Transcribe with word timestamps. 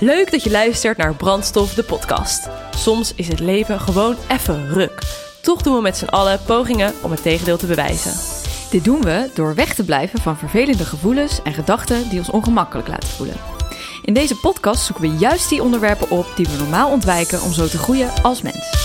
Leuk 0.00 0.30
dat 0.30 0.42
je 0.42 0.50
luistert 0.50 0.96
naar 0.96 1.14
Brandstof, 1.14 1.74
de 1.74 1.82
podcast. 1.82 2.48
Soms 2.76 3.14
is 3.14 3.28
het 3.28 3.40
leven 3.40 3.80
gewoon 3.80 4.16
even 4.28 4.68
ruk. 4.68 5.02
Toch 5.40 5.62
doen 5.62 5.74
we 5.74 5.80
met 5.80 5.96
z'n 5.96 6.04
allen 6.04 6.40
pogingen 6.46 6.94
om 7.02 7.10
het 7.10 7.22
tegendeel 7.22 7.56
te 7.56 7.66
bewijzen. 7.66 8.12
Dit 8.70 8.84
doen 8.84 9.02
we 9.02 9.30
door 9.34 9.54
weg 9.54 9.74
te 9.74 9.84
blijven 9.84 10.20
van 10.20 10.36
vervelende 10.36 10.84
gevoelens 10.84 11.42
en 11.42 11.54
gedachten 11.54 12.08
die 12.08 12.18
ons 12.18 12.30
ongemakkelijk 12.30 12.88
laten 12.88 13.08
voelen. 13.08 13.36
In 14.04 14.14
deze 14.14 14.36
podcast 14.36 14.84
zoeken 14.84 15.10
we 15.10 15.16
juist 15.16 15.48
die 15.48 15.62
onderwerpen 15.62 16.10
op 16.10 16.26
die 16.36 16.46
we 16.46 16.56
normaal 16.56 16.90
ontwijken 16.90 17.42
om 17.42 17.52
zo 17.52 17.66
te 17.66 17.78
groeien 17.78 18.22
als 18.22 18.42
mens. 18.42 18.79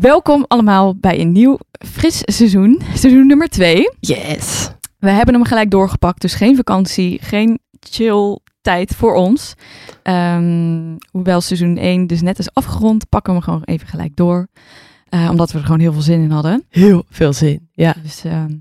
Welkom 0.00 0.44
allemaal 0.48 0.96
bij 0.96 1.20
een 1.20 1.32
nieuw 1.32 1.58
fris 1.86 2.22
seizoen, 2.24 2.80
seizoen 2.94 3.26
nummer 3.26 3.48
2. 3.48 3.90
Yes. 4.00 4.70
We 4.98 5.10
hebben 5.10 5.34
hem 5.34 5.44
gelijk 5.44 5.70
doorgepakt, 5.70 6.20
dus 6.20 6.34
geen 6.34 6.56
vakantie, 6.56 7.18
geen 7.22 7.58
chill 7.80 8.38
tijd 8.60 8.94
voor 8.94 9.14
ons. 9.14 9.54
Ehm, 10.02 10.96
hoewel 11.10 11.40
seizoen 11.40 11.76
1 11.76 12.06
dus 12.06 12.22
net 12.22 12.38
is 12.38 12.54
afgerond, 12.54 13.08
pakken 13.08 13.32
we 13.32 13.38
hem 13.38 13.48
gewoon 13.48 13.64
even 13.64 13.88
gelijk 13.88 14.16
door. 14.16 14.48
Uh, 15.10 15.28
omdat 15.30 15.52
we 15.52 15.58
er 15.58 15.64
gewoon 15.64 15.80
heel 15.80 15.92
veel 15.92 16.02
zin 16.02 16.22
in 16.22 16.30
hadden. 16.30 16.64
Heel 16.68 17.04
veel 17.10 17.32
zin, 17.32 17.68
ja. 17.72 17.94
Dus 18.02 18.24
ehm, 18.24 18.52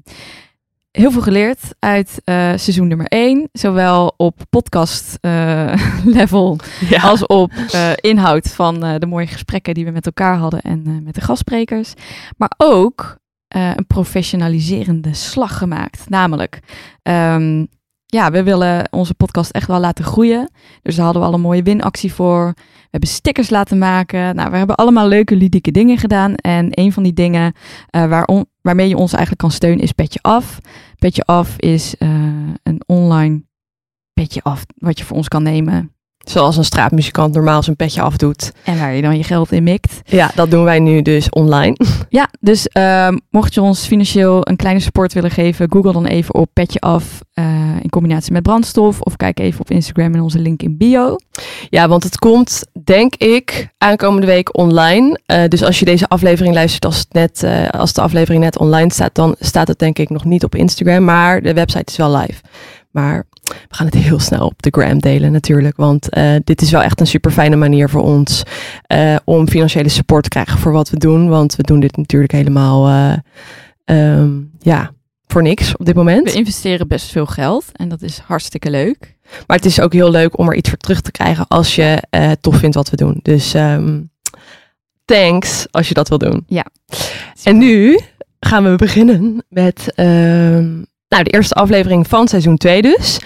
heel 0.99 1.11
veel 1.11 1.21
geleerd 1.21 1.59
uit 1.79 2.21
uh, 2.25 2.35
seizoen 2.35 2.87
nummer 2.87 3.07
1. 3.07 3.49
Zowel 3.51 4.13
op 4.17 4.39
podcast 4.49 5.17
uh, 5.21 5.73
level 6.17 6.59
ja. 6.89 7.01
als 7.01 7.25
op 7.25 7.51
inhoud 7.95 8.47
van 8.47 8.79
de 8.79 9.05
mooie 9.05 9.27
gesprekken 9.27 9.73
die 9.73 9.85
we 9.85 9.91
met 9.91 10.05
elkaar 10.05 10.37
hadden 10.37 10.61
en 10.61 11.01
met 11.03 11.15
de 11.15 11.21
gastsprekers. 11.21 11.93
Maar 12.37 12.51
ook 12.57 13.17
een 13.47 13.87
professionaliserende 13.87 15.13
slag 15.13 15.57
gemaakt. 15.57 16.09
Namelijk, 16.09 16.59
um, 17.03 17.67
ja, 18.11 18.31
we 18.31 18.43
willen 18.43 18.87
onze 18.91 19.13
podcast 19.13 19.51
echt 19.51 19.67
wel 19.67 19.79
laten 19.79 20.05
groeien. 20.05 20.51
Dus 20.81 20.95
daar 20.95 21.05
hadden 21.05 21.21
we 21.21 21.27
al 21.27 21.33
een 21.33 21.41
mooie 21.41 21.63
winactie 21.63 22.13
voor. 22.13 22.53
We 22.55 22.87
hebben 22.89 23.09
stickers 23.09 23.49
laten 23.49 23.77
maken. 23.77 24.35
Nou, 24.35 24.51
we 24.51 24.57
hebben 24.57 24.75
allemaal 24.75 25.07
leuke, 25.07 25.35
ludieke 25.35 25.71
dingen 25.71 25.97
gedaan. 25.97 26.35
En 26.35 26.67
een 26.69 26.93
van 26.93 27.03
die 27.03 27.13
dingen 27.13 27.53
uh, 27.91 28.23
waarmee 28.61 28.87
je 28.87 28.97
ons 28.97 29.11
eigenlijk 29.11 29.41
kan 29.41 29.51
steunen 29.51 29.83
is 29.83 29.91
Petje 29.91 30.19
Af. 30.21 30.59
Petje 30.95 31.23
Af 31.23 31.57
is 31.57 31.95
uh, 31.99 32.09
een 32.63 32.81
online 32.85 33.47
petje 34.13 34.43
af 34.43 34.65
wat 34.77 34.97
je 34.97 35.05
voor 35.05 35.17
ons 35.17 35.27
kan 35.27 35.43
nemen. 35.43 35.93
Zoals 36.29 36.57
een 36.57 36.63
straatmuzikant 36.63 37.33
normaal 37.33 37.63
zijn 37.63 37.75
petje 37.75 38.01
afdoet. 38.01 38.51
En 38.63 38.79
waar 38.79 38.93
je 38.93 39.01
dan 39.01 39.17
je 39.17 39.23
geld 39.23 39.51
in 39.51 39.63
mikt. 39.63 40.01
Ja, 40.05 40.31
dat 40.35 40.51
doen 40.51 40.63
wij 40.63 40.79
nu 40.79 41.01
dus 41.01 41.29
online. 41.29 41.75
Ja, 42.09 42.29
dus 42.39 42.69
uh, 42.77 43.07
mocht 43.29 43.53
je 43.53 43.61
ons 43.61 43.85
financieel 43.85 44.47
een 44.47 44.55
kleine 44.55 44.79
support 44.79 45.13
willen 45.13 45.31
geven, 45.31 45.71
google 45.71 45.91
dan 45.91 46.05
even 46.05 46.35
op 46.35 46.49
petje 46.53 46.79
af 46.79 47.19
uh, 47.33 47.45
in 47.81 47.89
combinatie 47.89 48.31
met 48.31 48.43
brandstof. 48.43 49.01
Of 49.01 49.15
kijk 49.15 49.39
even 49.39 49.59
op 49.59 49.71
Instagram 49.71 50.13
in 50.13 50.21
onze 50.21 50.39
link 50.39 50.61
in 50.61 50.77
bio. 50.77 51.15
Ja, 51.69 51.87
want 51.87 52.03
het 52.03 52.17
komt, 52.17 52.63
denk 52.83 53.15
ik, 53.15 53.67
aankomende 53.77 54.27
week 54.27 54.57
online. 54.57 55.19
Uh, 55.27 55.43
dus 55.47 55.63
als 55.63 55.79
je 55.79 55.85
deze 55.85 56.07
aflevering 56.07 56.53
luistert 56.53 56.85
als, 56.85 56.97
het 56.97 57.13
net, 57.13 57.45
als 57.71 57.93
de 57.93 58.01
aflevering 58.01 58.43
net 58.43 58.57
online 58.57 58.93
staat, 58.93 59.15
dan 59.15 59.35
staat 59.39 59.67
het 59.67 59.79
denk 59.79 59.99
ik 59.99 60.09
nog 60.09 60.25
niet 60.25 60.43
op 60.43 60.55
Instagram. 60.55 61.03
Maar 61.03 61.41
de 61.41 61.53
website 61.53 61.91
is 61.91 61.97
wel 61.97 62.17
live. 62.17 62.41
Maar 62.91 63.25
we 63.41 63.75
gaan 63.75 63.85
het 63.85 63.95
heel 63.95 64.19
snel 64.19 64.45
op 64.45 64.61
de 64.61 64.69
gram 64.71 64.99
delen 64.99 65.31
natuurlijk. 65.31 65.77
Want 65.77 66.17
uh, 66.17 66.35
dit 66.43 66.61
is 66.61 66.71
wel 66.71 66.81
echt 66.81 66.99
een 66.99 67.07
super 67.07 67.31
fijne 67.31 67.55
manier 67.55 67.89
voor 67.89 68.01
ons 68.01 68.43
uh, 68.93 69.15
om 69.23 69.47
financiële 69.47 69.89
support 69.89 70.23
te 70.23 70.29
krijgen 70.29 70.59
voor 70.59 70.71
wat 70.71 70.89
we 70.89 70.97
doen. 70.97 71.29
Want 71.29 71.55
we 71.55 71.63
doen 71.63 71.79
dit 71.79 71.97
natuurlijk 71.97 72.31
helemaal 72.31 72.89
uh, 72.89 73.13
um, 74.19 74.51
ja, 74.59 74.91
voor 75.27 75.41
niks 75.41 75.77
op 75.77 75.85
dit 75.85 75.95
moment. 75.95 76.31
We 76.31 76.37
investeren 76.37 76.87
best 76.87 77.11
veel 77.11 77.25
geld 77.25 77.65
en 77.73 77.89
dat 77.89 78.01
is 78.01 78.17
hartstikke 78.17 78.69
leuk. 78.69 79.17
Maar 79.47 79.57
het 79.57 79.65
is 79.65 79.81
ook 79.81 79.93
heel 79.93 80.11
leuk 80.11 80.37
om 80.37 80.47
er 80.47 80.55
iets 80.55 80.69
voor 80.69 80.77
terug 80.77 81.01
te 81.01 81.11
krijgen 81.11 81.47
als 81.47 81.75
je 81.75 82.03
tof 82.41 82.57
vindt 82.57 82.75
wat 82.75 82.89
we 82.89 82.95
doen. 82.95 83.19
Dus 83.21 83.53
um, 83.53 84.11
thanks 85.05 85.67
als 85.71 85.87
je 85.87 85.93
dat 85.93 86.09
wil 86.09 86.17
doen. 86.17 86.43
Ja. 86.47 86.65
En 87.43 87.57
nu 87.57 87.99
gaan 88.39 88.63
we 88.63 88.75
beginnen 88.75 89.43
met 89.49 89.93
um, 89.95 90.85
nou, 91.09 91.23
de 91.23 91.29
eerste 91.29 91.53
aflevering 91.53 92.07
van 92.07 92.27
seizoen 92.27 92.57
2 92.57 92.81
dus. 92.81 93.19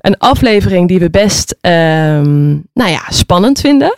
Een 0.00 0.18
aflevering 0.18 0.88
die 0.88 0.98
we 0.98 1.10
best 1.10 1.56
um, 1.60 2.66
nou 2.72 2.90
ja, 2.90 3.02
spannend 3.08 3.60
vinden. 3.60 3.96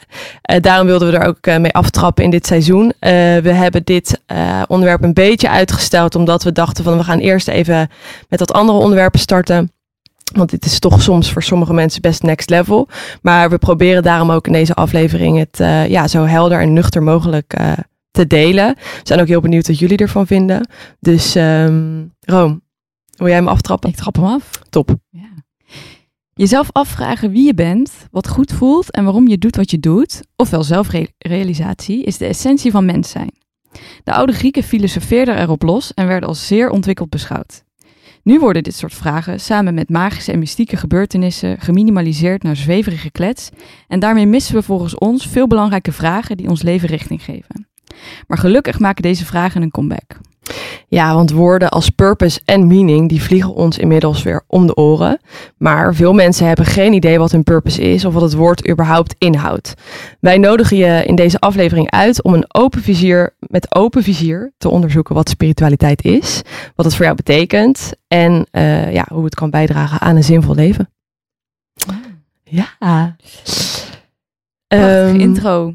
Uh, 0.50 0.56
daarom 0.60 0.87
wilden 0.87 1.10
we 1.10 1.19
er 1.19 1.26
ook 1.26 1.47
uh, 1.47 1.56
mee 1.56 1.72
aftrappen 1.72 2.25
in 2.25 2.31
dit 2.31 2.47
seizoen. 2.47 2.84
Uh, 2.84 2.93
we 3.37 3.53
hebben 3.53 3.84
dit 3.84 4.20
onderwerp 4.66 5.03
een 5.03 5.12
beetje 5.12 5.48
uitgesteld 5.48 6.15
omdat 6.15 6.43
we 6.43 6.53
dachten 6.53 6.84
van 6.84 6.97
we 6.97 7.04
gaan 7.04 7.19
eerst 7.19 7.48
even 7.48 7.91
met 8.28 8.38
wat 8.38 8.53
andere 8.53 8.78
onderwerpen 8.78 9.20
starten. 9.20 9.72
Want 10.34 10.50
dit 10.50 10.64
is 10.64 10.78
toch 10.78 11.03
soms 11.03 11.32
voor 11.32 11.43
sommige 11.43 11.75
mensen 11.75 12.00
best 12.00 12.22
next 12.22 12.50
level. 12.50 12.88
Maar 13.22 13.50
we 13.50 13.59
proberen 13.59 14.03
daarom 14.03 14.31
ook 14.31 14.47
in 14.47 14.53
deze 14.53 14.75
aflevering 14.75 15.38
het 15.38 15.59
ja, 15.91 16.09
zo 16.09 16.25
helder 16.25 16.60
en 16.60 16.72
nuchter 16.72 17.03
mogelijk 17.03 17.54
te 18.10 18.26
delen. 18.26 18.75
We 18.75 19.00
zijn 19.03 19.20
ook 19.20 19.26
heel 19.26 19.41
benieuwd 19.41 19.66
wat 19.66 19.78
jullie 19.78 19.97
ervan 19.97 20.26
vinden. 20.26 20.69
Dus 21.00 21.34
um, 21.34 22.12
wil 23.22 23.31
jij 23.31 23.41
hem 23.41 23.49
aftrappen? 23.49 23.91
Ik 23.91 23.97
trap 23.97 24.16
hem 24.16 24.25
af. 24.25 24.50
Top. 24.71 24.97
Ja. 25.10 25.31
Jezelf 26.34 26.69
afvragen 26.72 27.31
wie 27.31 27.47
je 27.47 27.55
bent, 27.55 27.93
wat 28.10 28.28
goed 28.28 28.53
voelt 28.53 28.91
en 28.91 29.05
waarom 29.05 29.28
je 29.28 29.38
doet 29.38 29.56
wat 29.56 29.71
je 29.71 29.78
doet, 29.78 30.22
ofwel 30.37 30.62
zelfrealisatie, 30.62 32.05
is 32.05 32.19
de 32.19 32.27
essentie 32.27 32.71
van 32.71 32.84
mens 32.84 33.11
zijn. 33.11 33.31
De 34.05 34.12
oude 34.12 34.32
Grieken 34.32 34.62
filosofeerden 34.62 35.41
erop 35.41 35.62
los 35.62 35.94
en 35.94 36.06
werden 36.06 36.28
als 36.28 36.47
zeer 36.47 36.71
ontwikkeld 36.71 37.11
beschouwd. 37.11 37.65
Nu 38.22 38.38
worden 38.38 38.62
dit 38.62 38.75
soort 38.75 38.94
vragen 38.94 39.41
samen 39.41 39.75
met 39.75 39.91
magische 39.91 40.32
en 40.32 40.38
mystieke 40.38 40.77
gebeurtenissen 40.77 41.61
geminimaliseerd 41.61 42.43
naar 42.43 42.56
zweverige 42.56 43.11
klets 43.11 43.50
en 43.88 44.00
daarmee 44.00 44.27
missen 44.27 44.55
we 44.55 44.62
volgens 44.62 44.99
ons 44.99 45.27
veel 45.27 45.47
belangrijke 45.47 45.93
vragen 45.93 46.37
die 46.37 46.49
ons 46.49 46.62
leven 46.62 46.88
richting 46.88 47.25
geven. 47.25 47.69
Maar 48.27 48.38
gelukkig 48.38 48.78
maken 48.78 49.03
deze 49.03 49.25
vragen 49.25 49.62
een 49.62 49.71
comeback. 49.71 50.19
Ja, 50.88 51.14
want 51.14 51.30
woorden 51.30 51.68
als 51.68 51.90
purpose 51.90 52.40
en 52.44 52.66
meaning, 52.66 53.08
die 53.08 53.22
vliegen 53.22 53.54
ons 53.54 53.78
inmiddels 53.78 54.22
weer 54.22 54.42
om 54.46 54.66
de 54.66 54.76
oren. 54.76 55.20
Maar 55.56 55.94
veel 55.94 56.12
mensen 56.12 56.46
hebben 56.46 56.66
geen 56.66 56.92
idee 56.92 57.18
wat 57.18 57.32
hun 57.32 57.42
purpose 57.42 57.82
is 57.82 58.04
of 58.04 58.12
wat 58.12 58.22
het 58.22 58.34
woord 58.34 58.68
überhaupt 58.68 59.14
inhoudt. 59.18 59.74
Wij 60.20 60.38
nodigen 60.38 60.76
je 60.76 61.04
in 61.04 61.14
deze 61.14 61.38
aflevering 61.38 61.90
uit 61.90 62.22
om 62.22 62.34
een 62.34 62.54
open 62.54 62.82
vizier, 62.82 63.34
met 63.38 63.74
open 63.74 64.02
vizier 64.02 64.52
te 64.58 64.68
onderzoeken 64.68 65.14
wat 65.14 65.28
spiritualiteit 65.28 66.04
is, 66.04 66.42
wat 66.74 66.86
het 66.86 66.94
voor 66.94 67.04
jou 67.04 67.16
betekent 67.16 67.92
en 68.08 68.46
uh, 68.52 68.92
ja, 68.92 69.06
hoe 69.12 69.24
het 69.24 69.34
kan 69.34 69.50
bijdragen 69.50 70.00
aan 70.00 70.16
een 70.16 70.24
zinvol 70.24 70.54
leven. 70.54 70.90
Ja. 72.44 73.16
Um, 74.69 75.20
intro 75.20 75.74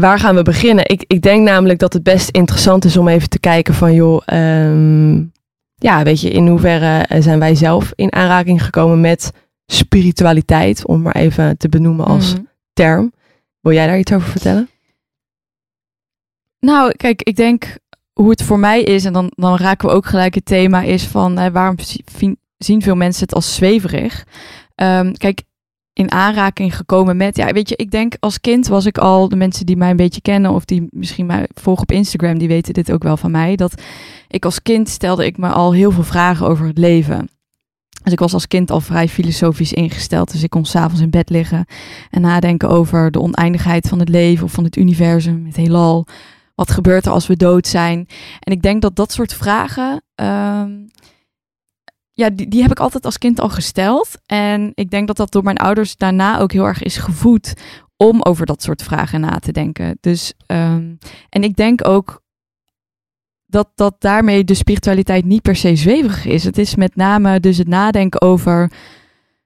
waar 0.00 0.18
gaan 0.18 0.34
we 0.34 0.42
beginnen? 0.42 0.88
Ik, 0.88 1.04
ik 1.06 1.22
denk 1.22 1.48
namelijk 1.48 1.78
dat 1.78 1.92
het 1.92 2.02
best 2.02 2.28
interessant 2.30 2.84
is 2.84 2.96
om 2.96 3.08
even 3.08 3.28
te 3.28 3.38
kijken 3.38 3.74
van 3.74 3.94
joh, 3.94 4.22
um, 4.32 5.32
ja, 5.74 6.02
weet 6.02 6.20
je, 6.20 6.30
in 6.30 6.46
hoeverre 6.46 7.06
zijn 7.22 7.38
wij 7.38 7.54
zelf 7.54 7.92
in 7.94 8.12
aanraking 8.12 8.64
gekomen 8.64 9.00
met 9.00 9.32
spiritualiteit, 9.66 10.86
om 10.86 11.02
maar 11.02 11.14
even 11.14 11.56
te 11.56 11.68
benoemen 11.68 12.06
als 12.06 12.34
mm. 12.34 12.48
term. 12.72 13.12
Wil 13.60 13.72
jij 13.72 13.86
daar 13.86 13.98
iets 13.98 14.12
over 14.12 14.30
vertellen? 14.30 14.68
Nou, 16.60 16.92
kijk, 16.96 17.22
ik 17.22 17.36
denk 17.36 17.78
hoe 18.12 18.30
het 18.30 18.42
voor 18.42 18.58
mij 18.58 18.82
is, 18.82 19.04
en 19.04 19.12
dan, 19.12 19.32
dan 19.34 19.56
raken 19.56 19.88
we 19.88 19.94
ook 19.94 20.06
gelijk 20.06 20.34
het 20.34 20.44
thema, 20.44 20.82
is 20.82 21.04
van 21.04 21.38
hè, 21.38 21.50
waarom 21.50 21.76
zien 22.58 22.82
veel 22.82 22.94
mensen 22.94 23.22
het 23.22 23.34
als 23.34 23.54
zweverig? 23.54 24.24
Um, 24.74 25.16
kijk, 25.16 25.42
in 25.96 26.12
aanraking 26.12 26.76
gekomen 26.76 27.16
met. 27.16 27.36
Ja, 27.36 27.52
weet 27.52 27.68
je, 27.68 27.76
ik 27.76 27.90
denk 27.90 28.16
als 28.20 28.40
kind 28.40 28.66
was 28.66 28.86
ik 28.86 28.98
al, 28.98 29.28
de 29.28 29.36
mensen 29.36 29.66
die 29.66 29.76
mij 29.76 29.90
een 29.90 29.96
beetje 29.96 30.20
kennen 30.20 30.50
of 30.50 30.64
die 30.64 30.86
misschien 30.90 31.26
mij 31.26 31.48
volgen 31.54 31.82
op 31.82 31.92
Instagram, 31.92 32.38
die 32.38 32.48
weten 32.48 32.74
dit 32.74 32.92
ook 32.92 33.02
wel 33.02 33.16
van 33.16 33.30
mij. 33.30 33.56
Dat 33.56 33.82
ik 34.28 34.44
als 34.44 34.62
kind 34.62 34.88
stelde 34.88 35.26
ik 35.26 35.38
me 35.38 35.48
al 35.48 35.72
heel 35.72 35.90
veel 35.90 36.02
vragen 36.02 36.46
over 36.46 36.66
het 36.66 36.78
leven. 36.78 37.28
Dus 38.02 38.12
ik 38.12 38.18
was 38.18 38.32
als 38.32 38.48
kind 38.48 38.70
al 38.70 38.80
vrij 38.80 39.08
filosofisch 39.08 39.72
ingesteld. 39.72 40.32
Dus 40.32 40.42
ik 40.42 40.50
kon 40.50 40.64
s'avonds 40.64 41.00
in 41.00 41.10
bed 41.10 41.30
liggen 41.30 41.66
en 42.10 42.20
nadenken 42.20 42.68
over 42.68 43.10
de 43.10 43.20
oneindigheid 43.20 43.88
van 43.88 43.98
het 43.98 44.08
leven 44.08 44.44
of 44.44 44.52
van 44.52 44.64
het 44.64 44.76
universum, 44.76 45.46
het 45.46 45.56
heelal. 45.56 46.06
Wat 46.54 46.70
gebeurt 46.70 47.06
er 47.06 47.12
als 47.12 47.26
we 47.26 47.36
dood 47.36 47.66
zijn? 47.66 48.08
En 48.40 48.52
ik 48.52 48.62
denk 48.62 48.82
dat 48.82 48.96
dat 48.96 49.12
soort 49.12 49.34
vragen. 49.34 50.02
Uh, 50.20 50.62
ja, 52.16 52.30
die, 52.30 52.48
die 52.48 52.62
heb 52.62 52.70
ik 52.70 52.80
altijd 52.80 53.04
als 53.04 53.18
kind 53.18 53.40
al 53.40 53.48
gesteld. 53.48 54.08
En 54.26 54.72
ik 54.74 54.90
denk 54.90 55.06
dat 55.06 55.16
dat 55.16 55.32
door 55.32 55.42
mijn 55.42 55.56
ouders 55.56 55.96
daarna 55.96 56.38
ook 56.38 56.52
heel 56.52 56.64
erg 56.64 56.82
is 56.82 56.96
gevoed 56.96 57.54
om 57.96 58.22
over 58.22 58.46
dat 58.46 58.62
soort 58.62 58.82
vragen 58.82 59.20
na 59.20 59.38
te 59.38 59.52
denken. 59.52 59.98
Dus, 60.00 60.32
um, 60.46 60.98
en 61.28 61.42
ik 61.42 61.56
denk 61.56 61.88
ook 61.88 62.22
dat, 63.46 63.68
dat 63.74 63.94
daarmee 63.98 64.44
de 64.44 64.54
spiritualiteit 64.54 65.24
niet 65.24 65.42
per 65.42 65.56
se 65.56 65.76
zweverig 65.76 66.24
is. 66.24 66.44
Het 66.44 66.58
is 66.58 66.74
met 66.74 66.96
name 66.96 67.40
dus 67.40 67.58
het 67.58 67.68
nadenken 67.68 68.20
over 68.20 68.72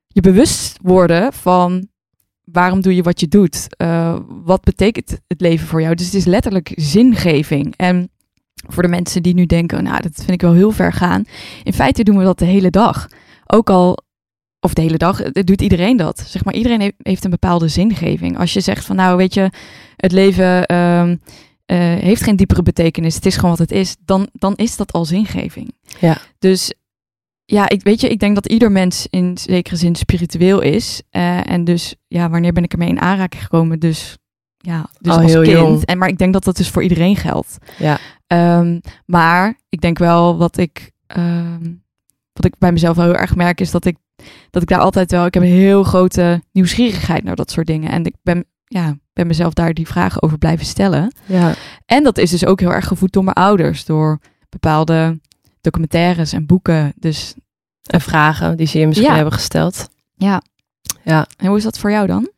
je 0.07 0.21
bewust 0.21 0.79
worden 0.83 1.33
van 1.33 1.89
waarom 2.45 2.81
doe 2.81 2.95
je 2.95 3.03
wat 3.03 3.21
je 3.21 3.29
doet? 3.29 3.67
Uh, 3.83 4.19
wat 4.27 4.63
betekent 4.63 5.21
het 5.27 5.41
leven 5.41 5.67
voor 5.67 5.83
jou? 5.83 5.95
Dus 5.95 6.07
het 6.07 6.15
is 6.15 6.25
letterlijk 6.25 6.73
zingeving. 6.75 7.75
En 7.77 8.11
voor 8.69 8.83
de 8.83 8.89
mensen 8.89 9.23
die 9.23 9.35
nu 9.35 9.47
denken, 9.47 9.85
nou, 9.85 10.03
dat 10.03 10.15
vind 10.15 10.31
ik 10.31 10.41
wel 10.41 10.53
heel 10.53 10.71
ver 10.71 10.93
gaan. 10.93 11.25
In 11.63 11.73
feite 11.73 12.03
doen 12.03 12.19
we 12.19 12.25
dat 12.25 12.39
de 12.39 12.45
hele 12.45 12.71
dag. 12.71 13.09
Ook 13.47 13.71
al, 13.71 13.99
of 14.61 14.75
de 14.75 14.83
hele 14.83 14.97
dag, 14.97 15.19
het 15.19 15.47
doet 15.47 15.63
iedereen 15.63 15.97
dat. 15.97 16.21
Zeg 16.27 16.45
maar, 16.45 16.55
iedereen 16.55 16.93
heeft, 17.03 17.25
een 17.25 17.31
bepaalde 17.31 17.69
zingeving. 17.69 18.39
Als 18.39 18.53
je 18.53 18.61
zegt 18.61 18.85
van, 18.85 18.97
nou, 18.97 19.17
weet 19.17 19.35
je, 19.35 19.51
het 19.97 20.13
leven 20.13 20.67
ehm, 20.67 21.17
eh, 21.67 21.79
heeft 21.79 22.23
geen 22.23 22.37
diepere 22.37 22.63
betekenis, 22.63 23.15
het 23.15 23.27
is 23.27 23.35
gewoon 23.35 23.51
wat 23.51 23.59
het 23.59 23.73
is, 23.73 23.97
dan, 24.05 24.29
dan 24.33 24.55
is 24.57 24.77
dat 24.77 24.93
al 24.93 25.05
zingeving. 25.05 25.73
Ja. 26.01 26.19
Dus 26.39 26.73
ja, 27.45 27.69
ik 27.69 27.83
weet 27.83 28.01
je, 28.01 28.09
ik 28.09 28.19
denk 28.19 28.35
dat 28.35 28.47
ieder 28.47 28.73
mens 28.73 29.07
in 29.11 29.39
zekere 29.39 29.77
zin 29.77 29.95
spiritueel 29.95 30.61
is. 30.61 31.03
Eh, 31.11 31.51
en 31.51 31.65
dus, 31.65 31.95
ja, 32.09 32.31
wanneer 32.31 32.53
ben 32.53 32.65
ik 32.65 32.73
ermee 32.73 32.89
in 32.89 33.01
aanraking 33.01 33.43
gekomen? 33.43 33.79
Dus 33.79 34.17
ja, 34.63 34.89
dus 34.99 35.13
Al 35.13 35.19
als 35.23 35.33
heel 35.33 35.43
kind. 35.43 35.57
jong. 35.59 35.85
En 35.85 35.99
maar 35.99 36.09
ik 36.09 36.19
denk 36.19 36.33
dat 36.33 36.45
dat 36.45 36.57
dus 36.57 36.69
voor 36.71 36.83
iedereen 36.83 37.17
geldt. 37.17 37.59
Ja. 37.79 37.99
Ehm, 38.27 38.79
maar 39.07 39.59
ik 39.69 39.81
denk 39.81 39.99
wel 39.99 40.37
wat 40.37 40.57
ik, 40.57 40.91
ehm, 41.07 41.73
wat 42.33 42.45
ik 42.45 42.55
bij 42.59 42.73
mezelf 42.73 42.97
wel 42.97 43.05
heel 43.05 43.17
erg 43.17 43.37
merk, 43.37 43.61
is 43.61 43.71
dat 43.71 43.85
ik, 43.85 43.97
dat 44.51 44.63
ik 44.63 44.69
daar 44.69 44.79
altijd 44.81 45.11
wel, 45.11 45.27
ik 45.27 45.35
heb 45.35 45.43
een 45.43 45.49
heel 45.49 45.85
grote 45.85 46.43
nieuwsgierigheid 46.53 47.25
naar 47.25 47.37
dat 47.37 47.51
soort 47.51 47.67
dingen. 47.67 47.91
En 47.91 48.05
ik 48.05 48.15
ben, 48.23 48.45
ja, 48.65 48.97
ben 49.13 49.27
mezelf 49.27 49.53
daar 49.53 49.75
die 49.75 49.87
vragen 49.87 50.23
over 50.23 50.39
blijven 50.39 50.67
stellen. 50.67 51.15
Ja. 51.27 51.55
En 51.87 52.03
dat 52.05 52.19
is 52.19 52.31
dus 52.31 52.47
ook 52.47 52.61
heel 52.61 52.73
erg 52.73 52.87
gevoed 52.87 53.13
door 53.13 53.25
mijn 53.25 53.37
ouders, 53.37 53.85
door 53.85 54.19
bepaalde 54.49 55.21
documentaires 55.61 56.33
en 56.33 56.47
boeken. 56.47 56.93
Dus 56.97 57.35
En 57.83 58.01
vragen 58.01 58.57
die 58.57 58.67
ze 58.67 58.79
je 58.79 58.87
misschien 58.87 59.09
Ja. 59.09 59.15
hebben 59.15 59.33
gesteld. 59.35 59.89
ja. 60.17 60.43
Ja. 61.05 61.27
En 61.37 61.47
hoe 61.47 61.57
is 61.57 61.63
dat 61.63 61.79
voor 61.79 61.91
jou 61.91 62.07
dan? 62.07 62.31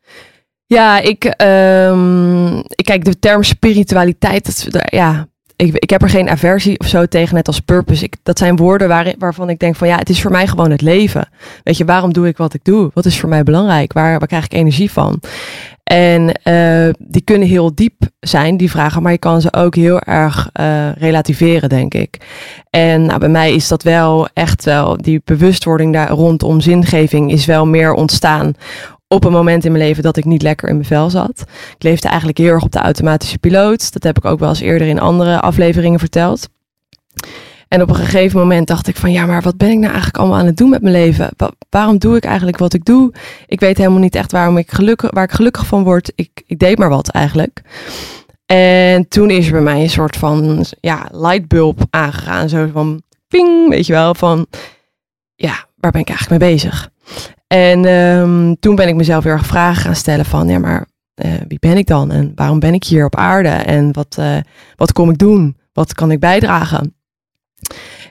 Ja, 0.65 0.99
ik, 0.99 1.23
ehm, 1.23 2.57
ik 2.57 2.85
kijk 2.85 3.05
de 3.05 3.19
term 3.19 3.43
spiritualiteit. 3.43 4.71
Dat, 4.71 4.83
ja, 4.85 5.27
ik, 5.55 5.75
ik 5.77 5.89
heb 5.89 6.01
er 6.01 6.09
geen 6.09 6.29
aversie 6.29 6.79
of 6.79 6.87
zo 6.87 7.05
tegen, 7.05 7.35
net 7.35 7.47
als 7.47 7.59
purpose. 7.59 8.03
Ik, 8.03 8.15
dat 8.23 8.37
zijn 8.37 8.55
woorden 8.55 8.87
waar, 8.87 9.13
waarvan 9.17 9.49
ik 9.49 9.59
denk 9.59 9.75
van 9.75 9.87
ja, 9.87 9.97
het 9.97 10.09
is 10.09 10.21
voor 10.21 10.31
mij 10.31 10.47
gewoon 10.47 10.71
het 10.71 10.81
leven. 10.81 11.29
Weet 11.63 11.77
je, 11.77 11.85
waarom 11.85 12.13
doe 12.13 12.27
ik 12.27 12.37
wat 12.37 12.53
ik 12.53 12.63
doe? 12.63 12.91
Wat 12.93 13.05
is 13.05 13.19
voor 13.19 13.29
mij 13.29 13.43
belangrijk? 13.43 13.93
Waar, 13.93 14.19
waar 14.19 14.27
krijg 14.27 14.45
ik 14.45 14.53
energie 14.53 14.91
van? 14.91 15.19
En 15.83 16.31
eh, 16.31 16.93
die 16.97 17.21
kunnen 17.21 17.47
heel 17.47 17.75
diep 17.75 17.95
zijn, 18.19 18.57
die 18.57 18.69
vragen, 18.69 19.01
maar 19.01 19.11
je 19.11 19.17
kan 19.17 19.41
ze 19.41 19.53
ook 19.53 19.75
heel 19.75 19.99
erg 19.99 20.49
eh, 20.53 20.91
relativeren, 20.91 21.69
denk 21.69 21.93
ik. 21.93 22.17
En 22.69 23.05
nou, 23.05 23.19
bij 23.19 23.29
mij 23.29 23.53
is 23.53 23.67
dat 23.67 23.83
wel 23.83 24.27
echt 24.33 24.65
wel, 24.65 24.97
die 24.97 25.21
bewustwording 25.25 25.93
daar 25.93 26.09
rondom 26.09 26.61
zingeving 26.61 27.31
is 27.31 27.45
wel 27.45 27.65
meer 27.65 27.93
ontstaan 27.93 28.53
op 29.13 29.23
een 29.23 29.31
moment 29.31 29.65
in 29.65 29.71
mijn 29.71 29.83
leven 29.83 30.03
dat 30.03 30.17
ik 30.17 30.25
niet 30.25 30.41
lekker 30.41 30.69
in 30.69 30.75
mijn 30.75 30.87
vel 30.87 31.09
zat. 31.09 31.43
Ik 31.75 31.83
leefde 31.83 32.07
eigenlijk 32.07 32.37
heel 32.37 32.49
erg 32.49 32.63
op 32.63 32.71
de 32.71 32.79
automatische 32.79 33.37
piloot. 33.37 33.93
Dat 33.93 34.03
heb 34.03 34.17
ik 34.17 34.25
ook 34.25 34.39
wel 34.39 34.49
eens 34.49 34.59
eerder 34.59 34.87
in 34.87 34.99
andere 34.99 35.39
afleveringen 35.39 35.99
verteld. 35.99 36.49
En 37.67 37.81
op 37.81 37.89
een 37.89 37.95
gegeven 37.95 38.39
moment 38.39 38.67
dacht 38.67 38.87
ik 38.87 38.95
van 38.95 39.11
ja, 39.11 39.25
maar 39.25 39.41
wat 39.41 39.57
ben 39.57 39.69
ik 39.69 39.77
nou 39.77 39.85
eigenlijk 39.87 40.17
allemaal 40.17 40.37
aan 40.37 40.45
het 40.45 40.57
doen 40.57 40.69
met 40.69 40.81
mijn 40.81 40.93
leven? 40.93 41.29
Wa- 41.37 41.51
waarom 41.69 41.97
doe 41.97 42.15
ik 42.15 42.23
eigenlijk 42.25 42.57
wat 42.57 42.73
ik 42.73 42.85
doe? 42.85 43.11
Ik 43.47 43.59
weet 43.59 43.77
helemaal 43.77 43.99
niet 43.99 44.15
echt 44.15 44.31
waarom 44.31 44.57
ik 44.57 44.71
gelukkig, 44.71 45.11
waar 45.11 45.23
ik 45.23 45.31
gelukkig 45.31 45.65
van 45.65 45.83
word. 45.83 46.11
Ik, 46.15 46.43
ik 46.45 46.59
deed 46.59 46.77
maar 46.77 46.89
wat 46.89 47.09
eigenlijk. 47.09 47.61
En 48.45 49.07
toen 49.07 49.29
is 49.29 49.45
er 49.45 49.51
bij 49.51 49.61
mij 49.61 49.81
een 49.81 49.89
soort 49.89 50.17
van 50.17 50.65
ja, 50.79 51.07
lightbulb 51.11 51.79
aangegaan. 51.89 52.49
Zo 52.49 52.69
van 52.73 53.01
ping, 53.27 53.69
weet 53.69 53.85
je 53.85 53.93
wel, 53.93 54.15
van 54.15 54.45
ja, 55.35 55.65
waar 55.75 55.91
ben 55.91 56.01
ik 56.01 56.09
eigenlijk 56.09 56.41
mee 56.41 56.51
bezig? 56.53 56.89
En 57.53 57.85
ehm, 57.85 58.53
toen 58.59 58.75
ben 58.75 58.87
ik 58.87 58.95
mezelf 58.95 59.23
heel 59.23 59.33
erg 59.33 59.45
vragen 59.45 59.81
gaan 59.81 59.95
stellen 59.95 60.25
van, 60.25 60.47
ja, 60.47 60.59
maar 60.59 60.85
eh, 61.13 61.31
wie 61.47 61.59
ben 61.59 61.77
ik 61.77 61.87
dan? 61.87 62.11
En 62.11 62.31
waarom 62.35 62.59
ben 62.59 62.73
ik 62.73 62.83
hier 62.83 63.05
op 63.05 63.15
aarde? 63.15 63.49
En 63.49 63.93
wat, 63.93 64.15
eh, 64.19 64.37
wat 64.75 64.93
kom 64.93 65.09
ik 65.09 65.17
doen? 65.17 65.57
Wat 65.73 65.93
kan 65.93 66.11
ik 66.11 66.19
bijdragen? 66.19 66.95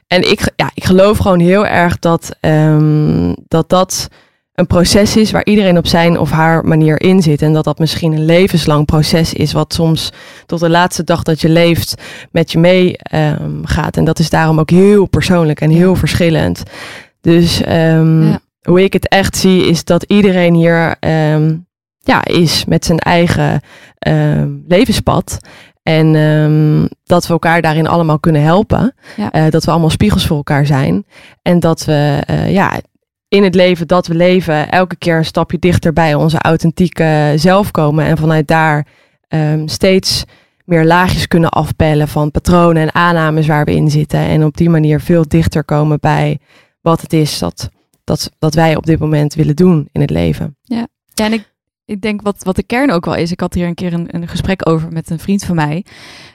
En 0.07 0.31
ik, 0.31 0.53
ja, 0.57 0.71
ik 0.75 0.85
geloof 0.85 1.19
gewoon 1.19 1.41
heel 1.41 1.67
erg 1.67 1.99
dat, 1.99 2.37
ehm, 2.41 3.35
dat 3.49 3.69
dat 3.69 4.09
een 4.55 4.67
proces 4.67 5.17
is 5.17 5.31
waar 5.31 5.45
iedereen 5.45 5.79
op 5.79 5.87
zijn 5.87 6.19
of 6.19 6.31
haar 6.31 6.65
manier 6.65 7.01
in 7.01 7.23
zit. 7.23 7.43
En 7.43 7.53
dat 7.53 7.65
dat 7.65 7.79
misschien 7.79 8.13
een 8.13 8.25
levenslang 8.25 8.85
proces 8.85 9.33
is, 9.33 9.53
wat 9.53 9.75
soms 9.75 10.13
tot 10.47 10.61
de 10.61 10.71
laatste 10.71 11.05
dag 11.05 11.23
dat 11.23 11.41
je 11.41 11.49
leeft 11.49 12.03
met 12.31 12.53
je 12.53 12.59
mee 12.59 12.97
ehm, 12.97 13.65
gaat. 13.65 13.97
En 13.97 14.05
dat 14.05 14.19
is 14.19 14.31
daarom 14.31 14.61
ook 14.61 14.71
heel 14.71 15.07
persoonlijk 15.07 15.61
en 15.61 15.71
heel 15.71 15.95
verschillend. 15.95 16.63
Dus 17.21 17.59
Ja. 17.59 18.41
Hoe 18.63 18.83
ik 18.83 18.93
het 18.93 19.09
echt 19.09 19.37
zie, 19.37 19.67
is 19.67 19.85
dat 19.85 20.03
iedereen 20.03 20.55
hier 20.55 20.97
ehm, 21.01 21.57
ja, 21.99 22.25
is 22.25 22.65
met 22.65 22.85
zijn 22.85 22.99
eigen 22.99 23.61
ehm, 23.99 24.51
levenspad. 24.67 25.39
En 25.83 26.15
ehm, 26.15 26.87
dat 27.05 27.27
we 27.27 27.33
elkaar 27.33 27.63
daarin 27.63 27.87
allemaal 27.87 28.19
kunnen 28.19 28.43
helpen. 28.43 28.95
Ja. 29.17 29.31
Eh, 29.31 29.51
dat 29.51 29.65
we 29.65 29.71
allemaal 29.71 29.91
spiegels 29.91 30.27
voor 30.27 30.37
elkaar 30.37 30.67
zijn. 30.67 31.07
En 31.43 31.61
dat 31.61 31.85
we 31.85 32.23
eh, 32.27 32.53
ja, 32.53 32.81
in 33.29 33.43
het 33.43 33.55
leven 33.55 33.87
dat 33.87 34.07
we 34.07 34.15
leven, 34.15 34.71
elke 34.71 34.97
keer 34.97 35.17
een 35.17 35.25
stapje 35.25 35.59
dichter 35.59 35.93
bij 35.93 36.15
onze 36.15 36.39
authentieke 36.39 37.33
zelf 37.37 37.71
komen. 37.71 38.05
En 38.05 38.17
vanuit 38.17 38.47
daar 38.47 38.87
steeds 39.67 40.25
meer 40.65 40.85
laagjes 40.85 41.29
kunnen 41.29 41.51
afpellen 41.51 42.09
van 42.09 42.31
patronen 42.31 42.83
en 42.83 42.95
aannames 42.95 43.47
waar 43.47 43.65
we 43.65 43.75
in 43.75 43.91
zitten. 43.91 44.19
En 44.19 44.45
op 44.45 44.57
die 44.57 44.71
manier 44.71 45.01
veel 45.01 45.25
dichter 45.29 45.65
komen 45.65 46.01
bij 46.01 46.39
wat 46.81 47.01
het 47.01 47.13
is 47.13 47.39
dat, 47.39 47.71
dat, 48.05 48.31
dat 48.39 48.55
wij 48.55 48.77
op 48.77 48.87
dit 48.87 48.99
moment 48.99 49.35
willen 49.35 49.57
doen 49.57 49.89
in 49.93 50.01
het 50.01 50.11
leven. 50.11 50.57
Ja, 50.63 50.87
en 51.15 51.33
ik, 51.33 51.53
ik 51.85 52.01
denk 52.01 52.23
wat, 52.23 52.43
wat 52.45 52.57
de 52.57 52.63
kern 52.63 52.91
ook 52.91 53.05
wel 53.05 53.15
is. 53.15 53.31
Ik 53.31 53.41
had 53.41 53.55
hier 53.55 53.67
een 53.67 53.75
keer 53.75 53.93
een, 53.93 54.15
een 54.15 54.29
gesprek 54.29 54.69
over 54.69 54.93
met 54.93 55.11
een 55.11 55.19
vriend 55.19 55.45
van 55.45 55.57
mij. 55.57 55.85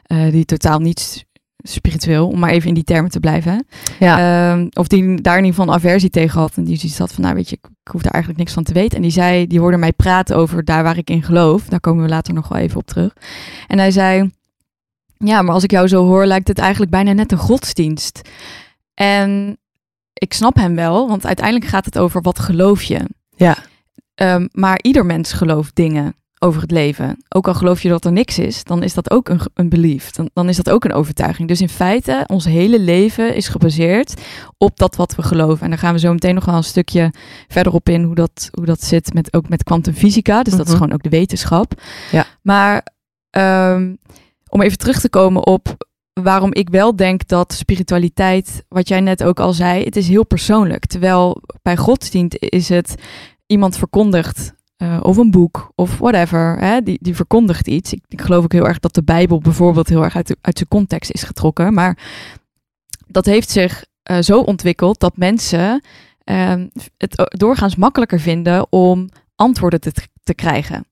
eh, 0.04 0.32
die 0.32 0.46
totaal 0.46 0.80
niet 0.80 1.26
spiritueel, 1.58 2.28
om 2.28 2.40
maar 2.40 2.50
even 2.50 2.68
in 2.68 2.74
die 2.74 2.84
termen 2.84 3.12
te 3.12 3.20
blijven. 3.20 3.68
Ja. 4.00 4.52
Ehm, 4.52 4.68
of 4.74 4.88
die 4.88 5.22
daar 5.22 5.38
in 5.38 5.44
ieder 5.46 5.60
geval 5.60 5.74
een 5.74 5.80
aversie 5.80 6.10
tegen 6.10 6.40
had. 6.40 6.56
En 6.56 6.64
die 6.64 6.78
zoiets 6.78 6.98
had 6.98 7.14
van, 7.14 7.24
nou 7.24 7.36
weet 7.36 7.50
je, 7.50 7.56
ik, 7.56 7.66
ik 7.84 7.92
hoef 7.92 8.02
daar 8.02 8.12
eigenlijk 8.14 8.44
niks 8.44 8.54
van 8.56 8.64
te 8.64 8.74
weten. 8.74 8.96
En 8.96 9.02
die 9.02 9.12
zei, 9.12 9.48
die 9.48 9.60
hoorde 9.60 9.78
mij 9.78 9.92
praten 9.94 10.36
over 10.36 10.66
daar 10.66 10.84
waar 10.84 10.98
ik 10.98 11.10
in 11.10 11.24
geloof. 11.24 11.64
Daar 11.66 11.80
komen 11.80 12.04
we 12.04 12.10
later 12.10 12.34
nog 12.34 12.48
wel 12.48 12.62
even 12.62 12.78
op 12.80 12.86
terug. 12.88 13.14
En 13.68 13.78
hij 13.78 13.92
zei, 13.92 14.32
ja, 15.18 15.42
maar 15.42 15.54
als 15.54 15.64
ik 15.64 15.72
jou 15.72 15.88
zo 15.88 16.06
hoor, 16.06 16.26
lijkt 16.26 16.48
het 16.48 16.58
eigenlijk 16.60 16.92
bijna 16.92 17.12
net 17.14 17.32
een 17.32 17.38
godsdienst. 17.38 18.22
En 18.94 19.58
ik 20.18 20.34
snap 20.34 20.56
hem 20.56 20.76
wel, 20.76 21.08
want 21.08 21.26
uiteindelijk 21.26 21.66
gaat 21.66 21.86
het 21.86 21.98
over 21.98 22.22
wat 22.22 22.40
geloof 22.40 22.84
je. 22.84 23.00
Ja. 23.36 23.58
Ehm, 24.16 24.48
maar 24.52 24.80
ieder 24.82 25.06
mens 25.06 25.32
gelooft 25.34 25.76
dingen 25.76 26.16
over 26.40 26.62
het 26.62 26.72
leven. 26.72 27.18
Ook 27.30 27.48
al 27.48 27.54
geloof 27.54 27.82
je 27.82 27.90
dat 27.90 28.06
er 28.06 28.12
niks 28.12 28.40
is, 28.40 28.64
dan 28.64 28.84
is 28.84 28.94
dat 28.94 29.12
ook 29.12 29.30
een, 29.30 29.40
een 29.54 29.70
belief. 29.70 30.12
Dan, 30.12 30.30
dan 30.34 30.50
is 30.50 30.56
dat 30.56 30.70
ook 30.70 30.84
een 30.86 30.94
overtuiging. 30.94 31.48
Dus 31.48 31.62
in 31.62 31.70
feite, 31.70 32.24
ons 32.28 32.46
hele 32.46 32.80
leven 32.80 33.36
is 33.36 33.48
gebaseerd 33.48 34.14
op 34.58 34.78
dat 34.78 34.96
wat 34.96 35.16
we 35.16 35.24
geloven. 35.24 35.64
En 35.64 35.70
daar 35.70 35.80
gaan 35.80 35.94
we 35.94 36.00
zo 36.00 36.12
meteen 36.14 36.36
nog 36.36 36.46
wel 36.46 36.56
een 36.56 36.64
stukje 36.64 37.12
verder 37.48 37.74
op 37.74 37.90
in 37.90 38.04
hoe 38.04 38.16
dat, 38.16 38.50
hoe 38.52 38.66
dat 38.66 38.84
zit 38.84 39.14
met, 39.14 39.34
ook 39.34 39.50
met 39.50 39.64
kwantumfysica. 39.64 40.44
Dus 40.44 40.54
dat 40.56 40.66
is 40.66 40.72
Mhm. 40.74 40.78
gewoon 40.82 40.94
ook 40.94 41.04
de 41.04 41.10
wetenschap. 41.10 41.82
Ja. 42.12 42.26
Maar 42.42 42.86
ehm, 43.30 43.96
om 44.50 44.62
even 44.62 44.78
terug 44.78 45.00
te 45.00 45.10
komen 45.10 45.46
op 45.46 45.87
waarom 46.24 46.54
ik 46.54 46.70
wel 46.70 46.96
denk 46.96 47.28
dat 47.28 47.54
spiritualiteit, 47.54 48.64
wat 48.68 48.88
jij 48.88 49.02
net 49.02 49.24
ook 49.24 49.40
al 49.40 49.54
zei, 49.54 49.84
het 49.84 49.96
is 49.96 50.08
heel 50.08 50.26
persoonlijk. 50.26 50.86
Terwijl 50.86 51.42
bij 51.62 51.78
godsdienst 51.78 52.36
is 52.40 52.70
het 52.70 52.96
iemand 53.46 53.78
verkondigt 53.78 54.54
eh, 54.78 55.00
of 55.02 55.18
een 55.18 55.32
boek 55.32 55.72
of 55.76 55.98
whatever, 55.98 56.58
hè, 56.60 56.82
die, 56.82 56.98
die 57.02 57.16
verkondigt 57.16 57.68
iets. 57.68 57.94
Ik, 57.94 58.02
ik 58.08 58.22
geloof 58.22 58.44
ook 58.44 58.52
heel 58.52 58.68
erg 58.68 58.80
dat 58.80 58.94
de 58.94 59.04
Bijbel 59.04 59.40
bijvoorbeeld 59.40 59.90
heel 59.90 60.04
erg 60.04 60.16
uit, 60.16 60.28
de- 60.28 60.38
uit 60.42 60.58
zijn 60.58 60.70
context 60.70 61.12
is 61.12 61.24
getrokken. 61.24 61.74
Maar 61.74 61.98
dat 63.08 63.26
heeft 63.26 63.50
zich 63.50 63.86
eh, 64.04 64.18
zo 64.20 64.40
ontwikkeld 64.40 65.00
dat 65.00 65.18
mensen 65.18 65.82
ehm, 66.24 66.68
het 66.98 67.16
doorgaans 67.38 67.76
makkelijker 67.76 68.20
vinden 68.20 68.68
om 68.72 69.10
antwoorden 69.36 69.80
te, 69.82 69.92
te 70.24 70.34
krijgen. 70.34 70.86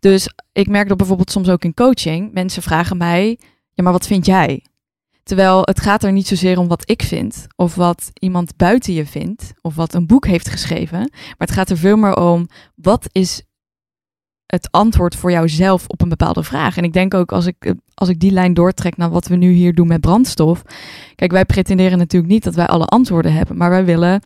Dus 0.00 0.28
ik 0.52 0.68
merk 0.68 0.88
dat 0.88 0.96
bijvoorbeeld 0.96 1.30
soms 1.30 1.48
ook 1.48 1.64
in 1.64 1.74
coaching. 1.74 2.32
Mensen 2.32 2.62
vragen 2.62 2.96
mij, 2.96 3.38
ja, 3.74 3.82
maar 3.82 3.92
wat 3.92 4.06
vind 4.06 4.26
jij? 4.26 4.64
Terwijl 5.22 5.60
het 5.62 5.80
gaat 5.80 6.02
er 6.02 6.12
niet 6.12 6.26
zozeer 6.26 6.58
om 6.58 6.68
wat 6.68 6.90
ik 6.90 7.02
vind, 7.02 7.46
of 7.56 7.74
wat 7.74 8.10
iemand 8.14 8.56
buiten 8.56 8.92
je 8.92 9.06
vindt, 9.06 9.52
of 9.60 9.74
wat 9.74 9.94
een 9.94 10.06
boek 10.06 10.26
heeft 10.26 10.48
geschreven. 10.48 10.98
Maar 10.98 11.34
het 11.36 11.50
gaat 11.50 11.70
er 11.70 11.76
veel 11.76 11.96
meer 11.96 12.16
om, 12.16 12.48
wat 12.74 13.06
is 13.12 13.42
het 14.46 14.68
antwoord 14.70 15.16
voor 15.16 15.30
jouzelf 15.30 15.84
op 15.86 16.00
een 16.00 16.08
bepaalde 16.08 16.42
vraag? 16.42 16.76
En 16.76 16.84
ik 16.84 16.92
denk 16.92 17.14
ook, 17.14 17.32
als 17.32 17.46
ik, 17.46 17.74
als 17.94 18.08
ik 18.08 18.20
die 18.20 18.30
lijn 18.30 18.54
doortrek 18.54 18.96
naar 18.96 19.10
wat 19.10 19.26
we 19.26 19.36
nu 19.36 19.52
hier 19.52 19.74
doen 19.74 19.86
met 19.86 20.00
brandstof. 20.00 20.62
Kijk, 21.14 21.30
wij 21.30 21.44
pretenderen 21.44 21.98
natuurlijk 21.98 22.32
niet 22.32 22.44
dat 22.44 22.54
wij 22.54 22.66
alle 22.66 22.86
antwoorden 22.86 23.32
hebben, 23.32 23.56
maar 23.56 23.70
wij 23.70 23.84
willen 23.84 24.22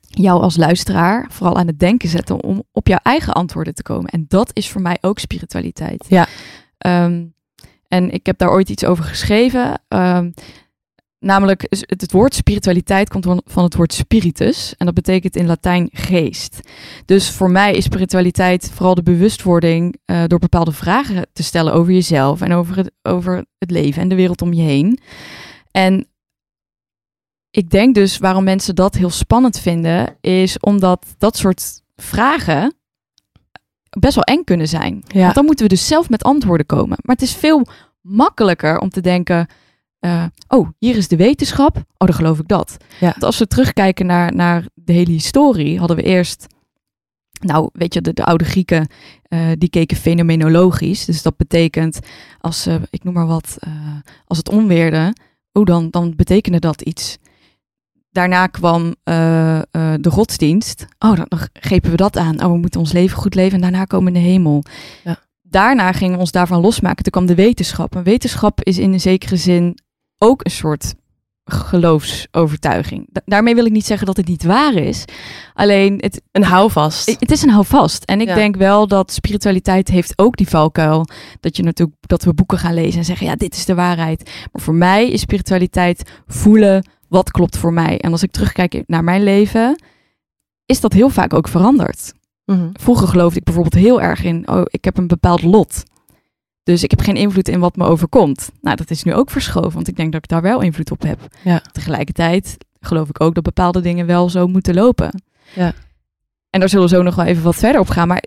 jou 0.00 0.42
als 0.42 0.56
luisteraar 0.56 1.26
vooral 1.30 1.56
aan 1.56 1.66
het 1.66 1.78
denken 1.78 2.08
zetten 2.08 2.42
om 2.42 2.62
op 2.72 2.86
jouw 2.86 2.98
eigen 3.02 3.32
antwoorden 3.32 3.74
te 3.74 3.82
komen. 3.82 4.10
En 4.10 4.24
dat 4.28 4.50
is 4.52 4.68
voor 4.68 4.80
mij 4.80 4.98
ook 5.00 5.18
spiritualiteit. 5.18 6.06
Ja. 6.08 6.26
Ehm, 6.78 7.24
en 7.88 8.10
ik 8.10 8.26
heb 8.26 8.38
daar 8.38 8.50
ooit 8.50 8.68
iets 8.68 8.84
over 8.84 9.04
geschreven. 9.04 9.82
Ehm, 9.88 10.30
namelijk, 11.18 11.66
het, 11.68 12.12
woord 12.12 12.34
spiritualiteit 12.34 13.08
komt 13.08 13.24
van, 13.24 13.42
van 13.44 13.64
het 13.64 13.74
woord 13.74 13.92
spiritus. 13.92 14.74
En 14.76 14.86
dat 14.86 14.94
betekent 14.94 15.36
in 15.36 15.46
Latijn 15.46 15.88
geest. 15.92 16.60
Dus 17.04 17.30
voor 17.30 17.50
mij 17.50 17.74
is 17.74 17.84
spiritualiteit 17.84 18.70
vooral 18.74 18.94
de 18.94 19.02
bewustwording 19.02 19.96
eh, 20.04 20.24
door 20.26 20.38
bepaalde 20.38 20.72
vragen 20.72 21.26
te 21.32 21.42
stellen 21.42 21.72
over 21.72 21.92
jezelf 21.92 22.40
en 22.40 22.52
over 22.52 22.76
het, 22.76 22.90
over 23.02 23.44
het 23.58 23.70
leven 23.70 24.02
en 24.02 24.08
de 24.08 24.14
wereld 24.14 24.42
om 24.42 24.52
je 24.52 24.62
heen. 24.62 24.98
En 25.70 26.06
ik 27.50 27.70
denk 27.70 27.94
dus 27.94 28.18
waarom 28.18 28.44
mensen 28.44 28.74
dat 28.74 28.94
heel 28.94 29.10
spannend 29.10 29.58
vinden, 29.58 30.16
is 30.20 30.58
omdat 30.58 31.14
dat 31.18 31.36
soort 31.36 31.82
vragen 31.96 32.77
best 33.90 34.14
wel 34.14 34.24
eng 34.24 34.44
kunnen 34.44 34.68
zijn. 34.68 35.02
Ja. 35.06 35.22
Want 35.22 35.34
dan 35.34 35.44
moeten 35.44 35.64
we 35.64 35.74
dus 35.74 35.86
zelf 35.86 36.08
met 36.08 36.24
antwoorden 36.24 36.66
komen. 36.66 36.98
Maar 37.02 37.14
het 37.14 37.24
is 37.24 37.34
veel 37.34 37.66
makkelijker 38.00 38.78
om 38.78 38.90
te 38.90 39.00
denken: 39.00 39.46
eh, 39.98 40.24
oh, 40.48 40.68
hier 40.78 40.96
is 40.96 41.08
de 41.08 41.16
wetenschap. 41.16 41.76
Oh, 41.76 42.08
dan 42.08 42.14
geloof 42.14 42.38
ik 42.38 42.48
dat. 42.48 42.76
Ja. 43.00 43.10
Want 43.10 43.22
als 43.22 43.38
we 43.38 43.46
terugkijken 43.46 44.06
naar, 44.06 44.34
naar 44.34 44.64
de 44.74 44.92
hele 44.92 45.10
historie, 45.10 45.78
hadden 45.78 45.96
we 45.96 46.02
eerst. 46.02 46.46
Nou, 47.40 47.68
weet 47.72 47.94
je, 47.94 48.00
de, 48.00 48.12
de 48.12 48.24
oude 48.24 48.44
Grieken 48.44 48.86
eh, 49.22 49.48
die 49.58 49.70
keken 49.70 49.96
fenomenologisch. 49.96 51.04
Dus 51.04 51.22
dat 51.22 51.36
betekent 51.36 51.98
als, 52.40 52.66
eh, 52.66 52.74
ik 52.90 53.04
noem 53.04 53.14
maar 53.14 53.26
wat, 53.26 53.56
eh, 53.58 53.72
als 54.24 54.38
het 54.38 54.48
onweerde, 54.48 55.14
oh, 55.52 55.64
dan, 55.64 55.90
dan 55.90 56.12
betekende 56.16 56.58
dat 56.58 56.80
iets. 56.80 57.18
Daarna 58.18 58.46
kwam 58.46 58.94
eh, 59.04 59.56
eh, 59.56 59.62
de 60.00 60.10
godsdienst. 60.10 60.86
Oh, 60.98 61.16
dan, 61.16 61.26
dan 61.28 61.38
grepen 61.52 61.90
we 61.90 61.96
dat 61.96 62.16
aan. 62.16 62.44
Oh, 62.44 62.50
we 62.52 62.58
moeten 62.58 62.80
ons 62.80 62.92
leven 62.92 63.18
goed 63.18 63.34
leven 63.34 63.54
en 63.54 63.60
daarna 63.60 63.84
komen 63.84 64.12
de 64.12 64.18
hemel. 64.18 64.62
Ja. 65.04 65.18
Daarna 65.42 65.92
gingen 65.92 66.14
we 66.14 66.20
ons 66.20 66.30
daarvan 66.30 66.60
losmaken. 66.60 67.02
Toen 67.02 67.12
kwam 67.12 67.26
de 67.26 67.34
wetenschap. 67.34 67.96
En 67.96 68.02
wetenschap 68.02 68.62
is 68.62 68.78
in 68.78 68.92
een 68.92 69.00
zekere 69.00 69.36
zin 69.36 69.78
ook 70.18 70.44
een 70.44 70.50
soort 70.50 70.94
geloofsovertuiging. 71.44 73.06
Da- 73.10 73.22
daarmee 73.24 73.54
wil 73.54 73.64
ik 73.66 73.72
niet 73.72 73.86
zeggen 73.86 74.06
dat 74.06 74.16
het 74.16 74.26
niet 74.28 74.42
waar 74.42 74.74
is. 74.74 75.04
Alleen, 75.54 75.98
het, 75.98 76.22
Een 76.32 76.44
houvast. 76.44 77.16
het 77.20 77.30
is 77.30 77.42
een 77.42 77.50
houvast. 77.50 78.04
En 78.04 78.20
ik 78.20 78.28
Ja. 78.28 78.34
denk 78.34 78.56
wel 78.56 78.86
dat 78.88 79.12
spiritualiteit 79.12 79.88
heeft 79.88 80.12
ook 80.16 80.36
die 80.36 80.48
valkuil. 80.48 81.06
Dat, 81.40 81.56
je 81.56 81.62
natuurlijk, 81.62 81.98
dat 82.00 82.22
we 82.24 82.34
boeken 82.34 82.58
gaan 82.58 82.74
lezen 82.74 82.98
en 82.98 83.04
zeggen, 83.04 83.26
ja, 83.26 83.36
dit 83.36 83.54
is 83.54 83.64
de 83.64 83.74
waarheid. 83.74 84.30
Maar 84.52 84.62
voor 84.62 84.74
mij 84.74 85.10
is 85.10 85.20
spiritualiteit 85.20 86.10
voelen 86.26 86.84
wat 87.08 87.30
klopt 87.30 87.56
voor 87.56 87.72
mij. 87.72 87.98
En 88.00 88.12
als 88.12 88.22
ik 88.22 88.30
terugkijk 88.30 88.82
naar 88.86 89.04
mijn 89.04 89.22
leven, 89.22 89.82
is 90.66 90.80
dat 90.80 90.92
heel 90.92 91.08
vaak 91.08 91.34
ook 91.34 91.48
veranderd. 91.48 92.12
Mhm. 92.44 92.68
Vroeger 92.72 93.08
geloofde 93.08 93.38
ik 93.38 93.44
bijvoorbeeld 93.44 93.82
heel 93.82 94.00
erg 94.00 94.24
in, 94.24 94.48
oh, 94.48 94.62
ik 94.64 94.84
heb 94.84 94.96
een 94.96 95.06
bepaald 95.06 95.42
lot. 95.42 95.82
Dus 96.62 96.82
ik 96.82 96.90
heb 96.90 97.00
geen 97.00 97.16
invloed 97.16 97.48
in 97.48 97.60
wat 97.60 97.76
me 97.76 97.84
overkomt. 97.84 98.50
Nou, 98.60 98.76
dat 98.76 98.90
is 98.90 99.02
nu 99.02 99.14
ook 99.14 99.30
verschoven, 99.30 99.72
want 99.72 99.88
ik 99.88 99.96
denk 99.96 100.12
dat 100.12 100.22
ik 100.22 100.28
daar 100.28 100.42
wel 100.42 100.60
invloed 100.60 100.90
op 100.90 101.02
heb. 101.02 101.18
Ja. 101.44 101.62
Tegelijkertijd 101.72 102.56
geloof 102.80 103.08
ik 103.08 103.20
ook 103.20 103.34
dat 103.34 103.44
bepaalde 103.44 103.80
dingen 103.80 104.06
wel 104.06 104.30
zo 104.30 104.46
moeten 104.46 104.74
lopen. 104.74 105.22
Ja. 105.54 105.72
En 106.50 106.60
daar 106.60 106.68
zullen 106.68 106.88
we 106.88 106.94
zo 106.94 107.02
nog 107.02 107.14
wel 107.14 107.24
even 107.24 107.42
wat 107.42 107.56
verder 107.56 107.80
op 107.80 107.88
gaan. 107.88 108.08
Maar 108.08 108.24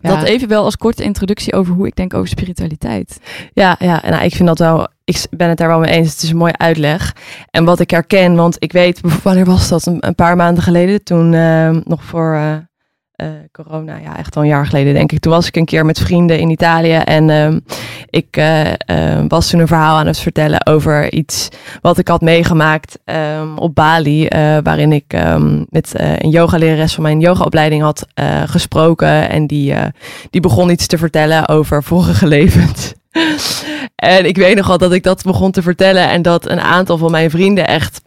Ja. 0.00 0.14
dat 0.14 0.22
even 0.22 0.48
wel 0.48 0.64
als 0.64 0.76
korte 0.76 1.02
introductie 1.02 1.52
over 1.52 1.74
hoe 1.74 1.86
ik 1.86 1.96
denk 1.96 2.14
over 2.14 2.28
spiritualiteit. 2.28 3.20
Ja, 3.52 3.76
ja 3.78 4.02
en 4.02 4.10
nou, 4.10 4.24
ik 4.24 4.34
vind 4.34 4.48
dat 4.48 4.58
wel. 4.58 4.88
Ik 5.04 5.26
ben 5.30 5.48
het 5.48 5.58
daar 5.58 5.68
wel 5.68 5.78
mee 5.78 5.90
eens. 5.90 6.12
Het 6.12 6.22
is 6.22 6.30
een 6.30 6.36
mooie 6.36 6.58
uitleg. 6.58 7.14
En 7.50 7.64
wat 7.64 7.80
ik 7.80 7.90
herken, 7.90 8.34
want 8.34 8.56
ik 8.58 8.72
weet, 8.72 9.00
wanneer 9.22 9.44
was 9.44 9.68
dat? 9.68 9.86
Een, 9.86 10.06
een 10.06 10.14
paar 10.14 10.36
maanden 10.36 10.62
geleden, 10.62 11.04
toen 11.04 11.34
eh, 11.34 11.70
nog 11.84 12.04
voor 12.04 12.34
eh, 12.34 12.56
eh, 13.16 13.28
corona, 13.52 13.96
ja, 13.96 14.16
echt 14.16 14.36
al 14.36 14.42
een 14.42 14.48
jaar 14.48 14.66
geleden, 14.66 14.94
denk 14.94 15.12
ik. 15.12 15.20
Toen 15.20 15.32
was 15.32 15.46
ik 15.46 15.56
een 15.56 15.64
keer 15.64 15.84
met 15.84 15.98
vrienden 15.98 16.38
in 16.38 16.50
Italië 16.50 16.94
en 16.94 17.30
ehm, 17.30 17.58
ik 18.10 18.36
eh, 18.36 18.72
eh, 18.72 19.24
was 19.28 19.50
toen 19.50 19.60
een 19.60 19.66
verhaal 19.66 19.96
aan 19.96 20.06
het 20.06 20.18
vertellen 20.18 20.66
over 20.66 21.12
iets 21.12 21.48
wat 21.80 21.98
ik 21.98 22.08
had 22.08 22.20
meegemaakt 22.20 22.98
ehm, 23.04 23.56
op 23.56 23.74
Bali, 23.74 24.28
waarin 24.62 24.92
ik 24.92 25.04
ehm, 25.12 25.64
met 25.68 25.92
een 25.96 26.30
yogalerares 26.30 26.94
van 26.94 27.02
mijn 27.02 27.20
yogaopleiding 27.20 27.82
had 27.82 28.06
gesproken 28.46 29.30
en 29.30 29.46
die, 29.46 29.74
die 30.30 30.40
begon 30.40 30.70
iets 30.70 30.86
te 30.86 30.98
vertellen 30.98 31.48
over 31.48 31.82
vorige 31.82 32.26
levens. 32.36 32.94
En 33.96 34.26
ik 34.26 34.36
weet 34.36 34.56
nog 34.56 34.66
wel 34.66 34.78
dat 34.78 34.92
ik 34.92 35.02
dat 35.02 35.22
begon 35.22 35.50
te 35.50 35.62
vertellen 35.62 36.08
en 36.08 36.22
dat 36.22 36.48
een 36.48 36.60
aantal 36.60 36.98
van 36.98 37.10
mijn 37.10 37.30
vrienden 37.30 37.66
echt 37.66 38.00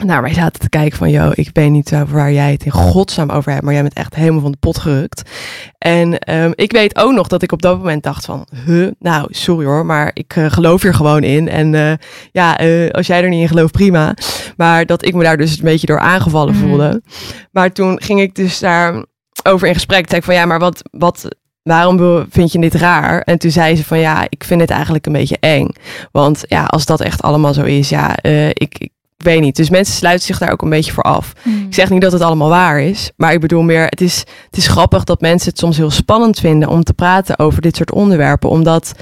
naar 0.00 0.22
mij 0.22 0.34
zaten 0.34 0.60
te 0.60 0.68
kijken 0.68 0.98
van, 0.98 1.10
yo, 1.10 1.30
ik 1.34 1.50
weet 1.52 1.70
niet 1.70 1.90
waar 2.08 2.32
jij 2.32 2.52
het 2.52 2.64
in 2.64 2.70
godsnaam 2.70 3.30
over 3.30 3.52
hebt, 3.52 3.64
maar 3.64 3.72
jij 3.72 3.82
bent 3.82 3.94
echt 3.94 4.14
helemaal 4.14 4.40
van 4.40 4.50
de 4.50 4.58
pot 4.58 4.78
gerukt. 4.78 5.30
En 5.78 6.18
ehm, 6.18 6.50
ik 6.54 6.72
weet 6.72 6.96
ook 6.98 7.12
nog 7.12 7.26
dat 7.28 7.42
ik 7.42 7.52
op 7.52 7.62
dat 7.62 7.78
moment 7.78 8.02
dacht 8.02 8.24
van, 8.24 8.46
huh, 8.66 8.90
nou, 8.98 9.26
sorry 9.30 9.66
hoor, 9.66 9.86
maar 9.86 10.10
ik 10.14 10.36
eh, 10.36 10.50
geloof 10.50 10.82
hier 10.82 10.94
gewoon 10.94 11.22
in. 11.22 11.48
En 11.48 11.74
eh, 11.74 11.92
ja, 12.32 12.58
eh, 12.58 12.90
als 12.90 13.06
jij 13.06 13.22
er 13.22 13.28
niet 13.28 13.40
in 13.40 13.48
gelooft, 13.48 13.72
prima. 13.72 14.14
Maar 14.56 14.86
dat 14.86 15.04
ik 15.04 15.14
me 15.14 15.22
daar 15.22 15.36
dus 15.36 15.58
een 15.58 15.64
beetje 15.64 15.86
door 15.86 15.98
aangevallen 16.00 16.54
Mhm. 16.54 16.66
voelde. 16.66 17.02
Maar 17.50 17.72
toen 17.72 18.02
ging 18.02 18.20
ik 18.20 18.34
dus 18.34 18.58
daar 18.58 19.04
over 19.42 19.68
in 19.68 19.74
gesprek. 19.74 19.98
Toen 20.00 20.08
zei 20.08 20.20
ik 20.20 20.26
van, 20.26 20.34
ja, 20.34 20.46
maar 20.46 20.58
wat, 20.58 20.82
wat, 20.90 21.28
waarom 21.62 22.26
vind 22.30 22.52
je 22.52 22.58
dit 22.58 22.74
raar? 22.74 23.20
En 23.20 23.38
toen 23.38 23.50
zei 23.50 23.76
ze 23.76 23.84
van, 23.84 23.98
ja, 23.98 24.26
ik 24.28 24.44
vind 24.44 24.60
het 24.60 24.70
eigenlijk 24.70 25.06
een 25.06 25.12
beetje 25.12 25.36
eng. 25.40 25.68
Want 26.12 26.44
ja, 26.48 26.64
als 26.64 26.84
dat 26.86 27.00
echt 27.00 27.22
allemaal 27.22 27.54
zo 27.54 27.62
is, 27.62 27.88
ja, 27.88 28.22
ik, 28.52 28.78
ik 28.78 28.90
weet 29.24 29.40
niet. 29.40 29.56
Dus 29.56 29.70
mensen 29.70 29.94
sluiten 29.94 30.26
zich 30.26 30.38
daar 30.38 30.52
ook 30.52 30.62
een 30.62 30.70
beetje 30.70 30.92
voor 30.92 31.02
af. 31.02 31.32
Ik 31.44 31.74
zeg 31.74 31.90
niet 31.90 32.00
dat 32.00 32.12
het 32.12 32.22
allemaal 32.22 32.48
waar 32.48 32.80
is, 32.80 33.10
maar 33.16 33.32
ik 33.32 33.40
bedoel 33.40 33.62
meer, 33.62 33.84
het 33.84 34.00
is, 34.00 34.18
het 34.46 34.56
is 34.56 34.66
grappig 34.66 35.04
dat 35.04 35.20
mensen 35.20 35.48
het 35.48 35.58
soms 35.58 35.76
heel 35.76 35.90
spannend 35.90 36.38
vinden 36.38 36.68
om 36.68 36.84
te 36.84 36.92
praten 36.94 37.38
over 37.38 37.62
dit 37.62 37.76
soort 37.76 37.92
onderwerpen. 37.92 38.50
Omdat, 38.50 38.92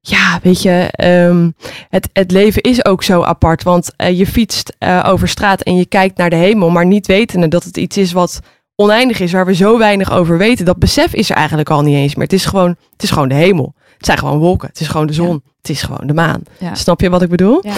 ja, 0.00 0.38
weet 0.42 0.62
je, 0.62 0.88
ehm, 0.90 1.50
het, 1.88 2.08
het 2.12 2.30
leven 2.30 2.62
is 2.62 2.84
ook 2.84 3.02
zo 3.02 3.22
apart. 3.22 3.62
Want 3.62 3.90
eh, 3.96 4.18
je 4.18 4.26
fietst 4.26 4.76
eh, 4.78 5.04
over 5.08 5.28
straat 5.28 5.62
en 5.62 5.76
je 5.76 5.86
kijkt 5.86 6.16
naar 6.16 6.30
de 6.30 6.36
hemel, 6.36 6.70
maar 6.70 6.86
niet 6.86 7.06
wetende 7.06 7.48
dat 7.48 7.64
het 7.64 7.76
iets 7.76 7.96
is 7.96 8.12
wat 8.12 8.40
oneindig 8.76 9.20
is, 9.20 9.32
waar 9.32 9.46
we 9.46 9.54
zo 9.54 9.78
weinig 9.78 10.12
over 10.12 10.38
weten. 10.38 10.64
Dat 10.64 10.78
besef 10.78 11.14
is 11.14 11.30
er 11.30 11.36
eigenlijk 11.36 11.70
al 11.70 11.82
niet 11.82 11.96
eens 11.96 12.14
meer. 12.14 12.24
Het 12.24 12.32
is 12.32 12.44
gewoon, 12.44 12.76
het 12.92 13.02
is 13.02 13.10
gewoon 13.10 13.28
de 13.28 13.34
hemel. 13.34 13.74
Het 13.96 14.06
zijn 14.06 14.18
gewoon 14.18 14.38
wolken. 14.38 14.68
Het 14.68 14.80
is 14.80 14.88
gewoon 14.88 15.06
de 15.06 15.12
zon. 15.12 15.42
Het 15.58 15.68
is 15.68 15.82
gewoon 15.82 16.06
de 16.06 16.14
maan. 16.14 16.42
Ja. 16.58 16.74
Snap 16.74 17.00
je 17.00 17.10
wat 17.10 17.22
ik 17.22 17.28
bedoel? 17.28 17.58
Ja. 17.62 17.74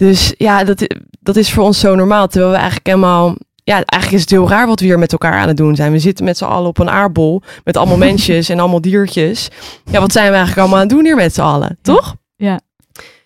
Dus 0.00 0.34
ja, 0.36 0.64
dat, 0.64 0.94
dat 1.20 1.36
is 1.36 1.52
voor 1.52 1.64
ons 1.64 1.80
zo 1.80 1.94
normaal. 1.94 2.26
Terwijl 2.26 2.50
we 2.52 2.56
eigenlijk 2.56 2.86
helemaal... 2.86 3.34
Ja, 3.64 3.74
eigenlijk 3.74 4.12
is 4.12 4.20
het 4.20 4.30
heel 4.30 4.48
raar 4.48 4.66
wat 4.66 4.80
we 4.80 4.86
hier 4.86 4.98
met 4.98 5.12
elkaar 5.12 5.32
aan 5.40 5.48
het 5.48 5.56
doen 5.56 5.76
zijn. 5.76 5.92
We 5.92 5.98
zitten 5.98 6.24
met 6.24 6.36
z'n 6.38 6.44
allen 6.44 6.68
op 6.68 6.78
een 6.78 6.90
aardbol. 6.90 7.42
Met 7.64 7.76
allemaal 7.76 7.96
mensjes 8.08 8.48
en 8.48 8.58
allemaal 8.60 8.80
diertjes. 8.80 9.48
Ja, 9.90 10.00
wat 10.00 10.12
zijn 10.12 10.24
we 10.26 10.30
eigenlijk 10.36 10.58
allemaal 10.58 10.78
aan 10.78 10.86
het 10.86 10.94
doen 10.96 11.04
hier 11.04 11.16
met 11.16 11.34
z'n 11.34 11.40
allen? 11.40 11.78
Toch? 11.82 12.16
Ja. 12.36 12.60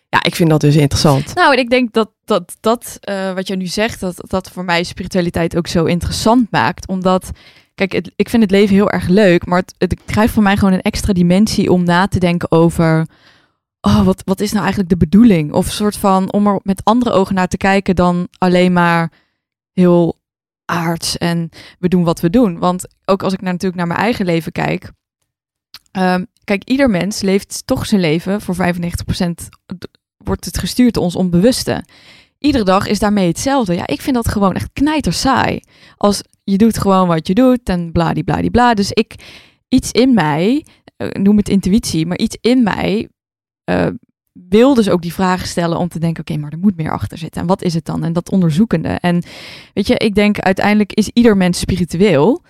Ja, 0.09 0.23
ik 0.23 0.35
vind 0.35 0.51
dat 0.51 0.61
dus 0.61 0.77
interessant. 0.77 1.35
Nou, 1.35 1.53
en 1.53 1.59
ik 1.59 1.71
denk 1.71 1.93
dat 1.93 2.11
dat, 2.25 2.57
dat 2.61 2.97
eh, 3.01 3.33
wat 3.33 3.47
je 3.49 3.57
nu 3.57 3.67
zegt, 3.67 4.01
dat 4.01 4.15
dat 4.29 4.51
voor 4.51 4.65
mij 4.65 4.83
spiritualiteit 4.83 5.57
ook 5.57 5.67
zo 5.67 5.85
interessant 5.85 6.51
maakt. 6.51 6.89
Omdat, 6.89 7.31
kijk, 7.75 7.93
het- 7.93 8.13
ik 8.17 8.29
vind 8.29 8.43
het 8.43 8.51
leven 8.51 8.75
heel 8.75 8.91
erg 8.91 9.09
leuk, 9.09 9.47
maar 9.47 9.59
het, 9.59 9.75
het 9.79 9.97
krijgt 10.07 10.33
voor 10.33 10.43
mij 10.43 10.57
gewoon 10.57 10.73
een 10.75 10.83
extra 10.83 11.13
dimensie 11.13 11.73
om 11.73 11.85
na 11.85 12.07
te 12.07 12.19
denken 12.19 12.51
over. 12.51 13.07
Oh, 13.87 14.05
wat, 14.05 14.23
wat 14.25 14.41
is 14.41 14.51
nou 14.51 14.63
eigenlijk 14.63 14.91
de 14.91 15.07
bedoeling? 15.07 15.53
Of 15.53 15.67
een 15.67 15.73
soort 15.73 15.97
van 15.97 16.33
om 16.33 16.47
er 16.47 16.61
met 16.63 16.85
andere 16.85 17.11
ogen 17.11 17.35
naar 17.35 17.49
te 17.49 17.57
kijken 17.57 17.97
dan 17.97 18.29
alleen 18.39 18.73
maar 18.73 19.13
heel 19.73 20.21
aards 20.65 21.19
en 21.19 21.49
we 21.79 21.89
doen 21.89 22.05
wat 22.05 22.21
we 22.21 22.31
doen. 22.31 22.59
Want 22.59 22.87
ook 23.05 23.23
als 23.23 23.33
ik 23.33 23.41
naar, 23.41 23.53
natuurlijk 23.53 23.79
naar 23.79 23.87
mijn 23.87 24.01
eigen 24.01 24.25
leven 24.25 24.53
kijk. 24.53 24.91
ehm, 25.91 26.25
kijk, 26.45 26.65
ieder 26.65 26.91
mens 26.91 27.21
leeft 27.21 27.63
toch 27.67 27.87
zijn 27.87 28.01
leven 28.01 28.41
voor 28.41 28.55
95% 28.55 29.49
wordt 30.17 30.45
het 30.45 30.59
gestuurd 30.59 30.95
door 30.95 31.03
ons 31.03 31.17
onbewuste. 31.17 31.85
Iedere 32.39 32.65
dag 32.65 32.87
is 32.87 32.99
daarmee 32.99 33.27
hetzelfde. 33.27 33.75
Ja, 33.75 33.87
ik 33.87 34.01
vind 34.01 34.17
dat 34.17 34.29
gewoon 34.29 34.55
echt 34.55 34.71
knijter 34.73 35.13
saai. 35.13 35.61
Als 35.97 36.23
je 36.45 36.57
doet 36.57 36.79
gewoon 36.79 37.09
wat 37.09 37.27
je 37.27 37.35
doet 37.35 37.69
en 37.69 37.93
bladibladibla. 37.93 38.75
Dus 38.75 38.93
ik, 38.93 39.15
iets 39.69 39.91
in 39.91 40.15
mij, 40.15 40.67
eh, 40.97 41.09
noem 41.09 41.37
het 41.37 41.49
intuïtie, 41.49 42.07
maar 42.07 42.19
iets 42.19 42.37
in 42.41 42.63
mij 42.63 43.09
eh, 43.65 43.87
wil 44.33 44.75
dus 44.75 44.89
ook 44.89 45.03
die 45.03 45.13
vragen 45.13 45.47
stellen 45.49 45.79
om 45.79 45.89
te 45.89 45.99
denken, 45.99 46.21
oké, 46.21 46.37
maar 46.37 46.53
er 46.53 46.59
moet 46.59 46.77
meer 46.77 46.91
achter 46.91 47.19
zitten. 47.19 47.41
En 47.41 47.47
wat 47.47 47.63
is 47.63 47.75
het 47.75 47.85
dan? 47.85 48.05
En 48.05 48.13
dat 48.13 48.31
onderzoekende. 48.31 48.89
En 48.89 49.23
weet 49.75 49.87
je, 49.87 49.97
ik 49.97 50.15
denk 50.15 50.39
uiteindelijk 50.39 50.93
is 50.93 51.11
ieder 51.13 51.37
mens 51.37 51.59
spiritueel, 51.59 52.43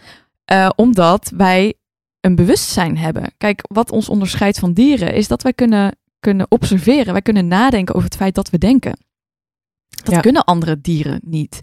eh, 0.44 0.70
omdat 0.76 1.32
wij 1.36 1.74
een 2.20 2.34
bewustzijn 2.34 2.98
hebben. 2.98 3.32
Kijk, 3.38 3.64
wat 3.68 3.90
ons 3.90 4.08
onderscheidt 4.08 4.58
van 4.58 4.72
dieren 4.72 5.14
is 5.14 5.28
dat 5.28 5.42
wij 5.42 5.52
kunnen 5.52 5.96
kunnen 6.20 6.46
observeren. 6.48 7.12
Wij 7.12 7.22
kunnen 7.22 7.48
nadenken 7.48 7.94
over 7.94 8.08
het 8.08 8.16
feit 8.18 8.34
dat 8.34 8.50
we 8.50 8.58
denken. 8.58 8.98
Dat 9.88 10.14
Ja. 10.14 10.20
kunnen 10.20 10.44
andere 10.44 10.80
dieren 10.80 11.20
niet. 11.24 11.60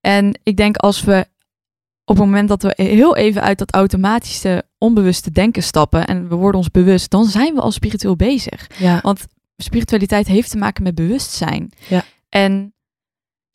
En 0.00 0.40
ik 0.42 0.56
denk 0.56 0.76
als 0.76 1.02
we 1.02 1.26
op 2.04 2.16
het 2.16 2.24
moment 2.24 2.48
dat 2.48 2.62
we 2.62 2.72
heel 2.76 3.16
even 3.16 3.42
uit 3.42 3.58
dat 3.58 3.72
automatische, 3.72 4.64
onbewuste 4.78 5.30
denken 5.30 5.62
stappen 5.62 6.06
en 6.06 6.28
we 6.28 6.34
worden 6.34 6.60
ons 6.60 6.70
bewust, 6.70 7.10
dan 7.10 7.24
zijn 7.24 7.54
we 7.54 7.60
al 7.60 7.72
spiritueel 7.72 8.16
bezig. 8.16 8.70
Ja. 8.78 9.00
Want 9.02 9.26
spiritualiteit 9.56 10.26
heeft 10.26 10.50
te 10.50 10.58
maken 10.58 10.82
met 10.82 10.94
bewustzijn. 10.94 11.72
Ja. 11.88 12.04
En 12.28 12.74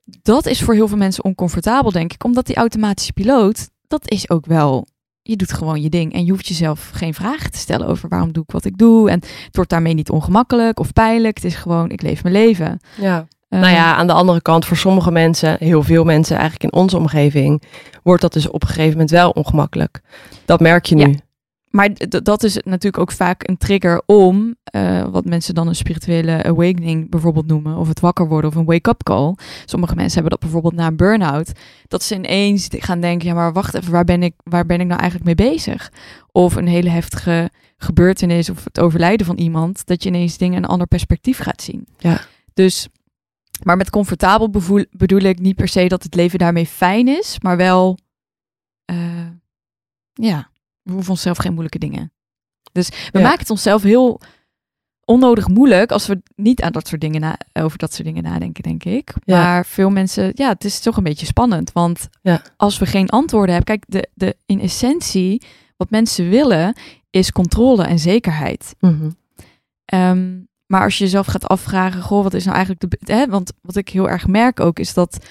dat 0.03 0.45
is 0.45 0.61
voor 0.61 0.73
heel 0.73 0.87
veel 0.87 0.97
mensen 0.97 1.23
oncomfortabel, 1.23 1.91
denk 1.91 2.13
ik, 2.13 2.23
omdat 2.23 2.45
die 2.45 2.55
automatische 2.55 3.13
piloot, 3.13 3.69
dat 3.87 4.11
is 4.11 4.29
ook 4.29 4.45
wel. 4.45 4.87
Je 5.21 5.35
doet 5.35 5.53
gewoon 5.53 5.81
je 5.81 5.89
ding 5.89 6.13
en 6.13 6.25
je 6.25 6.31
hoeft 6.31 6.47
jezelf 6.47 6.89
geen 6.93 7.13
vragen 7.13 7.51
te 7.51 7.57
stellen 7.57 7.87
over 7.87 8.09
waarom 8.09 8.31
doe 8.31 8.43
ik 8.43 8.51
wat 8.51 8.65
ik 8.65 8.77
doe. 8.77 9.09
En 9.09 9.19
het 9.19 9.55
wordt 9.55 9.69
daarmee 9.69 9.93
niet 9.93 10.09
ongemakkelijk 10.09 10.79
of 10.79 10.93
pijnlijk. 10.93 11.35
Het 11.35 11.45
is 11.45 11.55
gewoon, 11.55 11.89
ik 11.89 12.01
leef 12.01 12.23
mijn 12.23 12.35
leven. 12.35 12.79
ja. 12.97 13.27
Nou 13.49 13.73
ja, 13.73 13.95
aan 13.95 14.07
de 14.07 14.13
andere 14.13 14.41
kant, 14.41 14.65
voor 14.65 14.77
sommige 14.77 15.11
mensen, 15.11 15.55
heel 15.59 15.83
veel 15.83 16.03
mensen 16.03 16.37
eigenlijk 16.37 16.73
in 16.73 16.79
onze 16.79 16.97
omgeving, 16.97 17.63
wordt 18.03 18.21
dat 18.21 18.33
dus 18.33 18.49
op 18.49 18.61
een 18.61 18.67
gegeven 18.67 18.91
moment 18.91 19.09
wel 19.09 19.29
ongemakkelijk. 19.29 20.01
Dat 20.45 20.59
merk 20.59 20.85
je 20.85 20.95
nu. 20.95 21.07
Ja. 21.07 21.17
Maar 21.69 21.89
dat 22.07 22.43
is 22.43 22.57
natuurlijk 22.63 22.97
ook 22.97 23.11
vaak 23.11 23.47
een 23.47 23.57
trigger 23.57 24.01
om, 24.05 24.55
eh, 24.63 25.05
wat 25.11 25.25
mensen 25.25 25.55
dan 25.55 25.67
een 25.67 25.75
spirituele 25.75 26.43
awakening 26.43 27.09
bijvoorbeeld 27.09 27.47
noemen, 27.47 27.77
of 27.77 27.87
het 27.87 27.99
wakker 27.99 28.27
worden 28.27 28.49
of 28.49 28.55
een 28.55 28.65
wake-up 28.65 29.03
call. 29.03 29.35
Sommige 29.65 29.95
mensen 29.95 30.13
hebben 30.13 30.31
dat 30.31 30.39
bijvoorbeeld 30.39 30.73
na 30.73 30.87
een 30.87 30.95
burn-out, 30.95 31.51
dat 31.87 32.03
ze 32.03 32.15
ineens 32.15 32.67
gaan 32.69 32.99
denken, 32.99 33.27
ja 33.27 33.33
maar 33.33 33.53
wacht 33.53 33.73
even, 33.73 33.91
waar 33.91 34.03
ben 34.03 34.23
ik, 34.23 34.33
waar 34.43 34.65
ben 34.65 34.79
ik 34.79 34.87
nou 34.87 34.99
eigenlijk 34.99 35.37
mee 35.37 35.49
bezig? 35.49 35.91
Of 36.31 36.55
een 36.55 36.67
hele 36.67 36.89
heftige 36.89 37.49
gebeurtenis 37.77 38.49
of 38.49 38.63
het 38.63 38.79
overlijden 38.79 39.25
van 39.25 39.37
iemand, 39.37 39.85
dat 39.85 40.03
je 40.03 40.09
ineens 40.09 40.37
dingen 40.37 40.57
een 40.57 40.69
ander 40.69 40.87
perspectief 40.87 41.39
gaat 41.39 41.61
zien. 41.61 41.87
Ja. 41.97 42.21
Dus, 42.53 42.87
maar 43.63 43.77
met 43.77 43.89
comfortabel 43.89 44.49
bevoel- 44.49 44.85
bedoel 44.91 45.19
ik 45.21 45.39
niet 45.39 45.55
per 45.55 45.67
se 45.67 45.87
dat 45.87 46.03
het 46.03 46.15
leven 46.15 46.39
daarmee 46.39 46.65
fijn 46.65 47.07
is, 47.07 47.39
maar 47.39 47.57
wel, 47.57 47.97
eh, 48.85 49.27
ja, 50.13 50.49
we 50.81 50.91
hoeven 50.91 51.11
onszelf 51.11 51.37
geen 51.37 51.51
moeilijke 51.51 51.79
dingen. 51.79 52.11
Dus 52.71 52.89
we 52.89 53.17
Ja. 53.19 53.21
maken 53.23 53.39
het 53.39 53.49
onszelf 53.49 53.83
heel 53.83 54.21
onnodig 55.05 55.47
moeilijk 55.47 55.91
als 55.91 56.07
we 56.07 56.21
niet 56.35 56.61
aan 56.61 56.71
dat 56.71 56.87
soort 56.87 57.01
dingen 57.01 57.21
na, 57.21 57.37
over 57.53 57.77
dat 57.77 57.93
soort 57.93 58.07
dingen 58.07 58.23
nadenken, 58.23 58.63
denk 58.63 58.83
ik. 58.83 59.13
Ja. 59.23 59.43
Maar 59.43 59.65
veel 59.65 59.89
mensen, 59.89 60.31
ja, 60.35 60.49
het 60.49 60.63
is 60.65 60.79
toch 60.79 60.97
een 60.97 61.03
beetje 61.03 61.25
spannend. 61.25 61.71
Want 61.71 62.07
Ja. 62.21 62.41
als 62.57 62.77
we 62.77 62.85
geen 62.85 63.09
antwoorden 63.09 63.55
hebben, 63.55 63.77
kijk, 63.77 63.83
de, 63.87 64.09
de, 64.13 64.35
in 64.45 64.59
essentie, 64.59 65.41
wat 65.77 65.89
mensen 65.89 66.29
willen, 66.29 66.75
is 67.09 67.31
controle 67.31 67.83
en 67.83 67.99
zekerheid. 67.99 68.75
Ehm, 69.85 70.39
maar 70.71 70.83
als 70.83 70.97
je 70.97 71.03
jezelf 71.03 71.25
gaat 71.25 71.47
afvragen, 71.47 72.01
goh, 72.01 72.23
wat 72.23 72.33
is 72.33 72.43
nou 72.43 72.55
eigenlijk 72.55 72.91
de. 72.91 73.13
Hè, 73.13 73.27
want 73.27 73.53
wat 73.61 73.75
ik 73.75 73.89
heel 73.89 74.09
erg 74.09 74.27
merk 74.27 74.59
ook, 74.59 74.79
is 74.79 74.93
dat. 74.93 75.25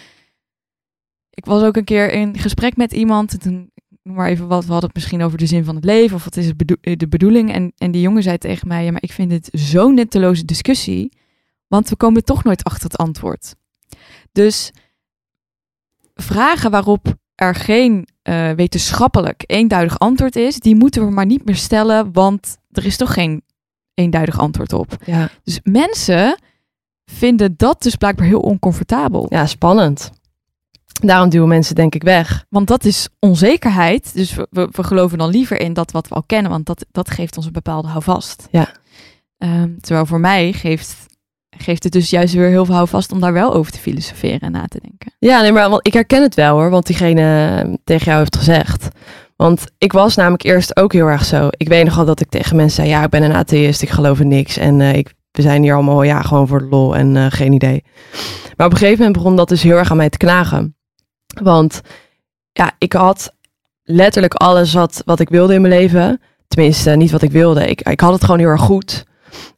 Ik 1.30 1.44
was 1.44 1.62
ook 1.62 1.76
een 1.76 1.84
keer 1.84 2.12
in 2.12 2.38
gesprek 2.38 2.76
met 2.76 2.92
iemand. 2.92 3.32
En 3.32 3.38
toen, 3.38 3.70
noem 4.02 4.16
maar 4.16 4.28
even 4.28 4.48
wat, 4.48 4.64
we 4.64 4.70
hadden 4.70 4.88
het 4.88 4.98
misschien 4.98 5.22
over 5.22 5.38
de 5.38 5.46
zin 5.46 5.64
van 5.64 5.74
het 5.74 5.84
leven. 5.84 6.16
Of 6.16 6.24
wat 6.24 6.36
is 6.36 6.56
bedo- 6.56 6.96
de 6.96 7.08
bedoeling? 7.08 7.52
En, 7.52 7.72
en 7.76 7.90
die 7.90 8.00
jongen 8.00 8.22
zei 8.22 8.38
tegen 8.38 8.68
mij: 8.68 8.84
Ja, 8.84 8.90
maar 8.90 9.02
ik 9.02 9.12
vind 9.12 9.30
dit 9.30 9.48
zo'n 9.52 9.94
nutteloze 9.94 10.44
discussie. 10.44 11.12
Want 11.66 11.88
we 11.88 11.96
komen 11.96 12.24
toch 12.24 12.44
nooit 12.44 12.64
achter 12.64 12.84
het 12.84 12.96
antwoord. 12.96 13.54
Dus 14.32 14.72
vragen 16.14 16.70
waarop 16.70 17.14
er 17.34 17.54
geen 17.54 18.08
eh, 18.22 18.50
wetenschappelijk 18.50 19.44
eenduidig 19.46 19.98
antwoord 19.98 20.36
is, 20.36 20.58
die 20.58 20.76
moeten 20.76 21.04
we 21.04 21.10
maar 21.10 21.26
niet 21.26 21.44
meer 21.44 21.56
stellen, 21.56 22.12
want 22.12 22.58
er 22.70 22.84
is 22.84 22.96
toch 22.96 23.12
geen 23.12 23.42
eenduidig 23.98 24.38
antwoord 24.38 24.72
op. 24.72 24.96
Ja. 25.04 25.28
Dus 25.44 25.60
mensen 25.62 26.38
vinden 27.04 27.54
dat 27.56 27.82
dus 27.82 27.96
blijkbaar 27.96 28.26
heel 28.26 28.40
oncomfortabel. 28.40 29.26
ja, 29.28 29.46
spannend. 29.46 30.10
Daarom 31.00 31.28
duwen 31.28 31.48
mensen 31.48 31.74
denk 31.74 31.94
ik 31.94 32.02
weg. 32.02 32.44
Want 32.48 32.66
dat 32.66 32.84
is 32.84 33.08
onzekerheid. 33.18 34.14
Dus 34.14 34.34
we, 34.34 34.46
we, 34.50 34.68
we 34.70 34.82
geloven 34.82 35.18
dan 35.18 35.30
liever 35.30 35.60
in 35.60 35.72
dat 35.72 35.90
wat 35.90 36.08
we 36.08 36.14
al 36.14 36.22
kennen, 36.22 36.50
want 36.50 36.66
dat, 36.66 36.86
dat 36.90 37.10
geeft 37.10 37.36
ons 37.36 37.46
een 37.46 37.52
bepaalde 37.52 37.88
houvast. 37.88 38.48
Ja. 38.50 38.72
Ehm, 39.38 39.78
terwijl 39.80 40.06
voor 40.06 40.20
mij 40.20 40.52
geeft, 40.52 41.06
geeft 41.50 41.82
het 41.82 41.92
dus 41.92 42.10
juist 42.10 42.34
weer 42.34 42.48
heel 42.48 42.64
veel 42.64 42.74
houvast 42.74 43.12
om 43.12 43.20
daar 43.20 43.32
wel 43.32 43.54
over 43.54 43.72
te 43.72 43.78
filosoferen 43.78 44.40
en 44.40 44.52
na 44.52 44.66
te 44.66 44.80
denken. 44.82 45.12
Ja, 45.18 45.40
nee, 45.40 45.52
maar 45.52 45.70
want 45.70 45.86
ik 45.86 45.92
herken 45.92 46.22
het 46.22 46.34
wel 46.34 46.56
hoor, 46.56 46.70
want 46.70 46.86
diegene 46.86 47.78
tegen 47.84 48.06
jou 48.06 48.18
heeft 48.18 48.36
gezegd. 48.36 48.88
Want 49.42 49.64
ik 49.78 49.92
was 49.92 50.16
namelijk 50.16 50.42
eerst 50.42 50.76
ook 50.76 50.92
heel 50.92 51.06
erg 51.06 51.24
zo. 51.24 51.48
Ik 51.50 51.68
weet 51.68 51.84
nog 51.84 51.94
wel 51.94 52.04
dat 52.04 52.20
ik 52.20 52.28
tegen 52.28 52.56
mensen 52.56 52.76
zei, 52.76 52.88
ja, 52.88 53.04
ik 53.04 53.10
ben 53.10 53.22
een 53.22 53.34
atheïst, 53.34 53.82
ik 53.82 53.90
geloof 53.90 54.20
in 54.20 54.28
niks. 54.28 54.56
En 54.56 54.80
eh, 54.80 54.94
ik, 54.94 55.14
we 55.30 55.42
zijn 55.42 55.62
hier 55.62 55.74
allemaal, 55.74 56.02
ja, 56.02 56.22
gewoon 56.22 56.48
voor 56.48 56.58
de 56.58 56.68
lol 56.70 56.96
en 56.96 57.16
eh, 57.16 57.26
geen 57.28 57.52
idee. 57.52 57.84
Maar 58.56 58.66
op 58.66 58.72
een 58.72 58.78
gegeven 58.78 58.98
moment 58.98 59.16
begon 59.16 59.36
dat 59.36 59.48
dus 59.48 59.62
heel 59.62 59.76
erg 59.76 59.90
aan 59.90 59.96
mij 59.96 60.08
te 60.08 60.18
knagen. 60.18 60.76
Want 61.42 61.80
ja, 62.52 62.70
ik 62.78 62.92
had 62.92 63.34
letterlijk 63.82 64.34
alles 64.34 64.72
wat, 64.72 65.02
wat 65.04 65.20
ik 65.20 65.28
wilde 65.28 65.54
in 65.54 65.60
mijn 65.60 65.74
leven. 65.74 66.20
Tenminste, 66.48 66.90
niet 66.90 67.10
wat 67.10 67.22
ik 67.22 67.30
wilde. 67.30 67.66
Ik, 67.66 67.80
ik 67.80 68.00
had 68.00 68.12
het 68.12 68.24
gewoon 68.24 68.40
heel 68.40 68.48
erg 68.48 68.60
goed. 68.60 69.04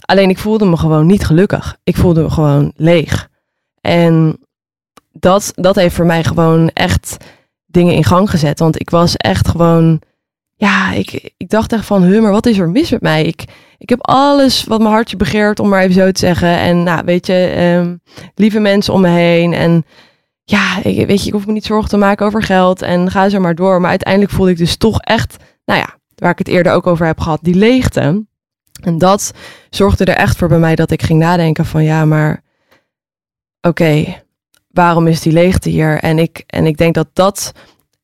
Alleen 0.01 0.31
ik 0.31 0.39
voelde 0.39 0.67
me 0.67 0.77
gewoon 0.77 1.07
niet 1.07 1.25
gelukkig. 1.25 1.77
Ik 1.85 1.97
voelde 1.97 2.23
me 2.23 2.31
gewoon 2.31 2.73
leeg. 2.77 3.29
En 3.81 4.39
dat, 5.13 5.53
dat 5.55 5.75
heeft 5.75 5.95
voor 5.95 6.07
mij 6.07 6.25
gewoon 6.25 6.69
echt 6.69 7.17
dingen 7.71 7.95
in 7.95 8.05
gang 8.05 8.31
gezet. 8.31 8.59
Want 8.59 8.81
ik 8.81 8.91
was 8.91 9.17
echt 9.17 9.49
gewoon. 9.49 10.01
Ja, 10.57 10.93
ik, 10.93 11.33
ik 11.37 11.49
dacht 11.49 11.73
echt 11.73 11.87
van, 11.87 12.21
maar 12.21 12.33
wat 12.33 12.47
is 12.47 12.59
er 12.59 12.69
mis 12.69 12.91
met 12.91 13.01
mij? 13.01 13.25
Ik, 13.25 13.45
ik 13.79 13.89
heb 13.89 13.99
alles 14.07 14.65
wat 14.65 14.79
mijn 14.79 14.93
hartje 14.93 15.17
begeert, 15.17 15.61
om 15.61 15.69
maar 15.69 15.83
even 15.83 15.95
zo 15.95 16.11
te 16.11 16.19
zeggen. 16.19 16.59
En 16.59 16.83
nou, 16.83 17.05
weet 17.05 17.27
je, 17.27 17.47
ehm, 17.47 17.97
lieve 18.35 18.59
mensen 18.59 18.95
om 18.95 19.01
me 19.01 19.09
heen. 19.09 19.53
En 19.53 19.85
ja, 20.45 20.83
ik, 20.83 21.07
weet 21.07 21.21
je, 21.21 21.27
ik 21.27 21.33
hoef 21.33 21.47
me 21.47 21.53
niet 21.53 21.65
zorgen 21.65 21.91
te 21.91 21.97
maken 21.97 22.27
over 22.27 22.43
geld. 22.43 22.83
En 22.83 23.11
ga 23.11 23.29
zo 23.29 23.41
maar 23.41 23.55
door. 23.55 23.81
Maar 23.81 23.91
uiteindelijk 23.91 24.33
voelde 24.33 24.51
ik 24.51 24.59
dus 24.59 24.77
toch 24.77 25.01
echt, 25.01 25.37
nou 25.65 25.81
ja, 25.81 25.99
waar 26.15 26.31
ik 26.31 26.39
het 26.39 26.49
eerder 26.49 26.73
ook 26.73 26.87
over 26.87 27.07
heb 27.07 27.21
gehad, 27.21 27.39
die 27.43 27.55
leegte. 27.55 28.25
En 28.83 28.99
dat 28.99 29.33
zorgde 29.71 30.05
er 30.05 30.17
echt 30.17 30.37
voor 30.37 30.49
bij 30.49 30.59
mij 30.59 30.75
dat 30.75 30.91
ik 30.91 31.03
ging 31.03 31.19
nadenken 31.19 31.65
van, 31.65 31.85
ja, 31.85 32.05
maar 32.05 32.43
oké, 33.61 34.23
waarom 34.71 35.07
is 35.07 35.21
die 35.21 35.33
leegte 35.33 35.69
hier? 35.69 35.99
En 35.99 36.19
ik, 36.19 36.43
en 36.47 36.67
ik 36.67 36.77
denk 36.77 36.95
dat 36.95 37.09
dat, 37.13 37.53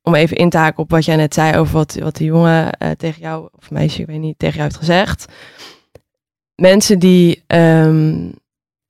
om 0.03 0.15
even 0.15 0.37
in 0.37 0.51
te 0.51 0.59
haken 0.59 0.83
op 0.83 0.91
wat 0.91 1.05
jij 1.05 1.17
net 1.17 1.35
zei 1.35 1.59
over 1.59 1.75
wat, 1.75 1.97
wat 2.01 2.17
die 2.17 2.27
jongen 2.27 2.73
eh, 2.73 2.91
tegen 2.91 3.21
jou, 3.21 3.49
of 3.59 3.71
meisje, 3.71 4.01
ik 4.01 4.07
weet 4.07 4.21
niet, 4.21 4.39
tegen 4.39 4.55
jou 4.55 4.67
heeft 4.67 4.79
gezegd. 4.79 5.25
Mensen 6.55 6.99
die, 6.99 7.43
ehm, 7.47 8.29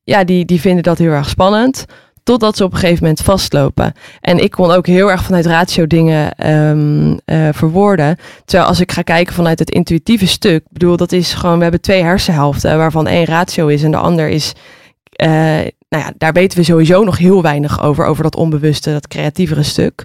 ja, 0.03 0.25
die, 0.25 0.45
die 0.45 0.61
vinden 0.61 0.83
dat 0.83 0.99
heel 0.99 1.13
erg 1.13 1.29
spannend, 1.29 1.85
totdat 2.23 2.57
ze 2.57 2.65
op 2.65 2.73
een 2.73 2.79
gegeven 2.79 3.03
moment 3.03 3.21
vastlopen. 3.21 3.93
En 4.21 4.39
ik 4.39 4.51
kon 4.51 4.71
ook 4.71 4.87
heel 4.87 5.11
erg 5.11 5.23
vanuit 5.23 5.47
ratio 5.47 5.87
dingen 5.87 6.35
ehm, 6.35 7.17
eh, 7.25 7.49
verwoorden. 7.53 8.17
Terwijl 8.45 8.69
als 8.69 8.81
ik 8.81 8.93
ga 8.93 9.03
kijken 9.03 9.35
vanuit 9.35 9.59
het 9.59 9.71
intuïtieve 9.71 10.27
stuk, 10.27 10.65
bedoel, 10.71 10.97
dat 10.97 11.13
is 11.13 11.35
gewoon, 11.35 11.57
we 11.57 11.63
hebben 11.63 11.81
twee 11.81 12.03
hersenhelften, 12.03 12.79
waarvan 12.79 13.07
één 13.07 13.25
ratio 13.25 13.67
is 13.67 13.83
en 13.83 13.91
de 13.91 13.97
ander 13.97 14.29
is 14.29 14.53
eh, 15.11 15.59
nou 15.89 16.05
ja, 16.05 16.13
daar 16.19 16.33
weten 16.33 16.59
we 16.59 16.65
sowieso 16.65 17.05
nog 17.05 17.19
heel 17.19 17.43
weinig 17.43 17.83
over, 17.83 18.05
over 18.05 18.23
dat 18.23 18.37
onbewuste, 18.37 18.93
dat 18.93 19.09
creatievere 19.09 19.63
stuk. 19.63 20.05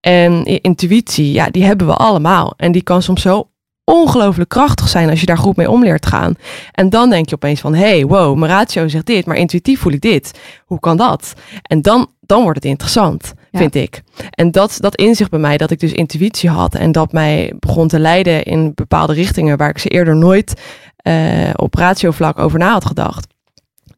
En 0.00 0.44
intuïtie, 0.44 1.32
ja, 1.32 1.50
die 1.50 1.64
hebben 1.64 1.86
we 1.86 1.94
allemaal. 1.94 2.54
En 2.56 2.72
die 2.72 2.82
kan 2.82 3.02
soms 3.02 3.22
zo 3.22 3.48
ongelooflijk 3.84 4.48
krachtig 4.48 4.88
zijn 4.88 5.10
als 5.10 5.20
je 5.20 5.26
daar 5.26 5.38
goed 5.38 5.56
mee 5.56 5.70
om 5.70 5.82
leert 5.84 6.06
gaan. 6.06 6.34
En 6.72 6.88
dan 6.90 7.10
denk 7.10 7.28
je 7.28 7.34
opeens 7.34 7.60
van, 7.60 7.74
hey, 7.74 8.06
wow, 8.06 8.36
mijn 8.38 8.50
ratio 8.52 8.88
zegt 8.88 9.06
dit, 9.06 9.26
maar 9.26 9.36
intuïtief 9.36 9.80
voel 9.80 9.92
ik 9.92 10.00
dit. 10.00 10.38
Hoe 10.64 10.80
kan 10.80 10.96
dat? 10.96 11.32
En 11.62 11.82
dan, 11.82 12.10
dan 12.20 12.42
wordt 12.42 12.56
het 12.56 12.64
interessant, 12.70 13.32
Ja. 13.50 13.58
vind 13.58 13.74
ik. 13.74 14.02
En 14.30 14.50
dat, 14.50 14.76
dat 14.80 14.96
inzicht 14.96 15.30
bij 15.30 15.38
mij, 15.38 15.56
dat 15.56 15.70
ik 15.70 15.80
dus 15.80 15.92
intuïtie 15.92 16.50
had 16.50 16.74
en 16.74 16.92
dat 16.92 17.12
mij 17.12 17.52
begon 17.58 17.88
te 17.88 17.98
leiden 17.98 18.42
in 18.44 18.72
bepaalde 18.74 19.12
richtingen 19.12 19.56
waar 19.56 19.68
ik 19.70 19.78
ze 19.78 19.88
eerder 19.88 20.16
nooit 20.16 20.60
eh, 20.96 21.50
op 21.56 21.74
ratiovlak 21.74 22.38
over 22.38 22.58
na 22.58 22.72
had 22.72 22.84
gedacht. 22.84 23.26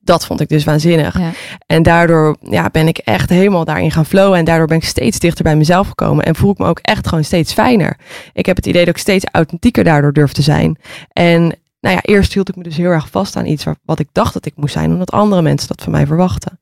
Dat 0.05 0.27
vond 0.27 0.41
ik 0.41 0.49
dus 0.49 0.65
waanzinnig. 0.65 1.19
Ja. 1.19 1.31
En 1.67 1.83
daardoor 1.83 2.37
ja, 2.41 2.69
ben 2.73 2.89
ik 2.89 2.99
echt 2.99 3.31
helemaal 3.31 3.65
daarin 3.65 3.91
gaan 3.91 4.07
flowen. 4.07 4.39
En 4.39 4.45
daardoor 4.45 4.67
ben 4.67 4.77
ik 4.77 4.85
steeds 4.85 5.19
dichter 5.19 5.45
bij 5.45 5.57
mezelf 5.57 5.89
gekomen. 5.89 6.25
En 6.25 6.35
voel 6.35 6.51
ik 6.53 6.59
me 6.59 6.67
ook 6.67 6.79
echt 6.79 7.09
gewoon 7.09 7.25
steeds 7.25 7.53
fijner. 7.53 7.97
Ik 8.33 8.47
heb 8.47 8.57
het 8.57 8.67
idee 8.67 8.85
dat 8.85 8.95
ik 8.95 9.01
steeds 9.01 9.25
authentieker 9.33 9.85
daardoor 9.85 10.13
durf 10.13 10.33
te 10.33 10.43
zijn. 10.43 10.79
En 11.13 11.41
nou 11.81 11.95
ja, 11.95 12.01
eerst 12.03 12.35
hield 12.35 12.49
ik 12.49 12.57
me 12.57 12.63
dus 12.63 12.77
heel 12.77 12.91
erg 12.91 13.11
vast 13.11 13.37
aan 13.37 13.47
iets 13.47 13.65
wat 13.85 13.99
ik 13.99 14.09
dacht 14.13 14.33
dat 14.33 14.47
ik 14.47 14.57
moest 14.57 14.73
zijn. 14.73 14.93
Omdat 14.93 15.11
andere 15.11 15.43
mensen 15.43 15.69
dat 15.69 15.83
van 15.83 15.93
mij 15.93 16.07
verwachten. 16.07 16.61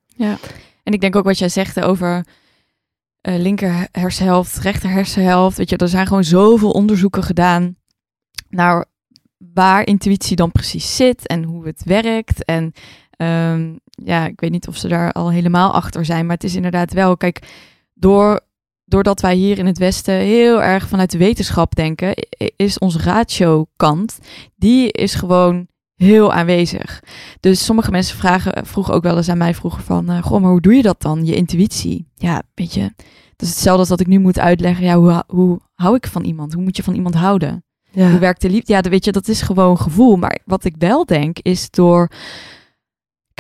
En 0.83 0.93
ik 0.93 1.01
denk 1.01 1.17
ook 1.17 1.25
wat 1.25 1.39
jij 1.39 1.49
zegt 1.49 1.81
over 1.81 2.25
eh, 3.21 3.39
linker 3.39 3.89
hersenhelft, 3.93 4.59
rechter 4.59 4.91
hersenhelft. 4.91 5.57
Weet 5.57 5.71
je, 5.71 5.77
er 5.77 5.89
zijn 5.89 6.07
gewoon 6.07 6.25
zoveel 6.25 6.71
onderzoeken 6.71 7.23
gedaan 7.23 7.77
naar 8.49 8.85
waar 9.39 9.87
intuïtie 9.87 10.37
dan 10.37 10.53
precies 10.53 10.97
zit 10.97 11.27
en 11.27 11.43
hoe 11.43 11.67
het 11.67 11.83
werkt. 11.85 12.45
En 12.45 12.73
ehm, 13.21 13.75
ja, 14.05 14.27
ik 14.27 14.41
weet 14.41 14.51
niet 14.51 14.69
of 14.69 14.77
ze 14.77 14.89
daar 14.89 15.13
al 15.13 15.31
helemaal 15.31 15.73
achter 15.73 16.05
zijn, 16.05 16.27
maar 16.27 16.35
het 16.35 16.45
is 16.45 16.55
inderdaad 16.55 16.93
wel, 16.93 17.17
kijk, 17.17 17.49
door, 17.95 18.41
doordat 18.85 19.21
wij 19.21 19.35
hier 19.35 19.59
in 19.59 19.67
het 19.67 19.79
Westen 19.79 20.15
heel 20.15 20.63
erg 20.63 20.89
vanuit 20.89 21.11
de 21.11 21.19
wetenschap 21.19 21.75
denken, 21.75 22.15
is 22.57 22.79
onze 22.79 22.99
ratio-kant, 22.99 24.19
die 24.57 24.93
is 24.93 25.15
gewoon 25.15 25.67
heel 25.95 26.33
aanwezig. 26.33 27.03
Dus 27.41 27.65
sommige 27.65 27.91
mensen 27.91 28.17
vragen, 28.17 28.67
vroegen 28.67 28.95
ook 28.95 29.03
wel 29.03 29.17
eens 29.17 29.29
aan 29.29 29.39
mij 29.39 29.55
vroeger 29.55 29.83
van, 29.83 30.09
eh, 30.09 30.23
goh, 30.23 30.41
maar 30.41 30.51
hoe 30.51 30.61
doe 30.61 30.75
je 30.75 30.83
dat 30.83 31.03
dan, 31.03 31.27
je 31.27 31.35
intuïtie? 31.35 32.09
Ja, 32.15 32.43
weet 32.55 32.75
je, 32.75 32.83
het 33.33 33.43
is 33.43 33.49
hetzelfde 33.49 33.81
als 33.81 33.89
dat 33.89 34.01
ik 34.01 34.07
nu 34.07 34.19
moet 34.19 34.39
uitleggen, 34.39 34.85
ja, 34.85 34.99
hoe, 34.99 35.25
hoe 35.27 35.61
hou 35.75 35.97
ik 35.97 36.07
van 36.07 36.25
iemand? 36.25 36.53
Hoe 36.53 36.63
moet 36.63 36.77
je 36.77 36.83
van 36.83 36.95
iemand 36.95 37.15
houden? 37.15 37.65
Hoe 37.93 38.03
Ja, 38.03 38.19
werkt 38.19 38.41
de 38.41 38.51
liefde? 38.51 38.73
Ja, 38.73 38.81
dat 38.81 38.93
weet 38.93 39.05
je, 39.05 39.13
dat 39.13 39.29
is 39.29 39.43
gewoon 39.43 39.79
gevoel. 39.79 40.17
Maar 40.17 40.39
wat 40.45 40.65
ik 40.65 40.75
wel 40.79 41.05
denk, 41.05 41.39
is 41.39 41.71
door... 41.71 42.11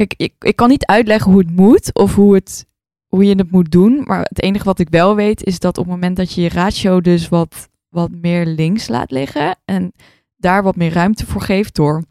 Kijk, 0.00 0.14
ik, 0.16 0.34
ik 0.38 0.56
kan 0.56 0.68
niet 0.68 0.86
uitleggen 0.86 1.30
hoe 1.32 1.40
het 1.40 1.56
moet 1.56 1.94
of 1.94 2.14
hoe, 2.14 2.34
het, 2.34 2.66
hoe 3.06 3.24
je 3.24 3.34
het 3.34 3.50
moet 3.50 3.70
doen. 3.70 4.02
Maar 4.04 4.20
het 4.20 4.42
enige 4.42 4.64
wat 4.64 4.78
ik 4.78 4.88
wel 4.88 5.14
weet, 5.14 5.44
is 5.44 5.58
dat 5.58 5.78
op 5.78 5.84
het 5.84 5.92
moment 5.92 6.16
dat 6.16 6.32
je 6.32 6.40
je 6.40 6.48
ratio 6.48 7.00
dus 7.00 7.28
wat, 7.28 7.68
wat 7.88 8.10
meer 8.10 8.46
links 8.46 8.88
laat 8.88 9.10
liggen... 9.10 9.58
en 9.64 9.92
daar 10.36 10.62
wat 10.62 10.76
meer 10.76 10.92
ruimte 10.92 11.26
voor 11.26 11.40
geeft 11.40 11.74
door 11.74 12.04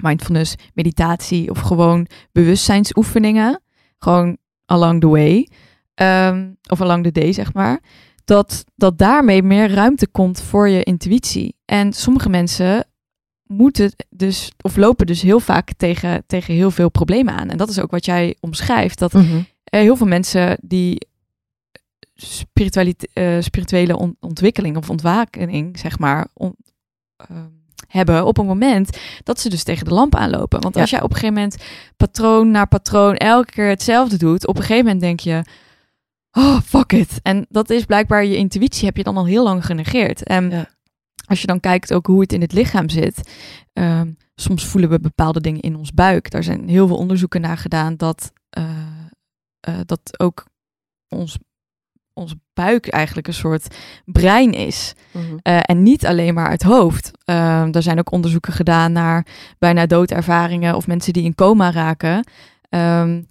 mindfulness, 0.00 0.54
meditatie 0.74 1.50
of 1.50 1.60
gewoon 1.60 2.06
bewustzijnsoefeningen... 2.32 3.62
gewoon 3.98 4.36
along 4.64 5.00
the 5.00 5.08
way, 5.08 5.48
ehm, 5.94 6.50
of 6.70 6.80
along 6.80 7.04
the 7.04 7.12
day 7.12 7.32
zeg 7.32 7.52
maar, 7.52 7.80
dat, 8.24 8.64
dat 8.76 8.98
daarmee 8.98 9.42
meer 9.42 9.70
ruimte 9.70 10.08
komt 10.08 10.40
voor 10.40 10.68
je 10.68 10.82
intuïtie. 10.82 11.56
En 11.64 11.92
sommige 11.92 12.28
mensen 12.28 12.86
moeten 13.46 13.92
dus, 14.10 14.52
of 14.60 14.76
lopen 14.76 15.06
dus 15.06 15.22
heel 15.22 15.40
vaak 15.40 15.72
tegen, 15.76 16.24
tegen 16.26 16.54
heel 16.54 16.70
veel 16.70 16.90
problemen 16.90 17.34
aan. 17.34 17.48
En 17.50 17.56
dat 17.56 17.68
is 17.68 17.80
ook 17.80 17.90
wat 17.90 18.04
jij 18.04 18.36
omschrijft, 18.40 18.98
dat 18.98 19.12
Mhm. 19.12 19.40
heel 19.64 19.96
veel 19.96 20.06
mensen 20.06 20.58
die 20.62 21.06
spiritualit- 22.14 23.08
eh, 23.12 23.36
spirituele 23.40 23.96
on- 23.96 24.16
ontwikkeling 24.20 24.76
of 24.76 24.90
ontwakening, 24.90 25.78
zeg 25.78 25.98
maar, 25.98 26.26
on- 26.34 26.56
ehm, 27.16 27.44
hebben 27.88 28.26
op 28.26 28.38
een 28.38 28.46
moment 28.46 28.98
dat 29.22 29.40
ze 29.40 29.48
dus 29.48 29.62
tegen 29.62 29.84
de 29.84 29.94
lamp 29.94 30.14
aanlopen. 30.14 30.60
Want 30.60 30.74
Ja. 30.74 30.80
als 30.80 30.90
jij 30.90 31.02
op 31.02 31.08
een 31.10 31.14
gegeven 31.16 31.34
moment 31.34 31.56
patroon 31.96 32.50
na 32.50 32.64
patroon 32.64 33.14
elke 33.16 33.50
keer 33.52 33.68
hetzelfde 33.68 34.16
doet, 34.16 34.46
op 34.46 34.56
een 34.56 34.62
gegeven 34.62 34.84
moment 34.84 35.00
denk 35.02 35.20
je, 35.20 35.44
oh 36.30 36.60
fuck 36.60 36.92
it. 36.92 37.20
En 37.22 37.46
dat 37.48 37.70
is 37.70 37.84
blijkbaar 37.84 38.24
je 38.24 38.36
intuïtie 38.36 38.86
heb 38.86 38.96
je 38.96 39.02
dan 39.02 39.16
al 39.16 39.26
heel 39.26 39.42
lang 39.44 39.66
genegeerd. 39.66 40.22
En 40.22 40.50
Ja. 40.50 40.68
Als 41.24 41.40
je 41.40 41.46
dan 41.46 41.60
kijkt 41.60 41.92
ook 41.92 42.06
hoe 42.06 42.20
het 42.20 42.32
in 42.32 42.40
het 42.40 42.52
lichaam 42.52 42.88
zit, 42.88 43.30
ehm, 43.72 44.10
soms 44.34 44.66
voelen 44.66 44.90
we 44.90 45.00
bepaalde 45.00 45.40
dingen 45.40 45.60
in 45.60 45.76
ons 45.76 45.92
buik. 45.92 46.30
Daar 46.30 46.42
zijn 46.42 46.68
heel 46.68 46.86
veel 46.86 46.96
onderzoeken 46.96 47.40
naar 47.40 47.58
gedaan 47.58 47.96
dat, 47.96 48.32
eh, 48.50 48.64
eh, 49.60 49.74
dat 49.84 50.20
ook 50.20 50.46
ons, 51.08 51.38
ons 52.12 52.34
buik 52.54 52.88
eigenlijk 52.88 53.26
een 53.26 53.34
soort 53.34 53.76
brein 54.04 54.52
is. 54.52 54.92
Mhm. 55.12 55.36
Eh, 55.42 55.58
en 55.62 55.82
niet 55.82 56.06
alleen 56.06 56.34
maar 56.34 56.50
het 56.50 56.62
hoofd. 56.62 57.10
Ehm, 57.24 57.72
er 57.72 57.82
zijn 57.82 57.98
ook 57.98 58.12
onderzoeken 58.12 58.52
gedaan 58.52 58.92
naar 58.92 59.26
bijna 59.58 59.86
doodervaringen 59.86 60.76
of 60.76 60.86
mensen 60.86 61.12
die 61.12 61.24
in 61.24 61.34
coma 61.34 61.70
raken. 61.70 62.24
Ehm, 62.68 63.22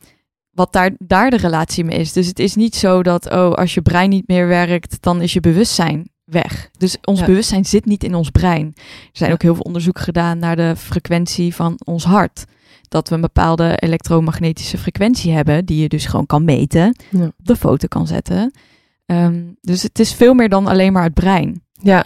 wat 0.52 0.74
daar, 0.74 0.92
daar 0.98 1.30
de 1.30 1.38
relatie 1.38 1.84
mee 1.84 2.00
is. 2.00 2.14
Dus 2.14 2.28
het 2.28 2.40
is 2.40 2.56
niet 2.56 2.76
zo 2.76 3.04
dat, 3.04 3.32
oh, 3.32 3.54
als 3.54 3.74
je 3.74 3.82
brein 3.82 4.10
niet 4.10 4.28
meer 4.28 4.48
werkt, 4.48 5.02
dan 5.02 5.22
is 5.22 5.34
je 5.34 5.40
bewustzijn 5.40 6.14
weg. 6.26 6.70
Dus 6.78 6.98
ons 7.04 7.20
Ja. 7.20 7.26
bewustzijn 7.26 7.66
zit 7.66 7.86
niet 7.86 8.04
in 8.04 8.16
ons 8.16 8.30
brein. 8.30 8.66
Er 8.76 8.82
zijn 9.12 9.30
Ja. 9.30 9.36
ook 9.36 9.42
heel 9.42 9.54
veel 9.54 9.64
onderzoeken 9.64 10.04
gedaan 10.04 10.40
naar 10.40 10.56
de 10.56 10.74
frequentie 10.78 11.56
van 11.56 11.80
ons 11.84 12.04
hart. 12.04 12.46
Dat 12.88 13.10
we 13.10 13.16
een 13.16 13.22
bepaalde 13.22 13.78
elektromagnetische 13.80 14.78
frequentie 14.78 15.32
hebben, 15.32 15.66
die 15.66 15.82
je 15.82 15.88
dus 15.90 16.06
gewoon 16.06 16.26
kan 16.26 16.46
meten, 16.46 16.96
Ja. 17.10 17.24
op 17.26 17.34
de 17.38 17.56
foto 17.56 17.88
kan 17.88 18.08
zetten. 18.08 18.52
Ehm, 19.06 19.42
dus 19.62 19.84
het 19.84 20.00
is 20.00 20.14
veel 20.14 20.34
meer 20.34 20.50
dan 20.50 20.68
alleen 20.68 20.94
maar 20.94 21.04
het 21.04 21.14
brein. 21.14 21.64
Ja, 21.82 22.06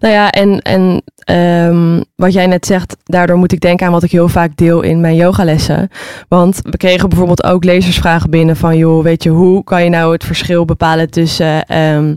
nou 0.00 0.14
ja, 0.14 0.30
en, 0.30 0.60
en 0.60 1.02
ehm, 1.16 2.02
wat 2.16 2.32
jij 2.32 2.46
net 2.46 2.66
zegt, 2.66 2.96
daardoor 3.04 3.36
moet 3.36 3.52
ik 3.52 3.60
denken 3.60 3.86
aan 3.86 3.92
wat 3.92 4.02
ik 4.02 4.10
heel 4.10 4.28
vaak 4.28 4.56
deel 4.56 4.80
in 4.82 5.00
mijn 5.00 5.14
yogalessen. 5.16 5.88
Want 6.28 6.60
we 6.62 6.76
kregen 6.76 7.08
bijvoorbeeld 7.08 7.44
ook 7.44 7.64
lezersvragen 7.64 8.30
binnen 8.30 8.56
van, 8.56 8.76
joh, 8.76 9.02
weet 9.02 9.22
je, 9.22 9.30
hoe 9.30 9.64
kan 9.64 9.84
je 9.84 9.90
nou 9.90 10.12
het 10.12 10.24
verschil 10.24 10.64
bepalen 10.64 11.10
tussen 11.10 11.64
ehm, 11.66 12.14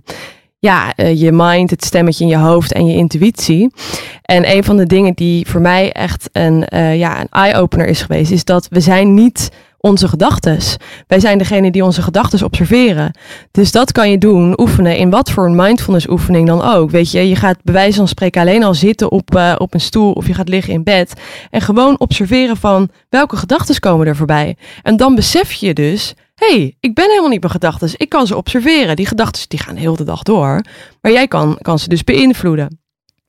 ja, 0.66 0.96
eh, 0.96 1.22
je 1.22 1.32
mind, 1.32 1.70
het 1.70 1.86
stemmetje 1.86 2.24
in 2.24 2.30
je 2.30 2.38
hoofd 2.38 2.74
en 2.74 2.86
je 2.86 2.96
intuïtie? 2.96 3.74
En 4.22 4.52
een 4.52 4.64
van 4.64 4.78
de 4.78 4.86
dingen 4.86 5.14
die 5.14 5.48
voor 5.48 5.62
mij 5.62 5.92
echt 5.92 6.30
een, 6.32 6.66
eh, 6.66 6.98
ja, 6.98 7.20
een 7.20 7.28
eye-opener 7.30 7.88
is 7.88 8.02
geweest, 8.02 8.32
is 8.32 8.44
dat 8.44 8.68
we 8.70 8.80
zijn 8.80 9.14
niet 9.14 9.52
onze 9.78 10.08
gedachtes. 10.08 10.78
Wij 11.08 11.20
zijn 11.20 11.38
degene 11.38 11.72
die 11.72 11.84
onze 11.84 12.02
gedachtes 12.02 12.44
observeren. 12.44 13.12
Dus 13.52 13.72
dat 13.72 13.92
kan 13.92 14.12
je 14.12 14.18
doen, 14.18 14.60
oefenen 14.60 14.98
in 14.98 15.10
wat 15.10 15.32
voor 15.32 15.46
een 15.46 15.56
mindfulness 15.56 16.10
oefening 16.10 16.48
dan 16.48 16.62
ook. 16.62 16.92
Weet 16.92 17.12
je, 17.12 17.30
je 17.30 17.36
gaat 17.36 17.58
bij 17.64 17.74
wijze 17.74 17.98
van 17.98 18.08
spreken 18.08 18.42
alleen 18.42 18.64
al 18.64 18.74
zitten 18.74 19.12
op, 19.12 19.36
eh, 19.36 19.56
op 19.58 19.74
een 19.74 19.82
stoel 19.82 20.12
of 20.12 20.28
je 20.28 20.34
gaat 20.34 20.50
liggen 20.50 20.74
in 20.74 20.84
bed. 20.84 21.14
En 21.50 21.62
gewoon 21.62 22.00
observeren 22.00 22.58
van 22.58 22.90
welke 23.10 23.36
gedachten 23.36 23.80
komen 23.80 24.08
er 24.08 24.16
voorbij. 24.16 24.56
En 24.84 24.98
dan 24.98 25.16
besef 25.16 25.52
je 25.52 25.74
dus, 25.74 26.14
hey, 26.36 26.76
ik 26.80 26.94
ben 26.94 27.10
helemaal 27.10 27.30
niet 27.30 27.40
mijn 27.40 27.52
gedachten. 27.54 27.90
Ik 27.98 28.10
kan 28.10 28.28
ze 28.28 28.36
observeren. 28.36 28.96
Die 28.96 29.06
gedachten 29.06 29.50
die 29.50 29.60
gaan 29.60 29.76
heel 29.76 29.96
de 29.96 30.04
dag 30.04 30.24
door. 30.24 30.62
Maar 31.02 31.12
jij 31.12 31.28
kan, 31.28 31.58
kan 31.62 31.80
ze 31.80 31.90
dus 31.90 32.04
beïnvloeden. 32.04 32.80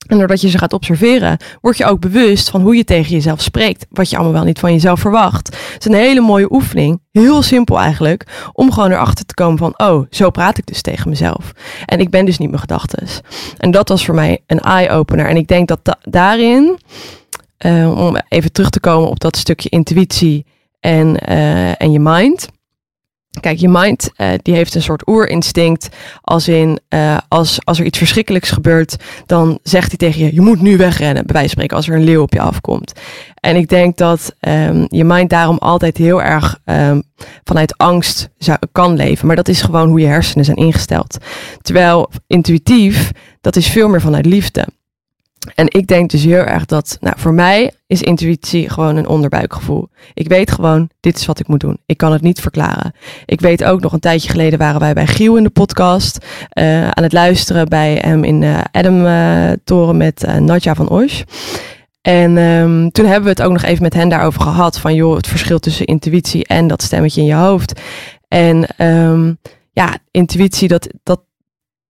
En 0.06 0.18
doordat 0.18 0.40
je 0.40 0.48
ze 0.48 0.58
gaat 0.58 0.72
observeren, 0.72 1.36
word 1.60 1.76
je 1.76 1.84
ook 1.84 2.00
bewust 2.00 2.50
van 2.50 2.60
hoe 2.60 2.76
je 2.76 2.84
tegen 2.84 3.10
jezelf 3.12 3.40
spreekt. 3.40 3.86
Wat 3.90 4.10
je 4.10 4.16
allemaal 4.16 4.34
wel 4.34 4.44
niet 4.44 4.58
van 4.58 4.72
jezelf 4.72 5.00
verwacht. 5.00 5.46
Het 5.72 5.76
is 5.78 5.92
een 5.92 5.98
hele 5.98 6.20
mooie 6.20 6.52
oefening. 6.52 7.00
Heel 7.12 7.42
simpel 7.42 7.78
eigenlijk. 7.80 8.48
Om 8.52 8.72
gewoon 8.72 8.90
erachter 8.90 9.26
te 9.26 9.34
komen 9.34 9.58
van, 9.58 9.74
oh, 9.76 10.06
zo 10.10 10.30
praat 10.30 10.58
ik 10.58 10.66
dus 10.66 10.82
tegen 10.82 11.08
mezelf. 11.08 11.52
En 11.84 12.00
ik 12.00 12.10
ben 12.10 12.24
dus 12.24 12.38
niet 12.38 12.48
mijn 12.48 12.60
gedachten. 12.60 13.06
En 13.58 13.70
dat 13.70 13.88
was 13.88 14.04
voor 14.04 14.14
mij 14.14 14.42
een 14.46 14.60
eye-opener. 14.60 15.26
En 15.26 15.36
ik 15.36 15.48
denk 15.48 15.68
dat 15.68 15.80
da- 15.82 15.98
daarin, 16.02 16.78
eh, 17.56 18.06
om 18.06 18.16
even 18.28 18.52
terug 18.52 18.70
te 18.70 18.80
komen 18.80 19.08
op 19.08 19.20
dat 19.20 19.36
stukje 19.36 19.68
intuïtie 19.68 20.46
en, 20.80 21.16
eh, 21.16 21.82
en 21.82 21.92
je 21.92 22.00
mind. 22.00 22.48
Kijk, 23.40 23.58
je 23.58 23.68
mind 23.68 24.10
eh, 24.16 24.28
die 24.42 24.54
heeft 24.54 24.74
een 24.74 24.82
soort 24.82 25.08
oerinstinct. 25.08 25.88
Als 26.20 26.48
in, 26.48 26.80
eh, 26.88 27.16
als, 27.28 27.58
als 27.64 27.78
er 27.78 27.84
iets 27.84 27.98
verschrikkelijks 27.98 28.50
gebeurt, 28.50 28.96
dan 29.26 29.58
zegt 29.62 29.88
hij 29.88 29.96
tegen 29.96 30.24
je: 30.24 30.34
je 30.34 30.40
moet 30.40 30.60
nu 30.60 30.76
wegrennen. 30.76 31.26
Bij 31.26 31.34
wijze 31.34 31.48
van 31.48 31.48
spreken, 31.48 31.76
als 31.76 31.88
er 31.88 31.94
een 31.94 32.04
leeuw 32.04 32.22
op 32.22 32.32
je 32.32 32.40
afkomt. 32.40 32.92
En 33.40 33.56
ik 33.56 33.68
denk 33.68 33.96
dat 33.96 34.34
ehm, 34.40 34.84
je 34.88 35.04
mind 35.04 35.30
daarom 35.30 35.58
altijd 35.58 35.96
heel 35.96 36.22
erg 36.22 36.58
ehm, 36.64 37.00
vanuit 37.44 37.78
angst 37.78 38.28
zou, 38.38 38.58
kan 38.72 38.96
leven. 38.96 39.26
Maar 39.26 39.36
dat 39.36 39.48
is 39.48 39.62
gewoon 39.62 39.88
hoe 39.88 40.00
je 40.00 40.06
hersenen 40.06 40.44
zijn 40.44 40.56
ingesteld. 40.56 41.16
Terwijl 41.62 42.10
intuïtief, 42.26 43.10
dat 43.40 43.56
is 43.56 43.68
veel 43.68 43.88
meer 43.88 44.00
vanuit 44.00 44.26
liefde. 44.26 44.66
En 45.54 45.66
ik 45.68 45.86
denk 45.86 46.10
dus 46.10 46.24
heel 46.24 46.44
erg 46.44 46.64
dat, 46.64 46.96
nou, 47.00 47.14
voor 47.18 47.34
mij 47.34 47.72
is 47.86 48.02
intuïtie 48.02 48.70
gewoon 48.70 48.96
een 48.96 49.06
onderbuikgevoel. 49.06 49.88
Ik 50.14 50.28
weet 50.28 50.50
gewoon, 50.50 50.90
dit 51.00 51.16
is 51.16 51.26
wat 51.26 51.38
ik 51.38 51.48
moet 51.48 51.60
doen. 51.60 51.78
Ik 51.86 51.96
kan 51.96 52.12
het 52.12 52.22
niet 52.22 52.40
verklaren. 52.40 52.92
Ik 53.24 53.40
weet 53.40 53.64
ook 53.64 53.80
nog 53.80 53.92
een 53.92 54.00
tijdje 54.00 54.28
geleden 54.28 54.58
waren 54.58 54.80
wij 54.80 54.92
bij 54.92 55.06
Giel 55.06 55.36
in 55.36 55.42
de 55.42 55.50
podcast. 55.50 56.26
eh, 56.48 56.88
aan 56.88 57.02
het 57.02 57.12
luisteren 57.12 57.68
bij 57.68 57.94
hem 57.94 58.24
in 58.24 58.40
de 58.40 58.62
Adam-toren 58.72 59.96
met 59.96 60.24
eh, 60.24 60.36
Nadja 60.36 60.74
van 60.74 60.88
Osh. 60.88 61.22
En 62.02 62.38
ehm, 62.38 62.88
toen 62.88 63.04
hebben 63.04 63.24
we 63.24 63.28
het 63.28 63.42
ook 63.42 63.52
nog 63.52 63.62
even 63.62 63.82
met 63.82 63.94
hen 63.94 64.08
daarover 64.08 64.40
gehad. 64.40 64.78
Van 64.78 64.94
joh, 64.94 65.16
het 65.16 65.26
verschil 65.26 65.58
tussen 65.58 65.86
intuïtie 65.86 66.46
en 66.46 66.66
dat 66.66 66.82
stemmetje 66.82 67.20
in 67.20 67.26
je 67.26 67.34
hoofd. 67.34 67.80
En 68.28 68.66
ehm, 68.76 69.34
ja, 69.72 69.96
intuïtie, 70.10 70.68
dat, 70.68 70.88
dat, 71.02 71.20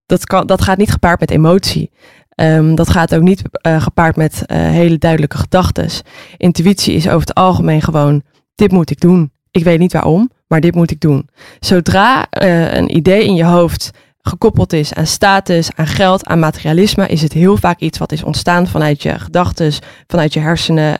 dat, 0.06 0.26
kan, 0.26 0.46
dat 0.46 0.62
gaat 0.62 0.78
niet 0.78 0.90
gepaard 0.90 1.20
met 1.20 1.30
emotie. 1.30 1.90
Ehm, 2.36 2.74
dat 2.74 2.90
gaat 2.90 3.14
ook 3.14 3.22
niet 3.22 3.42
eh, 3.50 3.82
gepaard 3.82 4.16
met 4.16 4.42
eh, 4.46 4.58
hele 4.58 4.98
duidelijke 4.98 5.36
gedachten. 5.36 5.88
Intuïtie 6.36 6.94
is 6.94 7.06
over 7.06 7.20
het 7.20 7.34
algemeen 7.34 7.82
gewoon: 7.82 8.22
dit 8.54 8.72
moet 8.72 8.90
ik 8.90 9.00
doen. 9.00 9.30
Ik 9.50 9.64
weet 9.64 9.78
niet 9.78 9.92
waarom, 9.92 10.30
maar 10.46 10.60
dit 10.60 10.74
moet 10.74 10.90
ik 10.90 11.00
doen. 11.00 11.28
Zodra 11.60 12.26
eh, 12.30 12.74
een 12.74 12.96
idee 12.96 13.24
in 13.24 13.34
je 13.34 13.44
hoofd 13.44 13.90
gekoppeld 14.20 14.72
is 14.72 14.94
aan 14.94 15.06
status, 15.06 15.68
aan 15.74 15.86
geld, 15.86 16.26
aan 16.26 16.38
materialisme, 16.38 17.08
is 17.08 17.22
het 17.22 17.32
heel 17.32 17.56
vaak 17.56 17.80
iets 17.80 17.98
wat 17.98 18.12
is 18.12 18.22
ontstaan 18.22 18.66
vanuit 18.66 19.02
je 19.02 19.18
gedachten, 19.18 19.72
vanuit 20.06 20.32
je 20.32 20.40
hersenen, 20.40 20.98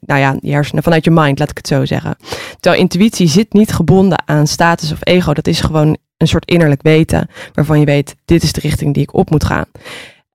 nou 0.00 0.20
ja, 0.20 0.36
je 0.40 0.52
hersenen, 0.52 0.82
vanuit 0.82 1.04
je 1.04 1.10
mind, 1.10 1.38
laat 1.38 1.50
ik 1.50 1.56
het 1.56 1.66
zo 1.66 1.84
zeggen. 1.84 2.16
Terwijl 2.60 2.82
intuïtie 2.82 3.28
zit 3.28 3.52
niet 3.52 3.72
gebonden 3.72 4.22
aan 4.26 4.46
status 4.46 4.92
of 4.92 4.98
ego. 5.00 5.32
Dat 5.34 5.46
is 5.46 5.60
gewoon 5.60 5.96
een 6.16 6.28
soort 6.28 6.46
innerlijk 6.50 6.82
weten, 6.82 7.28
waarvan 7.54 7.80
je 7.80 7.86
weet, 7.86 8.16
dit 8.24 8.42
is 8.42 8.52
de 8.52 8.60
richting 8.60 8.94
die 8.94 9.02
ik 9.02 9.14
op 9.14 9.30
moet 9.30 9.44
gaan. 9.44 9.66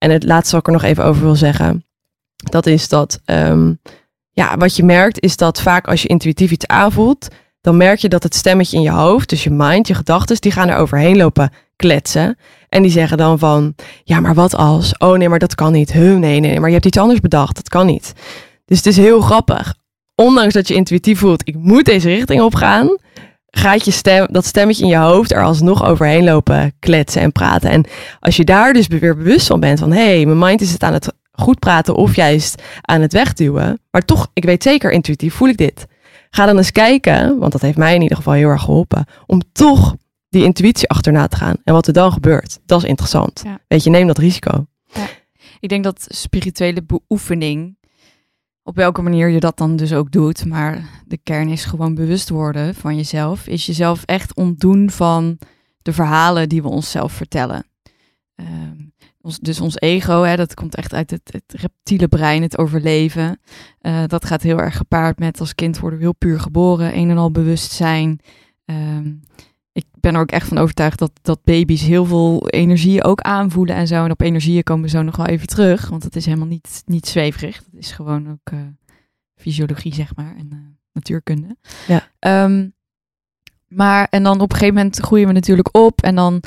En 0.04 0.12
het 0.12 0.24
laatste 0.24 0.52
wat 0.56 0.68
ik 0.68 0.68
er 0.68 0.74
nog 0.82 0.89
even 0.89 1.04
over 1.04 1.22
wil 1.22 1.36
zeggen, 1.36 1.86
dat 2.36 2.66
is 2.66 2.88
dat, 2.89 3.22
um, 3.26 3.80
ja, 4.32 4.58
wat 4.58 4.76
je 4.76 4.84
merkt 4.84 5.20
is 5.20 5.38
dat 5.38 5.62
vaak 5.62 5.88
als 5.88 6.02
je 6.02 6.08
intuïtief 6.08 6.52
iets 6.52 6.68
aanvoelt, 6.68 7.28
dan 7.62 7.78
merk 7.78 8.00
je 8.00 8.10
dat 8.10 8.24
het 8.24 8.36
stemmetje 8.36 8.78
in 8.78 8.84
je 8.84 8.92
hoofd, 8.92 9.30
dus 9.30 9.44
je 9.44 9.50
mind, 9.50 9.88
je 9.88 9.94
gedachten, 9.94 10.38
die 10.39 10.52
gaan 10.52 10.70
er 10.70 10.78
overheen 10.78 11.18
lopen 11.18 11.52
kletsen. 11.76 12.38
En 12.70 12.82
die 12.82 12.92
zeggen 12.92 13.18
dan 13.18 13.39
van, 13.39 13.76
ja, 14.04 14.20
maar 14.20 14.34
wat 14.34 14.56
als? 14.56 14.98
Oh 14.98 15.18
nee, 15.18 15.30
maar 15.30 15.39
dat 15.39 15.56
kan 15.56 15.72
niet. 15.72 15.92
Huh, 15.92 16.18
nee, 16.18 16.39
nee, 16.39 16.60
maar 16.60 16.70
je 16.70 16.76
hebt 16.76 16.86
iets 16.86 16.98
anders 16.98 17.20
bedacht. 17.20 17.56
Dat 17.56 17.70
kan 17.70 17.86
niet. 17.86 18.13
Dus 18.66 18.78
het 18.78 18.86
is 18.86 18.98
heel 18.98 19.22
grappig. 19.22 19.76
Ondanks 20.16 20.54
dat 20.54 20.68
je 20.68 20.74
intuïtief 20.74 21.20
voelt, 21.20 21.48
ik 21.48 21.56
moet 21.56 21.86
deze 21.86 22.10
richting 22.10 22.42
op 22.42 22.56
gaan, 22.56 22.98
gaat 23.58 23.86
je 23.86 23.92
stem, 23.92 24.28
dat 24.32 24.46
stemmetje 24.46 24.84
in 24.84 24.89
je 24.89 24.98
hoofd 24.98 25.32
er 25.32 25.44
alsnog 25.44 25.86
overheen 25.86 26.24
lopen 26.24 26.74
kletsen 26.80 27.22
en 27.22 27.32
praten. 27.32 27.70
En 27.70 27.86
als 28.20 28.36
je 28.36 28.44
daar 28.44 28.74
dus 28.74 28.88
weer 28.88 29.16
bewust 29.16 29.48
van 29.48 29.60
bent 29.60 29.80
van, 29.80 29.92
hé, 29.92 30.16
hey, 30.16 30.26
mijn 30.26 30.38
mind 30.38 30.62
is 30.62 30.72
het 30.72 30.84
aan 30.84 30.94
het 30.94 31.13
goed 31.32 31.60
praten 31.60 31.96
of 31.96 32.16
juist 32.16 32.62
aan 32.82 33.02
het 33.02 33.13
wegduwen. 33.13 33.80
Maar 33.92 34.06
toch, 34.06 34.28
ik 34.34 34.44
weet 34.44 34.63
zeker, 34.63 34.92
intuïtief 34.92 35.34
voel 35.34 35.48
ik 35.48 35.58
dit. 35.58 35.86
Ga 36.30 36.46
dan 36.46 36.58
eens 36.58 36.72
kijken, 36.72 37.38
want 37.38 37.52
dat 37.52 37.62
heeft 37.62 37.78
mij 37.78 37.96
in 37.96 38.02
ieder 38.02 38.18
geval 38.18 38.34
heel 38.34 38.50
erg 38.50 38.62
geholpen, 38.62 39.06
om 39.26 39.42
toch 39.52 39.96
die 40.30 40.44
intuïtie 40.44 40.89
achterna 40.89 41.28
te 41.28 41.36
gaan. 41.36 41.56
En 41.63 41.74
wat 41.74 41.88
er 41.88 41.94
dan 41.94 42.12
gebeurt, 42.12 42.60
dat 42.66 42.84
is 42.84 42.89
interessant. 42.89 43.42
Ja. 43.46 43.60
Weet 43.68 43.84
je, 43.84 43.89
neem 43.89 44.08
dat 44.08 44.18
risico. 44.18 44.66
Ja. 44.94 45.08
Ik 45.60 45.70
denk 45.70 45.84
dat 45.84 46.06
spirituele 46.08 46.84
beoefening, 46.84 47.78
op 48.63 48.76
welke 48.76 49.02
manier 49.02 49.30
je 49.30 49.39
dat 49.39 49.58
dan 49.58 49.76
dus 49.76 49.93
ook 49.93 50.12
doet, 50.12 50.45
maar 50.45 50.89
de 51.08 51.17
kern 51.17 51.49
is 51.49 51.65
gewoon 51.65 51.95
bewust 51.95 52.30
worden 52.30 52.76
van 52.76 52.95
jezelf, 52.95 53.47
is 53.47 53.65
jezelf 53.65 54.04
echt 54.06 54.36
ontdoen 54.36 54.89
van 54.89 55.38
de 55.82 55.93
verhalen 55.93 56.49
die 56.49 56.62
we 56.62 56.67
onszelf 56.67 57.12
vertellen. 57.12 57.65
Um, 58.36 58.93
ons, 59.21 59.39
dus 59.39 59.60
ons 59.60 59.80
ego, 59.80 60.21
hè, 60.21 60.36
dat 60.36 60.54
komt 60.54 60.76
echt 60.76 60.93
uit 60.93 61.10
het, 61.10 61.41
reptiele 61.47 62.08
brein, 62.08 62.41
het 62.41 62.58
overleven. 62.58 63.39
Uh, 63.82 64.04
dat 64.08 64.26
gaat 64.26 64.41
heel 64.41 64.60
erg 64.60 64.78
gepaard 64.78 65.19
met 65.19 65.39
als 65.39 65.56
kind 65.56 65.80
worden 65.80 65.99
we 65.99 66.06
heel 66.06 66.15
puur 66.15 66.39
geboren, 66.39 66.97
een 66.97 67.10
en 67.10 67.17
al 67.17 67.32
bewustzijn. 67.32 68.19
ehm, 68.65 69.12
ik 69.74 69.86
ben 70.00 70.14
er 70.16 70.22
ook 70.22 70.32
echt 70.32 70.48
van 70.48 70.58
overtuigd 70.58 71.00
dat, 71.00 71.12
dat 71.22 71.44
baby's 71.44 71.82
heel 71.82 72.06
veel 72.06 72.50
energieën 72.50 73.04
ook 73.04 73.22
aanvoelen 73.22 73.76
en 73.76 73.88
zo. 73.88 74.04
En 74.04 74.12
op 74.12 74.22
energieën 74.22 74.64
komen 74.64 74.84
we 74.84 74.90
zo 74.90 75.02
nog 75.02 75.16
wel 75.16 75.26
even 75.26 75.48
terug, 75.48 75.90
want 75.90 76.04
het 76.04 76.16
is 76.16 76.26
helemaal 76.26 76.48
niet, 76.48 76.84
niet 76.86 77.08
zweverig. 77.08 77.56
Het 77.56 77.66
is 77.74 77.92
gewoon 77.92 78.32
ook 78.32 78.54
uh, 78.54 78.60
fysiologie, 79.36 79.94
zeg 79.94 80.16
maar, 80.16 80.36
en 80.38 80.50
uh, 80.54 80.60
natuurkunde. 80.92 81.58
Ja. 81.88 82.44
Um, 82.44 82.74
maar, 83.68 84.08
en 84.10 84.24
dan 84.24 84.42
op 84.42 84.52
een 84.52 84.58
gegeven 84.58 84.76
moment 84.76 85.00
groeien 85.00 85.28
we 85.28 85.34
natuurlijk 85.34 85.78
op 85.78 86.02
en 86.02 86.16
dan 86.16 86.44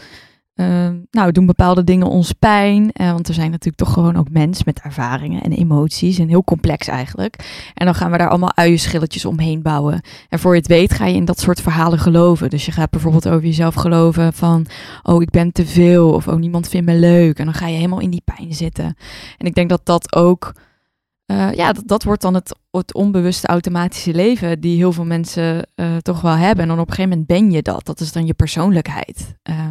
uh, 0.56 0.88
nou, 1.10 1.32
doen 1.32 1.46
bepaalde 1.46 1.84
dingen 1.84 2.06
ons 2.06 2.32
pijn. 2.32 2.90
Uh, 3.00 3.12
want 3.12 3.26
we 3.26 3.32
zijn 3.32 3.50
natuurlijk 3.50 3.76
toch 3.76 3.92
gewoon 3.92 4.16
ook 4.16 4.30
mens 4.30 4.64
met 4.64 4.80
ervaringen 4.80 5.42
en 5.42 5.52
emoties. 5.52 6.18
En 6.18 6.28
heel 6.28 6.44
complex 6.44 6.88
eigenlijk. 6.88 7.70
En 7.74 7.84
dan 7.84 7.94
gaan 7.94 8.10
we 8.10 8.18
daar 8.18 8.28
allemaal 8.28 8.56
uienschilletjes 8.56 9.24
omheen 9.24 9.62
bouwen. 9.62 10.00
En 10.28 10.38
voor 10.38 10.52
je 10.52 10.58
het 10.58 10.68
weet 10.68 10.92
ga 10.92 11.06
je 11.06 11.14
in 11.14 11.24
dat 11.24 11.40
soort 11.40 11.60
verhalen 11.60 11.98
geloven. 11.98 12.50
Dus 12.50 12.66
je 12.66 12.72
gaat 12.72 12.90
bijvoorbeeld 12.90 13.28
over 13.28 13.44
jezelf 13.44 13.74
geloven 13.74 14.32
van... 14.32 14.66
Oh, 15.02 15.22
ik 15.22 15.30
ben 15.30 15.52
te 15.52 15.66
veel. 15.66 16.12
Of 16.12 16.28
oh, 16.28 16.36
niemand 16.36 16.68
vindt 16.68 16.86
me 16.86 16.94
leuk. 16.94 17.38
En 17.38 17.44
dan 17.44 17.54
ga 17.54 17.66
je 17.66 17.76
helemaal 17.76 18.00
in 18.00 18.10
die 18.10 18.22
pijn 18.24 18.54
zitten. 18.54 18.96
En 19.38 19.46
ik 19.46 19.54
denk 19.54 19.68
dat 19.68 19.80
dat 19.84 20.14
ook 20.14 20.52
uh, 21.26 21.52
ja, 21.52 21.72
dat, 21.84 22.02
wordt 22.02 22.22
dan 22.22 22.34
het, 22.34 22.56
het, 22.70 22.94
onbewuste 22.94 23.46
automatische 23.46 24.14
leven 24.14 24.60
die 24.60 24.76
heel 24.76 24.92
veel 24.92 25.04
mensen 25.04 25.68
uh, 25.76 25.96
toch 25.96 26.20
wel 26.20 26.34
hebben. 26.34 26.62
En 26.62 26.68
dan 26.68 26.78
op 26.78 26.88
een 26.88 26.94
gegeven 26.94 27.18
moment 27.18 27.26
ben 27.26 27.50
je 27.50 27.62
dat. 27.62 27.86
Dat 27.86 28.00
is 28.00 28.12
dan 28.12 28.26
je 28.26 28.34
persoonlijkheid, 28.34 29.34
uh, 29.50 29.68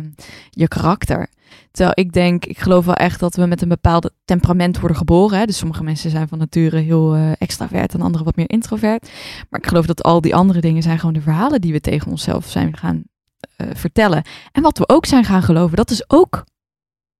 je 0.49 0.67
karakter. 0.67 1.29
Terwijl 1.71 1.95
ik 1.95 2.11
denk, 2.11 2.45
ik 2.45 2.59
geloof 2.59 2.85
wel 2.85 2.95
echt 2.95 3.19
dat 3.19 3.35
we 3.35 3.45
met 3.45 3.61
een 3.61 3.67
bepaald 3.67 4.11
temperament 4.25 4.79
worden 4.79 4.97
geboren. 4.97 5.39
Hè? 5.39 5.45
Dus 5.45 5.57
sommige 5.57 5.83
mensen 5.83 6.09
zijn 6.09 6.27
van 6.27 6.37
nature 6.37 6.77
heel 6.77 7.15
uh, 7.15 7.31
extravert 7.37 7.93
en 7.93 8.01
anderen 8.01 8.25
wat 8.25 8.35
meer 8.35 8.49
introvert. 8.49 9.09
Maar 9.49 9.59
ik 9.59 9.67
geloof 9.67 9.85
dat 9.85 10.03
al 10.03 10.21
die 10.21 10.35
andere 10.35 10.61
dingen 10.61 10.83
zijn 10.83 10.99
gewoon 10.99 11.13
de 11.13 11.21
verhalen 11.21 11.61
die 11.61 11.71
we 11.71 11.81
tegen 11.81 12.11
onszelf 12.11 12.45
zijn 12.45 12.77
gaan 12.77 13.03
vertellen. 13.57 14.23
En 14.51 14.61
wat 14.61 14.77
we 14.77 14.89
ook 14.89 15.05
zijn 15.05 15.23
gaan 15.23 15.43
geloven, 15.43 15.75
dat 15.75 15.91
is 15.91 16.09
ook 16.09 16.43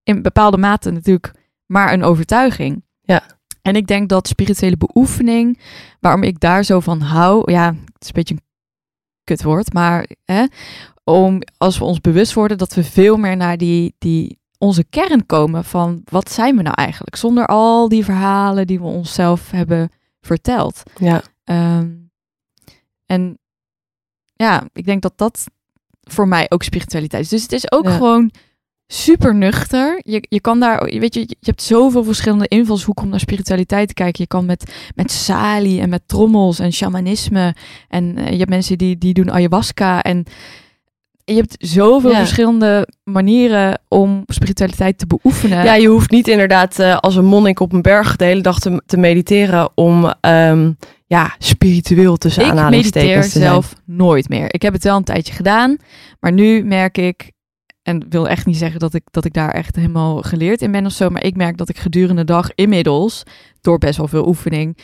in 0.03 0.21
bepaalde 0.21 0.57
mate 0.57 0.91
natuurlijk 0.91 1.33
maar 1.65 1.93
een 1.93 2.03
overtuiging. 2.03 2.83
Ja. 3.01 3.34
En 3.65 3.75
ik 3.75 3.87
denk 3.87 4.09
dat 4.09 4.27
spirituele 4.27 4.77
beoefening, 4.77 5.59
waarom 5.99 6.23
ik 6.23 6.39
daar 6.39 6.63
zo 6.63 6.79
van 6.79 7.01
hou, 7.01 7.51
ja, 7.51 7.65
het 7.67 8.01
is 8.01 8.07
een 8.07 8.13
beetje 8.13 8.33
een 8.33 8.43
kutwoord, 9.23 9.73
maar 9.73 10.09
hè, 10.25 10.45
om 11.03 11.41
als 11.57 11.77
we 11.77 11.83
ons 11.83 12.01
bewust 12.01 12.33
worden 12.33 12.57
dat 12.57 12.73
we 12.73 12.83
veel 12.83 13.17
meer 13.17 13.37
naar 13.37 13.57
die, 13.57 13.95
die 13.97 14.39
onze 14.57 14.83
kern 14.83 15.25
komen 15.25 15.63
van 15.63 16.01
wat 16.03 16.31
zijn 16.31 16.55
we 16.55 16.61
nou 16.61 16.75
eigenlijk, 16.75 17.15
zonder 17.15 17.45
al 17.45 17.89
die 17.89 18.03
verhalen 18.05 18.67
die 18.67 18.79
we 18.79 18.85
onszelf 18.85 19.51
hebben 19.51 19.89
verteld. 20.21 20.83
Ja. 20.97 21.23
Um, 21.77 22.11
en 23.05 23.39
ja, 24.35 24.63
ik 24.73 24.85
denk 24.85 25.01
dat 25.01 25.17
dat 25.17 25.43
voor 26.01 26.27
mij 26.27 26.45
ook 26.49 26.63
spiritualiteit 26.63 27.23
is. 27.23 27.29
Dus 27.29 27.41
het 27.41 27.51
is 27.51 27.71
ook 27.71 27.85
Ja. 27.85 27.95
gewoon 27.95 28.31
super 28.87 29.35
nuchter. 29.35 30.01
Je, 30.03 30.25
je 30.29 30.41
kan 30.41 30.59
daar, 30.59 30.83
weet 30.85 31.13
je, 31.13 31.19
je 31.19 31.35
hebt 31.39 31.61
zoveel 31.61 32.03
verschillende 32.03 32.47
invalshoeken 32.47 33.03
om 33.03 33.09
naar 33.09 33.19
spiritualiteit 33.19 33.87
te 33.87 33.93
kijken. 33.93 34.21
Je 34.21 34.27
kan 34.27 34.45
met, 34.45 34.73
met 34.95 35.11
sali 35.11 35.79
en 35.79 35.89
met 35.89 36.01
trommels 36.05 36.59
en 36.59 36.73
shamanisme. 36.73 37.55
En 37.89 38.17
eh, 38.17 38.31
je 38.31 38.37
hebt 38.37 38.49
mensen 38.49 38.77
die, 38.77 38.97
die 38.97 39.13
doen 39.13 39.31
ayahuasca. 39.31 40.01
En 40.01 40.23
je 41.23 41.35
hebt 41.35 41.55
zoveel 41.59 42.11
Ja. 42.11 42.17
verschillende 42.17 42.87
manieren 43.03 43.81
om 43.87 44.23
spiritualiteit 44.25 44.97
te 44.97 45.07
beoefenen. 45.07 45.63
Ja, 45.63 45.75
je 45.75 45.87
hoeft 45.87 46.11
niet 46.11 46.27
inderdaad 46.27 46.79
eh, 46.79 46.97
als 46.97 47.15
een 47.15 47.25
monnik 47.25 47.59
op 47.59 47.73
een 47.73 47.81
berg 47.81 48.15
de 48.15 48.25
hele 48.25 48.41
dag 48.41 48.59
te, 48.59 48.81
te 48.85 48.97
mediteren 48.97 49.69
om 49.75 50.13
ehm, 50.21 50.71
ja, 51.05 51.35
spiritueel 51.39 52.17
tussen 52.17 52.41
ik 52.41 52.47
mediteer 52.47 52.65
aanhalingstekens 52.65 53.25
te 53.25 53.39
zijn. 53.39 53.51
zelf 53.51 53.73
nooit 53.85 54.29
meer. 54.29 54.53
Ik 54.53 54.61
heb 54.61 54.73
het 54.73 54.83
wel 54.83 54.95
een 54.97 55.03
tijdje 55.03 55.33
gedaan, 55.33 55.77
maar 56.19 56.31
nu 56.31 56.63
merk 56.63 56.97
ik, 56.97 57.31
en 57.85 58.05
wil 58.09 58.27
echt 58.27 58.45
niet 58.45 58.57
zeggen 58.57 58.79
dat 58.79 58.93
ik, 58.93 59.03
dat 59.11 59.25
ik 59.25 59.33
daar 59.33 59.51
echt 59.51 59.75
helemaal 59.75 60.21
geleerd 60.21 60.61
in 60.61 60.71
ben 60.71 60.85
of 60.85 60.91
zo, 60.91 61.09
maar 61.09 61.23
ik 61.23 61.35
merk 61.35 61.57
dat 61.57 61.69
ik 61.69 61.77
gedurende 61.77 62.25
de 62.25 62.33
dag 62.33 62.49
inmiddels, 62.55 63.23
door 63.61 63.77
best 63.77 63.97
wel 63.97 64.07
veel 64.07 64.27
oefening, 64.27 64.77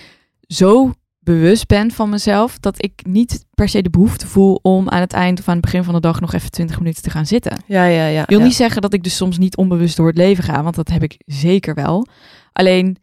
zo 0.48 0.94
bewust 1.20 1.68
ben 1.68 1.92
van 1.92 2.10
mezelf, 2.10 2.60
dat 2.60 2.84
ik 2.84 3.02
niet 3.04 3.46
per 3.54 3.70
se 3.70 3.82
de 3.82 3.90
behoefte 3.90 4.28
voel 4.28 4.60
om 4.62 4.90
aan 4.90 5.00
het 5.00 5.14
eind 5.14 5.40
of 5.40 5.48
aan 5.48 5.54
het 5.54 5.64
begin 5.64 5.84
van 5.84 5.94
de 5.94 6.00
dag 6.00 6.20
nog 6.20 6.34
even 6.34 6.52
20 6.52 6.78
minuten 6.78 7.04
te 7.04 7.10
gaan 7.10 7.26
zitten. 7.26 7.58
Ja, 7.66 7.86
ja, 7.86 8.06
ja. 8.06 8.22
Ik 8.22 8.30
wil 8.30 8.40
ja. 8.40 8.44
niet 8.44 8.56
zeggen 8.56 8.82
dat 8.82 8.94
ik 8.94 9.04
dus 9.04 9.16
soms 9.16 9.38
niet 9.38 9.58
onbewust 9.58 9.98
door 9.98 10.08
het 10.08 10.18
leven 10.18 10.44
ga, 10.44 10.64
want 10.64 10.76
dat 10.76 10.90
heb 10.90 11.04
ik 11.04 11.22
zeker 11.26 11.74
wel. 11.74 12.08
Alleen, 12.54 12.98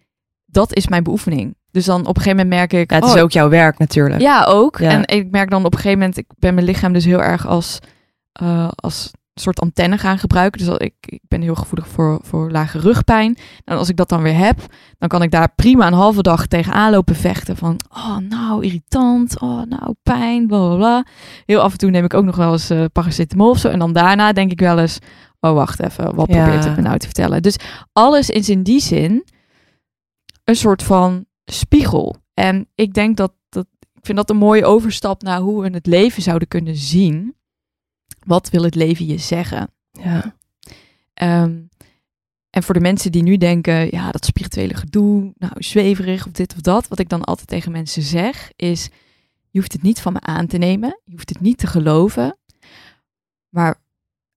dat 0.46 0.74
is 0.74 0.88
mijn 0.88 1.02
beoefening. 1.02 1.56
Dus 1.70 1.84
dan 1.84 2.00
op 2.00 2.16
een 2.16 2.22
gegeven 2.22 2.36
moment 2.36 2.54
merk 2.54 2.72
ik... 2.72 2.90
Ja, 2.90 2.96
het 2.96 3.04
is 3.04 3.14
oh, 3.14 3.22
ook 3.22 3.32
jouw 3.32 3.48
werk 3.48 3.78
natuurlijk. 3.78 4.20
ja, 4.20 4.44
ook. 4.44 4.78
Ja. 4.78 4.90
En 4.90 5.16
ik 5.16 5.30
merk 5.30 5.50
dan 5.50 5.64
op 5.64 5.72
een 5.72 5.78
gegeven 5.78 5.98
moment, 5.98 6.16
ik 6.16 6.26
ben 6.38 6.54
mijn 6.54 6.66
lichaam 6.66 6.92
dus 6.92 7.04
heel 7.04 7.22
erg 7.22 7.46
als, 7.46 7.78
eh, 8.32 8.68
als 8.74 9.10
soort 9.38 9.60
antenne 9.60 9.98
gaan 9.98 10.18
gebruiken. 10.18 10.60
Dus 10.60 10.68
al- 10.68 10.82
ik, 10.82 10.94
ik 11.00 11.20
ben 11.28 11.40
heel 11.42 11.54
gevoelig 11.54 11.88
voor, 11.88 12.20
voor 12.22 12.50
lage 12.50 12.78
rugpijn. 12.78 13.36
En 13.64 13.76
als 13.76 13.88
ik 13.88 13.96
dat 13.96 14.08
dan 14.08 14.22
weer 14.22 14.36
heb, 14.36 14.66
dan 14.98 15.08
kan 15.08 15.22
ik 15.22 15.30
daar 15.30 15.52
prima 15.54 15.86
een 15.86 15.92
halve 15.92 16.22
dag 16.22 16.46
tegenaan 16.46 16.90
lopen 16.90 17.14
vechten. 17.16 17.56
Van, 17.56 17.80
oh 17.90 18.16
nou, 18.16 18.64
irritant. 18.64 19.40
Oh 19.40 19.62
nou, 19.62 19.94
pijn, 20.02 20.46
bla 20.46 20.58
bla 20.66 20.76
bla. 20.76 21.06
Heel 21.46 21.60
af 21.60 21.72
en 21.72 21.78
toe 21.78 21.90
neem 21.90 22.04
ik 22.04 22.14
ook 22.14 22.24
nog 22.24 22.36
wel 22.36 22.52
eens 22.52 22.70
eh 22.70 22.84
paracetamol 22.92 23.50
of 23.50 23.58
zo. 23.58 23.68
En 23.68 23.78
dan 23.78 23.92
daarna 23.92 24.32
denk 24.32 24.50
ik 24.50 24.60
wel 24.60 24.78
eens, 24.78 24.98
oh 25.40 25.52
wacht 25.52 25.80
even, 25.82 26.14
wat 26.14 26.28
Ja. 26.28 26.42
probeert 26.42 26.64
het 26.64 26.76
me 26.76 26.82
nou 26.82 26.98
te 26.98 27.06
vertellen? 27.06 27.42
Dus 27.42 27.56
alles 27.92 28.30
is 28.30 28.48
in 28.48 28.62
die 28.62 28.80
zin 28.80 29.24
een 30.44 30.56
soort 30.56 30.82
van 30.82 31.24
spiegel. 31.44 32.16
En 32.34 32.68
ik 32.74 32.94
denk 32.94 33.16
dat, 33.16 33.32
dat 33.48 33.66
ik 33.92 34.04
vind 34.04 34.16
dat 34.18 34.30
een 34.30 34.36
mooie 34.36 34.64
overstap 34.64 35.22
naar 35.22 35.40
hoe 35.40 35.62
we 35.62 35.70
het 35.70 35.86
leven 35.86 36.22
zouden 36.22 36.48
kunnen 36.48 36.76
zien. 36.76 37.34
Wat 38.28 38.50
wil 38.50 38.62
het 38.62 38.74
leven 38.74 39.06
je 39.06 39.18
zeggen? 39.18 39.70
Ja. 39.92 40.36
Ehm, 41.14 41.60
en 42.50 42.62
voor 42.62 42.74
de 42.74 42.80
mensen 42.80 43.12
die 43.12 43.22
nu 43.22 43.36
denken, 43.36 43.90
ja, 43.90 44.10
dat 44.10 44.24
spirituele 44.24 44.74
gedoe, 44.74 45.32
nou, 45.38 45.52
zweverig 45.56 46.26
of 46.26 46.32
dit 46.32 46.54
of 46.54 46.60
dat. 46.60 46.88
Wat 46.88 46.98
ik 46.98 47.08
dan 47.08 47.24
altijd 47.24 47.48
tegen 47.48 47.72
mensen 47.72 48.02
zeg, 48.02 48.50
is, 48.56 48.88
je 49.50 49.58
hoeft 49.58 49.72
het 49.72 49.82
niet 49.82 50.00
van 50.00 50.12
me 50.12 50.20
aan 50.20 50.46
te 50.46 50.58
nemen. 50.58 51.00
Je 51.04 51.12
hoeft 51.12 51.28
het 51.28 51.40
niet 51.40 51.58
te 51.58 51.66
geloven. 51.66 52.38
Maar 53.48 53.80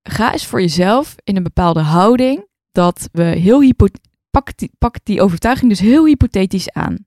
ga 0.04 0.32
eens 0.32 0.46
voor 0.46 0.62
jezelf 0.62 1.16
in 1.24 1.36
een 1.36 1.44
bepaalde 1.44 1.82
houding 1.82 2.48
dat 2.72 3.10
we 3.12 3.24
heel 3.24 3.62
hypo 3.62 3.88
pak 4.30 4.58
die, 4.58 4.72
pak 4.78 4.96
die 5.04 5.22
overtuiging 5.22 5.70
dus 5.70 5.80
heel 5.80 6.06
hypothetisch 6.06 6.72
aan. 6.72 7.06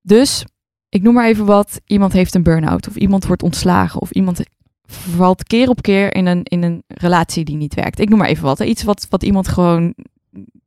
Dus, 0.00 0.44
ik 0.88 1.02
noem 1.02 1.14
maar 1.14 1.28
even 1.28 1.46
wat, 1.46 1.80
iemand 1.84 2.12
heeft 2.12 2.34
een 2.34 2.42
burn-out 2.42 2.88
of 2.88 2.96
iemand 2.96 3.26
wordt 3.26 3.42
ontslagen 3.42 4.00
of 4.00 4.10
iemand 4.10 4.42
valt 4.92 5.42
keer 5.42 5.68
op 5.68 5.82
keer 5.82 6.14
in 6.14 6.26
een, 6.26 6.42
in 6.42 6.62
een 6.62 6.82
relatie 6.86 7.44
die 7.44 7.56
niet 7.56 7.74
werkt. 7.74 7.98
Ik 7.98 8.08
noem 8.08 8.18
maar 8.18 8.28
even 8.28 8.44
wat, 8.44 8.60
iets 8.60 8.82
wat, 8.82 9.06
wat 9.10 9.22
iemand 9.22 9.48
gewoon 9.48 9.94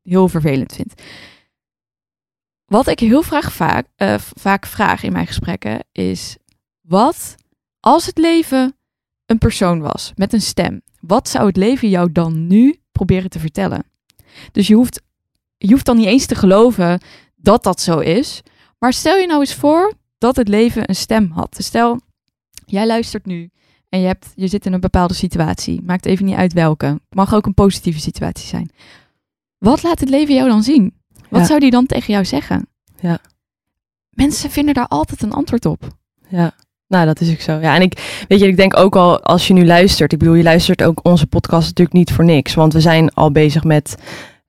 heel 0.03 0.27
vervelend 0.27 0.73
vindt. 0.73 1.01
Wat 2.65 2.87
ik 2.87 2.99
heel 2.99 3.23
vaak, 3.23 3.87
eh, 3.95 4.15
vaak 4.17 4.65
vraag 4.65 5.03
in 5.03 5.11
mijn 5.11 5.27
gesprekken 5.27 5.85
is, 5.91 6.37
wat 6.81 7.35
als 7.79 8.05
het 8.05 8.17
leven 8.17 8.77
een 9.25 9.37
persoon 9.37 9.79
was 9.79 10.11
met 10.15 10.33
een 10.33 10.41
stem? 10.41 10.81
Wat 10.99 11.29
zou 11.29 11.45
het 11.45 11.57
leven 11.57 11.89
jou 11.89 12.11
dan 12.11 12.47
nu 12.47 12.79
proberen 12.91 13.29
te 13.29 13.39
vertellen? 13.39 13.83
Dus 14.51 14.67
je 14.67 14.75
hoeft, 14.75 15.01
je 15.57 15.71
hoeft 15.71 15.85
dan 15.85 15.97
niet 15.97 16.05
eens 16.05 16.25
te 16.25 16.35
geloven 16.35 17.01
dat 17.35 17.63
dat 17.63 17.81
zo 17.81 17.99
is. 17.99 18.41
Maar 18.79 18.93
stel 18.93 19.17
je 19.17 19.27
nou 19.27 19.39
eens 19.39 19.53
voor 19.53 19.93
dat 20.17 20.35
het 20.35 20.47
leven 20.47 20.89
een 20.89 20.95
stem 20.95 21.31
had. 21.31 21.55
Stel, 21.59 21.99
jij 22.65 22.87
luistert 22.87 23.25
nu 23.25 23.49
en 23.95 24.01
je, 24.01 24.07
hebt, 24.07 24.31
je 24.35 24.47
zit 24.47 24.65
in 24.65 24.73
een 24.73 24.79
bepaalde 24.79 25.13
situatie. 25.13 25.81
Maakt 25.83 26.05
even 26.05 26.25
niet 26.25 26.35
uit 26.35 26.53
welke. 26.53 26.85
Het 26.85 26.99
mag 27.09 27.33
ook 27.33 27.45
een 27.45 27.53
positieve 27.53 27.99
situatie 27.99 28.47
zijn. 28.47 28.69
Wat 29.57 29.83
laat 29.83 29.99
het 29.99 30.09
leven 30.09 30.35
jou 30.35 30.49
dan 30.49 30.63
zien? 30.63 30.93
Wat 31.29 31.41
Ja. 31.41 31.47
zou 31.47 31.59
die 31.59 31.71
dan 31.71 31.85
tegen 31.85 32.13
jou 32.13 32.25
zeggen? 32.25 32.67
Ja. 32.99 33.19
Mensen 34.09 34.49
vinden 34.49 34.73
daar 34.73 34.87
altijd 34.87 35.21
een 35.21 35.33
antwoord 35.33 35.65
op. 35.65 35.87
Ja, 36.27 36.51
nou 36.87 37.05
dat 37.05 37.21
is 37.21 37.31
ook 37.31 37.39
zo. 37.39 37.51
Ja, 37.59 37.75
en 37.75 37.81
ik 37.81 38.25
weet 38.27 38.39
je, 38.39 38.47
ik 38.47 38.57
denk 38.57 38.77
ook 38.77 38.95
al 38.95 39.21
als 39.23 39.47
je 39.47 39.53
nu 39.53 39.65
luistert, 39.65 40.11
ik 40.13 40.19
bedoel, 40.19 40.33
je 40.33 40.43
luistert 40.43 40.83
ook 40.83 40.99
onze 41.03 41.27
podcast 41.27 41.67
natuurlijk 41.67 41.97
niet 41.97 42.11
voor 42.11 42.25
niks, 42.25 42.53
want 42.53 42.73
we 42.73 42.81
zijn 42.81 43.13
al 43.13 43.31
bezig 43.31 43.63
met 43.63 43.95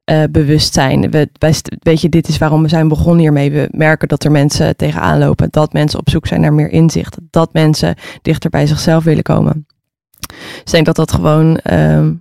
eh, 0.07 0.23
bewustzijn. 0.31 1.11
We, 1.11 1.31
wij, 1.39 1.53
st- 1.53 1.77
weet 1.79 2.01
je, 2.01 2.09
dit 2.09 2.29
is 2.29 2.39
waarom 2.39 2.63
we 2.63 2.69
zijn 2.69 2.89
begonnen 2.89 3.21
hiermee. 3.21 3.51
We 3.51 3.69
merken 3.71 4.09
dat 4.09 4.25
er 4.25 4.31
mensen 4.31 4.77
tegenaan 4.77 5.19
lopen, 5.19 5.49
dat 5.51 5.73
mensen 5.73 5.99
op 5.99 6.11
zoek 6.11 6.27
zijn 6.27 6.41
naar 6.41 6.53
meer 6.53 6.71
inzicht, 6.71 7.17
dat 7.31 7.53
mensen 7.53 7.95
dichter 8.23 8.51
bij 8.51 8.67
zichzelf 8.67 9.05
willen 9.05 9.23
komen. 9.23 9.67
Dus 10.29 10.59
ik 10.65 10.71
denk 10.71 10.87
dat 10.87 10.97
dat 10.97 11.13
gewoon, 11.13 11.57
ehm, 11.59 12.13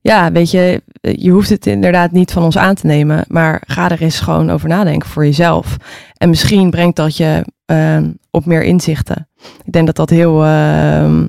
ja, 0.00 0.32
weet 0.32 0.50
je, 0.50 0.82
je 1.00 1.30
hoeft 1.30 1.48
het 1.50 1.66
inderdaad 1.66 2.10
niet 2.10 2.32
van 2.32 2.42
ons 2.42 2.58
aan 2.58 2.74
te 2.74 2.86
nemen, 2.86 3.24
maar 3.28 3.62
ga 3.66 3.90
er 3.90 4.02
eens 4.02 4.20
gewoon 4.20 4.50
over 4.50 4.68
nadenken 4.68 5.08
voor 5.08 5.24
jezelf. 5.24 5.76
En 6.16 6.28
misschien 6.28 6.70
brengt 6.70 6.96
dat 6.96 7.16
je 7.16 7.44
ehm, 7.66 8.10
op 8.30 8.44
meer 8.46 8.62
inzichten. 8.62 9.28
Ik 9.64 9.72
denk 9.72 9.86
dat 9.86 9.96
dat 9.96 10.10
heel, 10.10 10.44
ehm, 10.44 11.26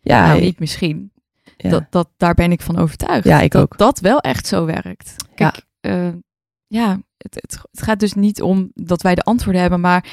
ja, 0.00 0.26
nou, 0.26 0.40
niet 0.40 0.58
misschien. 0.58 1.10
Ja. 1.64 1.70
Dat, 1.70 1.84
dat, 1.90 2.08
daar 2.16 2.34
ben 2.34 2.52
ik 2.52 2.60
van 2.60 2.78
overtuigd. 2.78 3.24
Ja, 3.24 3.40
ik 3.40 3.52
dat 3.52 3.62
ook. 3.62 3.78
dat 3.78 3.98
wel 4.00 4.20
echt 4.20 4.46
zo 4.46 4.64
werkt. 4.64 5.14
Kijk, 5.34 5.64
ja, 5.80 6.14
ja 6.66 7.00
het, 7.16 7.34
het, 7.34 7.58
het 7.70 7.82
gaat 7.82 8.00
dus 8.00 8.12
niet 8.12 8.42
om 8.42 8.70
dat 8.74 9.02
wij 9.02 9.14
de 9.14 9.22
antwoorden 9.22 9.60
hebben, 9.60 9.80
maar 9.80 10.04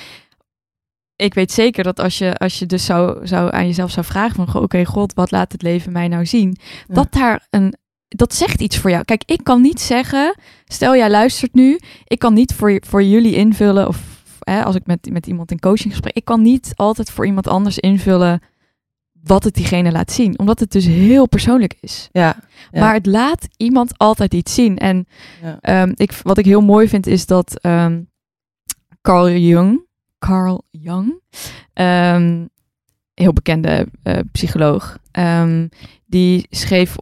ik 1.15 1.33
weet 1.33 1.51
zeker 1.51 1.83
dat 1.83 1.99
als 1.99 2.17
je, 2.17 2.37
als 2.37 2.59
je 2.59 2.65
dus 2.65 2.85
zou, 2.85 3.27
zou 3.27 3.53
aan 3.53 3.65
jezelf 3.65 3.91
zou 3.91 4.05
vragen 4.05 4.35
van, 4.35 4.61
oké, 4.63 4.85
God, 4.85 5.13
wat 5.13 5.31
laat 5.31 5.51
het 5.51 5.61
leven 5.61 5.91
mij 5.91 6.07
nou 6.07 6.25
zien? 6.25 6.57
Ja. 6.87 6.93
Dat 6.93 7.11
daar 7.11 7.47
een, 7.49 7.75
dat 8.07 8.33
zegt 8.33 8.61
iets 8.61 8.77
voor 8.77 8.89
jou. 8.89 9.03
Kijk, 9.03 9.23
ik 9.25 9.43
kan 9.43 9.61
niet 9.61 9.81
zeggen, 9.81 10.35
stel 10.65 10.95
jij 10.95 11.09
luistert 11.09 11.53
nu, 11.53 11.79
ik 12.05 12.19
kan 12.19 12.33
niet 12.33 12.53
voor, 12.53 12.81
voor 12.87 13.03
jullie 13.03 13.35
invullen, 13.35 13.87
of 13.87 14.23
hè, 14.39 14.63
als 14.63 14.75
ik 14.75 14.85
met, 14.85 15.09
met 15.11 15.27
iemand 15.27 15.51
in 15.51 15.59
coaching 15.59 15.91
gesprek, 15.91 16.15
ik 16.15 16.25
kan 16.25 16.41
niet 16.41 16.71
altijd 16.75 17.11
voor 17.11 17.25
iemand 17.25 17.47
anders 17.47 17.79
invullen 17.79 18.41
wat 19.23 19.43
het 19.43 19.53
diegene 19.53 19.91
laat 19.91 20.11
zien. 20.11 20.39
Omdat 20.39 20.59
het 20.59 20.71
dus 20.71 20.85
heel 20.85 21.27
persoonlijk 21.27 21.77
is. 21.79 22.09
Ja. 22.11 22.35
Ja. 22.71 22.79
Maar 22.79 22.93
het 22.93 23.05
laat 23.05 23.47
iemand 23.57 23.97
altijd 23.97 24.33
iets 24.33 24.53
zien. 24.53 24.77
En 24.77 25.07
Ja. 25.41 25.57
ehm, 25.61 25.91
ik, 25.95 26.11
wat 26.11 26.37
ik 26.37 26.45
heel 26.45 26.61
mooi 26.61 26.87
vind 26.87 27.07
is 27.07 27.25
dat 27.25 27.59
ehm, 27.61 28.01
Carl 29.01 29.29
Jung, 29.29 29.85
Carl 30.19 30.63
Jung, 30.71 31.19
ehm, 31.73 32.45
heel 33.13 33.33
bekende 33.33 33.87
eh, 34.03 34.19
psycholoog, 34.31 34.97
die 36.05 36.47
schreef 36.49 36.95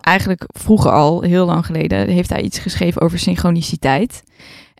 eigenlijk 0.00 0.44
vroeger 0.46 0.90
al, 0.90 1.20
heel 1.20 1.46
lang 1.46 1.66
geleden, 1.66 2.08
heeft 2.08 2.30
hij 2.30 2.42
iets 2.42 2.58
geschreven 2.58 3.02
over 3.02 3.18
synchroniciteit. 3.18 4.22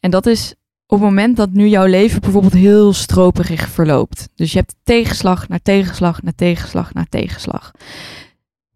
En 0.00 0.10
dat 0.10 0.26
is 0.26 0.54
op 0.90 0.98
het 1.01 1.09
moment 1.09 1.37
dat 1.37 1.51
nu 1.53 1.66
jouw 1.66 1.87
leven 1.87 2.20
bijvoorbeeld 2.20 2.53
heel 2.53 2.92
stroperig 2.92 3.68
verloopt. 3.68 4.29
Dus 4.35 4.53
je 4.53 4.59
hebt 4.59 4.74
tegenslag 4.83 5.48
naar 5.48 5.62
tegenslag 5.62 6.22
naar 6.22 6.35
tegenslag 6.35 6.94
naar 6.94 7.07
tegenslag. 7.09 7.70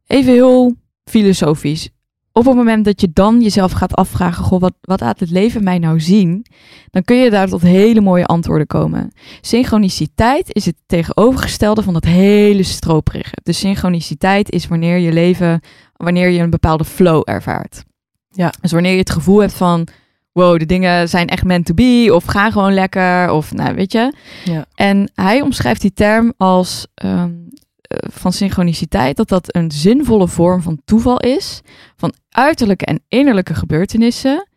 Even 0.06 0.32
heel 0.32 0.74
filosofisch. 1.04 1.88
Op 2.32 2.44
het 2.44 2.54
moment 2.54 2.84
dat 2.84 3.00
je 3.00 3.10
dan 3.12 3.40
jezelf 3.40 3.72
gaat 3.72 3.94
afvragen, 3.94 4.44
goh, 4.44 4.60
wat, 4.60 4.74
wat 4.80 5.00
laat 5.00 5.20
het 5.20 5.30
leven 5.30 5.64
mij 5.64 5.78
nou 5.78 6.00
zien? 6.00 6.46
Dan 6.90 7.02
kun 7.02 7.16
je 7.16 7.30
daar 7.30 7.48
tot 7.48 7.62
hele 7.62 8.00
mooie 8.00 8.26
antwoorden 8.26 8.66
komen. 8.66 9.12
Synchroniciteit 9.40 10.54
is 10.54 10.64
het 10.64 10.76
tegenovergestelde 10.86 11.82
van 11.82 11.92
dat 11.92 12.04
hele 12.04 12.62
stroperige. 12.62 13.34
Dus 13.42 13.58
synchroniciteit 13.58 14.50
is 14.50 14.66
wanneer 14.66 14.98
je 14.98 15.12
leven, 15.12 15.60
wanneer 15.96 16.28
je 16.28 16.40
een 16.40 16.50
bepaalde 16.50 16.84
flow 16.84 17.22
ervaart. 17.24 17.84
Ja. 18.28 18.52
Dus 18.60 18.72
wanneer 18.72 18.92
je 18.92 18.98
het 18.98 19.10
gevoel 19.10 19.40
hebt 19.40 19.54
van, 19.54 19.88
wow, 20.32 20.58
de 20.58 20.66
dingen 20.66 21.08
zijn 21.08 21.28
echt 21.28 21.44
meant 21.44 21.66
to 21.66 21.74
be, 21.74 22.10
of 22.14 22.24
gaan 22.24 22.52
gewoon 22.52 22.74
lekker, 22.74 23.30
of 23.30 23.52
nou, 23.52 23.74
weet 23.74 23.92
je. 23.92 24.14
Ja. 24.44 24.66
En 24.74 25.10
hij 25.14 25.40
omschrijft 25.40 25.80
die 25.80 25.92
term 25.92 26.32
als 26.36 26.86
ehm, 26.94 27.32
eh, 27.80 27.98
van 28.12 28.32
synchroniciteit, 28.32 29.16
dat 29.16 29.28
dat 29.28 29.54
een 29.54 29.70
zinvolle 29.70 30.28
vorm 30.28 30.62
van 30.62 30.80
toeval 30.84 31.20
is, 31.20 31.60
van 31.96 32.14
uiterlijke 32.28 32.84
en 32.84 33.02
innerlijke 33.08 33.54
gebeurtenissen, 33.54 34.48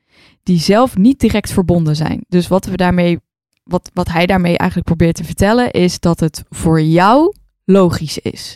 die 0.43 0.59
zelf 0.59 0.97
niet 0.97 1.19
direct 1.19 1.51
verbonden 1.51 1.95
zijn. 1.95 2.25
Dus 2.27 2.47
wat 2.47 2.65
we 2.65 2.77
daarmee, 2.77 3.19
wat, 3.63 3.89
wat 3.93 4.07
hij 4.07 4.25
daarmee 4.25 4.57
eigenlijk 4.57 4.89
probeert 4.89 5.15
te 5.15 5.23
vertellen, 5.23 5.71
is 5.71 5.99
dat 5.99 6.19
het 6.19 6.43
voor 6.49 6.81
jou 6.81 7.33
logisch 7.65 8.17
is. 8.17 8.55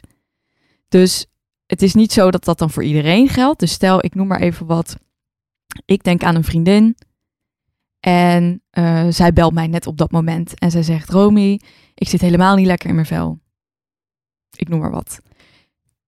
Dus 0.87 1.25
het 1.65 1.81
is 1.81 1.93
niet 1.93 2.11
zo 2.13 2.31
dat 2.31 2.43
dat 2.43 2.57
dan 2.57 2.69
voor 2.69 2.83
iedereen 2.83 3.27
geldt. 3.27 3.59
Dus 3.59 3.71
stel, 3.71 4.05
ik 4.05 4.15
noem 4.15 4.27
maar 4.27 4.41
even 4.41 4.65
wat. 4.65 4.95
Ik 5.85 6.03
denk 6.03 6.23
aan 6.23 6.35
een 6.35 6.43
vriendin. 6.43 6.95
En 7.99 8.63
eh, 8.69 9.05
zij 9.09 9.33
belt 9.33 9.53
mij 9.53 9.67
net 9.67 9.87
op 9.87 9.97
dat 9.97 10.11
moment. 10.11 10.59
En 10.59 10.71
zij 10.71 10.83
zegt: 10.83 11.09
Romy, 11.09 11.59
ik 11.95 12.09
zit 12.09 12.21
helemaal 12.21 12.55
niet 12.55 12.65
lekker 12.65 12.89
in 12.89 12.95
mijn 12.95 13.07
vel. 13.07 13.39
Ik 14.55 14.69
noem 14.69 14.79
maar 14.79 14.91
wat. 14.91 15.19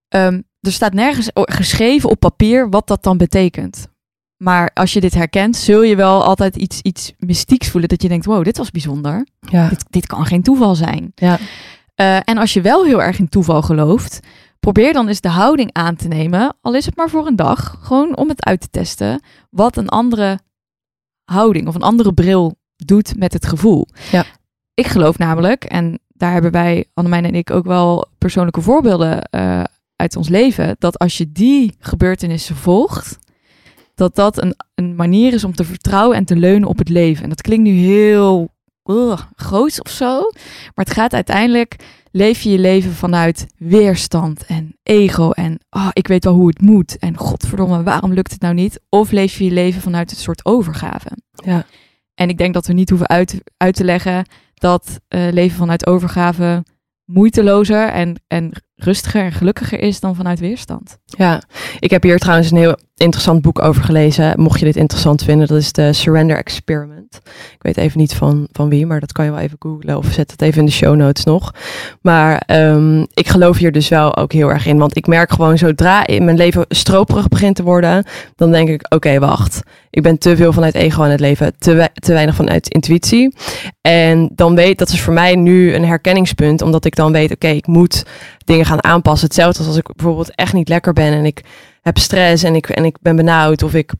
Ehm, 0.07 0.41
er 0.59 0.71
staat 0.71 0.93
nergens 0.93 1.29
geschreven 1.33 2.09
op 2.09 2.19
papier 2.19 2.69
wat 2.69 2.87
dat 2.87 3.03
dan 3.03 3.17
betekent. 3.17 3.87
Maar 4.37 4.71
als 4.73 4.93
je 4.93 4.99
dit 4.99 5.13
herkent, 5.13 5.55
zul 5.55 5.81
je 5.81 5.95
wel 5.95 6.23
altijd 6.23 6.55
iets, 6.55 6.81
iets 6.81 7.13
mystieks 7.17 7.69
voelen. 7.69 7.89
Dat 7.89 8.01
je 8.01 8.07
denkt: 8.07 8.25
wow, 8.25 8.43
dit 8.43 8.57
was 8.57 8.71
bijzonder. 8.71 9.27
Ja. 9.39 9.69
Dit, 9.69 9.85
dit 9.89 10.07
kan 10.07 10.25
geen 10.25 10.43
toeval 10.43 10.75
zijn. 10.75 11.11
Ja. 11.15 11.39
Eh, 11.95 12.15
en 12.23 12.37
als 12.37 12.53
je 12.53 12.61
wel 12.61 12.85
heel 12.85 13.01
erg 13.01 13.19
in 13.19 13.29
toeval 13.29 13.61
gelooft, 13.61 14.19
probeer 14.59 14.93
dan 14.93 15.07
eens 15.07 15.21
de 15.21 15.29
houding 15.29 15.69
aan 15.73 15.95
te 15.95 16.07
nemen, 16.07 16.55
al 16.61 16.75
is 16.75 16.85
het 16.85 16.95
maar 16.95 17.09
voor 17.09 17.27
een 17.27 17.35
dag, 17.35 17.77
gewoon 17.81 18.17
om 18.17 18.29
het 18.29 18.45
uit 18.45 18.61
te 18.61 18.69
testen, 18.69 19.21
wat 19.49 19.77
een 19.77 19.89
andere 19.89 20.39
houding 21.31 21.67
of 21.67 21.75
een 21.75 21.81
andere 21.81 22.13
bril 22.13 22.55
doet 22.75 23.17
met 23.17 23.33
het 23.33 23.45
gevoel. 23.45 23.87
Ja. 24.11 24.25
Ik 24.73 24.87
geloof 24.87 25.17
namelijk, 25.17 25.63
en 25.63 25.99
daar 26.07 26.33
hebben 26.33 26.51
wij, 26.51 26.85
Annemijn 26.93 27.25
en 27.25 27.35
ik, 27.35 27.51
ook 27.51 27.65
wel 27.65 28.07
persoonlijke 28.17 28.61
voorbeelden 28.61 29.21
eh, 29.21 29.63
uit 29.95 30.15
ons 30.15 30.29
leven, 30.29 30.75
dat 30.79 30.99
als 30.99 31.17
je 31.17 31.31
die 31.31 31.75
gebeurtenissen 31.79 32.55
volgt, 32.55 33.17
dat 33.95 34.15
dat 34.15 34.41
een, 34.41 34.55
een 34.75 34.95
manier 34.95 35.33
is 35.33 35.43
om 35.43 35.55
te 35.55 35.63
vertrouwen 35.63 36.17
en 36.17 36.25
te 36.25 36.35
leunen 36.35 36.69
op 36.69 36.77
het 36.77 36.89
leven. 36.89 37.23
En 37.23 37.29
dat 37.29 37.41
klinkt 37.41 37.63
nu 37.63 37.71
heel 37.71 38.49
uh, 38.85 39.19
groots 39.35 39.81
of 39.81 39.91
zo, 39.91 40.19
maar 40.75 40.85
het 40.85 40.93
gaat 40.93 41.13
uiteindelijk 41.13 41.75
leef 42.11 42.41
je 42.41 42.49
je 42.49 42.59
leven 42.59 42.91
vanuit 42.91 43.47
weerstand 43.57 44.45
en 44.45 44.77
ego 44.83 45.31
en 45.31 45.59
ah, 45.69 45.89
ik 45.93 46.07
weet 46.07 46.23
wel 46.23 46.33
hoe 46.33 46.47
het 46.47 46.61
moet 46.61 46.97
en 46.97 47.17
godverdomme, 47.17 47.83
waarom 47.83 48.13
lukt 48.13 48.31
het 48.31 48.41
nou 48.41 48.53
niet? 48.53 48.81
Of 48.89 49.11
leef 49.11 49.37
je 49.37 49.43
je 49.43 49.51
leven 49.51 49.81
vanuit 49.81 50.11
een 50.11 50.17
soort 50.17 50.45
overgave? 50.45 51.17
Ja. 51.31 51.65
En 52.13 52.29
ik 52.29 52.37
denk 52.37 52.53
dat 52.53 52.67
we 52.67 52.73
niet 52.73 52.89
hoeven 52.89 53.07
uit, 53.07 53.41
uit 53.57 53.75
te 53.75 53.83
leggen 53.83 54.25
dat 54.53 54.99
eh, 55.07 55.27
leven 55.31 55.57
vanuit 55.57 55.87
overgave 55.87 56.63
moeitelozer 57.05 57.87
en, 57.87 58.21
en 58.27 58.51
rustiger 58.83 59.23
en 59.23 59.31
gelukkiger 59.31 59.79
is 59.79 59.99
dan 59.99 60.15
vanuit 60.15 60.39
weerstand. 60.39 60.97
Ja, 61.05 61.41
ik 61.79 61.89
heb 61.89 62.03
hier 62.03 62.19
trouwens 62.19 62.51
een 62.51 62.57
heel 62.57 62.77
interessant 63.01 63.41
boek 63.41 63.61
over 63.61 63.83
gelezen. 63.83 64.41
Mocht 64.41 64.59
je 64.59 64.65
dit 64.65 64.75
interessant 64.75 65.23
vinden, 65.23 65.47
dat 65.47 65.57
is 65.57 65.71
de 65.71 65.93
Surrender 65.93 66.37
Experiment. 66.37 67.21
Ik 67.53 67.61
weet 67.61 67.77
even 67.77 67.99
niet 67.99 68.13
van, 68.13 68.47
van 68.51 68.69
wie, 68.69 68.85
maar 68.85 68.99
dat 68.99 69.11
kan 69.11 69.25
je 69.25 69.31
wel 69.31 69.39
even 69.39 69.55
googlen 69.59 69.97
of 69.97 70.05
zet 70.11 70.31
het 70.31 70.41
even 70.41 70.59
in 70.59 70.65
de 70.65 70.71
show 70.71 70.95
notes 70.95 71.23
nog. 71.23 71.53
Maar 72.01 72.43
ehm, 72.45 73.05
ik 73.13 73.27
geloof 73.27 73.57
hier 73.57 73.71
dus 73.71 73.87
wel 73.87 74.17
ook 74.17 74.31
heel 74.31 74.49
erg 74.49 74.65
in, 74.65 74.77
want 74.77 74.97
ik 74.97 75.07
merk 75.07 75.31
gewoon 75.31 75.57
zodra 75.57 76.07
in 76.07 76.25
mijn 76.25 76.37
leven 76.37 76.65
stroperig 76.69 77.27
begint 77.27 77.55
te 77.55 77.63
worden, 77.63 78.05
dan 78.35 78.51
denk 78.51 78.69
ik, 78.69 78.85
oké, 78.93 79.19
wacht. 79.19 79.61
Ik 79.89 80.01
ben 80.01 80.17
te 80.17 80.35
veel 80.35 80.53
vanuit 80.53 80.75
ego 80.75 81.03
aan 81.03 81.09
het 81.09 81.19
leven, 81.19 81.53
te, 81.57 81.89
te 81.93 82.13
weinig 82.13 82.35
vanuit 82.35 82.67
intuïtie. 82.67 83.35
En 83.81 84.29
dan 84.35 84.55
weet, 84.55 84.77
dat 84.77 84.89
is 84.89 85.01
voor 85.01 85.13
mij 85.13 85.35
nu 85.35 85.73
een 85.73 85.85
herkenningspunt, 85.85 86.61
omdat 86.61 86.85
ik 86.85 86.95
dan 86.95 87.11
weet, 87.11 87.31
oké, 87.31 87.47
ik 87.47 87.67
moet 87.67 88.05
dingen 88.51 88.65
gaan 88.65 88.83
aanpassen. 88.83 89.27
Hetzelfde 89.27 89.59
als 89.59 89.67
als 89.67 89.77
ik 89.77 89.95
bijvoorbeeld 89.95 90.35
echt 90.35 90.53
niet 90.53 90.69
lekker 90.69 90.93
ben 90.93 91.13
en 91.13 91.25
ik 91.25 91.41
heb 91.81 91.97
stress 91.97 92.43
en 92.43 92.55
ik, 92.55 92.69
en 92.69 92.85
ik 92.85 92.97
ben 93.01 93.15
benauwd 93.15 93.63
of 93.63 93.73
ik, 93.73 93.93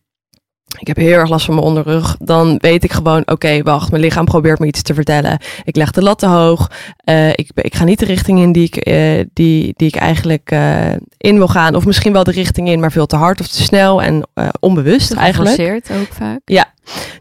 ik 0.80 0.88
heb 0.88 0.98
heel 0.98 1.18
erg 1.18 1.30
last 1.30 1.46
van 1.46 1.56
mijn 1.56 1.68
onderrug. 1.68 2.18
Dan 2.20 2.58
weet 2.58 2.84
ik 2.84 2.92
gewoon, 2.92 3.22
oké, 3.26 3.62
wacht, 3.62 3.92
mijn 3.92 4.04
lichaam 4.04 4.26
probeert 4.26 4.60
me 4.60 4.66
iets 4.66 4.82
te 4.82 4.94
vertellen. 4.94 5.40
Ik 5.64 5.76
leg 5.76 5.92
de 5.92 6.02
lat 6.02 6.20
te 6.20 6.26
hoog. 6.28 6.72
Eh, 6.96 7.30
ik, 7.30 7.52
ik 7.54 7.76
ga 7.76 7.84
niet 7.84 8.00
de 8.00 8.06
richting 8.06 8.40
in 8.40 8.52
die 8.52 8.66
ik, 8.66 8.76
eh, 8.76 9.26
die, 9.34 9.74
die 9.76 9.88
ik 9.88 9.96
eigenlijk 9.96 10.52
eh, 10.52 10.92
in 11.18 11.36
wil 11.36 11.48
gaan. 11.48 11.76
Of 11.76 11.86
misschien 11.86 12.14
wel 12.14 12.24
de 12.24 12.32
richting 12.32 12.70
in, 12.70 12.80
maar 12.80 12.92
veel 12.92 13.06
te 13.06 13.16
hard 13.16 13.40
of 13.40 13.48
te 13.48 13.64
snel 13.64 14.02
en 14.02 14.28
onbewust 14.60 15.14
eigenlijk. 15.14 15.56
Geforceerd 15.56 15.92
ook 16.02 16.14
vaak. 16.14 16.40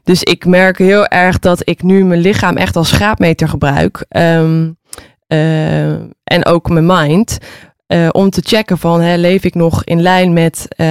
Dus 0.05 0.23
ik 0.23 0.45
merk 0.45 0.79
heel 0.79 1.07
erg 1.07 1.39
dat 1.39 1.69
ik 1.69 1.83
nu 1.83 2.05
mijn 2.05 2.21
lichaam 2.21 2.57
echt 2.57 2.77
als 2.77 2.93
graadmeter 2.93 3.49
gebruik. 3.49 4.05
Ehm, 4.09 4.63
eh, 4.65 5.10
en 6.25 6.47
ook 6.47 6.69
mijn 6.69 6.87
mind. 6.87 7.39
eh, 7.87 8.09
om 8.13 8.31
te 8.31 8.43
checken 8.45 8.79
van, 8.79 9.01
hè, 9.01 9.17
leef 9.17 9.45
ik 9.45 9.55
nog 9.55 9.85
in 9.85 10.03
lijn 10.03 10.33
met, 10.33 10.67
eh, 10.69 10.87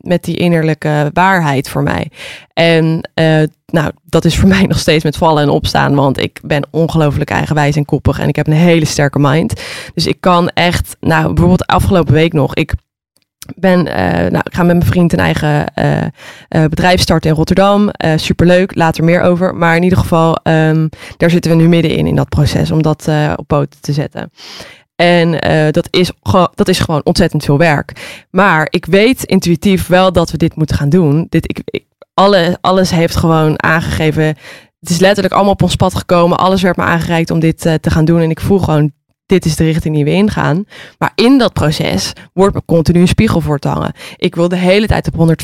met 0.00 0.24
die 0.24 0.36
innerlijke 0.36 1.10
waarheid 1.12 1.68
voor 1.68 1.82
mij. 1.82 2.10
En 2.52 3.10
eh, 3.14 3.42
nou, 3.66 3.92
dat 4.04 4.24
is 4.24 4.38
voor 4.38 4.48
mij 4.56 4.62
nog 4.62 4.78
steeds 4.78 5.04
met 5.04 5.16
vallen 5.16 5.42
en 5.42 5.48
opstaan. 5.48 5.94
Want 5.94 6.18
ik 6.18 6.40
ben 6.42 6.66
ongelooflijk 6.70 7.30
eigenwijs 7.30 7.76
en 7.76 7.84
koppig. 7.84 8.18
En 8.18 8.28
ik 8.28 8.36
heb 8.36 8.46
een 8.46 8.52
hele 8.52 8.84
sterke 8.84 9.18
mind. 9.18 9.60
Dus 9.94 10.06
ik 10.06 10.20
kan 10.20 10.48
echt, 10.48 10.96
nou 11.00 11.26
bijvoorbeeld 11.26 11.66
afgelopen 11.66 12.14
week 12.14 12.32
nog. 12.32 12.54
Ik 12.54 12.74
ben, 13.56 13.86
eh, 13.86 14.30
nou, 14.30 14.42
ik 14.44 14.54
ga 14.54 14.62
met 14.62 14.76
mijn 14.76 14.90
vriend 14.90 15.12
een 15.12 15.18
eigen 15.18 15.74
eh, 15.74 16.64
bedrijf 16.64 17.00
starten 17.00 17.30
in 17.30 17.36
Rotterdam. 17.36 17.90
Superleuk, 18.16 18.74
later 18.74 19.04
meer 19.04 19.20
over. 19.20 19.54
Maar 19.54 19.76
in 19.76 19.82
ieder 19.82 19.98
geval, 19.98 20.36
ehm, 20.42 20.88
daar 21.16 21.30
zitten 21.30 21.50
we 21.50 21.56
nu 21.56 21.68
middenin 21.68 22.06
in 22.06 22.16
dat 22.16 22.28
proces 22.28 22.70
om 22.70 22.82
dat 22.82 23.08
op 23.36 23.46
poten 23.46 23.80
te 23.80 23.92
zetten. 23.92 24.30
En 24.96 25.30
dat, 25.72 25.88
is 25.90 26.12
dat 26.54 26.68
is 26.68 26.78
gewoon 26.78 27.00
ontzettend 27.04 27.44
veel 27.44 27.58
werk. 27.58 27.92
Maar 28.30 28.66
ik 28.70 28.86
weet 28.86 29.24
intuïtief 29.24 29.86
wel 29.86 30.12
dat 30.12 30.30
we 30.30 30.36
dit 30.36 30.56
moeten 30.56 30.76
gaan 30.76 30.88
doen. 30.88 31.26
Dit, 31.28 31.48
ik, 31.48 31.84
alle, 32.14 32.58
alles 32.60 32.90
heeft 32.90 33.16
gewoon 33.16 33.62
aangegeven. 33.62 34.24
Het 34.80 34.90
is 34.90 34.98
letterlijk 34.98 35.34
allemaal 35.34 35.52
op 35.52 35.62
ons 35.62 35.76
pad 35.76 35.94
gekomen. 35.94 36.38
Alles 36.38 36.62
werd 36.62 36.76
me 36.76 36.82
aangereikt 36.82 37.30
om 37.30 37.40
dit 37.40 37.60
te 37.60 37.90
gaan 37.90 38.04
doen. 38.04 38.20
En 38.20 38.30
ik 38.30 38.40
voel 38.40 38.58
gewoon, 38.58 38.92
dit 39.26 39.44
is 39.44 39.56
de 39.56 39.64
richting 39.64 39.94
die 39.94 40.04
we 40.04 40.10
ingaan. 40.10 40.64
Maar 40.98 41.12
in 41.14 41.38
dat 41.38 41.52
proces 41.52 42.12
wordt 42.32 42.54
me 42.54 42.62
continu 42.66 43.00
een 43.00 43.08
spiegel 43.08 43.42
hangen. 43.60 43.92
Ik 44.16 44.34
wil 44.34 44.48
de 44.48 44.56
hele 44.56 44.86
tijd 44.86 45.10
op 45.12 45.28
150% 45.28 45.34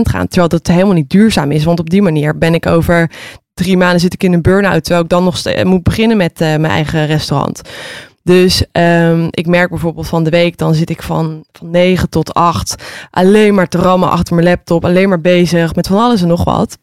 gaan. 0.00 0.26
Terwijl 0.28 0.48
dat 0.48 0.66
helemaal 0.66 0.92
niet 0.94 1.10
duurzaam 1.10 1.50
is. 1.50 1.64
Want 1.64 1.80
op 1.80 1.90
die 1.90 2.02
manier 2.02 2.38
ben 2.38 2.54
ik 2.54 2.66
over 2.66 3.10
drie 3.54 3.76
maanden 3.76 4.00
zit 4.00 4.14
ik 4.14 4.22
in 4.22 4.32
een 4.32 4.42
burn-out. 4.42 4.82
Terwijl 4.82 5.04
ik 5.04 5.10
dan 5.10 5.24
nog 5.24 5.36
ste- 5.36 5.64
moet 5.64 5.82
beginnen 5.82 6.16
met 6.16 6.40
eh, 6.40 6.48
mijn 6.48 6.72
eigen 6.72 7.06
restaurant. 7.06 7.62
Dus 8.22 8.64
ehm, 8.72 9.26
ik 9.30 9.46
merk 9.46 9.70
bijvoorbeeld 9.70 10.06
van 10.08 10.24
de 10.24 10.30
week, 10.30 10.56
dan 10.56 10.74
zit 10.74 10.90
ik 10.90 11.02
van, 11.02 11.44
van 11.52 11.70
9 11.70 12.08
tot 12.08 12.34
8 12.34 12.82
alleen 13.10 13.54
maar 13.54 13.68
te 13.68 13.78
rammen 13.78 14.10
achter 14.10 14.34
mijn 14.34 14.46
laptop, 14.46 14.84
alleen 14.84 15.08
maar 15.08 15.20
bezig 15.20 15.74
met 15.74 15.86
van 15.86 15.98
alles 15.98 16.22
en 16.22 16.28
nog 16.28 16.44
wat. 16.44 16.78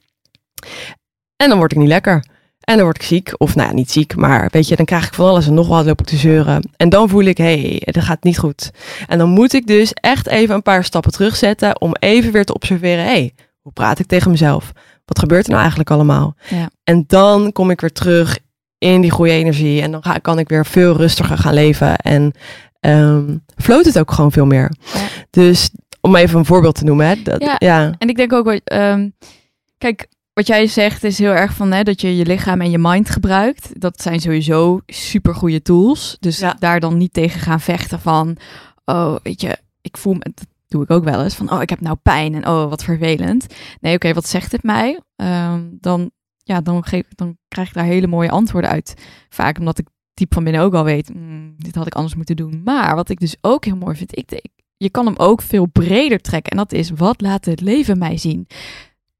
En 1.36 1.50
dan 1.50 1.58
word 1.58 1.72
ik 1.72 1.78
niet 1.78 1.88
lekker. 1.88 2.26
En 2.62 2.76
dan 2.76 2.84
word 2.84 2.95
ik 2.95 3.03
ziek. 3.03 3.34
Of 3.38 3.55
nou 3.55 3.68
ja, 3.68 3.74
niet 3.74 3.91
ziek, 3.91 4.16
maar 4.16 4.47
weet 4.51 4.68
je, 4.68 4.76
dan 4.76 4.86
krijg 4.86 5.07
ik 5.07 5.14
van 5.14 5.28
alles 5.28 5.47
en 5.47 5.53
nog 5.53 5.68
wat, 5.68 5.86
loop 5.86 5.99
ik 5.99 6.05
te 6.05 6.18
zeuren. 6.18 6.70
En 6.78 6.89
dan 6.89 7.09
voel 7.09 7.24
ik, 7.24 7.38
hé, 7.38 7.62
hey, 7.62 7.82
dat 7.86 8.03
gaat 8.03 8.24
niet 8.24 8.38
goed. 8.38 8.72
En 9.07 9.18
dan 9.18 9.30
moet 9.30 9.53
ik 9.53 9.68
dus 9.68 9.93
echt 9.93 10.28
even 10.28 10.55
een 10.55 10.62
paar 10.62 10.84
stappen 10.84 11.12
terugzetten 11.12 11.82
om 11.82 11.95
even 11.99 12.32
weer 12.32 12.45
te 12.45 12.53
observeren, 12.53 13.03
hé, 13.03 13.12
hey, 13.12 13.34
hoe 13.62 13.72
praat 13.72 13.99
ik 13.99 14.05
tegen 14.05 14.32
mezelf? 14.32 14.72
Wat 15.05 15.20
gebeurt 15.20 15.43
er 15.43 15.49
nou 15.49 15.62
eigenlijk 15.62 15.91
allemaal? 15.91 16.36
Ja. 16.49 16.70
En 16.84 17.03
dan 17.07 17.51
kom 17.51 17.70
ik 17.70 17.82
weer 17.82 17.91
terug 17.91 18.39
in 18.78 19.01
die 19.01 19.12
goede 19.12 19.32
energie. 19.32 19.82
En 19.82 19.91
dan 19.91 20.03
ga, 20.03 20.18
kan 20.18 20.39
ik 20.39 20.49
weer 20.49 20.66
veel 20.66 20.95
rustiger 20.95 21.38
gaan 21.38 21.53
leven. 21.53 21.95
En 21.97 22.34
um, 22.80 23.43
floot 23.57 23.86
het 23.86 23.99
ook 23.99 24.12
gewoon 24.12 24.32
veel 24.32 24.45
meer. 24.45 24.72
Ja. 24.93 24.99
Dus 25.30 25.70
om 26.01 26.16
even 26.16 26.39
een 26.39 26.45
voorbeeld 26.45 26.76
te 26.76 26.84
noemen. 26.84 27.07
Hè, 27.07 27.22
dat, 27.24 27.41
Ja. 27.41 27.55
ja. 27.57 27.93
En 27.97 28.09
ik 28.09 28.16
denk 28.16 28.34
ook, 28.34 28.47
ehm 28.47 29.09
kijk, 29.78 30.07
wat 30.34 30.48
jij 30.48 30.68
zegt 30.68 31.04
is 31.04 31.18
heel 31.18 31.32
erg 31.32 31.54
van 31.54 31.72
hè, 31.72 31.84
dat 31.84 32.02
je 32.02 32.16
je 32.16 32.26
lichaam 32.26 32.62
en 32.62 32.72
je 32.72 32.78
mind 32.78 33.10
gebruikt. 33.10 33.82
Dat 33.82 34.02
zijn 34.02 34.20
sowieso 34.20 34.80
super 34.86 35.36
goede 35.36 35.62
tools. 35.62 36.18
Dus 36.20 36.40
Ja. 36.40 36.56
daar 36.60 36.80
dan 36.80 36.98
niet 36.98 37.14
tegen 37.14 37.40
gaan 37.40 37.60
vechten 37.62 38.00
van, 38.00 38.38
oh, 38.86 39.16
weet 39.24 39.42
je, 39.42 39.58
ik 39.82 39.98
voel 39.98 40.14
me, 40.14 40.20
dat 40.20 40.48
doe 40.68 40.84
ik 40.84 40.92
ook 40.92 41.04
wel 41.04 41.24
eens, 41.24 41.36
van, 41.36 41.52
oh, 41.52 41.62
ik 41.62 41.70
heb 41.70 41.82
nou 41.82 41.96
pijn 42.04 42.36
en 42.36 42.48
oh, 42.48 42.70
wat 42.70 42.84
vervelend. 42.84 43.46
Nee, 43.80 43.96
oké, 43.96 44.14
wat 44.14 44.28
zegt 44.28 44.52
het 44.52 44.64
mij? 44.64 45.00
Ehm, 45.16 45.62
dan, 45.72 46.12
ja, 46.38 46.62
dan, 46.62 46.84
geef, 46.86 47.04
dan 47.16 47.38
krijg 47.48 47.68
ik 47.68 47.74
daar 47.74 47.84
hele 47.86 48.08
mooie 48.08 48.30
antwoorden 48.32 48.70
uit. 48.70 48.94
Vaak 49.30 49.58
omdat 49.60 49.80
ik 49.80 49.88
diep 50.14 50.34
van 50.34 50.44
binnen 50.44 50.62
ook 50.62 50.74
al 50.74 50.84
weet, 50.84 51.08
"Hmm, 51.08 51.54
dit 51.58 51.76
had 51.76 51.86
ik 51.88 51.96
anders 51.96 52.16
moeten 52.16 52.36
doen. 52.36 52.62
Maar 52.64 52.96
wat 52.96 53.10
ik 53.10 53.20
dus 53.20 53.36
ook 53.42 53.66
heel 53.66 53.76
mooi 53.76 53.96
vind, 53.96 54.18
ik, 54.18 54.32
ik, 54.32 54.52
je 54.78 54.90
kan 54.90 55.06
hem 55.06 55.16
ook 55.18 55.42
veel 55.42 55.66
breder 55.66 56.20
trekken. 56.22 56.52
En 56.52 56.58
dat 56.58 56.72
is, 56.74 56.90
wat 56.90 57.22
laat 57.22 57.46
het 57.46 57.62
leven 57.62 57.98
mij 57.98 58.18
zien? 58.18 58.48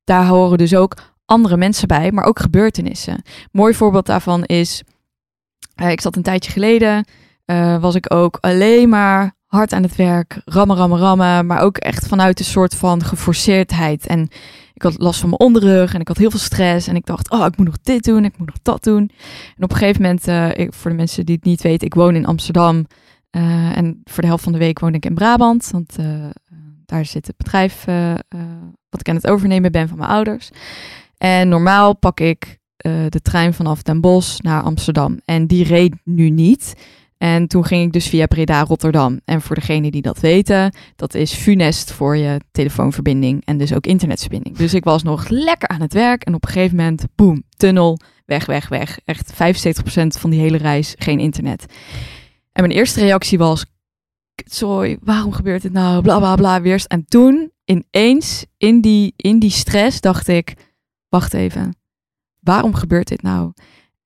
Daar 0.03 0.27
horen 0.27 0.57
dus 0.57 0.75
ook 0.75 1.11
andere 1.31 1.57
mensen 1.57 1.87
bij, 1.87 2.11
maar 2.11 2.25
ook 2.25 2.39
gebeurtenissen. 2.39 3.21
Mooi 3.51 3.73
voorbeeld 3.73 4.05
daarvan 4.05 4.43
is, 4.43 4.83
eh, 5.75 5.91
ik 5.91 6.01
zat 6.01 6.15
een 6.15 6.23
tijdje 6.23 6.51
geleden, 6.51 7.05
eh, 7.45 7.81
was 7.81 7.95
ik 7.95 8.13
ook 8.13 8.37
alleen 8.41 8.89
maar 8.89 9.35
hard 9.45 9.73
aan 9.73 9.83
het 9.83 9.95
werk, 9.95 10.41
rammen, 10.45 10.77
rammen, 10.77 10.99
rammen, 10.99 11.45
maar 11.45 11.61
ook 11.61 11.77
echt 11.77 12.07
vanuit 12.07 12.39
een 12.39 12.45
soort 12.45 12.75
van 12.75 13.03
geforceerdheid. 13.03 14.07
En 14.07 14.27
ik 14.73 14.81
had 14.81 14.99
last 14.99 15.19
van 15.19 15.29
mijn 15.29 15.41
onderrug 15.41 15.93
en 15.93 15.99
ik 15.99 16.07
had 16.07 16.17
heel 16.17 16.29
veel 16.29 16.39
stress 16.39 16.87
en 16.87 16.95
ik 16.95 17.05
dacht, 17.05 17.29
oh, 17.29 17.45
ik 17.45 17.57
moet 17.57 17.65
nog 17.65 17.77
dit 17.83 18.03
doen, 18.03 18.25
ik 18.25 18.37
moet 18.37 18.47
nog 18.47 18.59
dat 18.61 18.83
doen. 18.83 19.11
En 19.57 19.63
op 19.63 19.71
een 19.71 19.77
gegeven 19.77 20.01
moment, 20.01 20.27
eh, 20.27 20.67
voor 20.69 20.91
de 20.91 20.97
mensen 20.97 21.25
die 21.25 21.35
het 21.35 21.45
niet 21.45 21.61
weten, 21.61 21.87
ik 21.87 21.93
woon 21.93 22.15
in 22.15 22.25
Amsterdam 22.25 22.87
en 23.31 24.01
voor 24.03 24.21
de 24.21 24.27
helft 24.27 24.43
van 24.43 24.51
de 24.51 24.57
week 24.57 24.79
woon 24.79 24.93
ik 24.93 25.05
in 25.05 25.13
Brabant, 25.13 25.69
want 25.71 25.95
daar 26.85 27.05
zit 27.05 27.27
het 27.27 27.37
bedrijf 27.37 27.85
wat 28.91 28.99
ik 28.99 29.09
aan 29.09 29.15
het 29.15 29.27
overnemen 29.27 29.71
ben 29.71 29.87
van 29.87 29.97
mijn 29.97 30.09
ouders. 30.09 30.49
En 31.17 31.49
normaal 31.49 31.95
pak 31.95 32.19
ik 32.19 32.59
eh, 32.77 32.91
de 33.09 33.21
trein 33.21 33.53
vanaf 33.53 33.81
Den 33.81 34.01
Bosch 34.01 34.39
naar 34.39 34.61
Amsterdam. 34.61 35.19
En 35.25 35.47
die 35.47 35.63
reed 35.63 35.93
nu 36.03 36.29
niet. 36.29 36.73
En 37.17 37.47
toen 37.47 37.65
ging 37.65 37.85
ik 37.85 37.93
dus 37.93 38.07
via 38.07 38.25
Breda 38.25 38.63
Rotterdam. 38.63 39.19
En 39.25 39.41
voor 39.41 39.55
degenen 39.55 39.91
die 39.91 40.01
dat 40.01 40.19
weten, 40.19 40.75
dat 40.95 41.13
is 41.13 41.33
funest 41.33 41.91
voor 41.91 42.17
je 42.17 42.39
telefoonverbinding 42.51 43.45
en 43.45 43.57
dus 43.57 43.73
ook 43.73 43.85
internetverbinding. 43.85 44.57
Dus 44.57 44.73
ik 44.73 44.83
was 44.83 45.03
nog 45.03 45.29
lekker 45.29 45.67
aan 45.67 45.81
het 45.81 45.93
werk 45.93 46.23
en 46.23 46.33
op 46.33 46.45
een 46.45 46.51
gegeven 46.51 46.77
moment, 46.77 47.05
boem, 47.15 47.43
tunnel, 47.57 47.99
weg, 48.25 48.45
weg, 48.45 48.69
weg. 48.69 48.99
Echt 49.05 49.33
75% 49.33 49.37
van 50.19 50.29
die 50.29 50.39
hele 50.39 50.57
reis 50.57 50.95
geen 50.97 51.19
internet. 51.19 51.65
En 52.51 52.63
mijn 52.63 52.77
eerste 52.77 52.99
reactie 52.99 53.37
was, 53.37 53.65
sorry, 54.45 54.97
waarom 55.01 55.31
gebeurt 55.33 55.61
dit 55.61 55.71
nou? 55.71 56.01
Bla 56.01 56.17
bla 56.17 56.35
bla, 56.35 56.61
weerst. 56.61 56.85
En 56.85 57.05
toen 57.05 57.51
ineens 57.65 58.45
in 58.57 58.81
die, 58.81 59.13
in 59.15 59.39
die 59.39 59.49
stress 59.49 60.01
dacht 60.01 60.27
ik, 60.27 60.53
wacht 61.09 61.33
even, 61.33 61.75
waarom 62.39 62.73
gebeurt 62.73 63.07
dit 63.07 63.21
nou? 63.21 63.51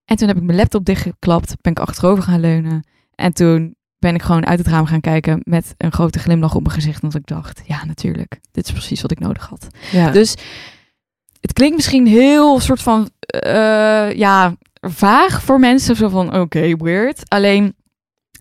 En 0.06 0.16
toen 0.16 0.28
heb 0.28 0.38
ik 0.38 0.44
mijn 0.44 0.58
laptop 0.58 0.86
dichtgeklapt, 0.86 1.56
ben 1.62 1.72
ik 1.72 1.80
achterover 1.80 2.24
gaan 2.24 2.40
leunen. 2.40 2.88
En 3.16 3.34
toen 3.34 3.76
ben 3.98 4.16
ik 4.16 4.22
gewoon 4.22 4.46
uit 4.46 4.60
het 4.60 4.68
raam 4.68 4.86
gaan 4.86 5.02
kijken 5.02 5.42
met 5.44 5.74
een 5.78 5.92
grote 5.92 6.20
glimlach 6.20 6.56
op 6.56 6.62
mijn 6.62 6.76
gezicht. 6.76 7.04
Omdat 7.04 7.20
ik 7.20 7.28
dacht, 7.28 7.62
ja 7.66 7.86
natuurlijk, 7.86 8.40
dit 8.52 8.66
is 8.66 8.72
precies 8.72 9.02
wat 9.02 9.12
ik 9.12 9.20
nodig 9.20 9.48
had. 9.50 9.68
Ja. 9.92 10.12
Dus 10.12 10.36
het 11.40 11.54
klinkt 11.54 11.76
misschien 11.76 12.08
heel 12.08 12.60
soort 12.60 12.82
van, 12.82 13.10
eh, 13.20 14.12
ja, 14.12 14.56
vaag 14.74 15.42
voor 15.42 15.60
mensen. 15.60 15.96
Zo 15.96 16.10
van, 16.10 16.36
oké, 16.36 16.76
weird. 16.76 17.30
Alleen, 17.30 17.76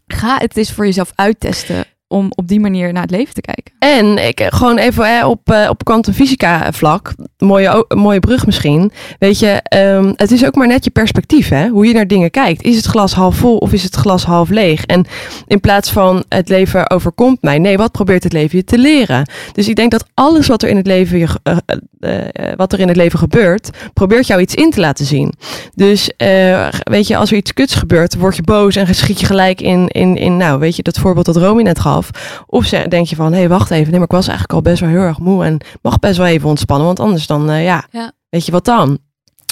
ga 0.07 0.39
het 0.39 0.57
eens 0.57 0.73
voor 0.73 0.85
jezelf 0.85 1.13
uittesten 1.15 1.87
om 2.15 2.33
op 2.35 2.49
die 2.49 2.61
manier 2.61 2.93
naar 2.93 3.03
het 3.03 3.11
leven 3.11 3.35
te 3.35 3.41
kijken. 3.41 3.75
En 3.79 4.27
ik, 4.27 4.41
eh, 4.41 4.47
gewoon 4.51 4.79
even 4.79 5.17
hè, 5.17 5.27
op, 5.27 5.51
eh, 5.51 5.67
op 5.69 5.85
kwantumfysica 5.85 6.73
vlak, 6.73 7.15
mooie, 7.39 7.85
mooie 7.95 8.21
brug 8.21 8.47
misschien. 8.47 8.93
Weet 9.19 9.39
je, 9.39 9.61
ehm, 9.63 10.13
het 10.17 10.31
is 10.31 10.45
ook 10.45 10.55
maar 10.55 10.67
net 10.67 10.85
je 10.85 10.91
perspectief, 10.91 11.49
hè? 11.49 11.69
hoe 11.69 11.87
je 11.87 11.95
naar 11.95 12.07
dingen 12.07 12.31
kijkt. 12.31 12.63
Is 12.63 12.77
het 12.77 12.85
glas 12.85 13.13
half 13.15 13.37
vol 13.37 13.57
of 13.57 13.73
is 13.73 13.83
het 13.83 13.95
glas 13.95 14.25
half 14.25 14.49
leeg? 14.49 14.85
En 14.85 15.07
in 15.47 15.61
plaats 15.61 15.91
van 15.91 16.25
het 16.29 16.49
leven 16.49 16.91
overkomt 16.91 17.43
mij, 17.43 17.59
nee, 17.59 17.77
wat 17.77 17.93
probeert 17.93 18.23
het 18.23 18.33
leven 18.33 18.59
je 18.59 18.65
te 18.65 18.79
leren? 18.79 19.29
Dus 19.53 19.69
ik 19.69 19.77
denk 19.77 19.91
dat 19.91 20.05
alles 20.15 20.47
wat 20.47 20.63
er 20.63 20.69
in 20.69 20.77
het 20.77 20.87
leven, 20.87 21.19
je, 21.19 21.29
eh, 21.43 21.57
eh, 22.05 22.21
eh, 22.33 22.57
wat 22.57 22.73
er 22.73 22.81
in 22.81 22.89
het 22.89 22.97
leven 22.97 23.19
gebeurt, 23.19 23.71
probeert 23.95 24.27
jou 24.27 24.41
iets 24.41 24.55
in 24.55 24.71
te 24.71 24.81
laten 24.81 25.07
zien. 25.07 25.33
Dus 25.75 26.11
eh, 26.17 26.69
weet 26.83 27.07
je, 27.07 27.17
als 27.17 27.31
er 27.31 27.37
iets 27.37 27.53
kuts 27.53 27.75
gebeurt, 27.75 28.17
word 28.17 28.37
je 28.37 28.43
boos 28.43 28.77
en 28.77 28.95
schiet 28.95 29.21
je 29.21 29.27
gelijk 29.27 29.61
in, 29.61 29.89
in, 29.89 30.17
in 30.17 30.37
nou, 30.37 30.59
weet 30.59 30.77
je, 30.77 30.83
dat 30.83 30.99
voorbeeld 30.99 31.27
dat 31.27 31.37
Romy 31.37 31.63
net 31.63 31.81
gaf. 31.81 32.04
Of 32.47 32.69
denk 32.69 33.07
je 33.07 33.17
van, 33.17 33.33
hé, 33.33 33.39
hey, 33.39 33.49
wacht 33.49 33.71
even, 33.71 33.85
nee, 33.85 33.93
maar 33.93 34.09
ik 34.09 34.11
was 34.11 34.29
eigenlijk 34.29 34.53
al 34.53 34.63
best 34.63 34.81
wel 34.81 34.89
heel 34.91 35.01
erg 35.01 35.19
moe 35.19 35.45
en 35.45 35.61
mag 35.83 35.99
best 35.99 36.17
wel 36.17 36.27
even 36.27 36.49
ontspannen, 36.49 36.87
want 36.87 37.01
anders 37.01 37.27
dan, 37.27 37.51
eh, 37.51 37.65
ja, 37.65 37.85
Ja. 37.91 38.13
weet 38.29 38.47
je 38.47 38.53
wat 38.53 38.65
dan? 38.65 38.99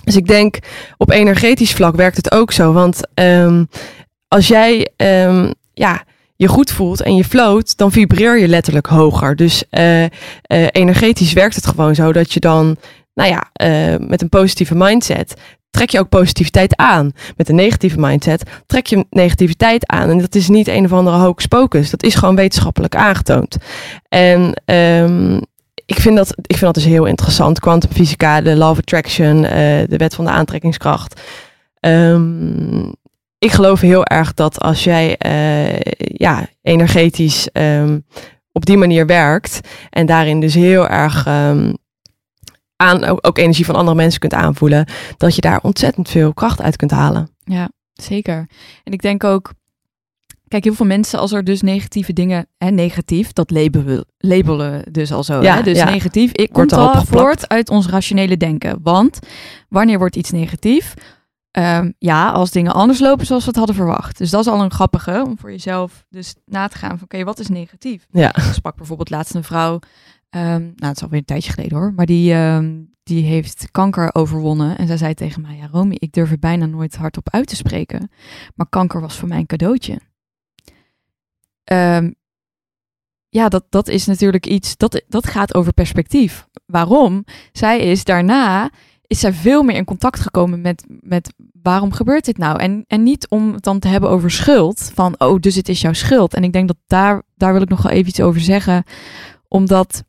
Dus 0.04 0.16
ik 0.16 0.26
denk, 0.26 0.58
op 0.96 1.10
energetisch 1.10 1.72
vlak 1.72 1.96
werkt 1.96 2.16
het 2.16 2.32
ook 2.32 2.52
zo, 2.52 2.72
want 2.72 3.00
ehm, 3.14 3.64
als 4.28 4.48
jij, 4.48 4.90
ehm, 4.96 5.50
ja, 5.74 6.02
je 6.36 6.48
goed 6.48 6.70
voelt 6.70 7.02
en 7.02 7.16
je 7.16 7.24
float, 7.24 7.76
dan 7.76 7.92
vibreer 7.92 8.38
je 8.38 8.48
letterlijk 8.48 8.86
hoger. 8.86 9.36
Dus 9.36 9.64
eh, 9.70 10.04
eh, 10.04 10.10
energetisch 10.70 11.32
werkt 11.32 11.54
het 11.54 11.66
gewoon 11.66 11.94
zo 11.94 12.12
dat 12.12 12.32
je 12.32 12.40
dan, 12.40 12.76
nou 13.14 13.30
ja, 13.30 13.50
met 13.98 14.22
een 14.22 14.28
positieve 14.28 14.74
mindset 14.74 15.34
trek 15.72 15.90
je 15.90 15.98
ook 15.98 16.08
positiviteit 16.08 16.76
aan. 16.76 17.12
Met 17.36 17.48
een 17.48 17.54
negatieve 17.54 18.00
mindset 18.00 18.42
trek 18.66 18.86
je 18.86 19.06
negativiteit 19.10 19.86
aan. 19.86 20.10
En 20.10 20.18
dat 20.18 20.34
is 20.34 20.48
niet 20.48 20.68
een 20.68 20.84
of 20.84 20.92
andere 20.92 21.34
pocus. 21.48 21.90
Dat 21.90 22.02
is 22.02 22.14
gewoon 22.14 22.36
wetenschappelijk 22.36 22.96
aangetoond. 22.96 23.56
En 24.08 24.62
ehm, 24.64 25.36
ik, 25.86 26.00
vind 26.00 26.16
dat, 26.16 26.28
ik 26.28 26.56
vind 26.56 26.60
dat 26.60 26.74
dus 26.74 26.84
heel 26.84 27.04
interessant. 27.04 27.60
Quantumfysica, 27.60 28.40
de 28.40 28.56
law 28.56 28.70
of 28.70 28.78
attraction, 28.78 29.44
eh, 29.44 29.52
de 29.88 29.96
wet 29.96 30.14
van 30.14 30.24
de 30.24 30.30
aantrekkingskracht. 30.30 31.20
Ehm, 31.80 32.84
ik 33.38 33.50
geloof 33.50 33.80
heel 33.80 34.04
erg 34.04 34.34
dat 34.34 34.60
als 34.60 34.84
jij 34.84 35.16
eh, 35.16 35.80
ja, 35.96 36.46
energetisch 36.62 37.48
ehm, 37.52 37.98
op 38.52 38.66
die 38.66 38.76
manier 38.76 39.06
werkt 39.06 39.60
en 39.90 40.06
daarin 40.06 40.40
dus 40.40 40.54
heel 40.54 40.88
erg 40.88 41.26
aan, 42.76 43.04
ook, 43.04 43.26
ook 43.26 43.38
energie 43.38 43.64
van 43.64 43.74
andere 43.74 43.96
mensen 43.96 44.20
kunt 44.20 44.34
aanvoelen, 44.34 44.86
dat 45.16 45.34
je 45.34 45.40
daar 45.40 45.60
ontzettend 45.62 46.08
veel 46.08 46.34
kracht 46.34 46.60
uit 46.60 46.76
kunt 46.76 46.90
halen. 46.90 47.28
Ja, 47.44 47.70
zeker. 47.92 48.46
En 48.84 48.92
ik 48.92 49.02
denk 49.02 49.24
ook, 49.24 49.52
kijk, 50.48 50.64
heel 50.64 50.74
veel 50.74 50.86
mensen, 50.86 51.18
als 51.18 51.32
er 51.32 51.44
dus 51.44 51.62
negatieve 51.62 52.12
dingen, 52.12 52.46
hè, 52.58 52.70
negatief, 52.70 53.32
dat 53.32 53.50
labelen, 53.50 54.04
labelen 54.18 54.92
dus 54.92 55.12
al 55.12 55.24
zo. 55.24 55.42
Ja, 55.42 55.56
hè? 55.56 55.62
Dus 55.62 55.78
ja. 55.78 55.90
negatief, 55.90 56.32
ik 56.32 56.52
komt 56.52 56.72
al 56.72 57.04
voort 57.04 57.48
uit 57.48 57.70
ons 57.70 57.86
rationele 57.86 58.36
denken. 58.36 58.78
Want 58.82 59.18
wanneer 59.68 59.98
wordt 59.98 60.16
iets 60.16 60.30
negatief? 60.30 60.94
Ehm, 61.52 61.90
ja, 61.98 62.30
als 62.30 62.50
dingen 62.50 62.72
anders 62.72 62.98
lopen 62.98 63.26
zoals 63.26 63.42
we 63.42 63.48
het 63.48 63.58
hadden 63.58 63.76
verwacht. 63.76 64.18
Dus 64.18 64.30
dat 64.30 64.40
is 64.40 64.52
al 64.52 64.62
een 64.62 64.70
grappige 64.70 65.22
om 65.26 65.38
voor 65.38 65.50
jezelf 65.50 66.04
dus 66.08 66.34
na 66.44 66.68
te 66.68 66.78
gaan 66.78 66.98
van, 66.98 67.02
oké, 67.02 67.24
wat 67.24 67.38
is 67.38 67.48
negatief? 67.48 68.06
Ja. 68.10 68.36
Ik 68.36 68.42
sprak 68.52 68.76
bijvoorbeeld 68.76 69.10
laatst 69.10 69.34
een 69.34 69.44
vrouw, 69.44 69.78
nou 70.40 70.72
het 70.76 70.96
is 70.96 71.02
alweer 71.02 71.18
een 71.18 71.24
tijdje 71.24 71.52
geleden 71.52 71.78
hoor, 71.78 71.92
maar 71.96 72.06
die, 72.06 72.32
ehm, 72.32 72.80
die 73.02 73.24
heeft 73.24 73.68
kanker 73.70 74.14
overwonnen. 74.14 74.78
En 74.78 74.86
zij 74.86 74.96
zei 74.96 75.14
tegen 75.14 75.42
mij, 75.42 75.56
ja 75.56 75.68
Romy, 75.72 75.96
ik 75.98 76.12
durf 76.12 76.30
er 76.30 76.38
bijna 76.38 76.66
nooit 76.66 76.96
hardop 76.96 77.30
uit 77.30 77.46
te 77.46 77.56
spreken. 77.56 78.10
Maar 78.54 78.66
kanker 78.68 79.00
was 79.00 79.16
voor 79.16 79.28
mij 79.28 79.38
een 79.38 79.46
cadeautje. 79.46 80.00
Ehm, 81.64 82.10
ja, 83.28 83.48
dat, 83.48 83.64
dat 83.68 83.88
is 83.88 84.06
natuurlijk 84.06 84.46
iets, 84.46 84.76
dat, 84.76 85.02
dat 85.08 85.26
gaat 85.26 85.54
over 85.54 85.72
perspectief. 85.72 86.46
Waarom? 86.66 87.24
Zij 87.52 87.80
is 87.80 88.04
daarna, 88.04 88.70
is 89.06 89.20
zij 89.20 89.32
veel 89.32 89.62
meer 89.62 89.76
in 89.76 89.84
contact 89.84 90.20
gekomen 90.20 90.60
met, 90.60 90.84
met 91.00 91.32
waarom 91.62 91.92
gebeurt 91.92 92.24
dit 92.24 92.38
nou? 92.38 92.58
En, 92.58 92.84
en 92.86 93.02
niet 93.02 93.28
om 93.28 93.52
het 93.52 93.62
dan 93.62 93.78
te 93.78 93.88
hebben 93.88 94.10
over 94.10 94.30
schuld, 94.30 94.90
van 94.94 95.14
oh, 95.18 95.40
dus 95.40 95.54
het 95.54 95.68
is 95.68 95.80
jouw 95.80 95.92
schuld. 95.92 96.34
En 96.34 96.44
ik 96.44 96.52
denk 96.52 96.68
dat 96.68 96.76
daar, 96.86 97.22
daar 97.36 97.52
wil 97.52 97.62
ik 97.62 97.68
nog 97.68 97.82
wel 97.82 97.92
even 97.92 98.08
iets 98.08 98.20
over 98.20 98.40
zeggen. 98.40 98.84
Omdat 99.48 100.04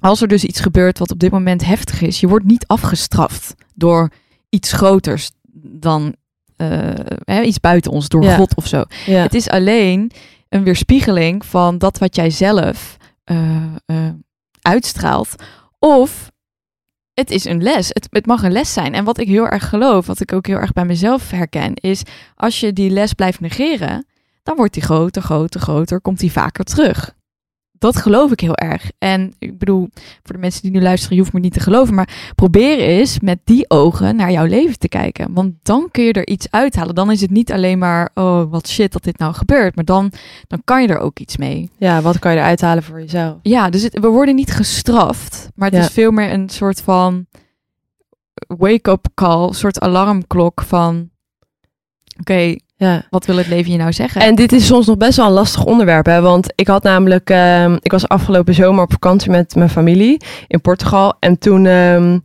als 0.00 0.20
er 0.20 0.28
dus 0.28 0.44
iets 0.44 0.60
gebeurt 0.60 0.98
wat 0.98 1.10
op 1.10 1.18
dit 1.18 1.30
moment 1.30 1.64
heftig 1.64 2.02
is, 2.02 2.20
je 2.20 2.28
wordt 2.28 2.44
niet 2.44 2.66
afgestraft 2.66 3.54
door 3.74 4.10
iets 4.48 4.72
groters 4.72 5.30
dan 5.62 6.14
eh, 6.56 6.68
hè, 7.24 7.42
iets 7.42 7.60
buiten 7.60 7.92
ons, 7.92 8.08
door 8.08 8.22
Ja. 8.22 8.36
God 8.36 8.54
of 8.54 8.66
zo. 8.66 8.84
Ja. 9.06 9.22
Het 9.22 9.34
is 9.34 9.48
alleen 9.48 10.10
een 10.48 10.64
weerspiegeling 10.64 11.46
van 11.46 11.78
dat 11.78 11.98
wat 11.98 12.16
jij 12.16 12.30
zelf 12.30 12.96
eh, 13.24 13.56
eh, 13.86 13.96
uitstraalt. 14.60 15.34
Of 15.78 16.30
het 17.14 17.30
is 17.30 17.44
een 17.44 17.62
les. 17.62 17.88
Het, 17.88 18.06
het 18.10 18.26
mag 18.26 18.42
een 18.42 18.52
les 18.52 18.72
zijn. 18.72 18.94
En 18.94 19.04
wat 19.04 19.18
ik 19.18 19.28
heel 19.28 19.48
erg 19.48 19.68
geloof, 19.68 20.06
wat 20.06 20.20
ik 20.20 20.32
ook 20.32 20.46
heel 20.46 20.56
erg 20.56 20.72
bij 20.72 20.84
mezelf 20.84 21.30
herken, 21.30 21.74
is 21.74 22.02
als 22.34 22.60
je 22.60 22.72
die 22.72 22.90
les 22.90 23.12
blijft 23.12 23.40
negeren, 23.40 24.06
dan 24.42 24.56
wordt 24.56 24.74
die 24.74 24.82
groter, 24.82 25.22
groter, 25.22 25.60
groter, 25.60 26.00
komt 26.00 26.18
die 26.18 26.32
vaker 26.32 26.64
terug 26.64 27.14
dat 27.80 27.96
geloof 27.96 28.32
ik 28.32 28.40
heel 28.40 28.54
erg. 28.54 28.90
En 28.98 29.34
ik 29.38 29.58
bedoel, 29.58 29.88
voor 30.22 30.34
de 30.34 30.40
mensen 30.40 30.62
die 30.62 30.70
nu 30.70 30.80
luisteren, 30.80 31.16
je 31.16 31.22
hoeft 31.22 31.34
me 31.34 31.40
niet 31.40 31.52
te 31.52 31.60
geloven, 31.60 31.94
maar 31.94 32.32
probeer 32.34 32.78
eens 32.78 33.20
met 33.20 33.38
die 33.44 33.70
ogen 33.70 34.16
naar 34.16 34.30
jouw 34.30 34.44
leven 34.44 34.78
te 34.78 34.88
kijken. 34.88 35.32
Want 35.32 35.54
dan 35.62 35.88
kun 35.90 36.04
je 36.04 36.12
er 36.12 36.26
iets 36.26 36.50
uithalen. 36.50 36.94
Dan 36.94 37.10
is 37.10 37.20
het 37.20 37.30
niet 37.30 37.52
alleen 37.52 37.78
maar, 37.78 38.10
oh 38.14 38.50
wat 38.50 38.68
shit 38.68 38.92
dat 38.92 39.02
dit 39.02 39.18
nou 39.18 39.34
gebeurt, 39.34 39.74
maar 39.74 39.84
dan, 39.84 40.12
dan 40.46 40.62
kan 40.64 40.82
je 40.82 40.88
er 40.88 40.98
ook 40.98 41.18
iets 41.18 41.36
mee. 41.36 41.70
Ja, 41.78 42.00
wat 42.00 42.18
kan 42.18 42.32
je 42.32 42.38
eruit 42.38 42.60
halen 42.60 42.82
voor 42.82 43.00
jezelf? 43.00 43.38
Ja, 43.42 43.70
dus 43.70 43.82
het, 43.82 43.98
we 43.98 44.08
worden 44.08 44.34
niet 44.34 44.52
gestraft, 44.52 45.48
maar 45.54 45.70
het 45.70 45.80
is 45.80 45.92
veel 45.92 46.10
meer 46.10 46.32
een 46.32 46.48
soort 46.48 46.80
van 46.80 47.26
wake-up 48.46 49.06
call, 49.14 49.48
een 49.48 49.54
soort 49.54 49.80
alarmklok 49.80 50.62
van, 50.62 51.10
oké, 52.18 52.56
ja. 52.80 53.02
Wat 53.10 53.26
wil 53.26 53.36
het 53.36 53.46
leven 53.46 53.72
je 53.72 53.78
nou 53.78 53.92
zeggen? 53.92 54.20
En 54.20 54.34
dit 54.34 54.52
is 54.52 54.66
soms 54.66 54.86
nog 54.86 54.96
best 54.96 55.16
wel 55.16 55.26
een 55.26 55.32
lastig 55.32 55.64
onderwerp. 55.64 56.06
Hè? 56.06 56.20
Want 56.20 56.52
ik 56.54 56.66
had 56.66 56.82
namelijk, 56.82 57.30
uh, 57.30 57.72
ik 57.72 57.92
was 57.92 58.08
afgelopen 58.08 58.54
zomer 58.54 58.84
op 58.84 58.92
vakantie 58.92 59.30
met 59.30 59.54
mijn 59.54 59.70
familie 59.70 60.20
in 60.46 60.60
Portugal. 60.60 61.16
En 61.18 61.38
toen 61.38 61.64
uh, 61.64 62.16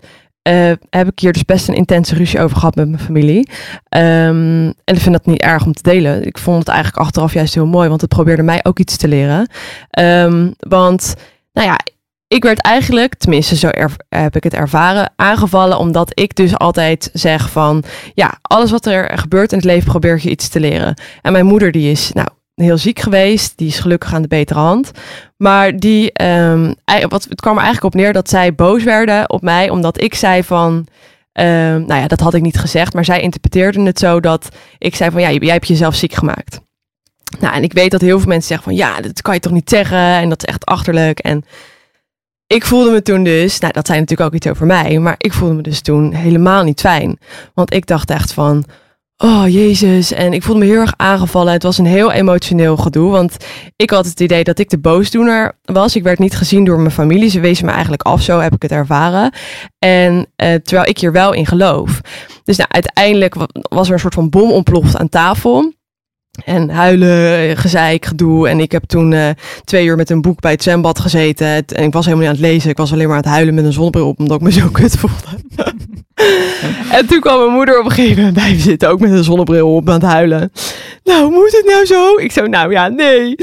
heb 0.89 1.07
ik 1.07 1.19
hier 1.19 1.33
dus 1.33 1.45
best 1.45 1.67
een 1.67 1.75
intense 1.75 2.15
ruzie 2.15 2.39
over 2.39 2.57
gehad 2.57 2.75
met 2.75 2.89
mijn 2.89 3.01
familie. 3.01 3.49
Um, 3.89 4.73
en 4.83 4.95
ik 4.95 4.99
vind 4.99 5.15
dat 5.15 5.25
niet 5.25 5.41
erg 5.41 5.65
om 5.65 5.73
te 5.73 5.83
delen. 5.83 6.25
Ik 6.25 6.37
vond 6.37 6.59
het 6.59 6.67
eigenlijk 6.67 6.97
achteraf 7.05 7.33
juist 7.33 7.53
heel 7.53 7.67
mooi, 7.67 7.89
want 7.89 8.01
het 8.01 8.09
probeerde 8.09 8.43
mij 8.43 8.59
ook 8.63 8.79
iets 8.79 8.97
te 8.97 9.07
leren. 9.07 9.49
Want, 10.59 11.13
nou 11.53 11.67
ja, 11.67 11.79
ik 12.35 12.43
werd 12.43 12.61
eigenlijk, 12.61 13.15
tenminste 13.15 13.55
zo 13.55 13.69
heb 14.09 14.35
ik 14.35 14.43
het 14.43 14.53
ervaren, 14.53 15.13
aangevallen 15.15 15.77
omdat 15.77 16.19
ik 16.19 16.35
dus 16.35 16.57
altijd 16.57 17.09
zeg 17.13 17.49
van, 17.49 17.83
ja, 18.13 18.37
alles 18.41 18.71
wat 18.71 18.85
er 18.85 19.17
gebeurt 19.17 19.51
in 19.51 19.57
het 19.57 19.67
leven 19.67 19.89
probeer 19.89 20.19
je 20.21 20.29
iets 20.29 20.47
te 20.47 20.59
leren. 20.59 21.01
En 21.21 21.31
mijn 21.31 21.45
moeder 21.45 21.71
die 21.71 21.91
is, 21.91 22.11
nou, 22.13 22.27
heel 22.55 22.77
ziek 22.77 22.99
geweest, 22.99 23.57
die 23.57 23.67
is 23.67 23.79
gelukkig 23.79 24.13
aan 24.13 24.21
de 24.21 24.27
betere 24.27 24.59
hand. 24.59 24.91
Maar 25.37 25.77
die, 25.77 26.23
um, 26.23 26.75
wat, 27.07 27.23
het 27.29 27.41
kwam 27.41 27.57
er 27.57 27.63
eigenlijk 27.63 27.93
op 27.95 28.01
neer 28.01 28.13
dat 28.13 28.29
zij 28.29 28.55
boos 28.55 28.83
werden 28.83 29.29
op 29.29 29.41
mij 29.41 29.69
omdat 29.69 30.01
ik 30.01 30.15
zei 30.15 30.43
van, 30.43 30.71
um, 31.33 31.85
nou 31.85 31.95
ja, 32.01 32.07
dat 32.07 32.19
had 32.19 32.33
ik 32.33 32.41
niet 32.41 32.59
gezegd, 32.59 32.93
maar 32.93 33.05
zij 33.05 33.21
interpreteerden 33.21 33.85
het 33.85 33.99
zo 33.99 34.19
dat 34.19 34.49
ik 34.77 34.95
zei 34.95 35.11
van, 35.11 35.21
ja, 35.21 35.31
jij 35.31 35.53
hebt 35.53 35.67
jezelf 35.67 35.95
ziek 35.95 36.13
gemaakt. 36.13 36.59
Nou, 37.39 37.55
en 37.55 37.63
ik 37.63 37.73
weet 37.73 37.91
dat 37.91 38.01
heel 38.01 38.19
veel 38.19 38.27
mensen 38.27 38.47
zeggen 38.47 38.67
van, 38.67 38.75
ja, 38.75 39.01
dat 39.01 39.21
kan 39.21 39.33
je 39.33 39.39
toch 39.39 39.51
niet 39.51 39.69
zeggen 39.69 39.97
en 39.97 40.29
dat 40.29 40.43
is 40.43 40.49
echt 40.49 40.65
achterlijk 40.65 41.19
en 41.19 41.45
ik 42.47 42.65
voelde 42.65 42.91
me 42.91 43.01
toen 43.01 43.23
dus, 43.23 43.59
nou 43.59 43.73
dat 43.73 43.87
zei 43.87 43.99
natuurlijk 43.99 44.29
ook 44.29 44.35
iets 44.35 44.47
over 44.47 44.65
mij, 44.65 44.99
maar 44.99 45.15
ik 45.17 45.33
voelde 45.33 45.55
me 45.55 45.61
dus 45.61 45.81
toen 45.81 46.13
helemaal 46.13 46.63
niet 46.63 46.79
fijn. 46.79 47.19
Want 47.53 47.73
ik 47.73 47.85
dacht 47.85 48.09
echt 48.09 48.33
van, 48.33 48.65
oh 49.17 49.47
jezus, 49.47 50.11
en 50.11 50.33
ik 50.33 50.43
voelde 50.43 50.59
me 50.59 50.71
heel 50.71 50.79
erg 50.79 50.93
aangevallen. 50.97 51.53
Het 51.53 51.63
was 51.63 51.77
een 51.77 51.85
heel 51.85 52.11
emotioneel 52.11 52.77
gedoe, 52.77 53.11
want 53.11 53.37
ik 53.75 53.89
had 53.89 54.05
het 54.05 54.19
idee 54.19 54.43
dat 54.43 54.59
ik 54.59 54.69
de 54.69 54.77
boosdoener 54.77 55.57
was. 55.63 55.95
Ik 55.95 56.03
werd 56.03 56.19
niet 56.19 56.35
gezien 56.35 56.63
door 56.63 56.79
mijn 56.79 56.91
familie, 56.91 57.29
ze 57.29 57.39
wezen 57.39 57.65
me 57.65 57.71
eigenlijk 57.71 58.01
af, 58.01 58.21
zo 58.21 58.39
heb 58.39 58.53
ik 58.53 58.61
het 58.61 58.71
ervaren. 58.71 59.33
En 59.79 60.27
eh, 60.35 60.53
terwijl 60.53 60.89
ik 60.89 60.97
hier 60.97 61.11
wel 61.11 61.33
in 61.33 61.45
geloof. 61.45 62.01
Dus 62.43 62.57
nou, 62.57 62.69
uiteindelijk 62.71 63.35
was 63.51 63.87
er 63.87 63.93
een 63.93 63.99
soort 63.99 64.13
van 64.13 64.29
bom 64.29 64.51
ontploft 64.51 64.97
aan 64.97 65.09
tafel. 65.09 65.73
En 66.43 66.69
huilen, 66.69 67.57
gezeik, 67.57 68.05
gedoe. 68.05 68.49
En 68.49 68.59
ik 68.59 68.71
heb 68.71 68.83
toen 68.83 69.11
uh, 69.11 69.29
twee 69.63 69.85
uur 69.85 69.95
met 69.95 70.09
een 70.09 70.21
boek 70.21 70.39
bij 70.39 70.51
het 70.51 70.63
zwembad 70.63 70.99
gezeten. 70.99 71.47
En 71.47 71.83
ik 71.83 71.93
was 71.93 72.05
helemaal 72.05 72.27
niet 72.27 72.35
aan 72.35 72.43
het 72.43 72.51
lezen. 72.53 72.69
Ik 72.69 72.77
was 72.77 72.91
alleen 72.91 73.07
maar 73.07 73.15
aan 73.15 73.21
het 73.21 73.31
huilen 73.31 73.53
met 73.53 73.65
een 73.65 73.73
zonnebril 73.73 74.07
op, 74.07 74.19
omdat 74.19 74.37
ik 74.37 74.43
me 74.43 74.51
zo 74.51 74.69
kut 74.71 74.97
voelde. 74.97 75.43
en 76.97 77.05
toen 77.07 77.19
kwam 77.19 77.39
mijn 77.39 77.51
moeder 77.51 77.79
op 77.79 77.85
een 77.85 77.91
gegeven 77.91 78.17
moment 78.17 78.35
bij 78.35 78.51
me 78.51 78.59
zitten, 78.59 78.89
ook 78.89 78.99
met 78.99 79.11
een 79.11 79.23
zonnebril 79.23 79.75
op 79.75 79.87
aan 79.89 79.93
het 79.93 80.03
huilen. 80.03 80.51
Nou, 81.03 81.31
moet 81.31 81.51
het 81.51 81.65
nou 81.65 81.85
zo? 81.85 82.15
Ik 82.17 82.31
zo, 82.31 82.45
nou 82.45 82.71
ja, 82.71 82.87
nee. 82.87 83.35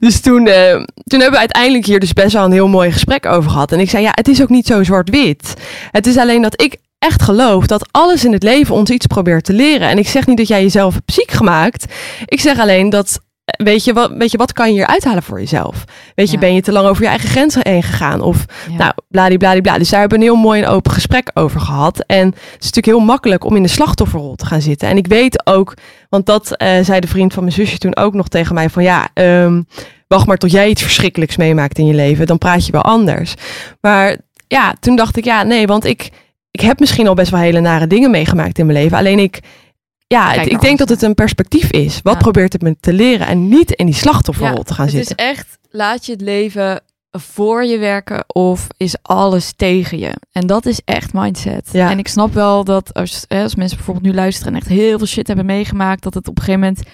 Dus 0.00 0.20
toen, 0.20 0.46
uh, 0.46 0.72
toen 1.04 1.20
hebben 1.20 1.30
we 1.30 1.38
uiteindelijk 1.38 1.86
hier 1.86 2.00
dus 2.00 2.12
best 2.12 2.32
wel 2.32 2.44
een 2.44 2.52
heel 2.52 2.68
mooi 2.68 2.92
gesprek 2.92 3.26
over 3.26 3.50
gehad. 3.50 3.72
En 3.72 3.80
ik 3.80 3.90
zei, 3.90 4.02
ja, 4.02 4.10
het 4.14 4.28
is 4.28 4.42
ook 4.42 4.48
niet 4.48 4.66
zo 4.66 4.82
zwart-wit. 4.82 5.54
Het 5.90 6.06
is 6.06 6.16
alleen 6.16 6.42
dat 6.42 6.62
ik 6.62 6.76
echt 7.00 7.22
geloof 7.22 7.66
dat 7.66 7.88
alles 7.90 8.24
in 8.24 8.32
het 8.32 8.42
leven 8.42 8.74
ons 8.74 8.90
iets 8.90 9.06
probeert 9.06 9.44
te 9.44 9.52
leren. 9.52 9.88
En 9.88 9.98
ik 9.98 10.08
zeg 10.08 10.26
niet 10.26 10.36
dat 10.36 10.48
jij 10.48 10.62
jezelf 10.62 10.94
hebt 10.94 11.12
ziek 11.12 11.30
gemaakt. 11.30 11.92
Ik 12.24 12.40
zeg 12.40 12.58
alleen 12.58 12.90
dat, 12.90 13.20
eh, 13.44 13.64
weet 13.64 13.84
je, 13.84 13.92
wat, 13.92 14.10
weet 14.12 14.30
je, 14.30 14.36
wat 14.36 14.52
kan 14.52 14.68
je 14.68 14.72
hier 14.72 14.86
uithalen 14.86 15.22
voor 15.22 15.40
jezelf? 15.40 15.84
Weet 16.14 16.30
je, 16.30 16.38
ben 16.38 16.54
je 16.54 16.60
te 16.60 16.72
lang 16.72 16.88
over 16.88 17.02
je 17.02 17.08
eigen 17.08 17.28
grenzen 17.28 17.68
heen 17.68 17.82
gegaan? 17.82 18.20
Of 18.20 18.44
ja. 18.70 18.76
nou, 18.76 18.92
bladibladibla. 19.08 19.78
Dus 19.78 19.88
daar 19.88 20.00
hebben 20.00 20.18
we 20.18 20.24
een 20.24 20.30
heel 20.30 20.42
mooi 20.42 20.62
en 20.62 20.68
open 20.68 20.92
gesprek 20.92 21.30
over 21.34 21.60
gehad. 21.60 22.04
En 22.06 22.26
het 22.26 22.36
is 22.36 22.70
natuurlijk 22.70 22.86
heel 22.86 23.00
makkelijk 23.00 23.44
om 23.44 23.56
in 23.56 23.62
de 23.62 23.68
slachtofferrol 23.68 24.34
te 24.34 24.46
gaan 24.46 24.62
zitten. 24.62 24.88
En 24.88 24.96
ik 24.96 25.06
weet 25.06 25.46
ook, 25.46 25.74
want 26.08 26.26
dat 26.26 26.54
uh, 26.62 26.68
zei 26.82 27.00
de 27.00 27.08
vriend 27.08 27.32
van 27.32 27.42
mijn 27.42 27.54
zusje 27.54 27.78
toen 27.78 27.96
ook 27.96 28.14
nog 28.14 28.28
tegen 28.28 28.54
mij 28.54 28.70
van 28.70 28.82
ja, 28.82 29.08
um, 29.14 29.66
wacht 30.08 30.26
maar 30.26 30.36
tot 30.36 30.50
jij 30.50 30.68
iets 30.68 30.82
verschrikkelijks 30.82 31.36
meemaakt 31.36 31.78
in 31.78 31.86
je 31.86 31.94
leven. 31.94 32.26
Dan 32.26 32.38
praat 32.38 32.66
je 32.66 32.72
wel 32.72 32.82
anders. 32.82 33.34
Maar 33.80 34.16
ja, 34.48 34.74
toen 34.80 34.96
dacht 34.96 35.16
ik 35.16 35.24
ja, 35.24 35.42
nee, 35.42 35.66
want 35.66 35.84
ik 35.84 36.10
ik 36.50 36.60
heb 36.60 36.78
misschien 36.78 37.08
al 37.08 37.14
best 37.14 37.30
wel 37.30 37.40
hele 37.40 37.60
nare 37.60 37.86
dingen 37.86 38.10
meegemaakt 38.10 38.58
in 38.58 38.66
mijn 38.66 38.78
leven. 38.78 38.98
Alleen 38.98 39.18
ik, 39.18 39.40
ja, 40.06 40.32
ik 40.32 40.60
denk 40.60 40.78
dat 40.78 40.88
het 40.88 41.02
een 41.02 41.14
perspectief 41.14 41.70
is. 41.70 42.00
Wat 42.02 42.18
probeert 42.18 42.52
het 42.52 42.62
me 42.62 42.76
te 42.80 42.92
leren 42.92 43.26
en 43.26 43.48
niet 43.48 43.70
in 43.70 43.86
die 43.86 43.94
slachtofferrol 43.94 44.62
te 44.62 44.74
gaan 44.74 44.88
zitten. 44.88 45.16
Het 45.16 45.20
is 45.20 45.26
echt, 45.26 45.58
laat 45.70 46.06
je 46.06 46.12
het 46.12 46.20
leven 46.20 46.80
voor 47.10 47.64
je 47.64 47.78
werken 47.78 48.24
of 48.26 48.66
is 48.76 48.96
alles 49.02 49.52
tegen 49.56 49.98
je? 49.98 50.12
En 50.32 50.46
dat 50.46 50.66
is 50.66 50.80
echt 50.84 51.12
mindset. 51.12 51.68
Ja. 51.72 51.90
En 51.90 51.98
ik 51.98 52.08
snap 52.08 52.34
wel 52.34 52.64
dat 52.64 52.94
als, 52.94 53.24
als 53.28 53.54
mensen 53.54 53.76
bijvoorbeeld 53.76 54.06
nu 54.06 54.14
luisteren 54.14 54.52
en 54.52 54.58
echt 54.58 54.68
heel 54.68 54.98
veel 54.98 55.06
shit 55.06 55.26
hebben 55.26 55.46
meegemaakt, 55.46 56.02
dat 56.02 56.14
het 56.14 56.28
op 56.28 56.36
een 56.38 56.44
gegeven 56.44 56.68
moment 56.68 56.86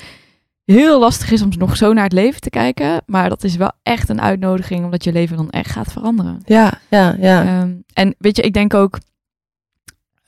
heel 0.64 0.98
lastig 1.00 1.30
is 1.30 1.42
om 1.42 1.50
nog 1.58 1.76
zo 1.76 1.92
naar 1.92 2.04
het 2.04 2.12
leven 2.12 2.40
te 2.40 2.50
kijken. 2.50 3.02
Maar 3.06 3.28
dat 3.28 3.44
is 3.44 3.56
wel 3.56 3.72
echt 3.82 4.08
een 4.08 4.20
uitnodiging, 4.20 4.84
omdat 4.84 5.04
je 5.04 5.12
leven 5.12 5.36
dan 5.36 5.50
echt 5.50 5.70
gaat 5.70 5.92
veranderen. 5.92 6.42
Ja, 6.44 6.80
ja, 6.90 7.16
ja. 7.20 7.60
Um, 7.60 7.84
en 7.92 8.14
weet 8.18 8.36
je, 8.36 8.42
ik 8.42 8.52
denk 8.52 8.74
ook, 8.74 8.98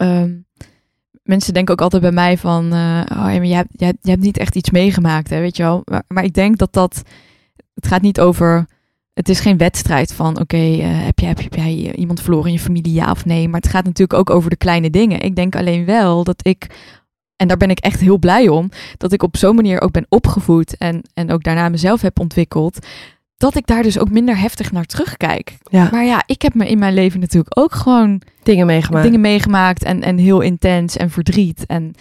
um, 0.03 0.47
mensen 1.29 1.55
denken 1.55 1.73
ook 1.73 1.81
altijd 1.81 2.03
bij 2.03 2.13
mij 2.13 2.39
van, 2.39 2.75
uh, 2.75 3.03
oh, 3.13 3.45
je, 3.45 3.55
hebt, 3.55 3.69
je, 3.73 3.95
hebt, 4.03 4.23
niet 4.23 4.39
echt 4.39 4.57
iets 4.57 4.71
meegemaakt, 4.71 5.31
hè, 5.31 5.41
weet 5.41 5.57
je 5.57 5.63
wel. 5.63 5.85
Maar, 6.07 6.25
ik 6.25 6.35
denk 6.35 6.59
dat 6.59 6.73
dat, 6.73 7.03
het 7.75 7.87
gaat 7.87 8.03
niet 8.03 8.21
over, 8.21 8.67
het 9.15 9.29
is 9.29 9.41
geen 9.41 9.57
wedstrijd 9.57 10.15
van, 10.15 10.41
oké, 10.41 10.57
uh, 10.57 11.05
heb, 11.05 11.19
jij, 11.19 11.29
heb, 11.29 11.41
heb 11.41 11.55
jij 11.55 11.95
iemand 11.95 12.21
verloren 12.21 12.47
in 12.47 12.53
je 12.53 12.59
familie, 12.59 12.93
ja 12.93 13.11
of 13.11 13.25
nee. 13.25 13.49
Maar 13.49 13.61
het 13.61 13.71
gaat 13.71 13.85
natuurlijk 13.85 14.19
ook 14.19 14.31
over 14.31 14.51
de 14.51 14.57
kleine 14.57 14.91
dingen. 14.91 15.21
Ik 15.21 15.37
denk 15.37 15.57
alleen 15.57 15.85
wel 15.85 16.25
dat 16.25 16.47
ik, 16.47 16.67
en 17.37 17.49
daar 17.49 17.57
ben 17.57 17.71
ik 17.71 17.79
echt 17.79 18.01
heel 18.01 18.19
blij 18.19 18.49
om, 18.49 18.71
dat 18.97 19.13
ik 19.13 19.23
op 19.23 19.37
zo'n 19.37 19.55
manier 19.55 19.81
ook 19.81 19.93
ben 19.93 20.07
opgevoed 20.09 20.77
en, 20.77 21.03
en 21.15 21.31
ook 21.31 21.43
daarna 21.43 21.69
mezelf 21.69 22.01
heb 22.01 22.21
ontwikkeld 22.21 22.87
dat 23.39 23.57
ik 23.57 23.67
daar 23.67 23.83
dus 23.83 23.99
ook 23.99 24.11
minder 24.11 24.39
heftig 24.39 24.73
naar 24.73 24.85
terugkijk. 24.85 25.57
Ja. 25.71 25.89
Maar 25.93 26.05
ja, 26.05 26.23
ik 26.27 26.43
heb 26.43 26.55
me 26.55 26.69
in 26.69 26.79
mijn 26.79 26.95
leven 26.95 27.21
natuurlijk 27.21 27.59
ook 27.59 27.75
gewoon 27.75 28.23
dingen 28.43 28.67
meegemaakt. 28.67 29.05
Dingen 29.05 29.21
meegemaakt 29.21 29.83
en, 29.83 30.03
en 30.03 30.19
heel 30.19 30.41
intens 30.41 30.97
en 30.97 31.11
verdriet 31.11 31.67
en 31.67 31.95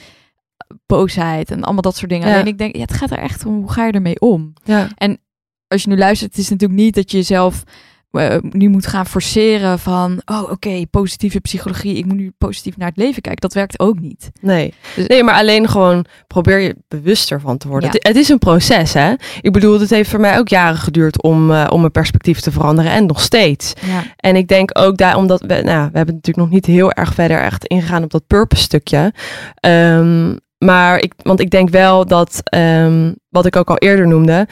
boosheid 0.86 1.52
en 1.52 1.64
allemaal 1.64 1.82
dat 1.82 1.96
soort 1.96 2.10
dingen. 2.10 2.28
Ja. 2.28 2.34
Alleen 2.34 2.48
ik 2.48 2.58
denk, 2.58 2.76
ja, 2.76 2.82
het 2.82 2.94
gaat 2.94 3.12
er 3.12 3.18
echt 3.18 3.46
om, 3.46 3.56
hoe 3.56 3.72
ga 3.72 3.86
je 3.86 3.92
ermee 3.92 4.20
om? 4.20 4.54
Ja. 4.64 4.88
En 4.96 5.20
als 5.68 5.84
je 5.84 5.90
nu 5.90 5.98
luistert, 5.98 6.32
het 6.32 6.40
is 6.40 6.50
natuurlijk 6.50 6.80
niet 6.80 6.96
dat 6.96 7.12
je 7.12 7.18
jezelf 7.18 7.64
uh, 8.12 8.36
nu 8.42 8.68
moet 8.70 8.88
gaan 8.88 9.06
forceren 9.06 9.80
van, 9.80 10.22
oh 10.26 10.52
oké, 10.52 10.86
positieve 10.92 11.40
psychologie, 11.40 11.98
ik 11.98 12.06
moet 12.06 12.18
nu 12.18 12.32
positief 12.38 12.78
naar 12.78 12.88
het 12.88 12.98
leven 12.98 13.22
kijken. 13.22 13.42
Dat 13.42 13.54
werkt 13.54 13.80
ook 13.80 14.00
niet. 14.00 14.30
Nee, 14.42 14.74
dus, 14.96 15.08
nee 15.08 15.24
maar 15.24 15.36
alleen 15.36 15.70
gewoon 15.70 16.06
probeer 16.28 16.60
je 16.60 16.76
bewuster 16.88 17.42
van 17.42 17.58
te 17.58 17.68
worden. 17.68 17.90
Het, 17.90 18.08
het, 18.08 18.16
is 18.16 18.30
een 18.30 18.38
proces, 18.38 18.94
hè? 18.94 19.14
Ik 19.42 19.52
bedoel, 19.52 19.80
het 19.80 19.90
heeft 19.90 20.10
voor 20.10 20.20
mij 20.20 20.38
ook 20.38 20.48
jaren 20.48 20.78
geduurd 20.78 21.22
om, 21.22 21.52
uh, 21.52 21.68
om 21.70 21.80
mijn 21.80 21.92
perspectief 21.92 22.40
te 22.40 22.52
veranderen 22.52 22.92
en 22.92 23.06
nog 23.06 23.22
steeds. 23.22 23.74
Ja. 23.86 24.04
En 24.16 24.36
ik 24.36 24.48
denk 24.48 24.70
ook 24.80 24.98
daar, 24.98 25.16
omdat 25.16 25.42
we, 25.42 25.48
nou, 25.48 25.90
we 25.92 25.98
hebben 25.98 26.16
natuurlijk 26.16 26.38
nog 26.38 26.50
niet 26.50 26.66
heel 26.66 26.92
erg 26.92 27.14
verder 27.14 27.40
echt 27.40 27.66
ingegaan 27.66 28.04
op 28.04 28.12
dat 28.12 28.28
purpose 28.28 28.64
stukje. 28.64 29.14
Um, 29.66 30.40
maar 30.58 31.00
ik, 31.00 31.14
want 31.18 31.40
ik 31.40 31.50
denk 31.50 31.70
wel 31.70 32.06
dat, 32.06 32.42
um, 32.56 33.16
wat 33.30 33.46
ik 33.46 33.56
ook 33.56 33.70
al 33.70 33.78
eerder 33.78 34.08
noemde, 34.08 34.48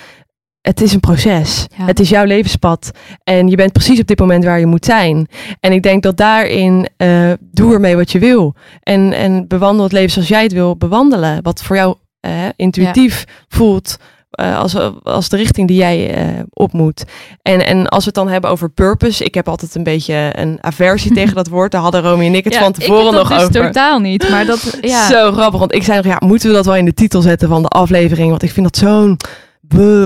het 0.65 0.81
is 0.81 0.93
een 0.93 0.99
proces. 0.99 1.65
Het 1.73 1.99
is 1.99 2.09
jouw 2.09 2.25
levenspad. 2.25 2.91
En 3.23 3.47
je 3.47 3.55
bent 3.55 3.71
precies 3.71 3.99
op 3.99 4.07
dit 4.07 4.19
moment 4.19 4.43
waar 4.43 4.59
je 4.59 4.65
moet 4.65 4.85
zijn. 4.85 5.27
En 5.59 5.71
ik 5.71 5.83
denk 5.83 6.03
dat 6.03 6.17
daarin 6.17 6.87
uh, 6.97 7.31
doe 7.39 7.73
ermee 7.73 7.95
wat 7.95 8.11
je 8.11 8.19
wil. 8.19 8.55
En, 8.79 9.13
en 9.13 9.47
bewandel 9.47 9.83
het 9.83 9.93
leven 9.93 10.11
zoals 10.11 10.27
jij 10.27 10.43
het 10.43 10.53
wil 10.53 10.75
bewandelen. 10.77 11.43
Wat 11.43 11.63
voor 11.63 11.75
jou 11.75 11.95
uh, 12.21 12.31
intuïtief 12.55 13.23
voelt. 13.47 13.97
Uh, 14.41 14.59
als, 14.59 14.75
als 15.03 15.29
de 15.29 15.37
richting 15.37 15.67
die 15.67 15.77
jij 15.77 16.15
op 16.49 16.73
moet. 16.73 17.03
En, 17.41 17.65
en 17.65 17.87
als 17.87 17.99
we 17.99 18.05
het 18.05 18.15
dan 18.15 18.29
hebben 18.29 18.49
over 18.49 18.69
purpose. 18.69 19.23
Ik 19.23 19.33
heb 19.33 19.47
altijd 19.47 19.75
een 19.75 19.83
beetje 19.83 20.31
een 20.33 20.57
aversie 20.61 21.13
tegen 21.19 21.35
dat 21.35 21.47
woord. 21.47 21.71
Daar 21.71 21.81
hadden 21.81 22.01
Romy 22.01 22.25
en 22.25 22.35
ik 22.35 22.43
het 22.43 22.53
ja, 22.53 22.59
van 22.59 22.71
tevoren 22.71 23.13
nog 23.13 23.27
dus 23.27 23.37
over. 23.37 23.51
totaal 23.51 23.99
niet. 23.99 24.29
Maar 24.29 24.45
dat, 24.45 24.77
ja. 24.81 25.07
Zo 25.07 25.31
grappig. 25.31 25.59
Want 25.59 25.75
ik 25.75 25.83
zei 25.83 25.97
nog, 25.97 26.05
ja, 26.05 26.27
moeten 26.27 26.49
we 26.49 26.55
dat 26.55 26.65
wel 26.65 26.75
in 26.75 26.85
de 26.85 26.93
titel 26.93 27.21
zetten 27.21 27.49
van 27.49 27.61
de 27.61 27.67
aflevering? 27.67 28.29
Want 28.29 28.43
ik 28.43 28.51
vind 28.51 28.65
dat 28.65 28.77
zo'n 28.77 29.17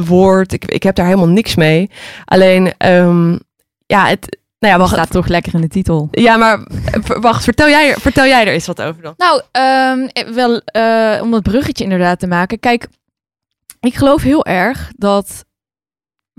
woord. 0.06 0.54
Ik, 0.54 0.66
ik 0.66 0.84
heb 0.84 0.96
daar 0.96 1.06
helemaal 1.06 1.28
niks 1.28 1.56
mee. 1.56 1.90
Alleen, 2.26 2.74
um, 2.86 3.40
ja, 3.86 4.08
het, 4.08 4.38
Nou 4.60 4.74
ja, 4.74 4.80
Dat 4.80 4.90
wacht. 4.90 4.94
staat 5.02 5.12
toch 5.12 5.28
lekker 5.28 5.54
in 5.54 5.62
de 5.62 5.68
titel. 5.68 6.08
Ja, 6.12 6.38
maar 6.38 6.60
eh, 6.92 7.02
wacht, 7.20 7.44
vertel 7.44 7.70
jij, 7.70 7.96
vertel 7.96 8.26
jij 8.26 8.42
er 8.48 8.54
eens 8.54 8.68
wat 8.68 8.82
over 8.82 9.02
dan. 9.02 9.14
Nou, 9.18 9.42
ehm, 9.52 10.34
wel 10.34 10.58
eh, 10.60 11.20
om 11.22 11.32
dat 11.32 11.44
bruggetje 11.44 11.84
inderdaad 11.84 12.20
te 12.20 12.28
maken. 12.28 12.60
Kijk, 12.60 12.88
ik 13.80 13.96
geloof 13.96 14.22
heel 14.22 14.46
erg 14.46 14.92
dat 14.96 15.46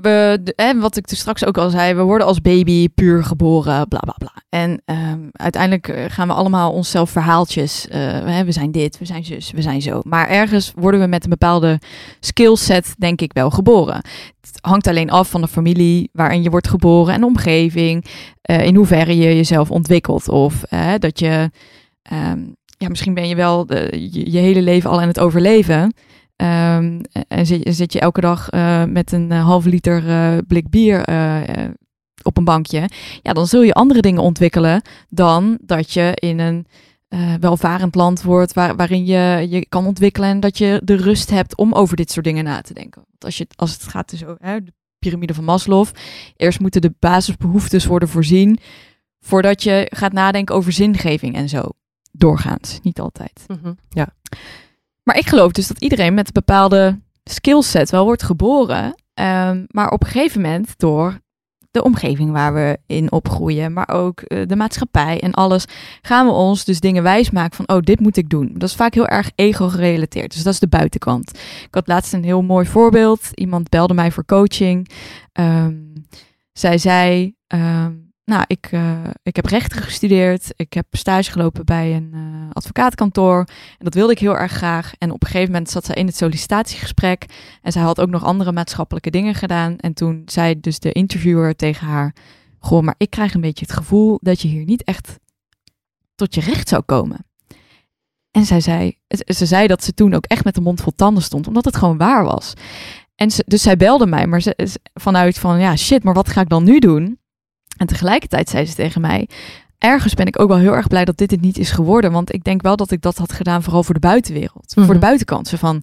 we, 0.02 0.74
wat 0.80 0.96
ik 0.96 1.08
dus 1.08 1.18
straks 1.18 1.44
ook 1.44 1.58
al 1.58 1.70
zei, 1.70 1.94
we 1.94 2.02
worden 2.02 2.26
als 2.26 2.40
baby 2.40 2.88
puur 2.88 3.24
geboren, 3.24 3.88
bla 3.88 3.98
bla 3.98 4.14
bla. 4.18 4.32
En 4.48 4.82
ehm, 4.84 5.20
uiteindelijk 5.32 5.88
eh, 5.88 6.04
gaan 6.08 6.28
we 6.28 6.34
allemaal 6.34 6.72
onszelf 6.72 7.10
verhaaltjes. 7.10 7.88
eh, 7.88 8.40
we 8.40 8.52
zijn 8.52 8.72
dit, 8.72 8.98
we 8.98 9.04
zijn 9.04 9.24
zus, 9.24 9.50
we 9.50 9.62
zijn 9.62 9.82
zo. 9.82 10.00
Maar 10.02 10.28
ergens 10.28 10.72
worden 10.76 11.00
we 11.00 11.06
met 11.06 11.24
een 11.24 11.30
bepaalde 11.30 11.78
skillset, 12.20 12.94
denk 12.98 13.20
ik, 13.20 13.32
wel 13.32 13.50
geboren. 13.50 13.96
Het 14.40 14.58
hangt 14.60 14.86
alleen 14.86 15.10
af 15.10 15.30
van 15.30 15.40
de 15.40 15.48
familie 15.48 16.08
waarin 16.12 16.42
je 16.42 16.50
wordt 16.50 16.68
geboren 16.68 17.14
en 17.14 17.24
omgeving. 17.24 18.04
eh, 18.42 18.64
in 18.64 18.74
hoeverre 18.76 19.16
je 19.16 19.36
jezelf 19.36 19.70
ontwikkelt. 19.70 20.28
Of 20.28 20.62
dat 20.98 21.18
je. 21.18 21.50
ehm, 22.02 22.38
ja, 22.76 22.88
misschien 22.88 23.14
ben 23.14 23.28
je 23.28 23.34
wel 23.34 23.74
je, 23.90 24.30
je 24.30 24.38
hele 24.38 24.62
leven 24.62 24.90
al 24.90 25.00
aan 25.00 25.08
het 25.08 25.20
overleven. 25.20 25.92
Ehm, 26.40 27.00
en 27.28 27.46
zit, 27.46 27.74
zit 27.74 27.92
je 27.92 28.00
elke 28.00 28.20
dag 28.20 28.48
eh, 28.48 28.84
met 28.84 29.12
een 29.12 29.32
eh, 29.32 29.44
halve 29.44 29.68
liter 29.68 30.08
eh, 30.08 30.38
blik 30.46 30.70
bier 30.70 30.98
op 32.22 32.36
een 32.36 32.44
bankje. 32.44 32.88
Ja, 33.22 33.32
dan 33.32 33.46
zul 33.46 33.62
je 33.62 33.74
andere 33.74 34.00
dingen 34.00 34.22
ontwikkelen 34.22 34.82
dan 35.08 35.58
dat 35.62 35.92
je 35.92 36.12
in 36.14 36.38
een 36.38 36.66
eh, 37.08 37.34
welvarend 37.40 37.94
land 37.94 38.22
wordt 38.22 38.52
waar, 38.52 38.76
waarin 38.76 39.04
je 39.04 39.46
je 39.48 39.66
kan 39.68 39.86
ontwikkelen 39.86 40.28
en 40.28 40.40
dat 40.40 40.58
je 40.58 40.80
de 40.84 40.96
rust 40.96 41.30
hebt 41.30 41.56
om 41.56 41.72
over 41.72 41.96
dit 41.96 42.10
soort 42.10 42.24
dingen 42.24 42.44
na 42.44 42.60
te 42.60 42.74
denken. 42.74 43.02
Want 43.06 43.24
als, 43.24 43.38
je, 43.38 43.46
als 43.56 43.72
het 43.72 43.82
gaat 43.82 44.10
dus 44.10 44.24
over 44.24 44.38
hè, 44.40 44.64
de 44.64 44.72
piramide 44.98 45.34
van 45.34 45.44
Maslow, 45.44 45.86
eerst 46.36 46.60
moeten 46.60 46.80
de 46.80 46.94
basisbehoeftes 46.98 47.86
worden 47.86 48.08
voorzien 48.08 48.58
voordat 49.20 49.62
je 49.62 49.86
gaat 49.94 50.12
nadenken 50.12 50.54
over 50.54 50.72
zingeving 50.72 51.34
en 51.34 51.48
zo. 51.48 51.62
Doorgaans, 52.12 52.78
niet 52.82 53.00
altijd. 53.00 53.46
Ja. 53.88 54.08
Maar 55.02 55.16
ik 55.16 55.28
geloof 55.28 55.52
dus 55.52 55.66
dat 55.66 55.80
iedereen 55.82 56.14
met 56.14 56.26
een 56.26 56.32
bepaalde 56.32 57.00
skillset 57.24 57.90
wel 57.90 58.04
wordt 58.04 58.22
geboren. 58.22 58.94
ehm, 59.14 59.64
maar 59.68 59.90
op 59.90 60.02
een 60.04 60.10
gegeven 60.10 60.40
moment 60.40 60.74
door 60.78 61.20
de 61.70 61.82
omgeving 61.82 62.30
waar 62.30 62.54
we 62.54 62.78
in 62.86 63.12
opgroeien, 63.12 63.72
maar 63.72 63.88
ook 63.88 64.20
eh, 64.20 64.46
de 64.46 64.56
maatschappij 64.56 65.20
en 65.20 65.32
alles, 65.32 65.64
gaan 66.02 66.26
we 66.26 66.32
ons 66.32 66.64
dus 66.64 66.80
dingen 66.80 67.02
wijsmaken 67.02 67.56
van, 67.56 67.76
oh, 67.76 67.82
dit 67.82 68.00
moet 68.00 68.16
ik 68.16 68.28
doen. 68.28 68.50
Dat 68.52 68.68
is 68.68 68.74
vaak 68.74 68.94
heel 68.94 69.06
erg 69.06 69.30
ego-gerelateerd. 69.34 70.32
Dus 70.32 70.42
dat 70.42 70.52
is 70.52 70.60
de 70.60 70.68
buitenkant. 70.68 71.30
Ik 71.62 71.74
had 71.74 71.86
laatst 71.86 72.12
een 72.12 72.24
heel 72.24 72.42
mooi 72.42 72.66
voorbeeld. 72.66 73.28
Iemand 73.34 73.68
belde 73.68 73.94
mij 73.94 74.10
voor 74.10 74.24
coaching. 74.24 74.90
Ehm, 75.32 75.76
zij 76.52 76.78
zei, 76.78 77.34
ehm, 77.46 77.92
nou, 78.30 78.44
ik, 78.46 78.68
eh, 78.70 79.04
ik 79.22 79.36
heb 79.36 79.44
rechten 79.46 79.82
gestudeerd. 79.82 80.52
Ik 80.56 80.72
heb 80.72 80.86
stage 80.90 81.30
gelopen 81.30 81.64
bij 81.64 81.94
een 81.96 82.10
eh, 82.14 82.20
advocaatkantoor. 82.52 83.38
En 83.78 83.84
dat 83.84 83.94
wilde 83.94 84.12
ik 84.12 84.18
heel 84.18 84.36
erg 84.36 84.52
graag. 84.52 84.92
En 84.98 85.10
op 85.10 85.22
een 85.22 85.26
gegeven 85.28 85.52
moment 85.52 85.70
zat 85.70 85.84
zij 85.84 85.94
in 85.94 86.06
het 86.06 86.16
sollicitatiegesprek. 86.16 87.24
En 87.62 87.72
zij 87.72 87.82
had 87.82 88.00
ook 88.00 88.08
nog 88.10 88.24
andere 88.24 88.52
maatschappelijke 88.52 89.10
dingen 89.10 89.34
gedaan. 89.34 89.76
En 89.76 89.94
toen 89.94 90.22
zei 90.26 90.60
dus 90.60 90.78
de 90.78 90.92
interviewer 90.92 91.56
tegen 91.56 91.86
haar... 91.86 92.14
Goh, 92.58 92.82
maar 92.82 92.94
ik 92.98 93.10
krijg 93.10 93.34
een 93.34 93.40
beetje 93.40 93.64
het 93.66 93.74
gevoel 93.76 94.18
dat 94.22 94.40
je 94.40 94.48
hier 94.48 94.64
niet 94.64 94.84
echt 94.84 95.18
tot 96.14 96.34
je 96.34 96.40
recht 96.40 96.68
zou 96.68 96.82
komen. 96.82 97.26
En 98.30 98.44
zij 98.44 98.60
zei, 98.60 98.98
ze 99.26 99.46
zei 99.46 99.66
dat 99.66 99.84
ze 99.84 99.94
toen 99.94 100.14
ook 100.14 100.24
echt 100.24 100.44
met 100.44 100.54
de 100.54 100.60
mond 100.60 100.80
vol 100.80 100.92
tanden 100.96 101.22
stond, 101.22 101.46
omdat 101.46 101.64
het 101.64 101.76
gewoon 101.76 101.96
waar 101.98 102.24
was. 102.24 102.52
En 103.14 103.30
ze, 103.30 103.44
dus 103.46 103.62
zij 103.62 103.76
belde 103.76 104.06
mij, 104.06 104.26
maar 104.26 104.42
ze, 104.42 104.54
ze- 104.56 104.80
vanuit 104.94 105.38
van, 105.38 105.58
ja 105.60 105.76
shit, 105.76 106.04
maar 106.04 106.14
wat 106.14 106.28
ga 106.28 106.40
ik 106.40 106.48
dan 106.48 106.64
nu 106.64 106.78
doen? 106.78 107.18
En 107.80 107.86
tegelijkertijd 107.86 108.48
zei 108.48 108.66
ze 108.66 108.74
tegen 108.74 109.00
mij, 109.00 109.28
ergens 109.78 110.14
ben 110.14 110.26
ik 110.26 110.40
ook 110.40 110.48
wel 110.48 110.58
heel 110.58 110.74
erg 110.74 110.86
blij 110.88 111.04
dat 111.04 111.16
dit 111.16 111.30
het 111.30 111.40
niet 111.40 111.58
is 111.58 111.70
geworden, 111.70 112.12
want 112.12 112.32
ik 112.32 112.44
denk 112.44 112.62
wel 112.62 112.76
dat 112.76 112.90
ik 112.90 113.02
dat 113.02 113.18
had 113.18 113.32
gedaan 113.32 113.62
vooral 113.62 113.82
voor 113.82 113.94
de 113.94 114.00
buitenwereld, 114.00 114.72
voor 114.74 114.82
Mhm. 114.82 114.92
de 114.92 114.98
buitenkant. 114.98 115.48
Zo 115.48 115.56
van 115.56 115.82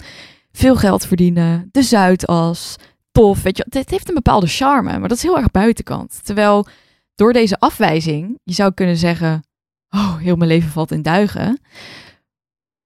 veel 0.52 0.76
geld 0.76 1.06
verdienen, 1.06 1.70
de 1.72 1.82
Zuidas, 1.84 2.76
tof, 3.12 3.42
weet 3.42 3.58
je, 3.58 3.66
het 3.70 3.90
heeft 3.90 4.08
een 4.10 4.14
bepaalde 4.16 4.48
charme, 4.48 5.00
maar 5.00 5.08
dat 5.10 5.18
is 5.18 5.24
heel 5.24 5.38
erg 5.38 5.52
buitenkant. 5.52 6.20
Terwijl 6.26 6.68
door 7.16 7.34
deze 7.34 7.60
afwijzing, 7.60 8.40
je 8.44 8.54
zou 8.54 8.74
kunnen 8.74 8.98
zeggen, 8.98 9.44
oh, 9.90 10.18
heel 10.18 10.36
mijn 10.36 10.50
leven 10.50 10.70
valt 10.70 10.92
in 10.92 11.02
duigen. 11.02 11.60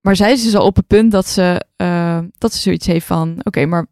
Maar 0.01 0.15
zij 0.15 0.31
is 0.31 0.43
dus 0.43 0.55
al 0.55 0.65
op 0.65 0.75
het 0.75 0.87
punt 0.87 1.11
dat 1.11 1.27
ze, 1.27 1.65
eh, 1.75 2.19
dat 2.37 2.53
ze 2.53 2.59
zoiets 2.59 2.85
heeft 2.87 3.05
van, 3.05 3.39
oké, 3.43 3.65
maar 3.65 3.85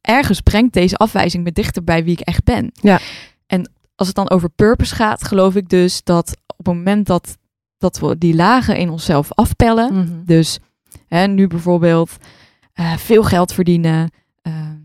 ergens 0.00 0.40
brengt 0.40 0.72
deze 0.72 0.96
afwijzing 0.96 1.44
me 1.44 1.52
dichter 1.52 1.84
bij 1.84 2.04
wie 2.04 2.12
ik 2.12 2.20
echt 2.20 2.44
ben. 2.44 2.70
Ja. 2.80 2.98
En 3.46 3.70
als 3.98 4.06
het 4.06 4.16
dan 4.16 4.30
over 4.30 4.48
purpose 4.48 4.94
gaat, 4.94 5.24
geloof 5.24 5.54
ik 5.54 5.68
dus 5.68 6.02
dat 6.04 6.36
op 6.46 6.66
het 6.66 6.74
moment 6.74 7.06
dat, 7.06 7.36
dat 7.78 7.98
we 7.98 8.18
die 8.18 8.34
lagen 8.34 8.76
in 8.76 8.90
onszelf 8.90 9.32
afpellen, 9.34 9.94
Mhm. 9.94 10.24
dus 10.24 10.58
hè, 11.06 11.26
nu 11.26 11.46
bijvoorbeeld 11.46 12.16
eh, 12.72 12.96
veel 12.96 13.22
geld 13.22 13.52
verdienen. 13.52 14.10
ehm, 14.42 14.76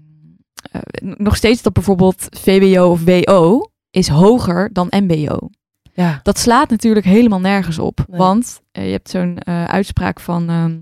eh, 0.72 0.82
nog 1.18 1.36
steeds 1.36 1.62
dat 1.62 1.74
bijvoorbeeld 1.74 2.28
VWO 2.30 2.92
of 2.92 3.04
WO 3.04 3.70
is 3.92 4.08
hoger 4.08 4.70
dan 4.74 4.88
MBO. 4.90 5.50
Ja. 5.94 6.20
Dat 6.24 6.38
slaat 6.40 6.70
natuurlijk 6.70 7.06
helemaal 7.06 7.40
nergens 7.40 7.80
op. 7.80 8.06
Nee. 8.08 8.18
Want 8.18 8.62
eh, 8.72 8.86
je 8.86 8.92
hebt 8.92 9.10
zo'n 9.10 9.46
uitspraak 9.46 10.20
van, 10.20 10.50
ehm, 10.50 10.80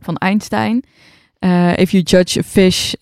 van 0.00 0.16
Einstein. 0.16 0.82
If 1.74 1.90
you 1.90 2.02
judge 2.02 2.38
a 2.38 2.42
fish 2.42 2.92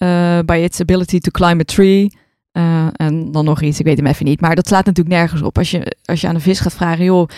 by 0.46 0.60
its 0.62 0.80
ability 0.80 1.18
to 1.18 1.30
climb 1.30 1.60
a 1.60 1.64
tree. 1.64 2.12
Eh, 2.52 2.86
en 2.92 3.32
dan 3.32 3.44
nog 3.44 3.62
iets, 3.62 3.78
ik 3.78 3.84
weet 3.86 3.96
hem 3.96 4.06
even 4.06 4.24
niet. 4.24 4.40
Maar 4.40 4.54
dat 4.54 4.66
slaat 4.66 4.86
natuurlijk 4.86 5.16
nergens 5.16 5.42
op. 5.42 5.58
Als 5.58 5.70
je, 5.70 5.96
als 6.04 6.20
je 6.20 6.28
aan 6.28 6.34
een 6.34 6.40
vis 6.40 6.60
gaat 6.60 6.74
vragen, 6.74 7.04
joh, 7.04 7.28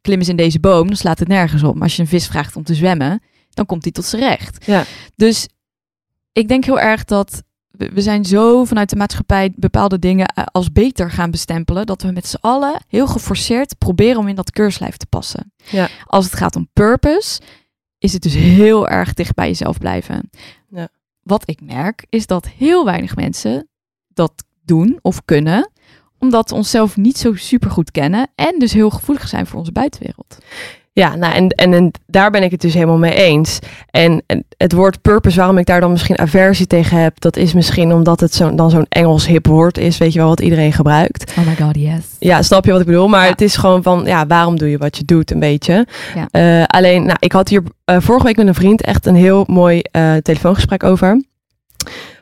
klim 0.00 0.18
eens 0.18 0.28
in 0.28 0.36
deze 0.36 0.60
boom, 0.60 0.86
dan 0.86 0.96
slaat 0.96 1.18
het 1.18 1.28
nergens 1.28 1.62
op. 1.62 1.74
Maar 1.74 1.82
als 1.82 1.96
je 1.96 2.02
een 2.02 2.08
vis 2.08 2.26
vraagt 2.26 2.56
om 2.56 2.62
te 2.62 2.74
zwemmen, 2.74 3.22
dan 3.50 3.66
komt 3.66 3.82
hij 3.82 3.92
tot 3.92 4.04
zijn 4.04 4.22
recht. 4.22 4.66
Ja. 4.66 4.84
Dus 5.16 5.48
ik 6.32 6.48
denk 6.48 6.64
heel 6.64 6.80
erg 6.80 7.04
dat 7.04 7.42
we, 7.70 7.90
we 7.92 8.00
zijn 8.00 8.24
zo 8.24 8.64
vanuit 8.64 8.90
de 8.90 8.96
maatschappij 8.96 9.52
bepaalde 9.56 9.98
dingen 9.98 10.26
eh, 10.26 10.44
als 10.52 10.72
beter 10.72 11.10
gaan 11.10 11.30
bestempelen, 11.30 11.86
dat 11.86 12.02
we 12.02 12.10
met 12.10 12.26
z'n 12.26 12.38
allen 12.40 12.84
heel 12.88 13.06
geforceerd 13.06 13.78
proberen 13.78 14.18
om 14.18 14.28
in 14.28 14.34
dat 14.34 14.50
keurslijf 14.50 14.96
te 14.96 15.06
passen. 15.06 15.52
Ja. 15.70 15.88
Als 16.06 16.24
het 16.24 16.34
gaat 16.34 16.56
om 16.56 16.68
purpose, 16.72 17.40
is 17.98 18.12
het 18.12 18.22
dus 18.22 18.34
heel 18.34 18.88
erg 18.88 19.14
dicht 19.14 19.34
bij 19.34 19.46
jezelf 19.46 19.78
blijven. 19.78 20.30
Ja. 20.68 20.88
Wat 21.22 21.48
ik 21.48 21.60
merk, 21.60 22.06
is 22.08 22.26
dat 22.26 22.48
heel 22.48 22.84
weinig 22.84 23.16
mensen 23.16 23.68
dat 24.08 24.44
doen 24.70 24.98
of 25.02 25.24
kunnen, 25.24 25.70
omdat 26.18 26.50
we 26.50 26.56
onszelf 26.56 26.96
niet 26.96 27.18
zo 27.18 27.34
super 27.34 27.70
goed 27.70 27.90
kennen 27.90 28.28
en 28.34 28.54
dus 28.58 28.72
heel 28.72 28.90
gevoelig 28.90 29.28
zijn 29.28 29.46
voor 29.46 29.58
onze 29.58 29.72
buitenwereld. 29.72 30.38
Ja, 30.92 31.16
nou, 31.16 31.34
en, 31.34 31.48
en, 31.48 31.72
en 31.74 31.90
daar 32.06 32.30
ben 32.30 32.42
ik 32.42 32.50
het 32.50 32.60
dus 32.60 32.74
helemaal 32.74 32.98
mee 32.98 33.14
eens. 33.14 33.58
En, 33.90 34.22
en 34.26 34.44
het 34.56 34.72
woord 34.72 35.02
purpose, 35.02 35.36
waarom 35.36 35.58
ik 35.58 35.66
daar 35.66 35.80
dan 35.80 35.90
misschien 35.90 36.18
aversie 36.18 36.66
tegen 36.66 36.96
heb, 37.02 37.20
dat 37.20 37.36
is 37.36 37.52
misschien 37.52 37.92
omdat 37.92 38.20
het 38.20 38.34
zo, 38.34 38.54
dan 38.54 38.70
zo'n 38.70 38.86
Engels 38.88 39.26
hip 39.26 39.46
woord 39.46 39.78
is, 39.78 39.98
weet 39.98 40.12
je 40.12 40.18
wel, 40.18 40.28
wat 40.28 40.40
iedereen 40.40 40.72
gebruikt. 40.72 41.32
Oh 41.38 41.46
my 41.46 41.56
god, 41.56 41.76
yes. 41.76 42.04
Ja, 42.18 42.42
snap 42.42 42.64
je 42.64 42.70
wat 42.70 42.80
ik 42.80 42.86
bedoel? 42.86 43.08
Maar 43.08 43.24
Ja. 43.24 43.30
het 43.30 43.40
is 43.40 43.56
gewoon 43.56 43.82
van, 43.82 44.02
ja, 44.04 44.26
waarom 44.26 44.58
doe 44.58 44.70
je 44.70 44.78
wat 44.78 44.96
je 44.96 45.04
doet, 45.04 45.30
een 45.30 45.38
beetje. 45.40 45.86
Ja. 46.14 46.26
Eh, 46.30 46.64
alleen, 46.66 47.04
nou, 47.04 47.16
ik 47.20 47.32
had 47.32 47.48
hier 47.48 47.62
eh, 47.84 47.96
vorige 48.00 48.26
week 48.26 48.36
met 48.36 48.46
een 48.46 48.54
vriend 48.54 48.82
echt 48.82 49.06
een 49.06 49.14
heel 49.14 49.44
mooi 49.48 49.80
eh, 49.80 50.14
telefoongesprek 50.16 50.84
over. 50.84 51.22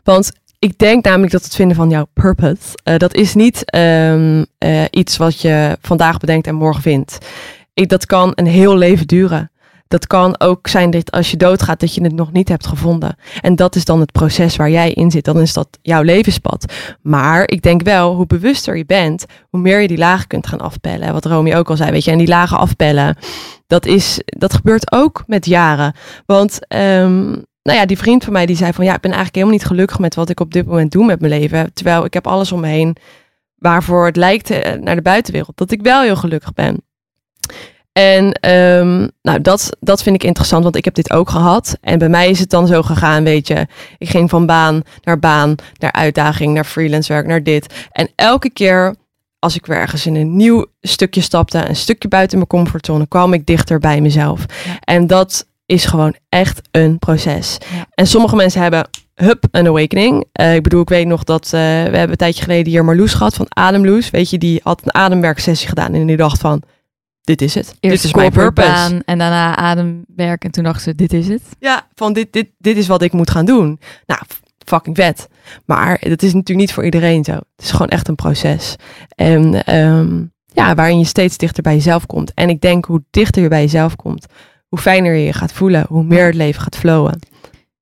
Want 0.02 0.32
ik 0.58 0.78
denk 0.78 1.04
namelijk 1.04 1.32
dat 1.32 1.44
het 1.44 1.54
vinden 1.54 1.76
van 1.76 1.90
jouw 1.90 2.06
purpose, 2.12 2.78
eh, 2.82 2.96
dat 2.96 3.14
is 3.14 3.34
niet 3.34 3.70
ehm, 3.70 4.44
eh, 4.58 4.84
iets 4.90 5.16
wat 5.16 5.40
je 5.40 5.78
vandaag 5.80 6.18
bedenkt 6.18 6.46
en 6.46 6.54
morgen 6.54 6.82
vindt. 6.82 7.18
Ik, 7.74 7.88
dat 7.88 8.06
kan 8.06 8.32
een 8.34 8.46
heel 8.46 8.76
leven 8.76 9.06
duren. 9.06 9.50
Dat 9.88 10.06
kan 10.06 10.40
ook 10.40 10.68
zijn 10.68 10.90
dat 10.90 11.10
als 11.10 11.30
je 11.30 11.36
doodgaat, 11.36 11.80
dat 11.80 11.94
je 11.94 12.02
het 12.02 12.14
nog 12.14 12.32
niet 12.32 12.48
hebt 12.48 12.66
gevonden. 12.66 13.16
En 13.40 13.56
dat 13.56 13.76
is 13.76 13.84
dan 13.84 14.00
het 14.00 14.12
proces 14.12 14.56
waar 14.56 14.70
jij 14.70 14.92
in 14.92 15.10
zit. 15.10 15.24
Dan 15.24 15.40
is 15.40 15.52
dat 15.52 15.68
jouw 15.82 16.02
levenspad. 16.02 16.72
Maar 17.02 17.50
ik 17.50 17.62
denk 17.62 17.82
wel, 17.82 18.14
hoe 18.14 18.26
bewuster 18.26 18.76
je 18.76 18.84
bent, 18.84 19.24
hoe 19.50 19.60
meer 19.60 19.80
je 19.80 19.88
die 19.88 19.98
lagen 19.98 20.26
kunt 20.26 20.46
gaan 20.46 20.60
afpellen. 20.60 21.12
Wat 21.12 21.24
Romy 21.24 21.54
ook 21.54 21.70
al 21.70 21.76
zei, 21.76 21.90
weet 21.90 22.04
je. 22.04 22.10
En 22.10 22.18
die 22.18 22.28
lagen 22.28 22.58
afpellen, 22.58 23.16
dat, 23.66 23.86
is, 23.86 24.20
dat 24.24 24.54
gebeurt 24.54 24.92
ook 24.92 25.22
met 25.26 25.46
jaren. 25.46 25.94
Want, 26.26 26.66
ehm, 26.68 27.34
nou 27.68 27.80
ja, 27.80 27.86
die 27.86 27.98
vriend 27.98 28.24
van 28.24 28.32
mij 28.32 28.46
die 28.46 28.56
zei 28.56 28.72
van, 28.72 28.84
ja, 28.84 28.94
ik 28.94 29.00
ben 29.00 29.10
eigenlijk 29.10 29.34
helemaal 29.34 29.58
niet 29.58 29.66
gelukkig 29.66 29.98
met 29.98 30.14
wat 30.14 30.28
ik 30.28 30.40
op 30.40 30.52
dit 30.52 30.66
moment 30.66 30.92
doe 30.92 31.06
met 31.06 31.20
mijn 31.20 31.40
leven. 31.40 31.72
Terwijl 31.72 32.04
ik 32.04 32.14
heb 32.14 32.26
alles 32.26 32.52
om 32.52 32.60
me 32.60 32.66
heen 32.66 32.96
waarvoor 33.54 34.06
het 34.06 34.16
lijkt 34.16 34.50
eh, 34.50 34.72
naar 34.72 34.94
de 34.94 35.02
buitenwereld. 35.02 35.56
Dat 35.56 35.70
ik 35.70 35.82
wel 35.82 36.02
heel 36.02 36.16
gelukkig 36.16 36.52
ben. 36.52 36.82
En 37.92 38.32
ehm, 38.32 39.08
nou, 39.22 39.40
dat, 39.40 39.76
dat 39.80 40.02
vind 40.02 40.14
ik 40.14 40.24
interessant, 40.24 40.62
want 40.62 40.76
ik 40.76 40.84
heb 40.84 40.94
dit 40.94 41.12
ook 41.12 41.30
gehad. 41.30 41.78
En 41.80 41.98
bij 41.98 42.08
mij 42.08 42.30
is 42.30 42.38
het 42.38 42.50
dan 42.50 42.66
zo 42.66 42.82
gegaan, 42.82 43.24
weet 43.24 43.46
je. 43.46 43.66
Ik 43.98 44.08
ging 44.08 44.30
van 44.30 44.46
baan 44.46 44.82
naar 45.02 45.18
baan, 45.18 45.54
naar 45.78 45.92
uitdaging, 45.92 46.54
naar 46.54 46.64
freelance 46.64 47.12
werk, 47.12 47.26
naar 47.26 47.42
dit. 47.42 47.74
En 47.92 48.08
elke 48.14 48.50
keer 48.50 48.94
als 49.38 49.56
ik 49.56 49.66
weer 49.66 49.76
ergens 49.76 50.06
in 50.06 50.14
een 50.14 50.36
nieuw 50.36 50.66
stukje 50.80 51.20
stapte, 51.20 51.68
een 51.68 51.76
stukje 51.76 52.08
buiten 52.08 52.36
mijn 52.36 52.48
comfortzone, 52.48 53.08
kwam 53.08 53.32
ik 53.32 53.46
dichter 53.46 53.78
bij 53.78 54.00
mezelf. 54.00 54.44
Ja. 54.64 54.78
En 54.80 55.06
dat 55.06 55.46
is 55.68 55.84
gewoon 55.84 56.14
echt 56.28 56.60
een 56.70 56.98
proces. 56.98 57.58
Ja. 57.74 57.86
En 57.94 58.06
sommige 58.06 58.36
mensen 58.36 58.62
hebben 58.62 58.88
hup, 59.14 59.44
een 59.50 59.66
awakening. 59.66 60.24
Eh, 60.32 60.54
ik 60.54 60.62
bedoel, 60.62 60.80
ik 60.80 60.88
weet 60.88 61.06
nog 61.06 61.24
dat 61.24 61.44
uh, 61.44 61.50
we 61.50 61.56
hebben 61.56 62.10
een 62.10 62.16
tijdje 62.16 62.42
geleden 62.42 62.72
hier 62.72 62.84
Marloes 62.84 63.14
gehad 63.14 63.34
van 63.34 63.46
Ademloes. 63.48 64.10
Weet 64.10 64.30
je, 64.30 64.38
die 64.38 64.60
had 64.62 64.80
een 64.84 64.94
ademwerksessie 64.94 65.68
gedaan 65.68 65.94
en 65.94 66.06
die 66.06 66.16
dacht 66.16 66.40
van, 66.40 66.62
dit 67.22 67.42
is 67.42 67.54
het. 67.54 67.66
Eerst 67.80 68.02
dit 68.02 68.04
is 68.04 68.14
mijn 68.14 68.32
purpose. 68.32 68.68
Baan, 68.68 69.02
en 69.04 69.18
daarna 69.18 69.56
ademwerk 69.56 70.44
en 70.44 70.50
toen 70.50 70.64
dacht 70.64 70.82
ze, 70.82 70.94
dit 70.94 71.12
is 71.12 71.28
het. 71.28 71.42
Ja, 71.58 71.86
van 71.94 72.12
dit, 72.12 72.32
dit, 72.32 72.48
dit 72.58 72.76
is 72.76 72.86
wat 72.86 73.02
ik 73.02 73.12
moet 73.12 73.30
gaan 73.30 73.46
doen. 73.46 73.80
Nou, 74.06 74.20
fucking 74.66 74.96
vet. 74.96 75.28
Maar 75.64 76.00
dat 76.00 76.22
is 76.22 76.32
natuurlijk 76.32 76.58
niet 76.58 76.72
voor 76.72 76.84
iedereen 76.84 77.24
zo. 77.24 77.32
Het 77.32 77.42
is 77.56 77.70
gewoon 77.70 77.88
echt 77.88 78.08
een 78.08 78.14
proces. 78.14 78.76
En 79.14 79.74
um, 79.76 80.32
ja, 80.52 80.74
waarin 80.74 80.98
je 80.98 81.04
steeds 81.04 81.36
dichter 81.36 81.62
bij 81.62 81.74
jezelf 81.74 82.06
komt. 82.06 82.34
En 82.34 82.48
ik 82.48 82.60
denk 82.60 82.84
hoe 82.84 83.02
dichter 83.10 83.42
je 83.42 83.48
bij 83.48 83.60
jezelf 83.60 83.96
komt, 83.96 84.26
hoe 84.68 84.78
fijner 84.78 85.14
je 85.14 85.24
je 85.24 85.32
gaat 85.32 85.52
voelen, 85.52 85.86
hoe 85.88 86.04
meer 86.04 86.26
het 86.26 86.34
leven 86.34 86.62
gaat 86.62 86.76
flowen. 86.76 87.18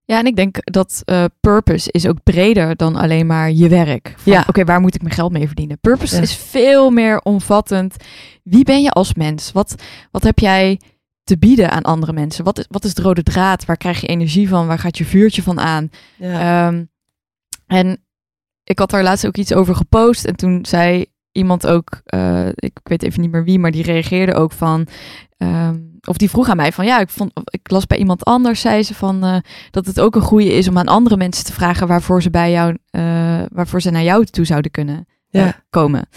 Ja, 0.04 0.18
en 0.18 0.26
ik 0.26 0.36
denk 0.36 0.56
dat 0.72 1.02
uh, 1.04 1.24
purpose 1.40 1.92
is 1.92 2.06
ook 2.06 2.22
breder 2.22 2.76
dan 2.76 2.96
alleen 2.96 3.26
maar 3.26 3.50
je 3.50 3.68
werk. 3.68 4.14
Van, 4.16 4.32
ja. 4.32 4.44
Oké, 4.46 4.64
waar 4.64 4.80
moet 4.80 4.94
ik 4.94 5.02
mijn 5.02 5.14
geld 5.14 5.32
mee 5.32 5.46
verdienen? 5.46 5.78
Purpose 5.80 6.20
is 6.20 6.36
veel 6.36 6.90
meer 6.90 7.20
omvattend. 7.20 7.96
Wie 8.42 8.64
ben 8.64 8.82
je 8.82 8.90
als 8.90 9.14
mens? 9.14 9.52
Wat, 9.52 9.74
wat 10.10 10.22
heb 10.22 10.38
jij 10.38 10.80
te 11.24 11.38
bieden 11.38 11.70
aan 11.70 11.82
andere 11.82 12.12
mensen? 12.12 12.44
Wat 12.44 12.58
is, 12.58 12.64
wat 12.68 12.84
is 12.84 12.94
de 12.94 13.02
rode 13.02 13.22
draad? 13.22 13.64
Waar 13.64 13.76
krijg 13.76 14.00
je 14.00 14.06
energie 14.06 14.48
van? 14.48 14.66
Waar 14.66 14.78
gaat 14.78 14.98
je 14.98 15.04
vuurtje 15.04 15.42
van 15.42 15.60
aan? 15.60 15.90
Ja. 16.16 16.66
Um, 16.66 16.90
en 17.66 18.04
ik 18.64 18.78
had 18.78 18.90
daar 18.90 19.02
laatst 19.02 19.26
ook 19.26 19.36
iets 19.36 19.52
over 19.52 19.74
gepost. 19.74 20.24
En 20.24 20.36
toen 20.36 20.66
zei 20.66 21.06
iemand 21.32 21.66
ook, 21.66 22.00
uh, 22.14 22.48
ik 22.54 22.78
weet 22.82 23.02
even 23.02 23.20
niet 23.20 23.30
meer 23.30 23.44
wie, 23.44 23.58
maar 23.58 23.70
die 23.70 23.82
reageerde 23.82 24.34
ook 24.34 24.52
van. 24.52 24.86
Um, 25.38 25.95
of 26.06 26.16
die 26.16 26.30
vroeg 26.30 26.48
aan 26.48 26.56
mij 26.56 26.72
van 26.72 26.84
ja, 26.84 26.98
ik, 27.00 27.08
vond, 27.08 27.32
ik 27.44 27.70
las 27.70 27.86
bij 27.86 27.98
iemand 27.98 28.24
anders, 28.24 28.60
zei 28.60 28.82
ze 28.82 28.94
van 28.94 29.24
uh, 29.24 29.36
dat 29.70 29.86
het 29.86 30.00
ook 30.00 30.14
een 30.14 30.20
goede 30.20 30.52
is 30.52 30.68
om 30.68 30.78
aan 30.78 30.86
andere 30.86 31.16
mensen 31.16 31.44
te 31.44 31.52
vragen 31.52 31.86
waarvoor 31.86 32.22
ze 32.22 32.30
bij 32.30 32.50
jou, 32.50 32.70
uh, 32.70 33.02
waarvoor 33.52 33.80
ze 33.82 33.90
naar 33.90 34.02
jou 34.02 34.24
toe 34.24 34.44
zouden 34.44 34.70
kunnen 34.70 35.06
ja. 35.28 35.62
komen. 35.70 36.08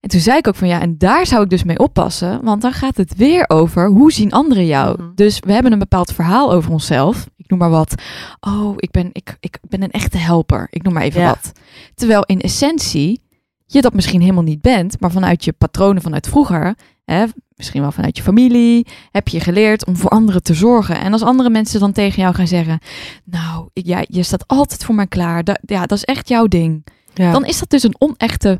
En 0.00 0.10
toen 0.10 0.20
zei 0.20 0.38
ik 0.38 0.48
ook 0.48 0.54
van 0.54 0.68
ja, 0.68 0.80
en 0.80 0.98
daar 0.98 1.26
zou 1.26 1.42
ik 1.42 1.50
dus 1.50 1.64
mee 1.64 1.78
oppassen, 1.78 2.42
want 2.42 2.62
dan 2.62 2.72
gaat 2.72 2.96
het 2.96 3.16
weer 3.16 3.44
over 3.48 3.86
hoe 3.88 4.12
zien 4.12 4.32
anderen 4.32 4.66
jou. 4.66 5.02
Mhm. 5.02 5.14
Dus 5.14 5.38
we 5.40 5.52
hebben 5.52 5.72
een 5.72 5.78
bepaald 5.78 6.12
verhaal 6.12 6.52
over 6.52 6.70
onszelf. 6.70 7.26
Ik 7.36 7.50
noem 7.50 7.58
maar 7.58 7.70
wat. 7.70 7.94
Oh, 8.40 8.74
ik 8.76 8.90
ben, 8.90 9.08
ik, 9.12 9.36
ik 9.40 9.58
ben 9.68 9.82
een 9.82 9.90
echte 9.90 10.18
helper. 10.18 10.66
Ik 10.70 10.82
noem 10.82 10.92
maar 10.92 11.02
even 11.02 11.20
Ja. 11.20 11.26
wat. 11.26 11.52
Terwijl 11.94 12.22
in 12.24 12.40
essentie 12.40 13.23
je 13.66 13.80
dat 13.82 13.94
misschien 13.94 14.20
helemaal 14.20 14.42
niet 14.42 14.60
bent, 14.60 15.00
maar 15.00 15.10
vanuit 15.10 15.44
je 15.44 15.52
patronen 15.52 16.02
vanuit 16.02 16.26
vroeger, 16.28 16.74
hè, 17.04 17.24
misschien 17.54 17.80
wel 17.80 17.92
vanuit 17.92 18.16
je 18.16 18.22
familie, 18.22 18.86
heb 19.10 19.28
je 19.28 19.40
geleerd 19.40 19.86
om 19.86 19.96
voor 19.96 20.10
anderen 20.10 20.42
te 20.42 20.54
zorgen. 20.54 21.00
En 21.00 21.12
als 21.12 21.22
andere 21.22 21.50
mensen 21.50 21.80
dan 21.80 21.92
tegen 21.92 22.22
jou 22.22 22.34
gaan 22.34 22.46
zeggen, 22.48 22.78
nou, 23.24 23.68
ik- 23.72 23.86
ja, 23.86 24.04
je 24.06 24.22
staat 24.22 24.46
altijd 24.46 24.84
voor 24.84 24.94
mij 24.94 25.06
klaar, 25.06 25.44
da- 25.44 25.58
ja, 25.66 25.86
dat 25.86 25.98
is 25.98 26.04
echt 26.04 26.28
jouw 26.28 26.46
ding. 26.46 26.86
Ja. 27.14 27.32
Dan 27.32 27.44
is 27.44 27.58
dat 27.58 27.70
dus 27.70 27.82
een 27.82 27.94
onechte 27.98 28.58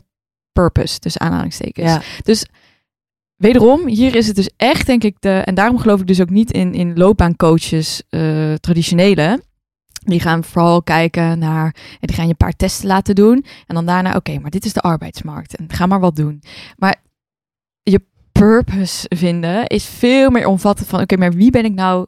purpose, 0.53 0.99
tussen 0.99 1.21
aanhalingstekens. 1.21 1.91
ja. 1.91 2.03
Dus 2.23 2.47
wederom, 3.37 3.87
hier 3.87 4.15
is 4.15 4.27
het 4.27 4.37
dus 4.37 4.51
echt, 4.57 4.87
denk 4.87 5.05
ik, 5.05 5.17
de, 5.21 5.31
en 5.45 5.55
daarom 5.55 5.79
geloof 5.79 6.01
ik 6.01 6.07
dus 6.07 6.21
ook 6.21 6.31
niet 6.31 6.51
in, 6.53 6.75
in 6.75 6.97
loopbaancoaches, 6.97 8.03
eh, 8.09 8.53
traditionele. 8.55 9.43
Die 10.05 10.21
gaan 10.21 10.45
vooral 10.45 10.83
kijken 10.83 11.39
naar, 11.39 11.75
en 12.01 12.07
die 12.07 12.17
gaan 12.17 12.25
je 12.25 12.31
een 12.31 12.37
paar 12.37 12.57
testen 12.57 12.87
laten 12.87 13.15
doen. 13.15 13.45
En 13.67 13.75
dan 13.75 13.87
daarna, 13.87 14.15
oké, 14.17 14.39
maar 14.39 14.51
dit 14.51 14.65
is 14.65 14.73
de 14.73 14.81
arbeidsmarkt. 14.81 15.57
En 15.57 15.73
ga 15.73 15.87
maar 15.87 16.01
wat 16.01 16.17
doen. 16.17 16.43
Maar 16.77 17.03
je 17.83 18.03
purpose 18.33 19.07
vinden 19.09 19.67
is 19.67 19.85
veel 19.85 20.31
meer 20.31 20.47
omvattend 20.47 20.89
van, 20.89 21.01
oké, 21.01 21.17
maar 21.17 21.33
wie 21.33 21.51
ben 21.51 21.65
ik 21.65 21.75
nou 21.75 22.07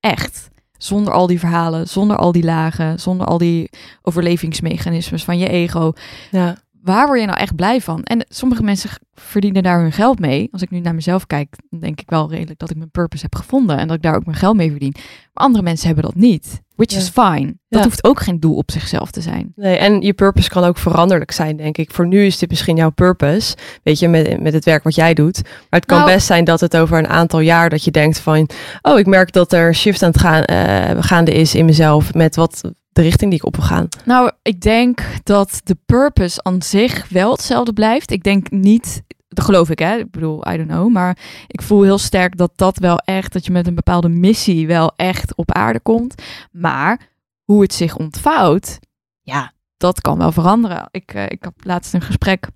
echt? 0.00 0.48
Zonder 0.78 1.12
al 1.12 1.26
die 1.26 1.38
verhalen, 1.38 1.88
zonder 1.88 2.16
al 2.16 2.32
die 2.32 2.44
lagen, 2.44 3.00
zonder 3.00 3.26
al 3.26 3.38
die 3.38 3.70
overlevingsmechanismes 4.02 5.24
van 5.24 5.38
je 5.38 5.48
ego 5.48 5.92
ja. 6.30 6.56
waar 6.82 7.06
word 7.06 7.20
je 7.20 7.26
nou 7.26 7.38
echt 7.38 7.56
blij 7.56 7.80
van? 7.80 8.02
En 8.02 8.26
sommige 8.28 8.62
mensen 8.62 8.90
verdienen 9.14 9.62
daar 9.62 9.80
hun 9.80 9.92
geld 9.92 10.18
mee. 10.18 10.48
Als 10.52 10.62
ik 10.62 10.70
nu 10.70 10.80
naar 10.80 10.94
mezelf 10.94 11.26
kijk, 11.26 11.56
dan 11.70 11.80
denk 11.80 12.00
ik 12.00 12.10
wel 12.10 12.30
redelijk 12.30 12.58
dat 12.58 12.70
ik 12.70 12.76
mijn 12.76 12.90
purpose 12.90 13.22
heb 13.22 13.34
gevonden 13.34 13.78
en 13.78 13.86
dat 13.86 13.96
ik 13.96 14.02
daar 14.02 14.16
ook 14.16 14.26
mijn 14.26 14.38
geld 14.38 14.56
mee 14.56 14.70
verdien. 14.70 14.94
Maar 14.94 15.44
andere 15.44 15.64
mensen 15.64 15.86
hebben 15.86 16.04
dat 16.04 16.14
niet, 16.14 16.62
which 16.76 16.92
Ja. 16.92 16.98
is 16.98 17.08
fine. 17.08 17.54
Dat 17.68 17.80
Ja. 17.80 17.82
hoeft 17.82 18.04
ook 18.04 18.20
geen 18.20 18.40
doel 18.40 18.56
op 18.56 18.70
zichzelf 18.70 19.10
te 19.10 19.20
zijn. 19.20 19.52
Nee, 19.56 19.76
en 19.76 20.00
je 20.00 20.12
purpose 20.12 20.48
kan 20.48 20.64
ook 20.64 20.78
veranderlijk 20.78 21.30
zijn, 21.30 21.56
denk 21.56 21.78
ik. 21.78 21.90
Voor 21.90 22.06
nu 22.06 22.24
is 22.26 22.38
dit 22.38 22.48
misschien 22.50 22.76
jouw 22.76 22.90
purpose, 22.90 23.56
weet 23.82 23.98
je, 23.98 24.08
met, 24.08 24.40
met 24.40 24.52
het 24.52 24.64
werk 24.64 24.82
wat 24.82 24.94
jij 24.94 25.14
doet. 25.14 25.40
Maar 25.42 25.80
het 25.80 25.84
kan 25.84 25.98
Nou- 25.98 26.10
best 26.12 26.26
zijn 26.26 26.44
dat 26.44 26.60
het 26.60 26.76
over 26.76 26.98
een 26.98 27.08
aantal 27.08 27.40
jaar 27.40 27.68
dat 27.70 27.84
je 27.84 27.90
denkt 27.90 28.18
van, 28.18 28.48
oh, 28.82 28.98
ik 28.98 29.06
merk 29.06 29.32
dat 29.32 29.52
er 29.52 29.74
shift 29.74 30.02
aan 30.02 30.10
het 30.10 30.20
gaan, 30.20 30.42
eh, 30.44 31.02
gaande 31.02 31.32
is 31.32 31.54
in 31.54 31.64
mezelf 31.64 32.14
met 32.14 32.36
wat 32.36 32.60
de 32.92 33.02
richting 33.02 33.30
die 33.30 33.38
ik 33.40 33.46
op 33.46 33.56
wil 33.56 33.64
gaan. 33.64 33.88
Nou, 34.04 34.30
ik 34.42 34.60
denk 34.60 35.00
dat 35.22 35.60
de 35.64 35.76
purpose 35.86 36.42
aan 36.42 36.62
zich 36.62 37.08
wel 37.08 37.32
hetzelfde 37.32 37.72
blijft. 37.72 38.10
Ik 38.10 38.22
denk 38.22 38.50
niet, 38.50 39.02
dat 39.28 39.44
geloof 39.44 39.70
ik 39.70 39.78
hè, 39.78 39.96
ik 39.96 40.10
bedoel, 40.10 40.52
I 40.52 40.56
don't 40.56 40.68
know. 40.68 40.92
Maar 40.92 41.18
ik 41.46 41.62
voel 41.62 41.82
heel 41.82 41.98
sterk 41.98 42.36
dat 42.36 42.52
dat 42.54 42.78
wel 42.78 42.98
echt, 42.98 43.32
dat 43.32 43.44
je 43.44 43.52
met 43.52 43.66
een 43.66 43.74
bepaalde 43.74 44.08
missie 44.08 44.66
wel 44.66 44.92
echt 44.96 45.34
op 45.34 45.52
aarde 45.52 45.80
komt. 45.80 46.22
Maar 46.52 47.08
hoe 47.42 47.62
het 47.62 47.74
zich 47.74 47.96
ontvouwt, 47.96 48.78
ja, 49.20 49.52
dat 49.76 50.00
kan 50.00 50.18
wel 50.18 50.32
veranderen. 50.32 50.88
Ik, 50.90 51.14
eh, 51.14 51.24
ik 51.24 51.44
had 51.44 51.54
laatst 51.56 51.94
een 51.94 52.02
gesprek 52.02 52.48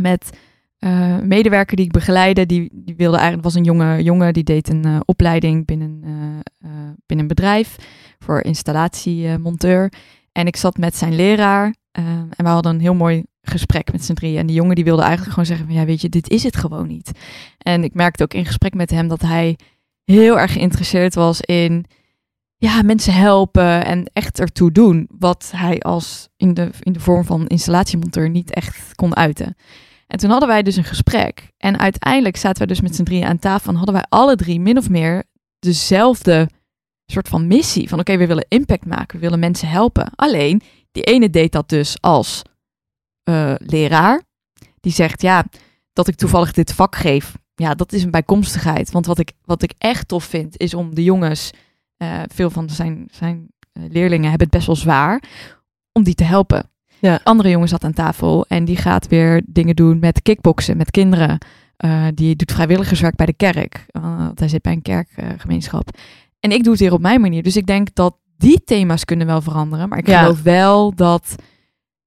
met 0.00 0.30
eh, 0.78 1.18
een 1.18 1.28
medewerker 1.28 1.76
die 1.76 1.84
ik 1.84 1.92
begeleide. 1.92 2.46
Die, 2.46 2.70
die 2.72 2.96
wilde 2.96 3.16
eigenlijk, 3.16 3.44
was 3.44 3.54
een 3.54 3.64
jonge 3.64 4.02
jongen, 4.02 4.32
die 4.32 4.44
deed 4.44 4.68
een 4.68 4.84
eh, 4.84 5.00
opleiding 5.04 5.66
binnen, 5.66 6.00
binnen 7.06 7.26
een 7.26 7.26
bedrijf 7.26 7.76
voor 8.18 8.40
installatiemonteur. 8.40 9.92
En 10.32 10.46
ik 10.46 10.56
zat 10.56 10.76
met 10.76 10.96
zijn 10.96 11.14
leraar 11.14 11.74
eh, 12.04 12.12
en 12.12 12.44
we 12.44 12.48
hadden 12.48 12.74
een 12.74 12.80
heel 12.80 12.94
mooi 12.94 13.24
gesprek 13.42 13.92
met 13.92 14.04
z'n 14.04 14.12
drieën. 14.12 14.38
En 14.38 14.46
die 14.46 14.56
jongen 14.56 14.74
die 14.74 14.84
wilde 14.84 15.02
eigenlijk 15.02 15.30
gewoon 15.30 15.46
zeggen 15.46 15.66
van 15.66 15.74
ja, 15.74 15.84
weet 15.84 16.00
je, 16.00 16.08
dit 16.08 16.28
is 16.28 16.42
het 16.42 16.56
gewoon 16.56 16.86
niet. 16.86 17.10
En 17.58 17.84
ik 17.84 17.94
merkte 17.94 18.22
ook 18.22 18.34
in 18.34 18.46
gesprek 18.46 18.74
met 18.74 18.90
hem 18.90 19.08
dat 19.08 19.22
hij 19.22 19.58
heel 20.04 20.38
erg 20.38 20.52
geïnteresseerd 20.52 21.14
was 21.14 21.40
in 21.40 21.84
ja, 22.56 22.82
mensen 22.82 23.14
helpen 23.14 23.84
en 23.84 24.10
echt 24.12 24.40
ertoe 24.40 24.72
doen. 24.72 25.08
Wat 25.18 25.52
hij 25.56 25.80
als 25.80 26.28
in 26.36 26.54
de, 26.54 26.70
in 26.80 26.92
de 26.92 27.00
vorm 27.00 27.24
van 27.24 27.46
installatiemonteur 27.46 28.30
niet 28.30 28.54
echt 28.54 28.94
kon 28.94 29.16
uiten. 29.16 29.56
En 30.06 30.18
toen 30.18 30.30
hadden 30.30 30.48
wij 30.48 30.62
dus 30.62 30.76
een 30.76 30.84
gesprek. 30.84 31.50
En 31.56 31.78
uiteindelijk 31.78 32.36
zaten 32.36 32.58
wij 32.58 32.66
dus 32.66 32.80
met 32.80 32.94
z'n 32.94 33.02
drieën 33.02 33.24
aan 33.24 33.38
tafel. 33.38 33.70
En 33.70 33.76
hadden 33.76 33.94
wij 33.94 34.04
alle 34.08 34.36
drie 34.36 34.60
min 34.60 34.78
of 34.78 34.88
meer 34.88 35.24
dezelfde 35.58 36.48
soort 37.06 37.28
van 37.28 37.46
missie. 37.46 37.88
Van 37.88 37.98
oké, 37.98 38.16
we 38.16 38.26
willen 38.26 38.46
impact 38.48 38.86
maken. 38.86 39.16
We 39.16 39.24
willen 39.24 39.38
mensen 39.38 39.68
helpen. 39.68 40.10
Alleen, 40.14 40.62
die 40.92 41.02
ene 41.02 41.30
deed 41.30 41.52
dat 41.52 41.68
dus 41.68 42.00
als 42.00 42.42
eh, 43.22 43.54
leraar. 43.58 44.22
Die 44.80 44.92
zegt, 44.92 45.22
ja, 45.22 45.44
dat 45.92 46.08
ik 46.08 46.14
toevallig 46.14 46.52
dit 46.52 46.72
vak 46.72 46.96
geef. 46.96 47.38
Ja, 47.54 47.74
dat 47.74 47.92
is 47.92 48.02
een 48.02 48.10
bijkomstigheid. 48.10 48.90
Want 48.90 49.06
wat 49.06 49.18
ik, 49.18 49.32
wat 49.44 49.62
ik 49.62 49.72
echt 49.78 50.08
tof 50.08 50.24
vind, 50.24 50.58
is 50.58 50.74
om 50.74 50.94
de 50.94 51.04
jongens... 51.04 51.50
eh, 51.96 52.22
veel 52.32 52.50
van 52.50 52.70
zijn, 52.70 53.08
zijn 53.12 53.48
eh, 53.72 53.82
leerlingen 53.88 54.28
hebben 54.28 54.46
het 54.46 54.56
best 54.56 54.66
wel 54.66 54.76
zwaar... 54.76 55.22
om 55.92 56.02
die 56.02 56.14
te 56.14 56.24
helpen. 56.24 56.70
Ja. 56.98 57.20
Andere 57.24 57.48
jongen 57.48 57.68
zat 57.68 57.84
aan 57.84 57.92
tafel 57.92 58.44
en 58.48 58.64
die 58.64 58.76
gaat 58.76 59.08
weer 59.08 59.42
dingen 59.46 59.76
doen 59.76 59.98
met 59.98 60.22
kickboksen, 60.22 60.76
met 60.76 60.90
kinderen. 60.90 61.38
Die 62.14 62.36
doet 62.36 62.52
vrijwilligerswerk 62.52 63.16
bij 63.16 63.26
de 63.26 63.32
kerk. 63.32 63.86
want 63.90 64.38
hij 64.38 64.48
zit 64.48 64.62
bij 64.62 64.72
een 64.72 64.82
kerkgemeenschap. 64.82 65.98
en 66.40 66.50
ik 66.50 66.62
doe 66.62 66.72
het 66.72 66.80
weer 66.80 66.92
op 66.92 67.00
mijn 67.00 67.20
manier. 67.20 67.42
Dus 67.42 67.56
ik 67.56 67.66
denk 67.66 67.94
dat 67.94 68.16
die 68.40 68.64
thema's 68.64 69.04
kunnen 69.04 69.26
wel 69.26 69.40
veranderen. 69.40 69.88
Maar 69.88 69.98
ik 69.98 70.06
Ja. 70.06 70.20
geloof 70.22 70.42
wel 70.42 70.94
dat 70.94 71.34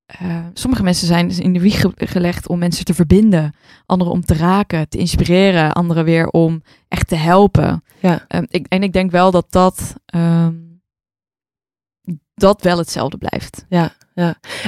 eh, 0.05 0.37
sommige 0.53 0.83
mensen 0.83 1.07
zijn 1.07 1.27
dus 1.27 1.39
in 1.39 1.53
de 1.53 1.59
wieg 1.59 1.81
ge- 1.81 1.91
gelegd 1.95 2.47
om 2.47 2.59
mensen 2.59 2.85
te 2.85 2.93
verbinden. 2.93 3.55
Anderen 3.85 4.13
om 4.13 4.25
te 4.25 4.33
raken, 4.33 4.89
te 4.89 4.97
inspireren. 4.97 5.71
Anderen 5.73 6.03
weer 6.03 6.27
om 6.27 6.61
echt 6.87 7.07
te 7.07 7.15
helpen. 7.15 7.83
Ja. 7.99 8.25
Ehm, 8.27 8.43
ik, 8.47 8.65
en 8.67 8.83
ik 8.83 8.93
denk 8.93 9.11
wel 9.11 9.31
dat 9.31 9.45
dat, 9.49 9.95
ehm, 10.05 10.53
dat 12.33 12.61
wel 12.61 12.77
hetzelfde 12.77 13.17
blijft. 13.17 13.65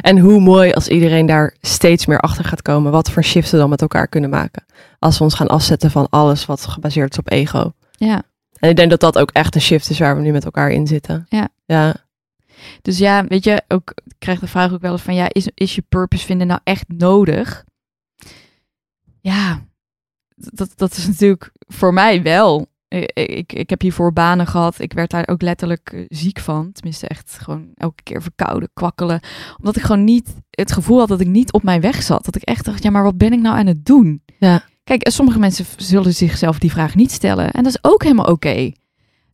En 0.01 0.17
hoe 0.19 0.39
mooi 0.39 0.71
als 0.71 0.87
iedereen 0.87 1.25
daar 1.25 1.55
steeds 1.61 2.05
meer 2.05 2.19
achter 2.19 2.45
gaat 2.45 2.61
komen, 2.61 2.91
wat 2.91 3.11
voor 3.11 3.23
shifts 3.23 3.51
we 3.51 3.57
dan 3.57 3.69
met 3.69 3.81
elkaar 3.81 4.07
kunnen 4.07 4.29
maken. 4.29 4.65
Als 4.99 5.17
we 5.17 5.23
ons 5.23 5.33
gaan 5.33 5.47
afzetten 5.47 5.91
van 5.91 6.09
alles 6.09 6.45
wat 6.45 6.65
gebaseerd 6.65 7.11
is 7.11 7.17
op 7.19 7.31
ego. 7.31 7.71
Ja. 7.91 8.23
En 8.59 8.69
ik 8.69 8.75
denk 8.75 8.89
dat 8.89 8.99
dat 8.99 9.17
ook 9.17 9.31
echt 9.31 9.55
een 9.55 9.61
shift 9.61 9.89
is 9.89 9.99
waar 9.99 10.15
we 10.15 10.21
nu 10.21 10.31
met 10.31 10.45
elkaar 10.45 10.71
in 10.71 10.87
zitten. 10.87 11.25
Ja. 11.29 11.49
Ja. 11.65 11.95
Dus 12.81 12.97
ja, 12.97 13.27
weet 13.27 13.43
je, 13.43 13.63
ook, 13.67 13.93
ik 14.05 14.15
krijg 14.19 14.39
de 14.39 14.47
vraag 14.47 14.73
ook 14.73 14.81
wel 14.81 14.91
eens 14.91 15.01
van, 15.01 15.15
ja, 15.15 15.27
is, 15.31 15.49
is 15.53 15.75
je 15.75 15.81
purpose 15.89 16.25
vinden 16.25 16.47
nou 16.47 16.59
echt 16.63 16.85
nodig? 16.87 17.65
Ja, 19.21 19.65
dat, 20.35 20.73
dat 20.75 20.97
is 20.97 21.07
natuurlijk 21.07 21.51
voor 21.67 21.93
mij 21.93 22.21
wel. 22.21 22.67
Ik, 22.87 23.11
ik, 23.13 23.53
ik 23.53 23.69
heb 23.69 23.81
hiervoor 23.81 24.13
banen 24.13 24.47
gehad. 24.47 24.79
Ik 24.79 24.93
werd 24.93 25.09
daar 25.09 25.27
ook 25.27 25.41
letterlijk 25.41 25.91
eh, 25.93 26.05
ziek 26.09 26.39
van. 26.39 26.71
Tenminste, 26.71 27.07
echt 27.07 27.37
gewoon 27.41 27.71
elke 27.75 28.03
keer 28.03 28.21
verkouden, 28.21 28.69
kwakkelen. 28.73 29.19
Omdat 29.57 29.75
ik 29.75 29.81
gewoon 29.81 30.03
niet 30.03 30.35
het 30.49 30.71
gevoel 30.71 30.99
had 30.99 31.07
dat 31.07 31.19
ik 31.19 31.27
niet 31.27 31.53
op 31.53 31.63
mijn 31.63 31.81
weg 31.81 32.03
zat. 32.03 32.25
Dat 32.25 32.35
ik 32.35 32.41
echt 32.41 32.65
dacht, 32.65 32.83
ja, 32.83 32.89
maar 32.89 33.03
wat 33.03 33.17
ben 33.17 33.33
ik 33.33 33.39
nou 33.39 33.57
aan 33.57 33.67
het 33.67 33.85
doen? 33.85 34.21
Ja. 34.39 34.63
Kijk, 34.85 35.01
en 35.01 35.11
sommige 35.11 35.39
mensen 35.39 35.65
zullen 35.77 36.13
zichzelf 36.13 36.59
die 36.59 36.71
vraag 36.71 36.95
niet 36.95 37.11
stellen. 37.11 37.51
En 37.51 37.63
dat 37.63 37.73
is 37.73 37.91
ook 37.91 38.03
helemaal 38.03 38.25
oké. 38.25 38.71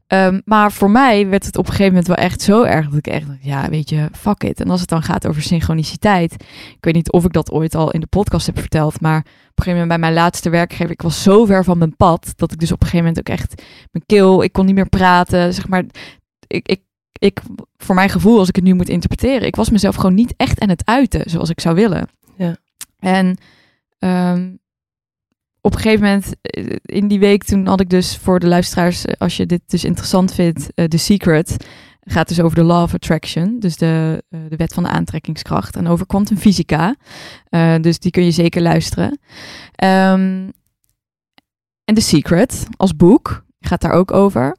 Ehm, 0.08 0.39
maar 0.45 0.72
voor 0.72 0.91
mij 0.91 1.28
werd 1.28 1.45
het 1.45 1.58
op 1.58 1.66
een 1.66 1.72
gegeven 1.72 1.91
moment 1.91 2.08
wel 2.08 2.26
echt 2.26 2.41
zo 2.41 2.64
erg 2.64 2.89
dat 2.89 2.97
ik 2.97 3.08
echt 3.08 3.28
dacht, 3.28 3.43
ja, 3.43 3.70
weet 3.70 3.89
je, 3.89 4.08
fuck 4.12 4.43
it. 4.43 4.60
En 4.60 4.70
als 4.70 4.80
het 4.80 4.89
dan 4.89 5.04
gaat 5.04 5.28
over 5.28 5.41
synchroniciteit, 5.41 6.34
ik 6.76 6.78
weet 6.80 6.93
niet 6.93 7.12
of 7.12 7.26
ik 7.26 7.34
dat 7.34 7.52
ooit 7.52 7.76
al 7.76 7.91
in 7.91 7.99
de 7.99 8.08
podcast 8.08 8.45
heb 8.45 8.60
verteld, 8.60 9.02
maar 9.02 9.20
op 9.20 9.26
een 9.26 9.64
gegeven 9.64 9.72
moment 9.72 9.88
bij 9.88 9.97
mijn 9.97 10.14
laatste 10.14 10.49
werkgever, 10.49 10.91
ik 10.91 11.02
was 11.02 11.24
zo 11.24 11.45
ver 11.45 11.64
van 11.64 11.78
mijn 11.78 11.95
pad, 11.95 12.34
dat 12.36 12.52
ik 12.52 12.60
dus 12.60 12.72
op 12.72 12.82
een 12.82 12.88
gegeven 12.88 13.06
moment 13.06 13.30
ook 13.30 13.36
echt 13.36 13.64
mijn 13.91 14.06
keel, 14.06 14.43
ik 14.43 14.54
kon 14.54 14.66
niet 14.66 14.76
meer 14.76 14.89
praten, 14.89 15.54
zeg 15.54 15.68
maar, 15.68 15.84
ik, 16.47 16.68
ik, 16.68 16.82
ik, 17.20 17.41
voor 17.78 17.95
mijn 17.95 18.10
gevoel, 18.10 18.39
als 18.39 18.49
ik 18.49 18.56
het 18.56 18.64
nu 18.64 18.74
moet 18.74 18.89
interpreteren, 18.89 19.47
ik 19.47 19.56
was 19.56 19.70
mezelf 19.70 19.95
gewoon 19.95 20.16
niet 20.16 20.34
echt 20.38 20.60
aan 20.60 20.70
het 20.70 20.86
uiten 20.86 21.30
zoals 21.30 21.49
ik 21.49 21.60
zou 21.60 21.76
willen. 21.76 22.08
Ja. 22.36 22.56
En 22.99 23.38
ehm, 23.99 24.49
op 25.62 25.74
een 25.74 25.80
gegeven 25.80 26.05
moment 26.05 26.36
eh, 26.41 26.76
in 26.82 27.07
die 27.07 27.20
week 27.20 27.43
toen 27.43 27.68
had 27.68 27.80
ik 27.80 27.89
dus 27.89 28.18
voor 28.18 28.39
de 28.39 28.47
luisteraars, 28.47 29.05
eh, 29.05 29.14
als 29.18 29.38
je 29.38 29.45
dit 29.45 29.62
dus 29.66 29.84
interessant 29.84 30.34
vindt, 30.34 30.70
uh, 30.76 30.86
The 30.86 30.97
Secret 30.97 31.66
gaat 32.03 32.28
dus 32.28 32.41
over 32.41 32.55
de 32.55 32.64
law 32.64 32.84
of 32.84 32.93
attraction, 32.93 33.59
dus 33.59 33.78
de, 33.78 34.24
de 34.30 34.55
wet 34.55 34.74
van 34.74 34.84
de 34.84 34.89
aantrekkingskracht 34.89 35.76
en 35.76 35.88
over 35.88 36.05
kwantumfysica. 36.05 36.95
Uh, 37.49 37.76
dus 37.82 37.99
die 37.99 38.12
kun 38.12 38.24
je 38.24 38.32
zeker 38.32 38.62
luisteren. 38.62 39.20
Um, 39.84 40.51
en 41.84 41.93
The 41.93 42.01
Secret 42.01 42.68
als 42.78 42.95
boek 42.95 43.45
gaat 43.59 43.82
daar 43.82 43.91
ook 43.91 44.12
over. 44.12 44.57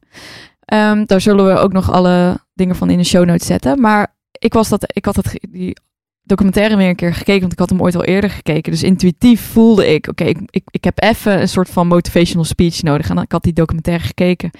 Um, 0.73 1.07
daar 1.07 1.21
zullen 1.21 1.47
we 1.47 1.61
ook 1.61 1.73
nog 1.73 1.91
alle 1.91 2.41
dingen 2.55 2.77
van 2.77 2.91
in 2.91 2.99
de 2.99 3.05
show 3.05 3.25
notes 3.25 3.47
zetten. 3.47 3.81
Maar 3.81 4.15
ik 4.39 4.53
was 4.53 4.69
dat, 4.69 4.85
ik 4.87 5.05
had 5.05 5.17
het, 5.17 5.47
die 5.51 5.77
documentaire 6.23 6.77
weer 6.77 6.89
een 6.89 6.97
keer 6.97 7.15
gekeken, 7.15 7.41
want 7.41 7.53
ik 7.53 7.59
had 7.59 7.71
hem 7.71 7.83
ooit 7.83 7.95
al 7.95 8.05
eerder 8.05 8.31
gekeken. 8.31 8.73
Dus 8.73 8.83
intuïtief 8.83 9.41
voelde 9.41 9.95
ik, 9.95 10.09
oké, 10.09 10.25
ik, 10.25 10.39
ik, 10.51 10.63
ik 10.71 10.85
heb 10.85 11.03
even 11.03 11.41
een 11.41 11.49
soort 11.49 11.71
van 11.71 11.87
motivational 11.87 12.45
speech 12.45 12.83
nodig. 12.83 13.09
En 13.09 13.19
ik 13.19 13.33
had 13.33 13.43
die 13.43 13.53
documentaire 13.53 14.05
gekeken. 14.05 14.51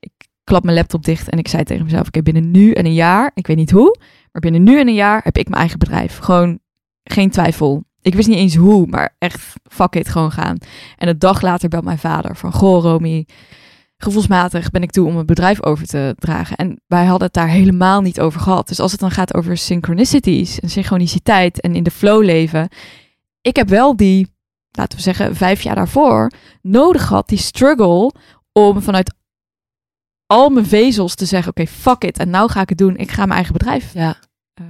Ik 0.00 0.10
klap 0.44 0.64
mijn 0.64 0.76
laptop 0.76 1.04
dicht 1.04 1.28
en 1.28 1.38
ik 1.38 1.48
zei 1.48 1.64
tegen 1.64 1.84
mezelf, 1.84 2.06
oké, 2.06 2.22
binnen 2.22 2.50
nu 2.50 2.72
en 2.72 2.86
een 2.86 2.94
jaar, 2.94 3.30
ik 3.34 3.46
weet 3.46 3.56
niet 3.56 3.70
hoe, 3.70 3.98
maar 4.32 4.42
binnen 4.42 4.62
nu 4.62 4.80
en 4.80 4.88
een 4.88 4.94
jaar 4.94 5.20
heb 5.24 5.38
ik 5.38 5.48
mijn 5.48 5.60
eigen 5.60 5.78
bedrijf. 5.78 6.18
Gewoon 6.18 6.58
geen 7.04 7.30
twijfel. 7.30 7.84
Ik 8.00 8.14
wist 8.14 8.28
niet 8.28 8.38
eens 8.38 8.54
hoe, 8.54 8.86
maar 8.86 9.16
echt 9.18 9.52
fuck 9.62 9.94
it, 9.94 10.08
gewoon 10.08 10.32
gaan. 10.32 10.56
En 10.96 11.08
een 11.08 11.18
dag 11.18 11.42
later 11.42 11.68
belt 11.68 11.84
mijn 11.84 11.98
vader 11.98 12.36
van, 12.36 12.52
goh 12.52 12.82
Romy, 12.82 13.26
gevoelsmatig 14.02 14.70
ben 14.70 14.82
ik 14.82 14.90
toe 14.90 15.06
om 15.06 15.16
het 15.16 15.26
bedrijf 15.26 15.62
over 15.62 15.86
te 15.86 16.14
dragen. 16.18 16.56
En 16.56 16.80
wij 16.86 17.04
hadden 17.04 17.26
het 17.26 17.36
daar 17.36 17.48
helemaal 17.48 18.00
niet 18.00 18.20
over 18.20 18.40
gehad. 18.40 18.68
Dus 18.68 18.80
als 18.80 18.90
het 18.90 19.00
dan 19.00 19.10
gaat 19.10 19.34
over 19.34 19.56
synchronicities 19.56 20.60
en 20.60 20.70
synchroniciteit 20.70 21.60
en 21.60 21.74
in 21.74 21.82
de 21.82 21.90
flow 21.90 22.22
leven. 22.22 22.68
Ik 23.40 23.56
heb 23.56 23.68
wel 23.68 23.96
die, 23.96 24.34
laten 24.70 24.96
we 24.96 25.02
zeggen, 25.04 25.36
vijf 25.36 25.62
jaar 25.62 25.74
daarvoor 25.74 26.30
nodig 26.62 27.06
gehad, 27.06 27.28
die 27.28 27.38
struggle 27.38 28.12
om 28.52 28.82
vanuit 28.82 29.14
al 30.26 30.50
mijn 30.50 30.66
vezels 30.66 31.14
te 31.14 31.24
zeggen, 31.24 31.50
oké, 31.50 31.60
okay, 31.60 31.74
fuck 31.74 32.04
it. 32.04 32.18
En 32.18 32.30
nou 32.30 32.50
ga 32.50 32.60
ik 32.60 32.68
het 32.68 32.78
doen. 32.78 32.96
Ik 32.96 33.10
ga 33.10 33.22
mijn 33.22 33.32
eigen 33.32 33.52
bedrijf. 33.52 33.94
Ja. 33.94 34.16
Uh, 34.60 34.66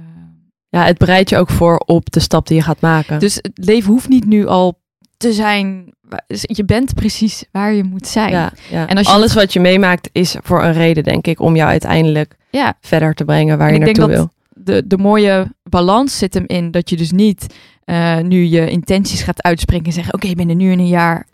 ja, 0.69 0.85
het 0.85 0.97
bereidt 0.97 1.29
je 1.29 1.37
ook 1.37 1.49
voor 1.49 1.77
op 1.77 2.11
de 2.11 2.19
stap 2.19 2.47
die 2.47 2.57
je 2.57 2.63
gaat 2.63 2.81
maken. 2.81 3.19
Dus 3.19 3.35
het 3.35 3.51
leven 3.53 3.91
hoeft 3.91 4.09
niet 4.09 4.25
nu 4.25 4.47
al 4.47 4.81
te 5.17 5.33
zijn 5.33 5.93
je 6.27 6.65
bent 6.65 6.93
precies 6.93 7.43
waar 7.51 7.73
je 7.73 7.83
moet 7.83 8.07
zijn. 8.07 8.31
Ja, 8.31 8.51
ja. 8.69 8.87
En 8.87 8.97
als 8.97 9.07
je 9.07 9.13
alles 9.13 9.33
wat 9.33 9.53
je 9.53 9.59
meemaakt 9.59 10.09
is 10.11 10.35
voor 10.41 10.63
een 10.63 10.73
reden, 10.73 11.03
denk 11.03 11.27
ik, 11.27 11.39
om 11.39 11.55
jou 11.55 11.69
uiteindelijk 11.69 12.35
ja. 12.49 12.77
verder 12.81 13.13
te 13.13 13.25
brengen 13.25 13.57
waar 13.57 13.67
en 13.67 13.73
je 13.73 13.79
naartoe 13.79 14.07
wil. 14.07 14.31
De, 14.49 14.87
de 14.87 14.97
mooie 14.97 15.47
balans 15.63 16.17
zit 16.17 16.33
hem 16.33 16.43
in 16.47 16.71
dat 16.71 16.89
je 16.89 16.95
dus 16.95 17.11
niet 17.11 17.55
uh, 17.85 18.17
nu 18.17 18.43
je 18.43 18.69
intenties 18.69 19.21
gaat 19.21 19.43
uitspreken 19.43 19.85
en 19.85 19.93
zeggen: 19.93 20.13
Oké, 20.13 20.23
okay, 20.23 20.37
binnen 20.37 20.57
nu 20.57 20.71
in 20.71 20.79
een 20.79 20.87
jaar 20.87 21.27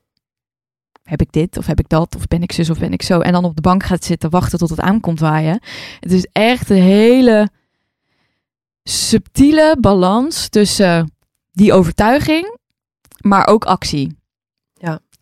heb 1.04 1.22
ik 1.22 1.32
dit 1.32 1.58
of 1.58 1.66
heb 1.66 1.80
ik 1.80 1.90
dat 1.90 2.16
of 2.16 2.28
ben 2.28 2.42
ik 2.42 2.52
zus 2.52 2.70
of 2.70 2.80
ben 2.80 2.94
ik 2.94 3.02
zo. 3.02 3.20
En 3.20 3.32
dan 3.32 3.46
op 3.46 3.56
de 3.56 3.62
bank 3.62 3.84
gaat 3.84 4.04
zitten 4.04 4.30
wachten 4.30 4.60
tot 4.60 4.70
het 4.70 4.80
aankomt 4.80 5.20
waaien. 5.20 5.62
Het 6.00 6.12
is 6.12 6.28
echt 6.32 6.70
een 6.70 6.82
hele 6.82 7.50
subtiele 8.84 9.78
balans 9.80 10.50
tussen 10.50 11.12
die 11.52 11.74
overtuiging, 11.74 12.58
maar 13.22 13.48
ook 13.48 13.66
actie. 13.66 14.18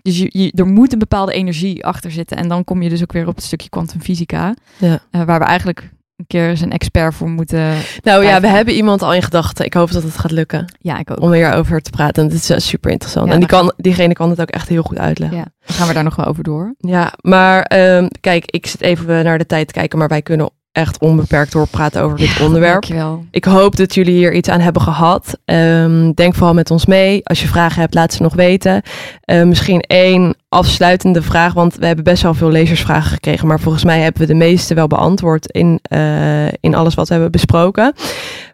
Dus 0.07 0.17
je, 0.17 0.29
je, 0.31 0.51
er 0.55 0.65
moet 0.65 0.93
een 0.93 0.99
bepaalde 0.99 1.33
energie 1.33 1.85
achter 1.85 2.11
zitten. 2.11 2.37
En 2.37 2.47
dan 2.47 2.63
kom 2.63 2.81
je 2.81 2.89
dus 2.89 3.01
ook 3.01 3.11
weer 3.11 3.27
op 3.27 3.35
het 3.35 3.43
stukje 3.43 3.69
kwantumfysica. 3.69 4.55
Ja. 4.77 4.99
Uh, 5.11 5.23
waar 5.23 5.39
we 5.39 5.45
eigenlijk 5.45 5.89
een 6.15 6.27
keer 6.27 6.49
eens 6.49 6.61
een 6.61 6.71
expert 6.71 7.15
voor 7.15 7.29
moeten. 7.29 7.73
Nou 8.03 8.23
ja, 8.23 8.41
we 8.41 8.47
hebben 8.47 8.73
iemand 8.73 9.01
al 9.01 9.13
in 9.13 9.21
gedachten. 9.21 9.65
Ik 9.65 9.73
hoop 9.73 9.91
dat 9.91 10.03
het 10.03 10.17
gaat 10.17 10.31
lukken. 10.31 10.65
Ja, 10.79 10.99
ik 10.99 11.11
ook. 11.11 11.21
Om 11.21 11.31
hierover 11.31 11.81
te 11.81 11.89
praten. 11.89 12.23
En 12.23 12.29
het 12.29 12.49
is 12.49 12.67
super 12.67 12.91
interessant. 12.91 13.27
Ja, 13.27 13.33
en 13.33 13.39
die 13.39 13.47
kan, 13.47 13.73
diegene 13.77 14.13
kan 14.13 14.29
het 14.29 14.41
ook 14.41 14.49
echt 14.49 14.69
heel 14.69 14.83
goed 14.83 14.97
uitleggen. 14.97 15.37
Ja, 15.37 15.45
dan 15.65 15.75
gaan 15.75 15.87
we 15.87 15.93
daar 15.93 16.03
nog 16.03 16.15
wel 16.15 16.25
over 16.25 16.43
door. 16.43 16.75
Ja, 16.77 17.13
maar 17.21 17.71
um, 17.97 18.07
kijk, 18.21 18.45
ik 18.45 18.67
zit 18.67 18.81
even 18.81 19.23
naar 19.23 19.37
de 19.37 19.45
tijd 19.45 19.67
te 19.67 19.73
kijken. 19.73 19.99
Maar 19.99 20.07
wij 20.07 20.21
kunnen 20.21 20.49
echt 20.72 20.99
onbeperkt 20.99 21.51
doorpraten 21.51 22.01
over 22.01 22.18
dit 22.18 22.30
Ja, 22.30 22.45
onderwerp. 22.45 22.72
dankjewel. 22.72 23.26
Ik 23.32 23.45
hoop 23.45 23.76
dat 23.76 23.93
jullie 23.93 24.13
hier 24.13 24.34
iets 24.34 24.49
aan 24.49 24.59
hebben 24.59 24.82
gehad. 24.82 25.38
Ehm, 25.45 26.11
denk 26.11 26.36
vooral 26.36 26.53
met 26.53 26.72
ons 26.72 26.86
mee. 26.86 27.22
Als 27.26 27.41
je 27.41 27.47
vragen 27.47 27.82
hebt, 27.82 27.93
laat 27.93 28.13
ze 28.13 28.22
nog 28.22 28.34
weten. 28.34 28.82
Eh, 29.22 29.43
misschien 29.43 29.82
één 29.82 30.36
afsluitende 30.49 31.22
vraag, 31.22 31.53
want 31.53 31.76
we 31.76 31.86
hebben 31.86 32.03
best 32.03 32.24
wel 32.24 32.34
veel 32.34 32.49
lezersvragen 32.49 33.11
gekregen. 33.11 33.47
Maar 33.47 33.59
volgens 33.59 33.84
mij 33.84 33.99
hebben 33.99 34.22
we 34.22 34.28
de 34.28 34.34
meeste 34.34 34.74
wel 34.74 34.88
beantwoord 34.88 35.51
in, 35.51 35.80
eh, 35.82 36.47
in 36.47 36.76
alles 36.76 36.93
wat 36.93 37.07
we 37.07 37.13
hebben 37.13 37.32
besproken. 37.32 37.93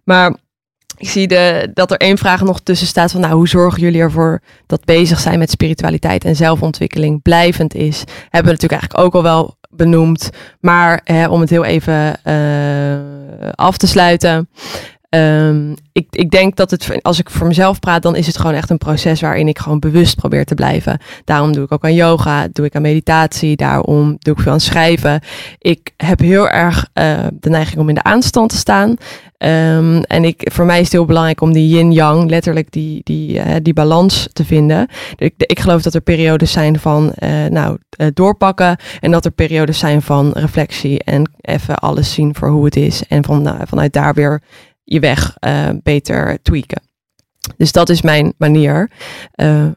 Maar 0.03 0.35
ik 0.97 1.09
zie 1.09 1.27
de, 1.27 1.71
dat 1.73 1.91
er 1.91 1.97
één 1.97 2.17
vraag 2.17 2.41
nog 2.41 2.59
tussen 2.61 2.87
staat 2.87 3.11
van, 3.11 3.21
nou, 3.21 3.33
hoe 3.33 3.47
zorgen 3.47 3.81
jullie 3.81 4.01
ervoor 4.01 4.41
dat 4.67 4.85
bezig 4.85 5.19
zijn 5.19 5.39
met 5.39 5.49
spiritualiteit 5.51 6.25
en 6.25 6.35
zelfontwikkeling 6.35 7.21
blijvend 7.21 7.73
is? 7.75 7.97
Hebben 8.29 8.53
we 8.53 8.59
natuurlijk 8.61 8.71
eigenlijk 8.81 8.99
ook 8.99 9.13
al 9.15 9.23
wel 9.23 9.57
benoemd. 9.75 10.29
Maar 10.59 11.01
hè, 11.03 11.27
om 11.27 11.41
het 11.41 11.49
heel 11.49 11.65
even 11.65 12.19
uh, 12.27 13.49
af 13.55 13.77
te 13.77 13.87
sluiten. 13.87 14.49
Um, 15.15 15.73
ik, 15.91 16.07
ik 16.09 16.29
denk 16.31 16.55
dat 16.55 16.71
het, 16.71 16.99
als 17.01 17.19
ik 17.19 17.29
voor 17.29 17.47
mezelf 17.47 17.79
praat, 17.79 18.01
dan 18.01 18.15
is 18.15 18.27
het 18.27 18.37
gewoon 18.37 18.55
echt 18.55 18.69
een 18.69 18.77
proces 18.77 19.21
waarin 19.21 19.47
ik 19.47 19.59
gewoon 19.59 19.79
bewust 19.79 20.15
probeer 20.15 20.45
te 20.45 20.55
blijven. 20.55 20.99
Daarom 21.23 21.53
doe 21.53 21.63
ik 21.63 21.71
ook 21.71 21.83
aan 21.83 21.93
yoga, 21.93 22.47
doe 22.51 22.65
ik 22.65 22.75
aan 22.75 22.81
meditatie, 22.81 23.55
daarom 23.55 24.15
doe 24.19 24.33
ik 24.33 24.41
veel 24.41 24.51
aan 24.51 24.59
schrijven. 24.59 25.21
Ik 25.57 25.93
heb 25.97 26.19
heel 26.19 26.49
erg 26.49 26.89
uh, 26.93 27.19
de 27.33 27.49
neiging 27.49 27.79
om 27.79 27.89
in 27.89 27.95
de 27.95 28.03
aanstand 28.03 28.49
te 28.49 28.57
staan. 28.57 28.89
Um, 28.89 30.01
en 30.01 30.23
ik, 30.23 30.51
voor 30.53 30.65
mij 30.65 30.77
is 30.77 30.83
het 30.83 30.93
heel 30.93 31.05
belangrijk 31.05 31.41
om 31.41 31.53
die 31.53 31.67
yin-yang, 31.67 32.29
letterlijk 32.29 32.71
die, 32.71 33.01
die, 33.03 33.37
uh, 33.37 33.55
die 33.61 33.73
balans 33.73 34.29
te 34.33 34.45
vinden. 34.45 34.87
Ik, 35.15 35.33
ik 35.37 35.59
geloof 35.59 35.81
dat 35.81 35.93
er 35.93 36.01
periodes 36.01 36.51
zijn 36.51 36.79
van 36.79 37.13
uh, 37.19 37.45
nou, 37.45 37.77
doorpakken 38.13 38.77
en 38.99 39.11
dat 39.11 39.25
er 39.25 39.31
periodes 39.31 39.79
zijn 39.79 40.01
van 40.01 40.31
reflectie 40.33 41.03
en 41.03 41.31
even 41.41 41.75
alles 41.75 42.13
zien 42.13 42.35
voor 42.35 42.49
hoe 42.49 42.65
het 42.65 42.75
is. 42.75 43.03
En 43.07 43.23
van, 43.23 43.41
nou, 43.41 43.57
vanuit 43.67 43.93
daar 43.93 44.13
weer 44.13 44.41
je 44.83 44.99
weg 44.99 45.35
uh, 45.47 45.69
beter 45.83 46.41
tweaken. 46.41 46.81
Dus 47.57 47.71
dat 47.71 47.89
is 47.89 48.01
mijn 48.01 48.33
manier. 48.37 48.91
Uh, 49.35 49.67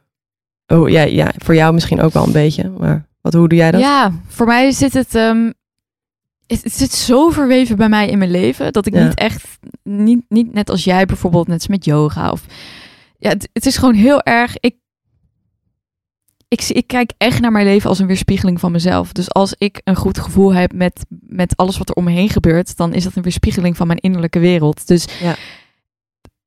oh, 0.67 0.89
ja, 0.89 1.03
ja, 1.03 1.33
voor 1.39 1.55
jou 1.55 1.75
misschien 1.75 2.01
ook 2.01 2.13
wel 2.13 2.27
een 2.27 2.33
beetje, 2.33 2.69
maar 2.79 3.07
wat, 3.21 3.33
hoe 3.33 3.49
doe 3.49 3.59
jij 3.59 3.71
dat? 3.71 3.81
Ja, 3.81 4.13
voor 4.29 4.47
mij 4.47 4.71
zit 4.71 4.93
het, 4.95 5.15
um, 5.15 5.55
het, 6.47 6.63
het, 6.63 6.73
zit 6.73 6.93
zo 6.93 7.31
verweven 7.31 7.77
bij 7.77 7.89
mij 7.89 8.09
in 8.09 8.19
mijn 8.19 8.31
leven 8.31 8.73
dat 8.73 8.87
ik 8.87 8.95
Ja. 8.95 9.05
niet 9.05 9.15
echt, 9.15 9.47
niet, 9.83 10.25
niet 10.29 10.53
net 10.53 10.71
als 10.71 10.85
jij 10.85 11.07
bijvoorbeeld, 11.07 11.47
net 11.47 11.57
als 11.57 11.67
met 11.67 11.85
yoga 11.85 12.31
of 12.31 12.45
ja, 13.19 13.29
het, 13.29 13.49
het 13.53 13.67
is 13.67 13.77
gewoon 13.77 13.95
heel 13.95 14.23
erg. 14.23 14.57
Ik, 14.61 14.75
ik, 16.49 16.63
ik 16.69 16.87
kijk 16.87 17.13
echt 17.17 17.41
naar 17.41 17.53
mijn 17.53 17.67
leven 17.67 17.89
als 17.89 17.99
een 17.99 18.07
weerspiegeling 18.07 18.61
van 18.61 18.73
mezelf. 18.73 19.13
Dus 19.13 19.33
als 19.33 19.55
ik 19.59 19.81
een 19.85 19.97
goed 19.97 20.19
gevoel 20.19 20.55
heb 20.55 20.73
met, 20.73 21.07
met 21.09 21.57
alles 21.57 21.79
wat 21.79 21.89
er 21.89 21.95
om 21.95 22.05
me 22.05 22.11
heen 22.11 22.29
gebeurt, 22.29 22.77
dan 22.77 22.95
is 22.95 23.05
dat 23.05 23.15
een 23.17 23.23
weerspiegeling 23.23 23.77
van 23.77 23.87
mijn 23.87 23.99
innerlijke 23.99 24.39
wereld. 24.39 24.87
Dus 24.87 25.07
Ja. 25.21 25.35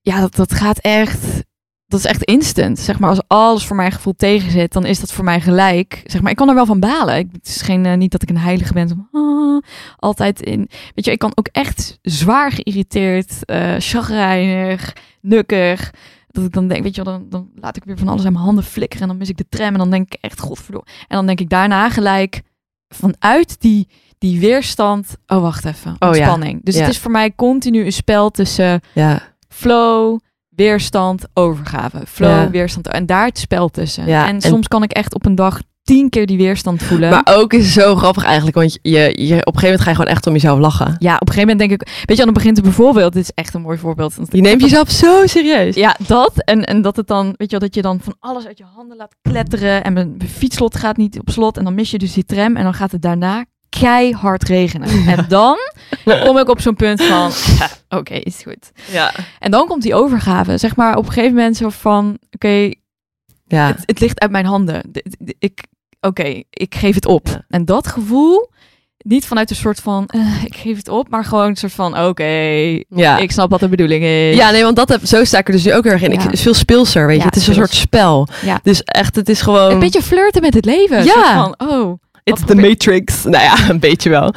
ja, 0.01 0.19
dat, 0.19 0.35
dat 0.35 0.53
gaat 0.53 0.79
echt. 0.79 1.47
Dat 1.87 1.99
is 1.99 2.05
echt 2.05 2.23
instant. 2.23 2.79
Zeg 2.79 2.99
maar, 2.99 3.09
als 3.09 3.21
alles 3.27 3.65
voor 3.65 3.75
mijn 3.75 3.91
gevoel 3.91 4.15
tegen 4.15 4.51
zit, 4.51 4.73
dan 4.73 4.85
is 4.85 4.99
dat 4.99 5.11
voor 5.11 5.23
mij 5.23 5.41
gelijk. 5.41 6.01
Zeg 6.05 6.21
maar, 6.21 6.31
ik 6.31 6.37
kan 6.37 6.49
er 6.49 6.55
wel 6.55 6.65
van 6.65 6.79
balen. 6.79 7.17
Ik, 7.17 7.27
het 7.31 7.47
is 7.47 7.61
geen, 7.61 7.85
eh, 7.85 7.97
niet 7.97 8.11
dat 8.11 8.21
ik 8.21 8.29
een 8.29 8.37
heilige 8.37 8.73
ben. 8.73 9.09
Ah, 9.11 9.63
altijd 9.97 10.41
in. 10.41 10.69
Weet 10.95 11.05
je, 11.05 11.11
ik 11.11 11.19
kan 11.19 11.31
ook 11.35 11.47
echt 11.51 11.97
zwaar 12.01 12.51
geïrriteerd, 12.51 13.45
eh 13.45 13.75
chagrijnig, 13.77 14.95
nukkig. 15.21 15.91
Dat 16.31 16.43
ik 16.43 16.51
dan 16.53 16.67
denk, 16.67 16.83
weet 16.83 16.95
je 16.95 17.03
wel, 17.03 17.13
dan, 17.13 17.29
dan 17.29 17.49
laat 17.55 17.75
ik 17.75 17.83
weer 17.83 17.97
van 17.97 18.07
alles 18.07 18.25
aan 18.25 18.31
mijn 18.33 18.43
handen 18.45 18.63
flikkeren. 18.63 19.01
En 19.03 19.07
dan 19.09 19.17
mis 19.17 19.29
ik 19.29 19.37
de 19.37 19.49
tram. 19.49 19.67
En 19.67 19.77
dan 19.77 19.89
denk 19.89 20.13
ik 20.13 20.21
echt, 20.21 20.39
godverdomme. 20.39 20.87
En 21.07 21.15
dan 21.15 21.25
denk 21.25 21.39
ik 21.39 21.49
daarna 21.49 21.89
gelijk 21.89 22.41
vanuit 22.87 23.61
die, 23.61 23.87
die 24.17 24.39
weerstand. 24.39 25.17
Oh, 25.27 25.41
wacht 25.41 25.65
even. 25.65 25.91
Oh, 25.91 25.97
ja. 25.99 26.07
Ontspanning. 26.07 26.63
Dus 26.63 26.75
Ja. 26.75 26.81
het 26.81 26.89
is 26.89 26.99
voor 26.99 27.11
mij 27.11 27.35
continu 27.35 27.85
een 27.85 27.91
spel 27.91 28.29
tussen 28.29 28.81
Ja, 28.93 29.21
flow, 29.47 30.19
weerstand, 30.49 31.25
overgave. 31.33 32.01
Flow, 32.07 32.49
weerstand. 32.49 32.87
En 32.87 33.05
daar 33.05 33.25
het 33.25 33.37
spel 33.39 33.69
tussen. 33.69 34.07
En- 34.07 34.41
soms 34.41 34.67
kan 34.67 34.83
ik 34.83 34.91
echt 34.91 35.13
op 35.13 35.25
een 35.25 35.35
dag 35.35 35.61
tien 35.95 36.09
keer 36.09 36.25
die 36.25 36.37
weerstand 36.37 36.83
voelen. 36.83 37.09
maar 37.09 37.27
ook 37.29 37.53
is 37.53 37.63
het 37.63 37.83
zo 37.83 37.95
grappig 37.95 38.23
eigenlijk, 38.23 38.55
want 38.55 38.79
je, 38.81 38.91
je, 38.99 39.05
op 39.05 39.55
een 39.55 39.59
gegeven 39.59 39.61
moment 39.61 39.81
ga 39.81 39.89
je 39.89 39.95
gewoon 39.95 40.11
echt 40.11 40.27
om 40.27 40.33
jezelf 40.33 40.59
lachen. 40.59 40.95
ja, 40.99 41.15
op 41.15 41.27
een 41.27 41.33
gegeven 41.33 41.49
moment 41.49 41.59
denk 41.59 41.81
ik, 41.81 42.03
weet 42.05 42.17
je, 42.17 42.23
dan 42.23 42.33
begint 42.33 42.55
het 42.55 42.65
bijvoorbeeld, 42.65 43.13
dit 43.13 43.23
is 43.23 43.31
echt 43.35 43.53
een 43.53 43.61
mooi 43.61 43.77
voorbeeld. 43.77 44.15
Je 44.29 44.41
neemt 44.41 44.61
jezelf 44.61 44.89
zo 44.89 45.27
serieus. 45.27 45.75
Ja, 45.75 45.95
dat. 46.07 46.31
En, 46.43 46.65
en 46.65 46.81
dat 46.81 46.95
het 46.95 47.07
dan, 47.07 47.25
weet 47.25 47.51
je 47.51 47.59
wel, 47.59 47.59
dat 47.59 47.75
je 47.75 47.81
dan 47.81 47.99
van 48.01 48.15
alles 48.19 48.45
uit 48.47 48.57
je 48.57 48.63
handen 48.75 48.97
laat 48.97 49.15
kletteren. 49.21 49.83
En 49.83 49.93
mijn, 49.93 50.17
fietslot 50.37 50.75
gaat 50.75 50.97
niet 50.97 51.19
op 51.19 51.29
slot. 51.29 51.57
En 51.57 51.63
dan 51.63 51.73
mis 51.73 51.91
je 51.91 51.97
dus 51.97 52.13
die 52.13 52.25
tram. 52.25 52.55
En 52.55 52.63
dan 52.63 52.73
gaat 52.73 52.91
het 52.91 53.01
daarna 53.01 53.45
keihard 53.69 54.43
regenen. 54.43 55.07
En 55.07 55.25
dan 55.27 55.57
kom 56.25 56.37
ik 56.37 56.49
op 56.49 56.61
zo'n 56.61 56.75
punt 56.75 57.03
van, 57.03 57.31
oké, 57.99 58.13
is 58.13 58.41
goed. 58.43 58.71
Ja. 58.91 59.13
En 59.39 59.51
dan 59.51 59.67
komt 59.67 59.81
die 59.81 59.95
overgave. 59.95 60.57
Zeg 60.57 60.75
maar 60.75 60.97
op 60.97 61.05
een 61.05 61.11
gegeven 61.11 61.35
moment 61.35 61.57
zo 61.57 61.69
van, 61.69 62.17
oké, 62.31 62.71
Ja. 63.45 63.67
het, 63.67 63.83
het 63.85 63.99
ligt 63.99 64.19
uit 64.19 64.31
mijn 64.31 64.45
handen. 64.45 64.91
Ik, 65.39 65.63
oké, 66.01 66.43
ik 66.49 66.75
geef 66.75 66.95
het 66.95 67.05
op. 67.05 67.27
Ja. 67.27 67.45
En 67.49 67.65
dat 67.65 67.87
gevoel, 67.87 68.49
niet 68.97 69.25
vanuit 69.25 69.49
een 69.49 69.55
soort 69.55 69.79
van, 69.79 70.05
eh, 70.07 70.43
ik 70.43 70.55
geef 70.55 70.77
het 70.77 70.87
op, 70.87 71.09
maar 71.09 71.25
gewoon 71.25 71.47
een 71.47 71.55
soort 71.55 71.73
van, 71.73 71.99
oké, 71.99 72.23
Ja. 72.89 73.17
ik 73.17 73.31
snap 73.31 73.49
wat 73.49 73.59
de 73.59 73.69
bedoeling 73.69 74.03
is. 74.03 74.35
Ja, 74.35 74.51
nee, 74.51 74.63
want 74.63 74.75
dat 74.75 74.89
heb, 74.89 75.05
zo 75.05 75.23
sta 75.23 75.37
ik 75.37 75.47
er 75.47 75.53
dus 75.53 75.63
nu 75.63 75.73
ook 75.73 75.83
heel 75.83 75.91
erg 75.93 76.01
in. 76.01 76.11
Ik, 76.11 76.17
Ja. 76.19 76.23
het 76.25 76.33
is 76.33 76.41
veel 76.41 76.53
speelser, 76.53 77.07
weet 77.07 77.19
je. 77.19 77.25
Het 77.25 77.35
is 77.35 77.47
een 77.47 77.53
soort 77.53 77.73
spel. 77.73 78.27
Ja. 78.41 78.59
Dus 78.63 78.83
echt, 78.83 79.15
het 79.15 79.29
is 79.29 79.41
gewoon... 79.41 79.71
Een 79.71 79.79
beetje 79.79 80.01
flirten 80.01 80.41
met 80.41 80.53
het 80.53 80.65
leven. 80.65 81.03
Ja. 81.03 81.33
van, 81.33 81.67
oh, 81.69 82.01
It's 82.23 82.41
the 82.45 82.55
Matrix. 82.55 83.23
Nou 83.23 83.43
ja, 83.43 83.69
een 83.69 83.79
beetje 83.79 84.09
wel. 84.09 84.33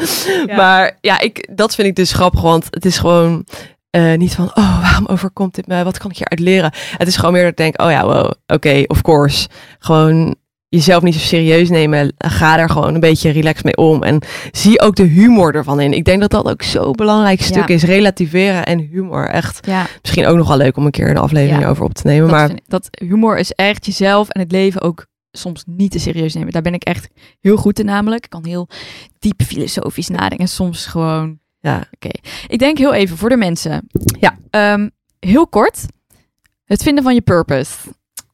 Ja. 0.46 0.56
Maar 0.56 0.98
ja, 1.00 1.20
ik, 1.20 1.48
dat 1.54 1.74
vind 1.74 1.88
ik 1.88 1.94
dus 1.96 2.12
grappig, 2.12 2.40
want 2.40 2.66
het 2.70 2.84
is 2.84 2.98
gewoon 2.98 3.46
eh, 3.90 4.14
niet 4.14 4.34
van, 4.34 4.50
oh, 4.54 4.80
waarom 4.80 5.06
overkomt 5.06 5.54
dit 5.54 5.66
me? 5.66 5.84
Wat 5.84 5.98
kan 5.98 6.10
ik 6.10 6.16
hieruit 6.16 6.40
leren? 6.40 6.72
Het 6.96 7.08
is 7.08 7.16
gewoon 7.16 7.32
meer 7.32 7.42
dat 7.42 7.50
ik 7.50 7.56
denk, 7.56 7.80
oh 7.82 7.90
ja, 7.90 8.04
wow, 8.04 8.30
oké, 8.46 8.82
of 8.86 9.02
course. 9.02 9.48
Gewoon 9.78 10.34
jezelf 10.74 11.02
niet 11.02 11.14
zo 11.14 11.20
serieus 11.20 11.68
nemen. 11.68 12.12
Ga 12.18 12.56
daar 12.56 12.70
gewoon 12.70 12.94
een 12.94 13.00
beetje 13.00 13.30
relaxed 13.30 13.64
mee 13.64 13.76
om. 13.76 14.02
En 14.02 14.22
zie 14.52 14.80
ook 14.80 14.94
de 14.96 15.02
humor 15.02 15.54
ervan 15.54 15.80
in. 15.80 15.92
Ik 15.92 16.04
denk 16.04 16.20
dat 16.20 16.30
dat 16.30 16.48
ook 16.48 16.62
zo'n 16.62 16.92
belangrijk 16.92 17.42
stuk 17.42 17.68
Ja. 17.68 17.74
is. 17.74 17.82
Relativeren 17.82 18.66
en 18.66 18.78
humor. 18.78 19.28
Echt 19.28 19.66
ja. 19.66 19.86
misschien 20.02 20.26
ook 20.26 20.36
nog 20.36 20.48
wel 20.48 20.56
leuk 20.56 20.76
om 20.76 20.84
een 20.84 20.90
keer 20.90 21.10
een 21.10 21.16
aflevering 21.16 21.62
Ja. 21.62 21.68
over 21.68 21.84
op 21.84 21.94
te 21.94 22.06
nemen. 22.06 22.28
Dat, 22.28 22.36
maar 22.38 22.50
ik- 22.50 22.60
dat 22.66 22.88
humor 22.90 23.38
is 23.38 23.52
echt 23.52 23.86
jezelf 23.86 24.28
en 24.28 24.40
het 24.40 24.52
leven 24.52 24.80
ook 24.80 25.06
soms 25.30 25.62
niet 25.66 25.90
te 25.90 25.98
serieus 25.98 26.34
nemen. 26.34 26.52
Daar 26.52 26.62
ben 26.62 26.74
ik 26.74 26.82
echt 26.84 27.08
heel 27.40 27.56
goed 27.56 27.78
in 27.78 27.84
namelijk. 27.86 28.24
Ik 28.24 28.30
kan 28.30 28.46
heel 28.46 28.68
diep 29.18 29.42
filosofisch 29.42 30.08
nadenken. 30.08 30.38
En 30.38 30.48
soms 30.48 30.86
gewoon... 30.86 31.38
ja, 31.60 31.84
Ik 32.46 32.58
denk 32.58 32.78
heel 32.78 32.92
even 32.94 33.16
voor 33.16 33.28
de 33.28 33.36
mensen. 33.36 33.88
Ja. 34.20 34.38
Ehm, 34.50 34.88
heel 35.18 35.46
kort. 35.46 35.80
Het 36.64 36.82
vinden 36.82 37.04
van 37.04 37.14
je 37.14 37.20
purpose. 37.20 37.70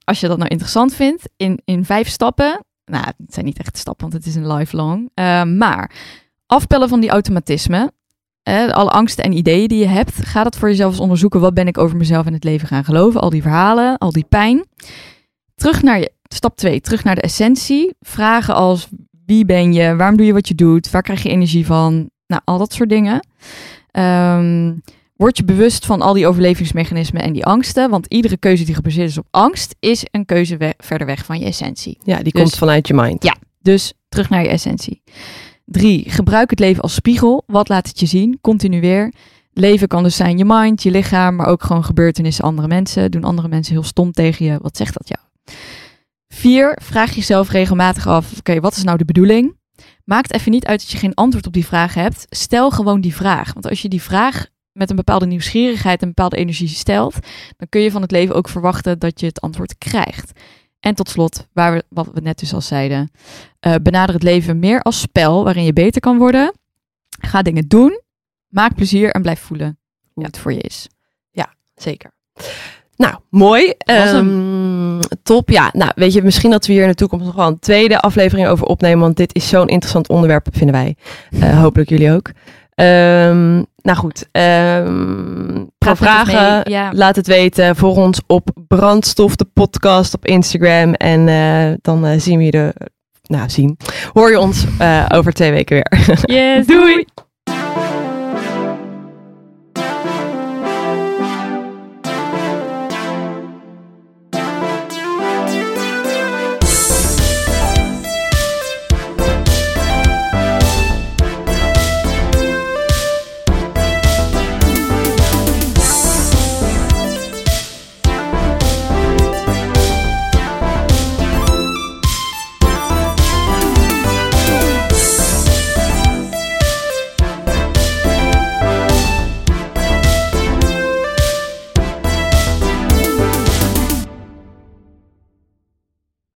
Als 0.08 0.20
je 0.20 0.28
dat 0.28 0.36
nou 0.38 0.48
interessant 0.50 0.94
vindt. 0.94 1.28
In, 1.36 1.60
in 1.64 1.84
vijf 1.84 2.08
stappen. 2.08 2.64
Nou, 2.84 3.04
het 3.04 3.34
zijn 3.34 3.44
niet 3.44 3.58
echt 3.58 3.78
stappen, 3.78 4.10
want 4.10 4.24
het 4.24 4.34
is 4.34 4.40
een 4.40 4.52
lifelong. 4.52 5.10
Ehm, 5.14 5.56
maar 5.56 5.90
afpellen 6.46 6.88
van 6.88 7.00
die 7.00 7.10
automatismen. 7.10 7.92
eh, 8.42 8.68
alle 8.68 8.90
angsten 8.90 9.24
en 9.24 9.32
ideeën 9.32 9.68
die 9.68 9.78
je 9.78 9.86
hebt. 9.86 10.26
Ga 10.26 10.42
dat 10.42 10.56
voor 10.56 10.68
jezelf 10.68 11.00
onderzoeken. 11.00 11.40
Wat 11.40 11.54
ben 11.54 11.66
ik 11.66 11.78
over 11.78 11.96
mezelf 11.96 12.26
en 12.26 12.32
het 12.32 12.44
leven 12.44 12.68
gaan 12.68 12.84
geloven? 12.84 13.20
Al 13.20 13.30
die 13.30 13.42
verhalen, 13.42 13.98
al 13.98 14.12
die 14.12 14.26
pijn. 14.28 14.64
Terug 15.54 15.82
naar 15.82 15.98
je, 15.98 16.12
stap 16.22 16.56
2. 16.56 16.80
Terug 16.80 17.04
naar 17.04 17.14
de 17.14 17.20
essentie. 17.20 17.94
Vragen 18.00 18.54
als 18.54 18.88
wie 19.26 19.44
ben 19.44 19.72
je? 19.72 19.96
Waarom 19.96 20.16
doe 20.16 20.26
je 20.26 20.32
wat 20.32 20.48
je 20.48 20.54
doet? 20.54 20.90
Waar 20.90 21.02
krijg 21.02 21.22
je 21.22 21.28
energie 21.28 21.66
van? 21.66 22.10
Nou, 22.26 22.42
al 22.44 22.58
dat 22.58 22.72
soort 22.72 22.88
dingen. 22.88 23.26
Ehm, 23.90 24.74
word 25.18 25.36
je 25.36 25.44
bewust 25.44 25.86
van 25.86 26.00
al 26.02 26.12
die 26.12 26.26
overlevingsmechanismen 26.26 27.22
en 27.22 27.32
die 27.32 27.44
angsten. 27.44 27.90
Want 27.90 28.06
iedere 28.06 28.36
keuze 28.36 28.64
die 28.64 28.74
gebaseerd 28.74 29.08
is 29.08 29.18
op 29.18 29.26
angst, 29.30 29.76
is 29.80 30.04
een 30.10 30.24
keuze 30.24 30.56
we- 30.56 30.74
verder 30.78 31.06
weg 31.06 31.24
van 31.24 31.38
je 31.38 31.44
essentie. 31.44 31.98
ja 32.02 32.16
die 32.22 32.32
Dus- 32.32 32.42
komt 32.42 32.54
vanuit 32.56 32.86
je 32.86 32.94
mind. 32.94 33.22
Ja. 33.22 33.36
Dus 33.62 33.92
terug 34.08 34.28
naar 34.30 34.42
je 34.42 34.48
essentie. 34.48 35.02
Drie, 35.64 36.10
gebruik 36.10 36.50
het 36.50 36.58
leven 36.58 36.82
als 36.82 36.94
spiegel. 36.94 37.42
Wat 37.46 37.68
laat 37.68 37.88
het 37.88 38.00
je 38.00 38.06
zien? 38.06 38.38
Continu 38.40 38.80
weer. 38.80 39.12
Leven 39.52 39.88
kan 39.88 40.02
dus 40.02 40.16
zijn 40.16 40.38
je 40.38 40.44
mind, 40.44 40.82
je 40.82 40.90
lichaam, 40.90 41.36
maar 41.36 41.46
ook 41.46 41.62
gewoon 41.62 41.84
gebeurtenissen 41.84 42.44
andere 42.44 42.68
mensen. 42.68 43.10
Doen 43.10 43.24
andere 43.24 43.48
mensen 43.48 43.72
heel 43.72 43.82
stom 43.82 44.12
tegen 44.12 44.46
je? 44.46 44.58
Wat 44.62 44.76
zegt 44.76 44.94
dat 44.94 45.08
jou? 45.08 45.20
Vier, 46.28 46.78
vraag 46.82 47.14
jezelf 47.14 47.50
regelmatig 47.50 48.06
af, 48.06 48.38
oké, 48.38 48.60
wat 48.60 48.76
is 48.76 48.82
nou 48.82 48.98
de 48.98 49.04
bedoeling? 49.04 49.56
Maakt 50.04 50.32
even 50.32 50.50
niet 50.50 50.66
uit 50.66 50.80
dat 50.80 50.90
je 50.90 50.98
geen 50.98 51.14
antwoord 51.14 51.46
op 51.46 51.52
die 51.52 51.66
vraag 51.66 51.94
hebt. 51.94 52.26
Stel 52.28 52.70
gewoon 52.70 53.00
die 53.00 53.14
vraag. 53.14 53.52
Want 53.52 53.68
als 53.68 53.82
je 53.82 53.88
die 53.88 54.02
vraag 54.02 54.46
met 54.78 54.90
een 54.90 54.96
bepaalde 54.96 55.26
nieuwsgierigheid 55.26 56.00
en 56.00 56.06
een 56.08 56.14
bepaalde 56.14 56.36
energie 56.36 56.68
stelt, 56.68 57.16
dan 57.56 57.68
kun 57.68 57.80
je 57.80 57.90
van 57.90 58.02
het 58.02 58.10
leven 58.10 58.34
ook 58.34 58.48
verwachten 58.48 58.98
dat 58.98 59.20
je 59.20 59.26
het 59.26 59.40
antwoord 59.40 59.78
krijgt. 59.78 60.40
En 60.80 60.94
tot 60.94 61.08
slot, 61.08 61.46
waar 61.52 61.72
we, 61.72 61.84
wat 61.88 62.08
we 62.14 62.20
net 62.20 62.38
dus 62.38 62.54
al 62.54 62.60
zeiden, 62.60 63.10
eh, 63.60 63.74
benader 63.82 64.14
het 64.14 64.24
leven 64.24 64.58
meer 64.58 64.80
als 64.80 65.00
spel 65.00 65.44
waarin 65.44 65.64
je 65.64 65.72
beter 65.72 66.00
kan 66.00 66.18
worden. 66.18 66.52
Ga 67.20 67.42
dingen 67.42 67.68
doen, 67.68 68.00
maak 68.48 68.74
plezier 68.74 69.10
en 69.10 69.22
blijf 69.22 69.40
voelen 69.40 69.78
hoe 70.12 70.22
Ja. 70.22 70.28
het 70.28 70.38
voor 70.38 70.52
je 70.52 70.60
is. 70.60 70.88
Zeker. 71.78 72.10
Nou, 72.96 73.14
mooi. 73.30 73.74
Ehm, 73.78 75.00
top. 75.22 75.50
Ja, 75.50 75.70
nou, 75.72 75.92
weet 75.94 76.12
je, 76.12 76.22
misschien 76.22 76.50
dat 76.50 76.66
we 76.66 76.72
hier 76.72 76.82
in 76.82 76.88
de 76.88 76.94
toekomst 76.94 77.26
nog 77.26 77.34
wel 77.34 77.46
een 77.46 77.58
tweede 77.58 78.00
aflevering 78.00 78.48
over 78.48 78.66
opnemen. 78.66 79.00
Want 79.00 79.16
dit 79.16 79.34
is 79.34 79.48
zo'n 79.48 79.68
interessant 79.68 80.08
onderwerp, 80.08 80.46
vinden 80.52 80.74
wij. 80.74 80.96
Eh, 81.40 81.60
hopelijk 81.60 81.90
jullie 81.90 82.12
ook. 82.12 82.30
Ehm, 82.74 83.62
nou 83.88 83.98
goed. 83.98 84.28
ehm 84.32 85.66
voor 85.78 85.90
ons 85.90 85.98
vragen, 85.98 86.70
ja. 86.70 86.90
laat 86.92 87.16
het 87.16 87.26
weten. 87.26 87.76
Voor 87.76 87.96
ons 87.96 88.20
op 88.26 88.50
Brandstof, 88.68 89.36
de 89.36 89.44
podcast 89.44 90.14
op 90.14 90.26
Instagram. 90.26 90.94
En 90.94 91.28
eh, 91.28 91.76
dan 91.82 92.06
eh, 92.06 92.20
zien 92.20 92.38
we 92.38 92.44
je 92.44 92.50
de... 92.50 92.74
Nou, 93.22 93.50
zien. 93.50 93.76
Hoor 94.12 94.30
je 94.30 94.38
ons 94.38 94.66
eh, 94.78 95.04
over 95.08 95.32
twee 95.32 95.50
weken 95.50 95.76
weer. 95.76 96.18
Yes, 96.22 96.66
Doei. 96.76 97.04